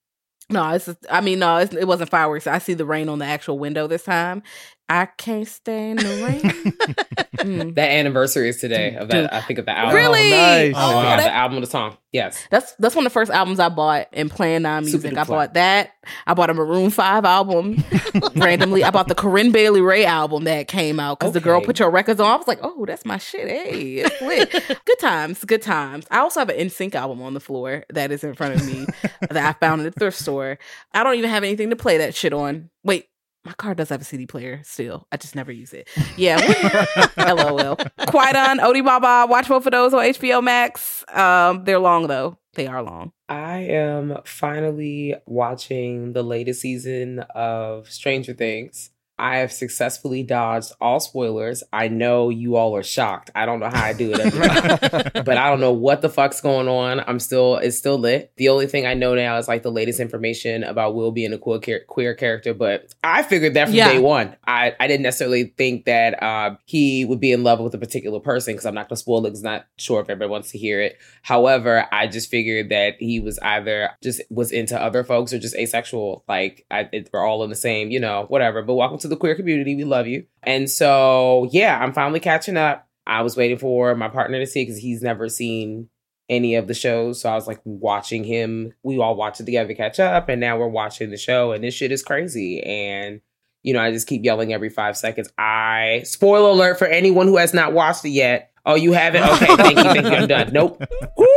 No, 0.51 0.71
it's. 0.71 0.87
Just, 0.87 0.99
I 1.11 1.21
mean, 1.21 1.41
no, 1.41 1.59
it 1.59 1.87
wasn't 1.87 2.11
fireworks. 2.11 2.47
I 2.47 2.59
see 2.59 2.75
the 2.75 2.87
rain 2.87 3.09
on 3.09 3.19
the 3.19 3.27
actual 3.27 3.59
window 3.59 3.87
this 3.87 4.05
time. 4.05 4.43
I 4.89 5.07
can't 5.07 5.47
stand 5.47 5.99
the 6.01 6.25
rain. 6.25 6.75
Mm. 7.39 7.77
That 7.77 7.91
anniversary 7.91 8.49
is 8.49 8.61
today 8.61 8.97
of 8.97 9.09
that. 9.11 9.33
I 9.33 9.41
think 9.43 9.61
of 9.61 9.65
the 9.65 9.71
album. 9.77 9.95
Really? 9.95 10.29
nice. 10.31 10.75
Oh, 10.77 10.99
Oh, 10.99 11.03
yeah, 11.03 11.17
that- 11.19 11.23
the 11.27 11.33
album 11.33 11.59
of 11.59 11.63
the 11.63 11.71
song. 11.71 11.97
Yes. 12.11 12.45
that's 12.51 12.73
that's 12.81 12.97
one 12.97 13.07
of 13.07 13.13
the 13.13 13.15
first 13.15 13.31
albums 13.31 13.61
I 13.61 13.69
bought 13.69 14.09
in 14.13 14.29
playing 14.29 14.63
non 14.63 14.85
Super 14.87 15.05
music. 15.05 15.19
I 15.19 15.23
Duper. 15.23 15.29
bought 15.29 15.55
that. 15.55 15.93
I 16.27 16.35
bought 16.35 16.51
a 16.51 16.55
Maroon 16.55 16.91
Five 16.91 17.25
album 17.25 17.85
randomly. 18.35 18.83
I 18.83 18.91
bought 18.91 19.07
the 19.07 19.15
Corinne 19.15 19.53
Bailey 19.53 19.81
Rae 19.81 20.05
album 20.05 20.45
that 20.45 20.67
came 20.67 20.99
out 20.99 21.21
because 21.21 21.33
the 21.33 21.41
girl 21.41 21.61
put 21.61 21.79
your 21.79 21.91
records 21.91 22.19
on. 22.19 22.27
I 22.33 22.37
was 22.37 22.49
like, 22.49 22.59
oh, 22.63 22.85
that's 22.85 23.05
my 23.05 23.19
shit. 23.19 23.47
Hey, 23.47 23.99
it's 23.99 24.21
lit. 24.21 24.81
good 24.85 24.99
times, 24.99 25.45
good 25.45 25.63
times. 25.63 26.07
I 26.11 26.19
also 26.19 26.41
have 26.41 26.49
an 26.49 26.57
NSYNC 26.59 26.97
album 26.97 27.23
on 27.23 27.35
the 27.35 27.41
floor 27.41 27.85
that 27.91 28.11
is 28.11 28.25
in 28.25 28.35
front 28.35 28.57
of 28.57 28.67
me 28.67 28.85
that 29.21 29.37
I 29.37 29.53
found 29.65 29.81
in 29.83 29.85
the 29.85 29.93
thrift 29.93 30.19
store. 30.19 30.59
I 30.93 31.05
don't 31.05 31.15
even 31.15 31.31
have 31.31 31.45
anything 31.45 31.71
to 31.71 31.77
play 31.77 31.99
that 31.99 32.17
shit 32.17 32.33
on. 32.33 32.71
Wait. 32.83 33.07
My 33.49 33.55
car 33.55 33.75
does 33.75 33.89
have 33.89 34.03
a 34.03 34.05
CD 34.05 34.27
player 34.27 34.61
still. 34.63 35.07
I 35.11 35.17
just 35.17 35.35
never 35.35 35.51
use 35.51 35.73
it. 35.73 35.89
Yeah. 36.19 36.37
LOL. 37.17 37.77
Kwaidan 37.77 38.59
Odie 38.61 38.85
Baba. 38.85 39.27
Watch 39.27 39.49
both 39.49 39.65
of 39.65 39.73
those 39.73 39.95
on 39.95 40.05
HBO 40.05 40.45
Max. 40.45 41.03
Um, 41.09 41.65
they're 41.65 41.79
long 41.79 42.09
though. 42.09 42.37
They 42.57 42.67
are 42.67 42.83
long. 42.83 43.13
I 43.27 43.61
am 43.61 44.19
finally 44.27 45.15
watching 45.25 46.13
the 46.13 46.23
latest 46.23 46.61
season 46.61 47.21
of 47.35 47.91
Stranger 47.91 48.35
Things. 48.35 48.91
I 49.19 49.39
have 49.39 49.53
successfully 49.53 50.23
dodged 50.23 50.73
all 50.81 51.01
spoilers. 51.01 51.63
I 51.73 51.89
know 51.89 52.29
you 52.31 52.57
all 52.57 52.77
are 52.77 52.83
shocked. 52.83 53.31
I 53.35 53.47
don't 53.47 53.61
know 53.61 53.69
how 53.69 53.85
I 53.85 53.93
do 53.93 54.13
it, 54.13 54.21
every 54.21 54.49
time. 54.49 54.79
but 55.25 55.37
I 55.37 55.49
don't 55.51 55.61
know 55.61 55.73
what 55.73 56.03
the 56.03 56.09
fuck's 56.09 56.41
going 56.41 56.69
on. 56.69 57.01
I'm 57.01 57.19
still, 57.19 57.57
it's 57.57 57.77
still 57.77 57.99
lit. 57.99 58.33
The 58.37 58.49
only 58.49 58.67
thing 58.67 58.87
I 58.87 58.95
know 58.95 59.15
now 59.15 59.37
is 59.39 59.49
like 59.49 59.63
the 59.63 59.71
latest 59.73 60.01
information 60.01 60.65
about 60.65 60.95
Will 60.95 61.11
being 61.11 61.33
a 61.33 61.39
queer, 61.39 61.59
char- 61.59 61.85
queer 61.87 62.15
character, 62.15 62.55
but 62.55 62.95
I 63.03 63.23
figured 63.23 63.55
that 63.55 63.67
from 63.67 63.75
Yeah. 63.75 63.93
day 63.93 63.99
one. 63.99 64.37
I, 64.47 64.75
I 64.79 64.87
didn't 64.87 65.03
necessarily 65.03 65.53
think 65.57 65.85
that 65.87 66.23
uh, 66.23 66.57
he 66.65 67.05
would 67.05 67.21
be 67.21 67.33
in 67.33 67.43
love 67.45 67.61
with 67.61 67.75
a 67.75 67.79
particular 67.79 68.21
person 68.21 68.55
because 68.55 68.67
I'm 68.67 68.75
not 68.75 68.89
going 68.89 68.97
to 68.97 69.01
spoil 69.01 69.27
it 69.27 69.31
because 69.31 69.43
not 69.43 69.67
sure 69.77 70.01
if 70.01 70.09
everybody 70.09 70.31
wants 70.31 70.51
to 70.53 70.59
hear 70.59 70.81
it. 70.81 70.97
However, 71.23 71.87
I 71.93 72.07
just 72.07 72.31
figured 72.31 72.69
that 72.71 72.95
he 72.99 73.21
was 73.21 73.39
either 73.41 73.91
just 74.03 74.23
was 74.31 74.53
into 74.53 74.81
other 74.81 75.05
folks 75.05 75.33
or 75.33 75.39
just 75.39 75.57
asexual. 75.57 76.25
Like 76.29 76.65
I, 76.71 76.89
it, 76.93 77.11
we're 77.13 77.25
all 77.27 77.43
in 77.45 77.51
the 77.51 77.57
same, 77.57 77.91
you 77.91 78.01
know, 78.01 78.27
whatever. 78.29 78.63
But 78.63 78.75
welcome 78.75 78.99
to 78.99 79.08
the 79.09 79.17
queer 79.17 79.35
community. 79.35 79.75
We 79.75 79.85
love 79.85 80.07
you. 80.07 80.27
And 80.43 80.71
so, 80.71 81.49
yeah, 81.53 81.79
I'm 81.79 81.93
finally 81.93 82.21
catching 82.21 82.57
up. 82.57 82.89
I 83.07 83.23
was 83.23 83.37
waiting 83.37 83.59
for 83.59 83.95
my 83.95 84.09
partner 84.09 84.39
to 84.39 84.47
see 84.47 84.63
because 84.63 84.79
he's 84.79 85.03
never 85.03 85.29
seen 85.29 85.89
any 86.29 86.57
of 86.57 86.69
the 86.69 86.75
shows. 86.75 87.21
So 87.21 87.31
I 87.31 87.35
was 87.35 87.47
like 87.47 87.61
watching 87.65 88.25
him. 88.25 88.75
We 88.83 88.99
all 88.99 89.17
watch 89.17 89.41
it 89.41 89.45
together, 89.47 89.69
to 89.69 89.75
catch 89.75 89.99
up, 89.99 90.29
and 90.29 90.41
now 90.41 90.59
we're 90.59 90.69
watching 90.69 91.11
the 91.11 91.17
show, 91.17 91.53
and 91.53 91.65
this 91.65 91.75
shit 91.75 91.93
is 91.93 92.03
crazy. 92.03 92.63
And 92.63 93.21
you 93.63 93.73
know, 93.73 93.81
I 93.81 93.91
just 93.91 94.07
keep 94.07 94.25
yelling 94.25 94.53
every 94.53 94.71
five 94.71 94.97
seconds. 94.97 95.31
I 95.37 96.03
spoiler 96.05 96.51
alert 96.51 96.79
for 96.79 96.87
anyone 96.87 97.27
who 97.27 97.39
has 97.39 97.53
not 97.53 97.73
watched 97.73 98.05
it 98.05 98.11
yet. 98.11 98.53
Oh, 98.65 98.75
you 98.75 98.93
haven't? 98.93 99.25
Okay, 99.25 99.57
thank 99.57 99.79
you, 99.79 99.85
thank 99.85 100.07
you. 100.07 100.13
I'm 100.13 100.29
done. 100.29 100.53
Nope. 100.53 100.83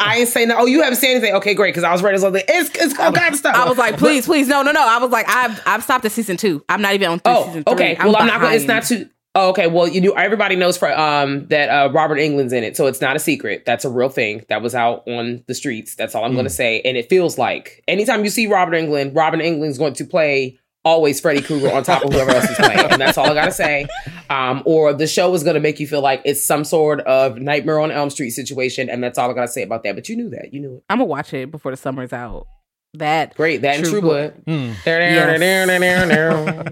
I 0.00 0.16
ain't 0.20 0.28
saying 0.28 0.48
that. 0.48 0.56
Oh, 0.58 0.66
you 0.66 0.82
haven't 0.82 0.96
said 0.98 1.10
anything. 1.10 1.34
Okay, 1.34 1.54
great. 1.54 1.70
Because 1.70 1.84
I 1.84 1.92
was 1.92 2.02
ready 2.02 2.16
to 2.18 2.20
say 2.20 2.44
it's 2.48 2.70
it's 2.74 2.98
all 2.98 3.12
kinds 3.12 3.34
of 3.34 3.38
stuff. 3.38 3.54
I 3.56 3.68
was 3.68 3.78
like, 3.78 3.98
please, 3.98 4.26
please, 4.26 4.48
no, 4.48 4.62
no, 4.62 4.72
no. 4.72 4.80
I 4.86 4.98
was 4.98 5.10
like, 5.10 5.28
I've 5.28 5.60
I've 5.66 5.82
stopped 5.82 6.04
at 6.04 6.12
season 6.12 6.36
two. 6.36 6.64
I'm 6.68 6.80
not 6.82 6.94
even 6.94 7.10
on 7.10 7.18
through 7.20 7.32
Oh, 7.32 7.46
season 7.46 7.64
three. 7.64 7.74
okay. 7.74 7.96
I'm 7.98 8.06
well, 8.06 8.16
I'm 8.16 8.26
not. 8.26 8.40
Gonna, 8.40 8.54
it's 8.54 8.64
not 8.64 8.84
too. 8.84 9.08
Oh, 9.34 9.50
okay. 9.50 9.66
Well, 9.66 9.86
you 9.86 10.00
know, 10.00 10.12
everybody 10.12 10.56
knows 10.56 10.78
for 10.78 10.90
um 10.98 11.46
that 11.48 11.68
uh, 11.68 11.92
Robert 11.92 12.16
Englund's 12.16 12.54
in 12.54 12.64
it, 12.64 12.74
so 12.76 12.86
it's 12.86 13.02
not 13.02 13.16
a 13.16 13.18
secret. 13.18 13.64
That's 13.66 13.84
a 13.84 13.90
real 13.90 14.08
thing 14.08 14.44
that 14.48 14.62
was 14.62 14.74
out 14.74 15.06
on 15.06 15.44
the 15.46 15.54
streets. 15.54 15.94
That's 15.94 16.14
all 16.14 16.24
I'm 16.24 16.32
going 16.32 16.44
to 16.46 16.50
say. 16.50 16.80
And 16.80 16.96
it 16.96 17.10
feels 17.10 17.36
like 17.36 17.84
anytime 17.86 18.24
you 18.24 18.30
see 18.30 18.46
Robert 18.46 18.72
Englund, 18.74 19.14
Robert 19.14 19.40
Englund's 19.40 19.76
going 19.76 19.92
to 19.94 20.04
play 20.06 20.58
always 20.86 21.20
Freddy 21.20 21.42
Krueger 21.42 21.70
on 21.72 21.82
top 21.82 22.04
of 22.04 22.12
whoever 22.12 22.30
else 22.30 22.48
is 22.48 22.56
playing, 22.56 22.78
and 22.92 23.00
that's 23.00 23.18
all 23.18 23.26
I 23.26 23.34
got 23.34 23.46
to 23.46 23.52
say. 23.52 23.86
Um, 24.30 24.62
or 24.64 24.92
the 24.94 25.06
show 25.06 25.34
is 25.34 25.42
going 25.42 25.54
to 25.54 25.60
make 25.60 25.80
you 25.80 25.86
feel 25.86 26.00
like 26.00 26.22
it's 26.24 26.46
some 26.46 26.64
sort 26.64 27.00
of 27.00 27.38
Nightmare 27.38 27.80
on 27.80 27.90
Elm 27.90 28.08
Street 28.08 28.30
situation, 28.30 28.88
and 28.88 29.02
that's 29.02 29.18
all 29.18 29.30
I 29.30 29.34
got 29.34 29.42
to 29.42 29.48
say 29.48 29.62
about 29.62 29.82
that. 29.82 29.96
But 29.96 30.08
you 30.08 30.16
knew 30.16 30.30
that. 30.30 30.54
You 30.54 30.60
knew 30.60 30.76
it. 30.76 30.84
I'm 30.88 30.98
gonna 30.98 31.06
watch 31.06 31.34
it 31.34 31.50
before 31.50 31.72
the 31.72 31.76
summer's 31.76 32.12
out. 32.12 32.46
That 32.94 33.34
Great. 33.34 33.62
That 33.62 33.76
and 33.76 33.84
True 33.84 34.00
True 34.00 34.00
Blood. 34.00 34.42
Hmm. 34.46 34.72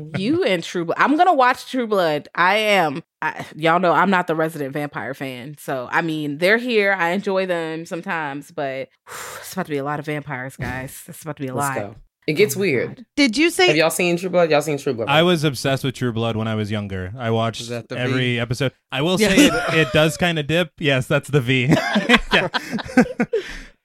You 0.16 0.44
and 0.44 0.62
True 0.62 0.84
Blood. 0.84 0.96
I'm 0.98 1.16
gonna 1.16 1.34
watch 1.34 1.70
True 1.70 1.86
Blood. 1.86 2.28
I 2.34 2.56
am. 2.56 3.02
I, 3.20 3.44
y'all 3.56 3.80
know 3.80 3.92
I'm 3.92 4.10
not 4.10 4.26
the 4.26 4.34
resident 4.34 4.72
vampire 4.72 5.12
fan, 5.12 5.56
so 5.58 5.88
I 5.90 6.02
mean 6.02 6.38
they're 6.38 6.56
here. 6.58 6.92
I 6.92 7.10
enjoy 7.10 7.46
them 7.46 7.84
sometimes, 7.84 8.52
but 8.52 8.88
it's 9.40 9.52
about 9.52 9.66
to 9.66 9.70
be 9.70 9.78
a 9.78 9.84
lot 9.84 9.98
of 9.98 10.06
vampires, 10.06 10.56
guys. 10.56 11.02
It's 11.08 11.22
about 11.22 11.36
to 11.36 11.42
be 11.42 11.48
a 11.48 11.54
Let's 11.54 11.76
lot. 11.76 11.94
go. 11.94 11.96
It 12.26 12.34
gets 12.34 12.56
Oh 12.56 12.60
weird. 12.60 12.96
God. 12.96 13.06
Did 13.16 13.36
you 13.36 13.50
say? 13.50 13.66
Have 13.66 13.76
y'all 13.76 13.90
seen 13.90 14.16
True 14.16 14.30
Blood? 14.30 14.50
Y'all 14.50 14.62
seen 14.62 14.78
True 14.78 14.94
Blood? 14.94 15.08
I 15.08 15.22
was 15.22 15.44
obsessed 15.44 15.84
with 15.84 15.94
True 15.94 16.12
Blood 16.12 16.36
when 16.36 16.48
I 16.48 16.54
was 16.54 16.70
younger. 16.70 17.12
I 17.18 17.30
watched 17.30 17.60
Is 17.60 17.68
that 17.68 17.88
the 17.88 17.98
every 17.98 18.34
V? 18.36 18.38
episode. 18.40 18.72
I 18.90 19.02
will 19.02 19.20
Yeah. 19.20 19.28
say 19.28 19.46
it, 19.46 19.52
it 19.74 19.92
does 19.92 20.16
kind 20.16 20.38
of 20.38 20.46
dip. 20.46 20.70
Yes, 20.78 21.06
that's 21.06 21.28
the 21.28 21.40
V. 21.40 21.74
Yeah. 22.32 22.48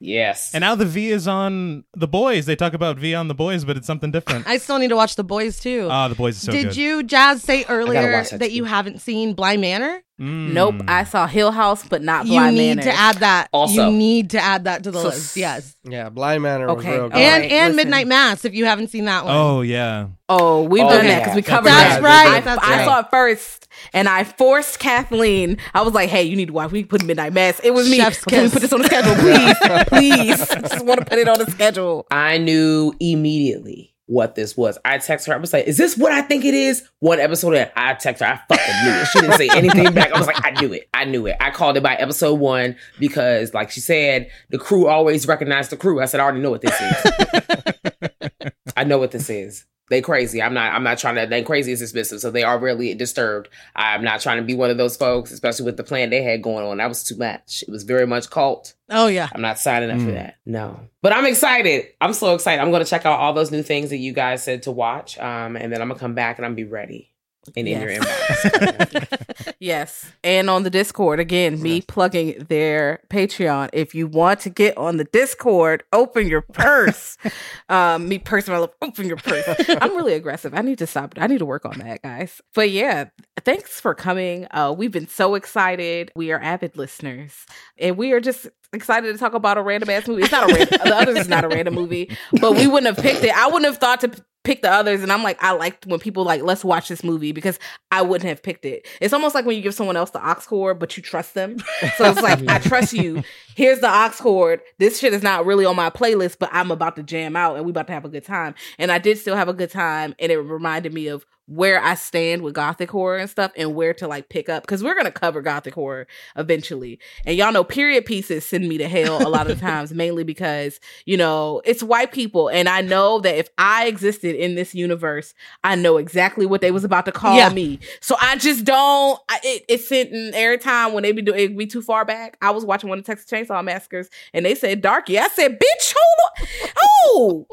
Yes. 0.02 0.54
And 0.56 0.62
now 0.62 0.76
the 0.76 0.86
V 0.86 1.10
is 1.12 1.28
on 1.28 1.84
The 1.94 2.08
Boys. 2.08 2.46
They 2.46 2.56
talk 2.56 2.74
about 2.74 2.98
V 2.98 3.14
on 3.14 3.28
The 3.28 3.34
Boys, 3.34 3.66
but 3.66 3.76
it's 3.76 3.86
something 3.86 4.12
different. 4.12 4.48
I 4.48 4.58
still 4.58 4.80
need 4.80 4.88
to 4.88 4.96
watch 4.96 5.16
The 5.18 5.26
Boys 5.26 5.60
too? 5.60 5.90
Ah, 5.92 6.08
The 6.08 6.16
Boys 6.16 6.38
is 6.38 6.44
so 6.44 6.54
Did 6.54 6.68
good. 6.70 6.78
you, 6.78 7.04
Jazz, 7.04 7.44
say 7.44 7.66
earlier 7.68 8.24
that, 8.24 8.40
that 8.40 8.52
you 8.54 8.64
haven't 8.64 9.02
seen 9.02 9.34
Bly 9.34 9.58
Manor? 9.58 10.02
Mm. 10.20 10.52
Nope, 10.54 10.76
I 10.88 11.06
saw 11.06 11.28
Hill 11.28 11.52
House, 11.52 11.88
but 11.88 12.02
not 12.02 12.26
You 12.26 12.34
Bly 12.34 12.52
Manor. 12.52 12.52
You 12.52 12.62
need 12.70 12.76
Manor. 12.78 12.92
to 12.92 12.98
add 12.98 13.16
that. 13.18 13.48
Also- 13.54 13.90
you 13.90 13.96
need 13.96 14.30
to 14.32 14.40
add 14.40 14.66
that 14.66 14.84
to 14.84 14.92
the 14.92 15.02
So- 15.02 15.08
list. 15.10 15.38
Yes, 15.38 15.76
Yeah, 15.88 16.10
Bly 16.10 16.38
Manor 16.40 16.68
was 16.68 16.78
Okay, 16.84 16.92
real 16.94 17.04
all 17.04 17.10
good. 17.10 17.18
and 17.18 17.42
right, 17.44 17.52
and 17.52 17.76
listen. 17.76 17.76
Midnight 17.90 18.08
Mass. 18.08 18.44
If 18.46 18.54
you 18.54 18.66
haven't 18.66 18.90
seen 18.90 19.06
that 19.06 19.24
one, 19.26 19.34
Oh 19.36 19.62
yeah. 19.62 20.08
Oh, 20.28 20.64
we've 20.64 20.84
Oh, 20.84 20.90
done 20.90 21.06
yeah. 21.06 21.12
that 21.12 21.20
because 21.24 21.36
we 21.36 21.42
That's 21.42 21.50
covered 21.50 21.70
That's 21.70 21.96
that. 21.96 22.04
right, 22.04 22.38
I, 22.38 22.40
that's 22.42 22.64
I 22.64 22.78
right. 22.78 22.86
saw 22.86 23.00
it 23.00 23.06
first, 23.10 23.68
and 23.94 24.08
I 24.10 24.24
forced 24.26 24.78
Kathleen. 24.80 25.58
I 25.74 25.82
was 25.82 25.94
like, 25.94 26.10
"Hey, 26.10 26.24
you 26.24 26.36
need 26.36 26.48
to 26.48 26.54
watch. 26.54 26.72
We 26.72 26.84
put 26.84 27.04
Midnight 27.04 27.34
Mass. 27.34 27.60
It 27.64 27.72
was 27.72 27.90
me. 27.90 27.98
Chef's 27.98 28.24
Can 28.26 28.44
we 28.44 28.50
put 28.50 28.62
this 28.62 28.74
on 28.74 28.82
the 28.82 28.88
schedule, 28.88 29.16
please? 29.16 29.56
please. 29.88 30.52
I 30.52 30.60
just 30.62 30.86
want 30.86 31.00
to 31.00 31.06
put 31.06 31.18
it 31.18 31.28
on 31.30 31.40
the 31.40 31.50
schedule." 31.50 32.06
I 32.12 32.38
knew 32.38 32.94
immediately 33.00 33.94
what 34.10 34.34
this 34.34 34.58
was. 34.58 34.78
I 34.84 34.98
text 34.98 35.28
her. 35.28 35.34
I 35.36 35.38
was 35.38 35.54
like, 35.54 35.68
"Is 35.68 35.78
this 35.78 35.96
what 35.96 36.12
I 36.12 36.22
think 36.22 36.44
it 36.44 36.56
is?" 36.56 36.84
One 37.00 37.20
episode 37.20 37.54
in, 37.54 37.70
I 37.76 37.94
text 37.94 38.22
her. 38.24 38.26
I 38.26 38.40
fucking 38.50 38.84
knew 38.84 39.00
it. 39.00 39.08
She 39.08 39.20
didn't 39.22 39.38
say 39.38 39.50
anything 39.56 39.94
back. 39.94 40.12
I 40.12 40.18
was 40.18 40.26
like, 40.26 40.44
"I 40.44 40.60
knew 40.60 40.74
it. 40.74 40.90
I 40.94 41.06
knew 41.06 41.28
it." 41.28 41.38
I 41.40 41.52
called 41.52 41.78
it 41.78 41.84
by 41.84 41.94
episode 41.94 42.40
one 42.40 42.76
because, 43.00 43.54
like 43.54 43.70
she 43.70 43.80
said, 43.80 44.32
the 44.50 44.58
crew 44.58 44.88
always 44.88 45.28
recognized 45.28 45.70
the 45.70 45.78
crew. 45.78 46.02
I 46.02 46.06
said, 46.06 46.20
"I 46.20 46.24
already 46.24 46.42
know 46.42 46.50
what 46.50 46.62
this 46.62 46.82
is. 46.82 48.52
I 48.76 48.84
know 48.84 48.98
what 48.98 49.12
this 49.12 49.30
is." 49.30 49.66
They 49.90 50.02
crazy. 50.02 50.42
I'm 50.42 50.54
not. 50.54 50.74
I'm 50.74 50.84
not 50.84 50.98
trying 51.00 51.16
to. 51.16 51.26
They 51.26 51.42
crazy 51.44 51.72
is 51.72 51.82
dismissive. 51.82 52.20
So 52.20 52.30
they 52.32 52.44
are 52.44 52.60
really 52.60 52.94
disturbed. 52.94 53.50
I'm 53.76 54.04
not 54.04 54.22
trying 54.22 54.38
to 54.38 54.44
be 54.44 54.54
one 54.56 54.70
of 54.70 54.78
those 54.78 54.96
folks, 54.96 55.32
especially 55.32 55.66
with 55.66 55.78
the 55.78 55.84
plan 55.84 56.10
they 56.10 56.22
had 56.24 56.42
going 56.44 56.66
on. 56.66 56.78
That 56.78 56.88
was 56.90 57.04
too 57.04 57.18
much. 57.18 57.64
It 57.68 57.72
was 57.72 57.84
very 57.84 58.06
much 58.08 58.30
cult. 58.30 58.74
oh 58.90 59.08
yeah. 59.08 59.30
I'm 59.34 59.42
not 59.42 59.60
signing 59.60 59.90
up 59.92 59.98
for 59.98 60.06
Mm. 60.12 60.14
that. 60.16 60.36
No. 60.46 60.80
But 61.02 61.14
I'm 61.14 61.26
excited. 61.26 61.88
I'm 62.02 62.14
so 62.14 62.34
excited. 62.36 62.62
I'm 62.62 62.72
going 62.72 62.84
to 62.84 62.90
check 62.90 63.06
out 63.06 63.20
all 63.20 63.34
those 63.34 63.52
new 63.52 63.64
things 63.64 63.90
that 63.92 63.98
you 63.98 64.14
guys 64.14 64.44
said 64.44 64.64
to 64.64 64.72
watch. 64.72 65.18
Um, 65.18 65.56
and 65.56 65.72
then 65.72 65.82
I'm 65.82 65.88
going 65.88 65.98
to 65.98 66.02
come 66.02 66.14
back 66.16 66.38
and 66.38 66.46
I'm 66.46 66.56
be 66.56 66.66
ready. 66.66 67.09
And 67.56 67.68
in 67.68 67.82
your 67.82 67.90
Yes. 67.92 68.04
inbox. 68.46 69.54
yes, 69.60 70.12
and 70.24 70.50
on 70.50 70.64
the 70.64 70.70
Discord 70.70 71.20
again, 71.20 71.62
me 71.62 71.82
plugging 71.82 72.46
their 72.50 73.00
Patreon. 73.10 73.70
If 73.74 73.94
you 73.96 74.08
want 74.08 74.40
to 74.42 74.50
get 74.50 74.78
on 74.78 74.98
the 74.98 75.04
Discord, 75.06 75.84
open 75.94 76.28
your 76.28 76.42
purse. 76.42 77.18
um, 77.70 78.08
me 78.08 78.20
personally, 78.20 78.68
open 78.82 79.08
your 79.08 79.18
purse. 79.18 79.46
I'm 79.82 79.96
really 79.96 80.14
aggressive. 80.14 80.54
I 80.54 80.62
need 80.62 80.78
to 80.80 80.88
stop. 80.88 81.14
I 81.18 81.28
need 81.28 81.40
to 81.40 81.46
work 81.46 81.66
on 81.66 81.78
that, 81.80 82.02
guys. 82.02 82.42
But 82.54 82.70
yeah, 82.72 83.06
thanks 83.46 83.80
for 83.80 83.94
coming. 83.96 84.48
Uh, 84.52 84.74
we've 84.78 84.92
been 84.92 85.08
so 85.08 85.36
excited. 85.36 86.12
We 86.16 86.32
are 86.32 86.40
avid 86.40 86.78
listeners, 86.78 87.46
and 87.78 87.98
we 87.98 88.12
are 88.14 88.20
just 88.20 88.48
excited 88.72 89.12
to 89.12 89.18
talk 89.18 89.34
about 89.34 89.58
a 89.58 89.62
random 89.64 89.90
ass 89.90 90.08
movie. 90.08 90.22
It's 90.24 90.32
not 90.32 90.50
a 90.50 90.54
random. 90.54 90.80
the 90.84 90.96
other 90.96 91.18
is 91.18 91.28
not 91.28 91.44
a 91.44 91.48
random 91.48 91.74
movie, 91.74 92.16
but 92.40 92.52
we 92.56 92.68
wouldn't 92.68 92.96
have 92.96 93.04
picked 93.04 93.24
it. 93.24 93.36
I 93.36 93.48
wouldn't 93.48 93.66
have 93.66 93.78
thought 93.78 94.02
to 94.02 94.10
p- 94.10 94.22
pick 94.44 94.62
the 94.62 94.72
others, 94.72 95.04
and 95.04 95.12
I'm 95.12 95.24
like, 95.24 95.42
I 95.44 95.52
liked 95.52 95.86
when 95.86 96.00
people 96.00 96.24
like, 96.24 96.42
let's 96.42 96.64
watch 96.64 96.88
this 96.88 97.04
movie 97.04 97.32
because 97.32 97.60
I 97.92 98.02
wouldn't 98.02 98.28
have 98.28 98.42
picked 98.42 98.66
it. 98.66 98.88
It's 99.02 99.14
almost 99.14 99.36
like 99.36 99.46
when 99.46 99.56
you 99.56 99.62
give 99.62 99.74
someone 99.74 99.98
else 99.98 100.12
the 100.12 100.26
aux 100.26 100.42
cord, 100.46 100.80
but 100.80 100.96
you 100.96 101.04
trust 101.04 101.34
them. 101.34 101.58
So 101.98 102.12
it's 102.12 102.22
like, 102.22 102.48
I 102.48 102.60
trust 102.60 102.94
you. 102.94 103.24
Here's 103.56 103.80
the 103.80 103.90
aux 103.90 104.14
cord. 104.18 104.62
This 104.78 105.00
shit 105.00 105.14
is 105.14 105.24
not 105.24 105.46
really 105.46 105.66
on 105.66 105.76
my 105.76 105.90
playlist, 105.90 106.38
but 106.40 106.50
I'm 106.52 106.72
about 106.72 106.96
to 106.96 107.04
jam 107.04 107.36
out 107.36 107.58
and 107.58 107.66
we 107.66 107.72
about 107.72 107.88
to 107.88 107.94
have 107.94 108.06
a 108.06 108.10
good 108.10 108.24
time. 108.26 108.56
And 108.78 108.92
I 108.92 108.98
did 108.98 109.18
still 109.18 109.36
have 109.36 109.50
a 109.50 109.54
good 109.54 109.72
time, 109.72 110.16
and 110.20 110.32
it 110.32 110.38
reminded 110.38 110.94
me 110.94 111.08
of 111.08 111.26
where 111.50 111.82
I 111.84 111.96
stand 111.96 112.44
with 112.44 112.54
gothic 112.54 112.92
horror 112.92 113.18
and 113.18 113.30
stuff 113.30 113.52
and 113.58 113.74
where 113.74 113.94
to 113.96 114.08
like 114.08 114.30
pick 114.30 114.50
up 114.50 114.64
because 114.64 114.84
we're 114.84 114.96
gonna 114.96 115.12
cover 115.12 115.42
gothic 115.42 115.74
horror 115.74 116.06
eventually. 116.38 117.00
And 117.26 117.36
y'all 117.36 117.52
know 117.52 117.64
period 117.64 118.06
pieces 118.06 118.46
send 118.46 118.68
me 118.70 118.78
to 118.78 118.88
hell 118.88 119.26
a 119.26 119.30
lot 119.30 119.50
of 119.50 119.60
times, 119.60 119.92
mainly 119.94 120.24
because, 120.24 120.80
you 121.06 121.18
know, 121.18 121.62
it's 121.66 121.82
white 121.82 122.12
people. 122.12 122.50
And 122.50 122.70
I 122.70 122.82
know 122.82 123.20
that 123.22 123.36
if 123.36 123.50
I 123.58 123.88
existed 123.88 124.36
in 124.36 124.54
this 124.56 124.76
universe, 124.76 125.34
I 125.64 125.76
know 125.76 125.98
exactly 125.98 126.46
what 126.46 126.62
they 126.62 126.72
was 126.72 126.84
about 126.84 127.06
to 127.06 127.12
call 127.12 127.36
Yeah. 127.36 127.50
me. 127.50 127.80
So 128.00 128.16
I 128.22 128.38
just 128.38 128.64
don't 128.64 129.20
I, 129.28 129.40
it, 129.44 129.66
it's 129.68 129.88
sitting 129.88 130.32
every 130.36 130.60
time 130.60 130.94
when 130.94 131.04
they 131.04 131.12
be 131.12 131.22
doing 131.24 131.40
it 131.40 131.58
be 131.58 131.66
too 131.66 131.82
far 131.82 132.06
back. 132.06 132.38
I 132.42 132.52
was 132.52 132.64
watching 132.64 132.90
one 132.90 133.00
of 133.00 133.06
the 133.06 133.12
Texas 133.12 133.30
Chainsaw 133.30 133.64
Massacres 133.64 134.10
and 134.34 134.46
they 134.46 134.54
said 134.54 134.82
darky. 134.82 135.18
I 135.18 135.28
said, 135.30 135.60
bitch, 135.60 135.96
hold 135.98 136.32
on. 136.42 136.74
Oh, 136.78 137.48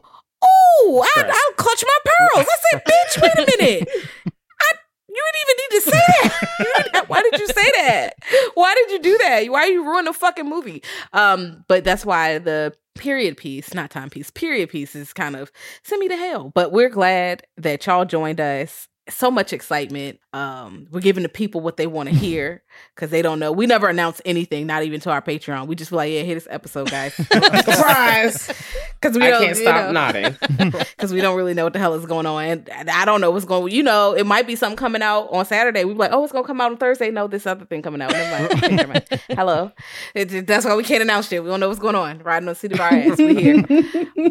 oh, 0.46 1.04
I, 1.16 1.22
I'll 1.22 1.54
clutch 1.56 1.84
my 1.84 1.98
pearls. 2.04 2.46
I 2.48 2.56
said, 2.70 2.82
bitch, 2.84 3.22
wait 3.22 3.34
a 3.34 3.58
minute. 3.58 3.88
I 4.60 4.72
you 5.08 5.24
didn't 5.32 5.42
even 5.42 5.56
need 5.58 5.80
to 5.80 5.90
say 5.90 6.90
that. 6.92 7.04
Why 7.08 7.22
did 7.22 7.40
you 7.40 7.46
say 7.46 7.70
that? 7.76 8.14
Why 8.54 8.74
did 8.74 8.90
you 8.90 8.98
do 9.00 9.18
that? 9.18 9.46
Why 9.50 9.60
are 9.60 9.68
you 9.68 9.84
ruin 9.84 10.04
the 10.04 10.12
fucking 10.12 10.48
movie? 10.48 10.82
Um, 11.12 11.64
but 11.68 11.84
that's 11.84 12.04
why 12.04 12.38
the 12.38 12.74
period 12.96 13.36
piece, 13.36 13.72
not 13.72 13.90
time 13.90 14.10
piece, 14.10 14.30
period 14.30 14.70
piece 14.70 14.94
is 14.94 15.12
kind 15.12 15.36
of 15.36 15.50
send 15.84 16.00
me 16.00 16.08
to 16.08 16.16
hell. 16.16 16.50
But 16.54 16.72
we're 16.72 16.88
glad 16.88 17.44
that 17.56 17.86
y'all 17.86 18.04
joined 18.04 18.40
us. 18.40 18.88
So 19.08 19.30
much 19.30 19.52
excitement. 19.52 20.18
Um, 20.32 20.88
we're 20.90 21.00
giving 21.00 21.22
the 21.22 21.28
people 21.28 21.60
what 21.60 21.76
they 21.76 21.86
want 21.86 22.08
to 22.08 22.14
hear 22.14 22.62
because 22.94 23.10
they 23.10 23.22
don't 23.22 23.38
know. 23.38 23.52
We 23.52 23.66
never 23.66 23.88
announce 23.88 24.20
anything, 24.24 24.66
not 24.66 24.82
even 24.82 24.98
to 25.00 25.10
our 25.10 25.22
Patreon. 25.22 25.68
We 25.68 25.76
just 25.76 25.90
be 25.92 25.96
like, 25.96 26.12
yeah, 26.12 26.22
hit 26.22 26.34
this 26.34 26.48
episode, 26.50 26.90
guys. 26.90 27.14
Surprise. 27.64 28.52
Because 29.00 29.16
we 29.16 29.20
can't 29.20 29.56
stop 29.56 29.86
know 29.86 29.92
nodding. 29.92 30.36
because 30.96 31.12
we 31.12 31.20
don't 31.20 31.36
really 31.36 31.54
know 31.54 31.64
what 31.64 31.72
the 31.72 31.78
hell 31.78 31.94
is 31.94 32.04
going 32.06 32.26
on. 32.26 32.44
And 32.44 32.90
I 32.90 33.04
don't 33.04 33.20
know 33.20 33.30
what's 33.30 33.44
going. 33.44 33.72
You 33.72 33.82
know, 33.82 34.12
it 34.12 34.26
might 34.26 34.46
be 34.46 34.56
something 34.56 34.76
coming 34.76 35.02
out 35.02 35.28
on 35.32 35.44
Saturday. 35.46 35.84
We 35.84 35.92
be 35.92 35.98
like, 35.98 36.12
oh, 36.12 36.24
it's 36.24 36.32
gonna 36.32 36.46
come 36.46 36.60
out 36.60 36.72
on 36.72 36.76
Thursday. 36.76 37.10
No, 37.10 37.26
this 37.28 37.46
other 37.46 37.64
thing 37.64 37.82
coming 37.82 38.02
out. 38.02 38.12
And 38.12 38.50
like, 38.50 38.64
okay, 38.64 38.74
never 38.74 38.92
mind. 38.92 39.06
Hello, 39.28 39.72
It- 40.14 40.32
it- 40.34 40.46
that's 40.46 40.64
why 40.64 40.74
we 40.74 40.82
can't 40.82 41.02
announce 41.02 41.28
shit. 41.28 41.42
We 41.44 41.48
don't 41.48 41.60
know 41.60 41.68
what's 41.68 41.80
going 41.80 41.94
on. 41.94 42.18
Riding 42.20 42.48
on 42.48 42.52
the 42.54 42.58
seat 42.58 42.72
of 42.72 42.80
our 42.80 42.88
ass. 42.92 43.18
We 43.18 43.34
here, 43.40 43.64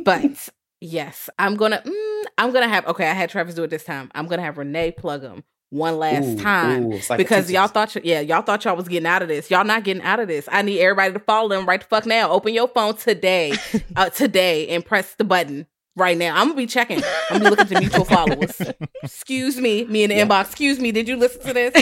but 0.03 0.49
yes, 0.81 1.29
I'm 1.39 1.55
gonna. 1.55 1.81
Mm, 1.85 2.14
I'm 2.37 2.51
gonna 2.51 2.67
have. 2.67 2.85
Okay, 2.87 3.07
I 3.09 3.13
had 3.13 3.29
Travis 3.29 3.55
do 3.55 3.63
it 3.63 3.69
this 3.69 3.83
time. 3.83 4.11
I'm 4.13 4.27
gonna 4.27 4.41
have 4.41 4.57
Renee 4.57 4.91
plug 4.91 5.21
him 5.21 5.43
one 5.69 5.97
last 5.97 6.25
Ooh, 6.25 6.37
time. 6.41 6.85
ooh, 6.85 6.99
like 7.09 7.17
because 7.17 7.51
y'all 7.51 7.67
thought, 7.67 7.95
yeah, 8.05 8.19
y'all 8.21 8.41
thought 8.41 8.63
y'all 8.65 8.75
was 8.75 8.87
getting 8.87 9.07
out 9.07 9.21
of 9.21 9.27
this. 9.27 9.49
Y'all 9.49 9.65
not 9.65 9.83
getting 9.83 10.03
out 10.03 10.19
of 10.19 10.27
this. 10.27 10.47
I 10.51 10.61
need 10.61 10.79
everybody 10.79 11.13
to 11.13 11.19
follow 11.19 11.49
them 11.49 11.65
right 11.65 11.79
the 11.79 11.87
fuck 11.87 12.05
now. 12.05 12.29
Open 12.31 12.53
your 12.53 12.67
phone 12.67 12.95
today, 12.95 13.53
uh, 13.95 14.09
today, 14.09 14.67
and 14.69 14.85
press 14.85 15.15
the 15.15 15.23
button 15.23 15.67
right 15.95 16.17
now. 16.17 16.35
I'm 16.35 16.47
gonna 16.47 16.57
be 16.57 16.67
checking. 16.67 17.01
I'm 17.29 17.39
gonna 17.39 17.43
be 17.45 17.49
looking 17.49 17.63
at 17.63 17.69
the 17.69 17.79
mutual 17.79 18.05
followers. 18.05 18.61
Excuse 19.03 19.59
me, 19.59 19.85
me 19.85 20.03
in 20.03 20.09
the 20.09 20.17
inbox. 20.17 20.47
Excuse 20.47 20.79
me, 20.79 20.91
did 20.91 21.07
you 21.07 21.17
listen 21.17 21.41
to 21.43 21.53
this? 21.53 21.73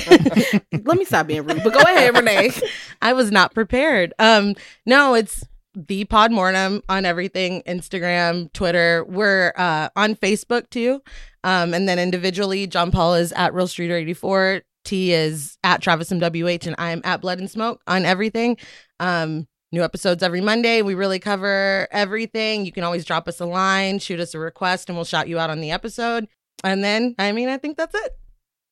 Let 0.72 0.98
me 0.98 1.06
stop 1.06 1.28
being 1.28 1.44
rude. 1.44 1.64
But 1.64 1.74
go 1.74 1.80
ahead, 1.80 2.16
Renee. 2.16 2.52
I 3.02 3.14
was 3.14 3.32
not 3.32 3.54
prepared. 3.54 4.14
Um, 4.20 4.56
no, 4.86 5.14
it's 5.14 5.44
the 5.76 6.06
Pod 6.06 6.32
Mortem 6.32 6.82
on 6.90 7.06
everything 7.06 7.62
Instagram, 7.68 8.52
Twitter. 8.54 9.06
We're 9.08 9.54
uh, 9.56 9.90
on 9.96 10.16
Facebook 10.16 10.70
too. 10.70 11.02
Um, 11.44 11.74
and 11.74 11.88
then 11.90 12.00
individually, 12.00 12.68
John 12.68 12.92
Paul 12.92 13.16
is 13.16 13.32
at 13.34 13.54
Real 13.54 13.68
Streeter 13.68 13.96
84. 13.96 14.62
T 14.86 15.14
is 15.14 15.58
at 15.64 15.82
Travis 15.82 16.10
MWH, 16.10 16.68
and 16.68 16.76
I'm 16.78 17.02
at 17.04 17.22
Blood 17.22 17.40
and 17.40 17.50
Smoke 17.50 17.82
on 17.88 18.06
everything. 18.06 18.58
Um, 19.00 19.48
new 19.72 19.82
episodes 19.84 20.22
every 20.22 20.42
Monday. 20.42 20.82
We 20.82 20.94
really 20.94 21.20
cover 21.20 21.88
everything. 21.92 22.66
You 22.66 22.72
can 22.72 22.84
always 22.84 23.06
drop 23.06 23.28
us 23.28 23.40
a 23.40 23.46
line, 23.46 24.00
shoot 24.00 24.20
us 24.20 24.34
a 24.36 24.40
request, 24.40 24.90
and 24.90 24.98
we'll 24.98 25.06
shout 25.06 25.28
you 25.28 25.40
out 25.40 25.50
on 25.50 25.62
the 25.62 25.72
episode. 25.72 26.28
And 26.64 26.84
then, 26.84 27.16
I 27.18 27.32
mean, 27.32 27.50
I 27.50 27.58
think 27.58 27.78
that's 27.78 27.96
it. 27.96 28.18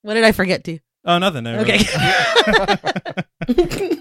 What 0.01 0.13
did 0.15 0.23
I 0.23 0.31
forget 0.33 0.63
to? 0.65 0.79
Oh, 1.05 1.17
nothing. 1.17 1.43
never 1.45 1.61
Okay. 1.61 1.79
mind. 3.47 3.97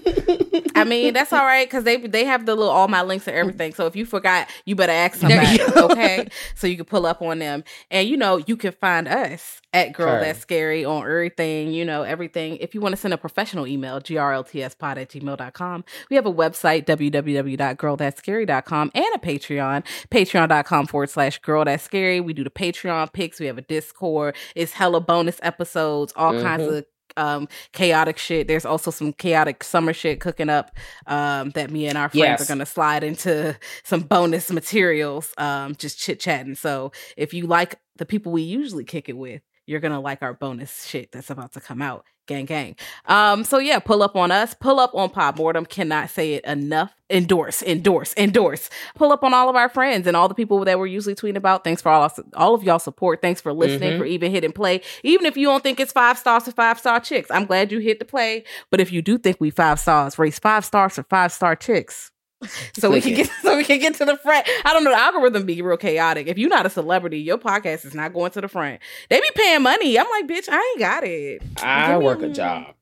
I 0.81 0.89
mean, 0.89 1.13
that's 1.13 1.33
all 1.33 1.45
right 1.45 1.67
because 1.67 1.83
they 1.83 1.97
they 1.97 2.25
have 2.25 2.45
the 2.45 2.55
little 2.55 2.71
all 2.71 2.87
my 2.87 3.01
links 3.01 3.27
and 3.27 3.35
everything. 3.37 3.73
So 3.73 3.85
if 3.85 3.95
you 3.95 4.05
forgot, 4.05 4.49
you 4.65 4.75
better 4.75 4.91
ask 4.91 5.19
somebody, 5.19 5.61
okay? 5.77 6.27
So 6.55 6.67
you 6.67 6.75
can 6.75 6.85
pull 6.85 7.05
up 7.05 7.21
on 7.21 7.39
them, 7.39 7.63
and 7.89 8.07
you 8.07 8.17
know 8.17 8.37
you 8.37 8.57
can 8.57 8.71
find 8.73 9.07
us 9.07 9.61
at 9.73 9.93
Girl 9.93 10.07
Sure. 10.07 10.19
That's 10.19 10.39
Scary 10.39 10.83
on 10.83 11.03
everything. 11.03 11.71
You 11.71 11.85
know 11.85 12.03
everything. 12.03 12.57
If 12.57 12.75
you 12.75 12.81
want 12.81 12.93
to 12.93 12.97
send 13.01 13.13
a 13.13 13.17
professional 13.17 13.67
email, 13.67 13.99
grltspod 14.01 14.97
at 14.97 15.09
gmail.com. 15.09 15.85
We 16.09 16.15
have 16.15 16.25
a 16.25 16.33
website 16.33 16.85
www.girlthatscary.com 16.85 18.91
and 18.93 19.05
a 19.15 19.19
Patreon, 19.19 19.85
patreon.com 20.09 20.87
forward 20.87 21.09
slash 21.09 21.39
Girl 21.39 21.65
That's 21.65 21.83
Scary. 21.83 22.19
We 22.19 22.33
do 22.33 22.43
the 22.43 22.49
Patreon 22.49 23.13
picks. 23.13 23.39
We 23.39 23.45
have 23.47 23.57
a 23.57 23.61
Discord. 23.61 24.35
It's 24.55 24.73
hella 24.73 25.01
bonus 25.01 25.39
episodes, 25.43 26.13
all 26.15 26.39
kinds 26.41 26.63
Mhm. 26.63 26.77
of 26.79 26.85
um 27.17 27.47
chaotic 27.73 28.17
shit. 28.17 28.47
There's 28.47 28.65
also 28.65 28.91
some 28.91 29.13
chaotic 29.13 29.63
summer 29.63 29.93
shit 29.93 30.19
cooking 30.19 30.49
up 30.49 30.71
um 31.07 31.51
that 31.51 31.71
me 31.71 31.87
and 31.87 31.97
our 31.97 32.09
friends 32.09 32.21
Yes. 32.21 32.41
are 32.41 32.45
gonna 32.45 32.65
slide 32.65 33.03
into 33.03 33.57
some 33.83 34.01
bonus 34.01 34.51
materials, 34.51 35.33
um, 35.37 35.75
just 35.75 35.99
chit 35.99 36.19
chatting. 36.19 36.55
So 36.55 36.91
if 37.17 37.33
you 37.33 37.47
like 37.47 37.79
the 37.97 38.05
people 38.05 38.31
we 38.31 38.41
usually 38.41 38.83
kick 38.83 39.09
it 39.09 39.17
with, 39.17 39.41
you're 39.65 39.79
gonna 39.79 39.99
like 40.01 40.21
our 40.21 40.33
bonus 40.33 40.85
shit 40.85 41.11
that's 41.11 41.29
about 41.29 41.53
to 41.53 41.61
come 41.61 41.81
out. 41.81 42.05
Gang 42.27 42.45
gang. 42.45 42.75
Um, 43.07 43.43
so 43.43 43.57
yeah, 43.57 43.79
pull 43.79 44.03
up 44.03 44.15
on 44.15 44.31
us, 44.31 44.53
pull 44.53 44.79
up 44.79 44.93
on 44.93 45.09
Pod 45.09 45.37
Mortem. 45.37 45.65
Cannot 45.65 46.09
say 46.11 46.35
it 46.35 46.45
enough. 46.45 46.93
Endorse, 47.09 47.61
endorse, 47.63 48.13
endorse. 48.15 48.69
Pull 48.95 49.11
up 49.11 49.23
on 49.23 49.33
all 49.33 49.49
of 49.49 49.55
our 49.55 49.67
friends 49.67 50.07
and 50.07 50.15
all 50.15 50.27
the 50.29 50.35
people 50.35 50.63
that 50.63 50.79
we're 50.79 50.85
usually 50.85 51.15
tweeting 51.15 51.35
about. 51.35 51.63
Thanks 51.63 51.81
for 51.81 51.89
all 51.89 52.09
all 52.35 52.53
of 52.53 52.63
y'all 52.63 52.79
support. 52.79 53.21
Thanks 53.21 53.41
for 53.41 53.51
listening, 53.51 53.93
Mhm. 53.93 53.97
for 53.97 54.05
even 54.05 54.31
hitting 54.31 54.51
play. 54.53 54.81
Even 55.03 55.25
if 55.25 55.35
you 55.35 55.47
don't 55.47 55.63
think 55.63 55.79
it's 55.79 55.91
five 55.91 56.17
stars 56.17 56.43
for 56.45 56.51
five 56.51 56.79
star 56.79 56.99
chicks, 56.99 57.29
I'm 57.31 57.45
glad 57.45 57.71
you 57.71 57.79
hit 57.79 57.99
the 57.99 58.05
play. 58.05 58.43
But 58.69 58.79
if 58.79 58.91
you 58.91 59.01
do 59.01 59.17
think 59.17 59.37
we 59.41 59.49
five 59.49 59.79
stars, 59.79 60.17
raise 60.19 60.39
five 60.39 60.63
stars 60.63 60.93
for 60.95 61.03
five 61.03 61.31
star 61.33 61.55
chicks. 61.55 62.11
So 62.77 62.89
we 62.89 63.01
can 63.01 63.13
get 63.13 63.29
so 63.41 63.55
we 63.57 63.63
can 63.63 63.79
get 63.79 63.95
to 63.95 64.05
the 64.05 64.17
front. 64.17 64.47
I 64.65 64.73
don't 64.73 64.83
know. 64.83 64.91
The 64.91 64.97
algorithm 64.97 65.45
be 65.45 65.61
real 65.61 65.77
chaotic. 65.77 66.27
If 66.27 66.37
you're 66.37 66.49
not 66.49 66.65
a 66.65 66.69
celebrity, 66.69 67.19
your 67.19 67.37
podcast 67.37 67.85
is 67.85 67.93
not 67.93 68.13
going 68.13 68.31
to 68.31 68.41
the 68.41 68.47
front. 68.47 68.79
They 69.09 69.19
be 69.19 69.29
paying 69.35 69.61
money. 69.61 69.99
I'm 69.99 70.07
like, 70.09 70.27
bitch, 70.27 70.47
I 70.49 70.55
ain't 70.71 70.79
got 70.79 71.03
it. 71.03 71.43
I 71.61 71.93
Give 71.93 72.01
work 72.01 72.21
a- 72.21 72.29
job. 72.29 72.73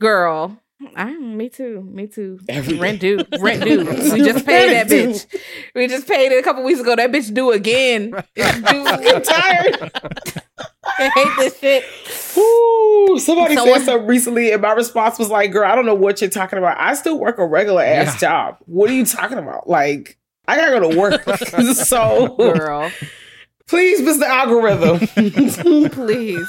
Girl. 0.00 0.60
I, 0.94 1.12
me 1.16 1.48
too. 1.48 1.82
Me 1.82 2.06
too. 2.06 2.38
Every 2.48 2.78
Rent 2.78 3.00
due. 3.00 3.18
Rent 3.40 3.64
due. 3.64 3.84
We 3.84 4.18
just 4.22 4.46
paid 4.46 4.72
that 4.72 4.86
bitch. 4.86 5.26
We 5.74 5.88
just 5.88 6.06
paid 6.06 6.30
it 6.30 6.38
a 6.38 6.42
couple 6.42 6.62
weeks 6.62 6.80
ago. 6.80 6.94
That 6.94 7.10
bitch 7.10 7.34
due 7.34 7.50
again. 7.50 8.12
It's 8.36 8.58
due. 8.70 8.86
I'm 8.86 9.22
tired. 9.22 9.90
I 10.86 11.08
hate 11.14 11.36
this 11.38 11.58
shit. 11.58 11.84
Ooh, 12.38 13.18
somebody 13.18 13.56
Someone- 13.56 13.78
said 13.80 13.86
something 13.86 14.06
recently, 14.06 14.52
and 14.52 14.62
my 14.62 14.72
response 14.72 15.18
was 15.18 15.30
like, 15.30 15.50
"Girl, 15.52 15.64
I 15.70 15.74
don't 15.74 15.86
know 15.86 15.94
what 15.94 16.20
you're 16.20 16.30
talking 16.30 16.58
about. 16.58 16.76
I 16.80 16.94
still 16.94 17.18
work 17.18 17.38
a 17.38 17.46
regular 17.46 17.82
ass 17.82 18.18
job. 18.20 18.56
What 18.66 18.88
are 18.90 18.94
you 18.94 19.04
talking 19.04 19.38
about? 19.38 19.68
Like, 19.68 20.16
I 20.46 20.56
gotta 20.56 20.78
go 20.80 20.90
to 20.90 20.98
work. 20.98 21.22
so, 21.74 22.36
Girl. 22.36 22.90
Please, 23.68 24.00
Mr. 24.00 24.22
Algorithm, 24.22 25.90
Please. 25.90 26.48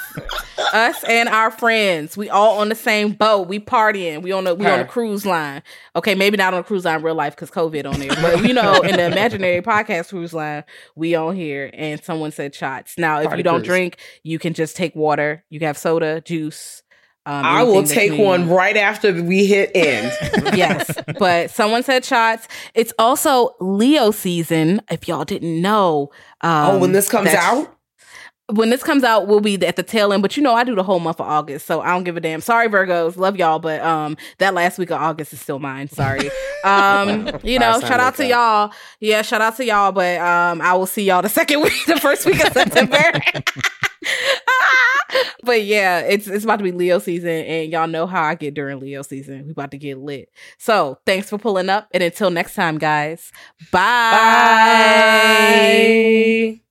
Us 0.73 1.03
and 1.05 1.29
our 1.29 1.51
friends. 1.51 2.15
We 2.15 2.29
all 2.29 2.59
on 2.59 2.69
the 2.69 2.75
same 2.75 3.13
boat. 3.13 3.47
We 3.47 3.59
partying. 3.59 4.21
We 4.21 4.31
on 4.31 4.45
a 4.45 4.53
we 4.55 4.65
on 4.65 4.79
a 4.79 4.85
cruise 4.85 5.25
line. 5.25 5.63
Okay, 5.95 6.15
maybe 6.15 6.37
not 6.37 6.53
on 6.53 6.59
a 6.59 6.63
cruise 6.63 6.85
line 6.85 6.97
in 6.97 7.03
real 7.03 7.15
life 7.15 7.35
because 7.35 7.49
COVID 7.49 7.91
on 7.91 7.99
there. 7.99 8.09
But 8.21 8.47
you 8.47 8.53
know, 8.53 8.81
in 8.81 8.97
the 8.97 9.05
imaginary 9.05 9.61
podcast 9.61 10.09
cruise 10.09 10.33
line, 10.33 10.63
we 10.95 11.15
on 11.15 11.35
here 11.35 11.71
and 11.73 12.03
someone 12.03 12.31
said 12.31 12.53
shots. 12.53 12.97
Now, 12.97 13.19
if 13.19 13.27
Party 13.27 13.39
you 13.39 13.43
don't 13.43 13.59
cruise. 13.59 13.67
drink, 13.67 13.97
you 14.23 14.37
can 14.37 14.53
just 14.53 14.75
take 14.75 14.95
water. 14.95 15.43
You 15.49 15.59
can 15.59 15.67
have 15.67 15.77
soda, 15.77 16.21
juice. 16.21 16.83
Um, 17.25 17.45
I 17.45 17.63
will 17.63 17.83
take 17.83 18.13
you 18.13 18.23
one 18.23 18.49
right 18.49 18.75
after 18.77 19.11
we 19.23 19.45
hit 19.45 19.71
end. 19.75 20.11
yes, 20.57 20.91
but 21.19 21.51
someone 21.51 21.83
said 21.83 22.03
shots. 22.03 22.47
It's 22.73 22.93
also 22.97 23.51
Leo 23.59 24.09
season. 24.11 24.81
If 24.89 25.07
y'all 25.07 25.25
didn't 25.25 25.61
know, 25.61 26.09
um, 26.41 26.75
oh, 26.75 26.77
when 26.79 26.91
this 26.91 27.07
comes 27.09 27.25
that's- 27.25 27.43
out, 27.43 27.75
when 28.51 28.71
this 28.71 28.81
comes 28.81 29.03
out, 29.03 29.27
we'll 29.27 29.41
be 29.41 29.63
at 29.63 29.75
the 29.75 29.83
tail 29.83 30.11
end. 30.11 30.23
But 30.23 30.35
you 30.35 30.41
know, 30.41 30.55
I 30.55 30.63
do 30.63 30.73
the 30.73 30.81
whole 30.81 30.99
month 30.99 31.19
of 31.19 31.27
August, 31.27 31.67
so 31.67 31.81
I 31.81 31.91
don't 31.91 32.03
give 32.03 32.17
a 32.17 32.19
damn. 32.19 32.41
Sorry, 32.41 32.67
Virgos, 32.67 33.15
love 33.15 33.37
y'all, 33.37 33.59
but 33.59 33.79
um, 33.81 34.17
that 34.39 34.55
last 34.55 34.79
week 34.79 34.89
of 34.89 34.99
August 34.99 35.33
is 35.33 35.39
still 35.39 35.59
mine. 35.59 35.89
Sorry. 35.89 36.29
Um, 36.61 37.39
you 37.41 37.57
know, 37.57 37.79
shout 37.79 38.01
out 38.01 38.15
to 38.15 38.23
that. 38.23 38.27
y'all. 38.27 38.73
Yeah, 38.99 39.21
shout 39.21 39.39
out 39.39 39.55
to 39.55 39.65
y'all. 39.65 39.93
But 39.93 40.19
um, 40.19 40.59
I 40.59 40.73
will 40.73 40.87
see 40.87 41.03
y'all 41.05 41.21
the 41.21 41.29
second 41.39 41.61
week, 41.61 41.85
the 41.87 41.97
first 42.01 42.25
week 42.25 42.45
of 42.45 42.51
September. 42.51 42.97
but 45.43 45.63
yeah, 45.63 45.99
it's 45.99 46.27
it's 46.27 46.43
about 46.43 46.57
to 46.57 46.63
be 46.63 46.71
Leo 46.71 46.99
season, 46.99 47.29
and 47.29 47.71
y'all 47.71 47.87
know 47.87 48.05
how 48.07 48.23
I 48.23 48.35
get 48.35 48.53
during 48.53 48.79
Leo 48.79 49.01
season. 49.01 49.45
We 49.45 49.51
about 49.51 49.71
to 49.71 49.77
get 49.77 49.97
lit. 49.97 50.29
So 50.57 50.99
thanks 51.05 51.29
for 51.29 51.37
pulling 51.37 51.69
up, 51.69 51.87
and 51.91 52.03
until 52.03 52.29
next 52.31 52.55
time, 52.55 52.77
guys. 52.77 53.31
bye. 53.71 54.11
bye. 56.55 56.68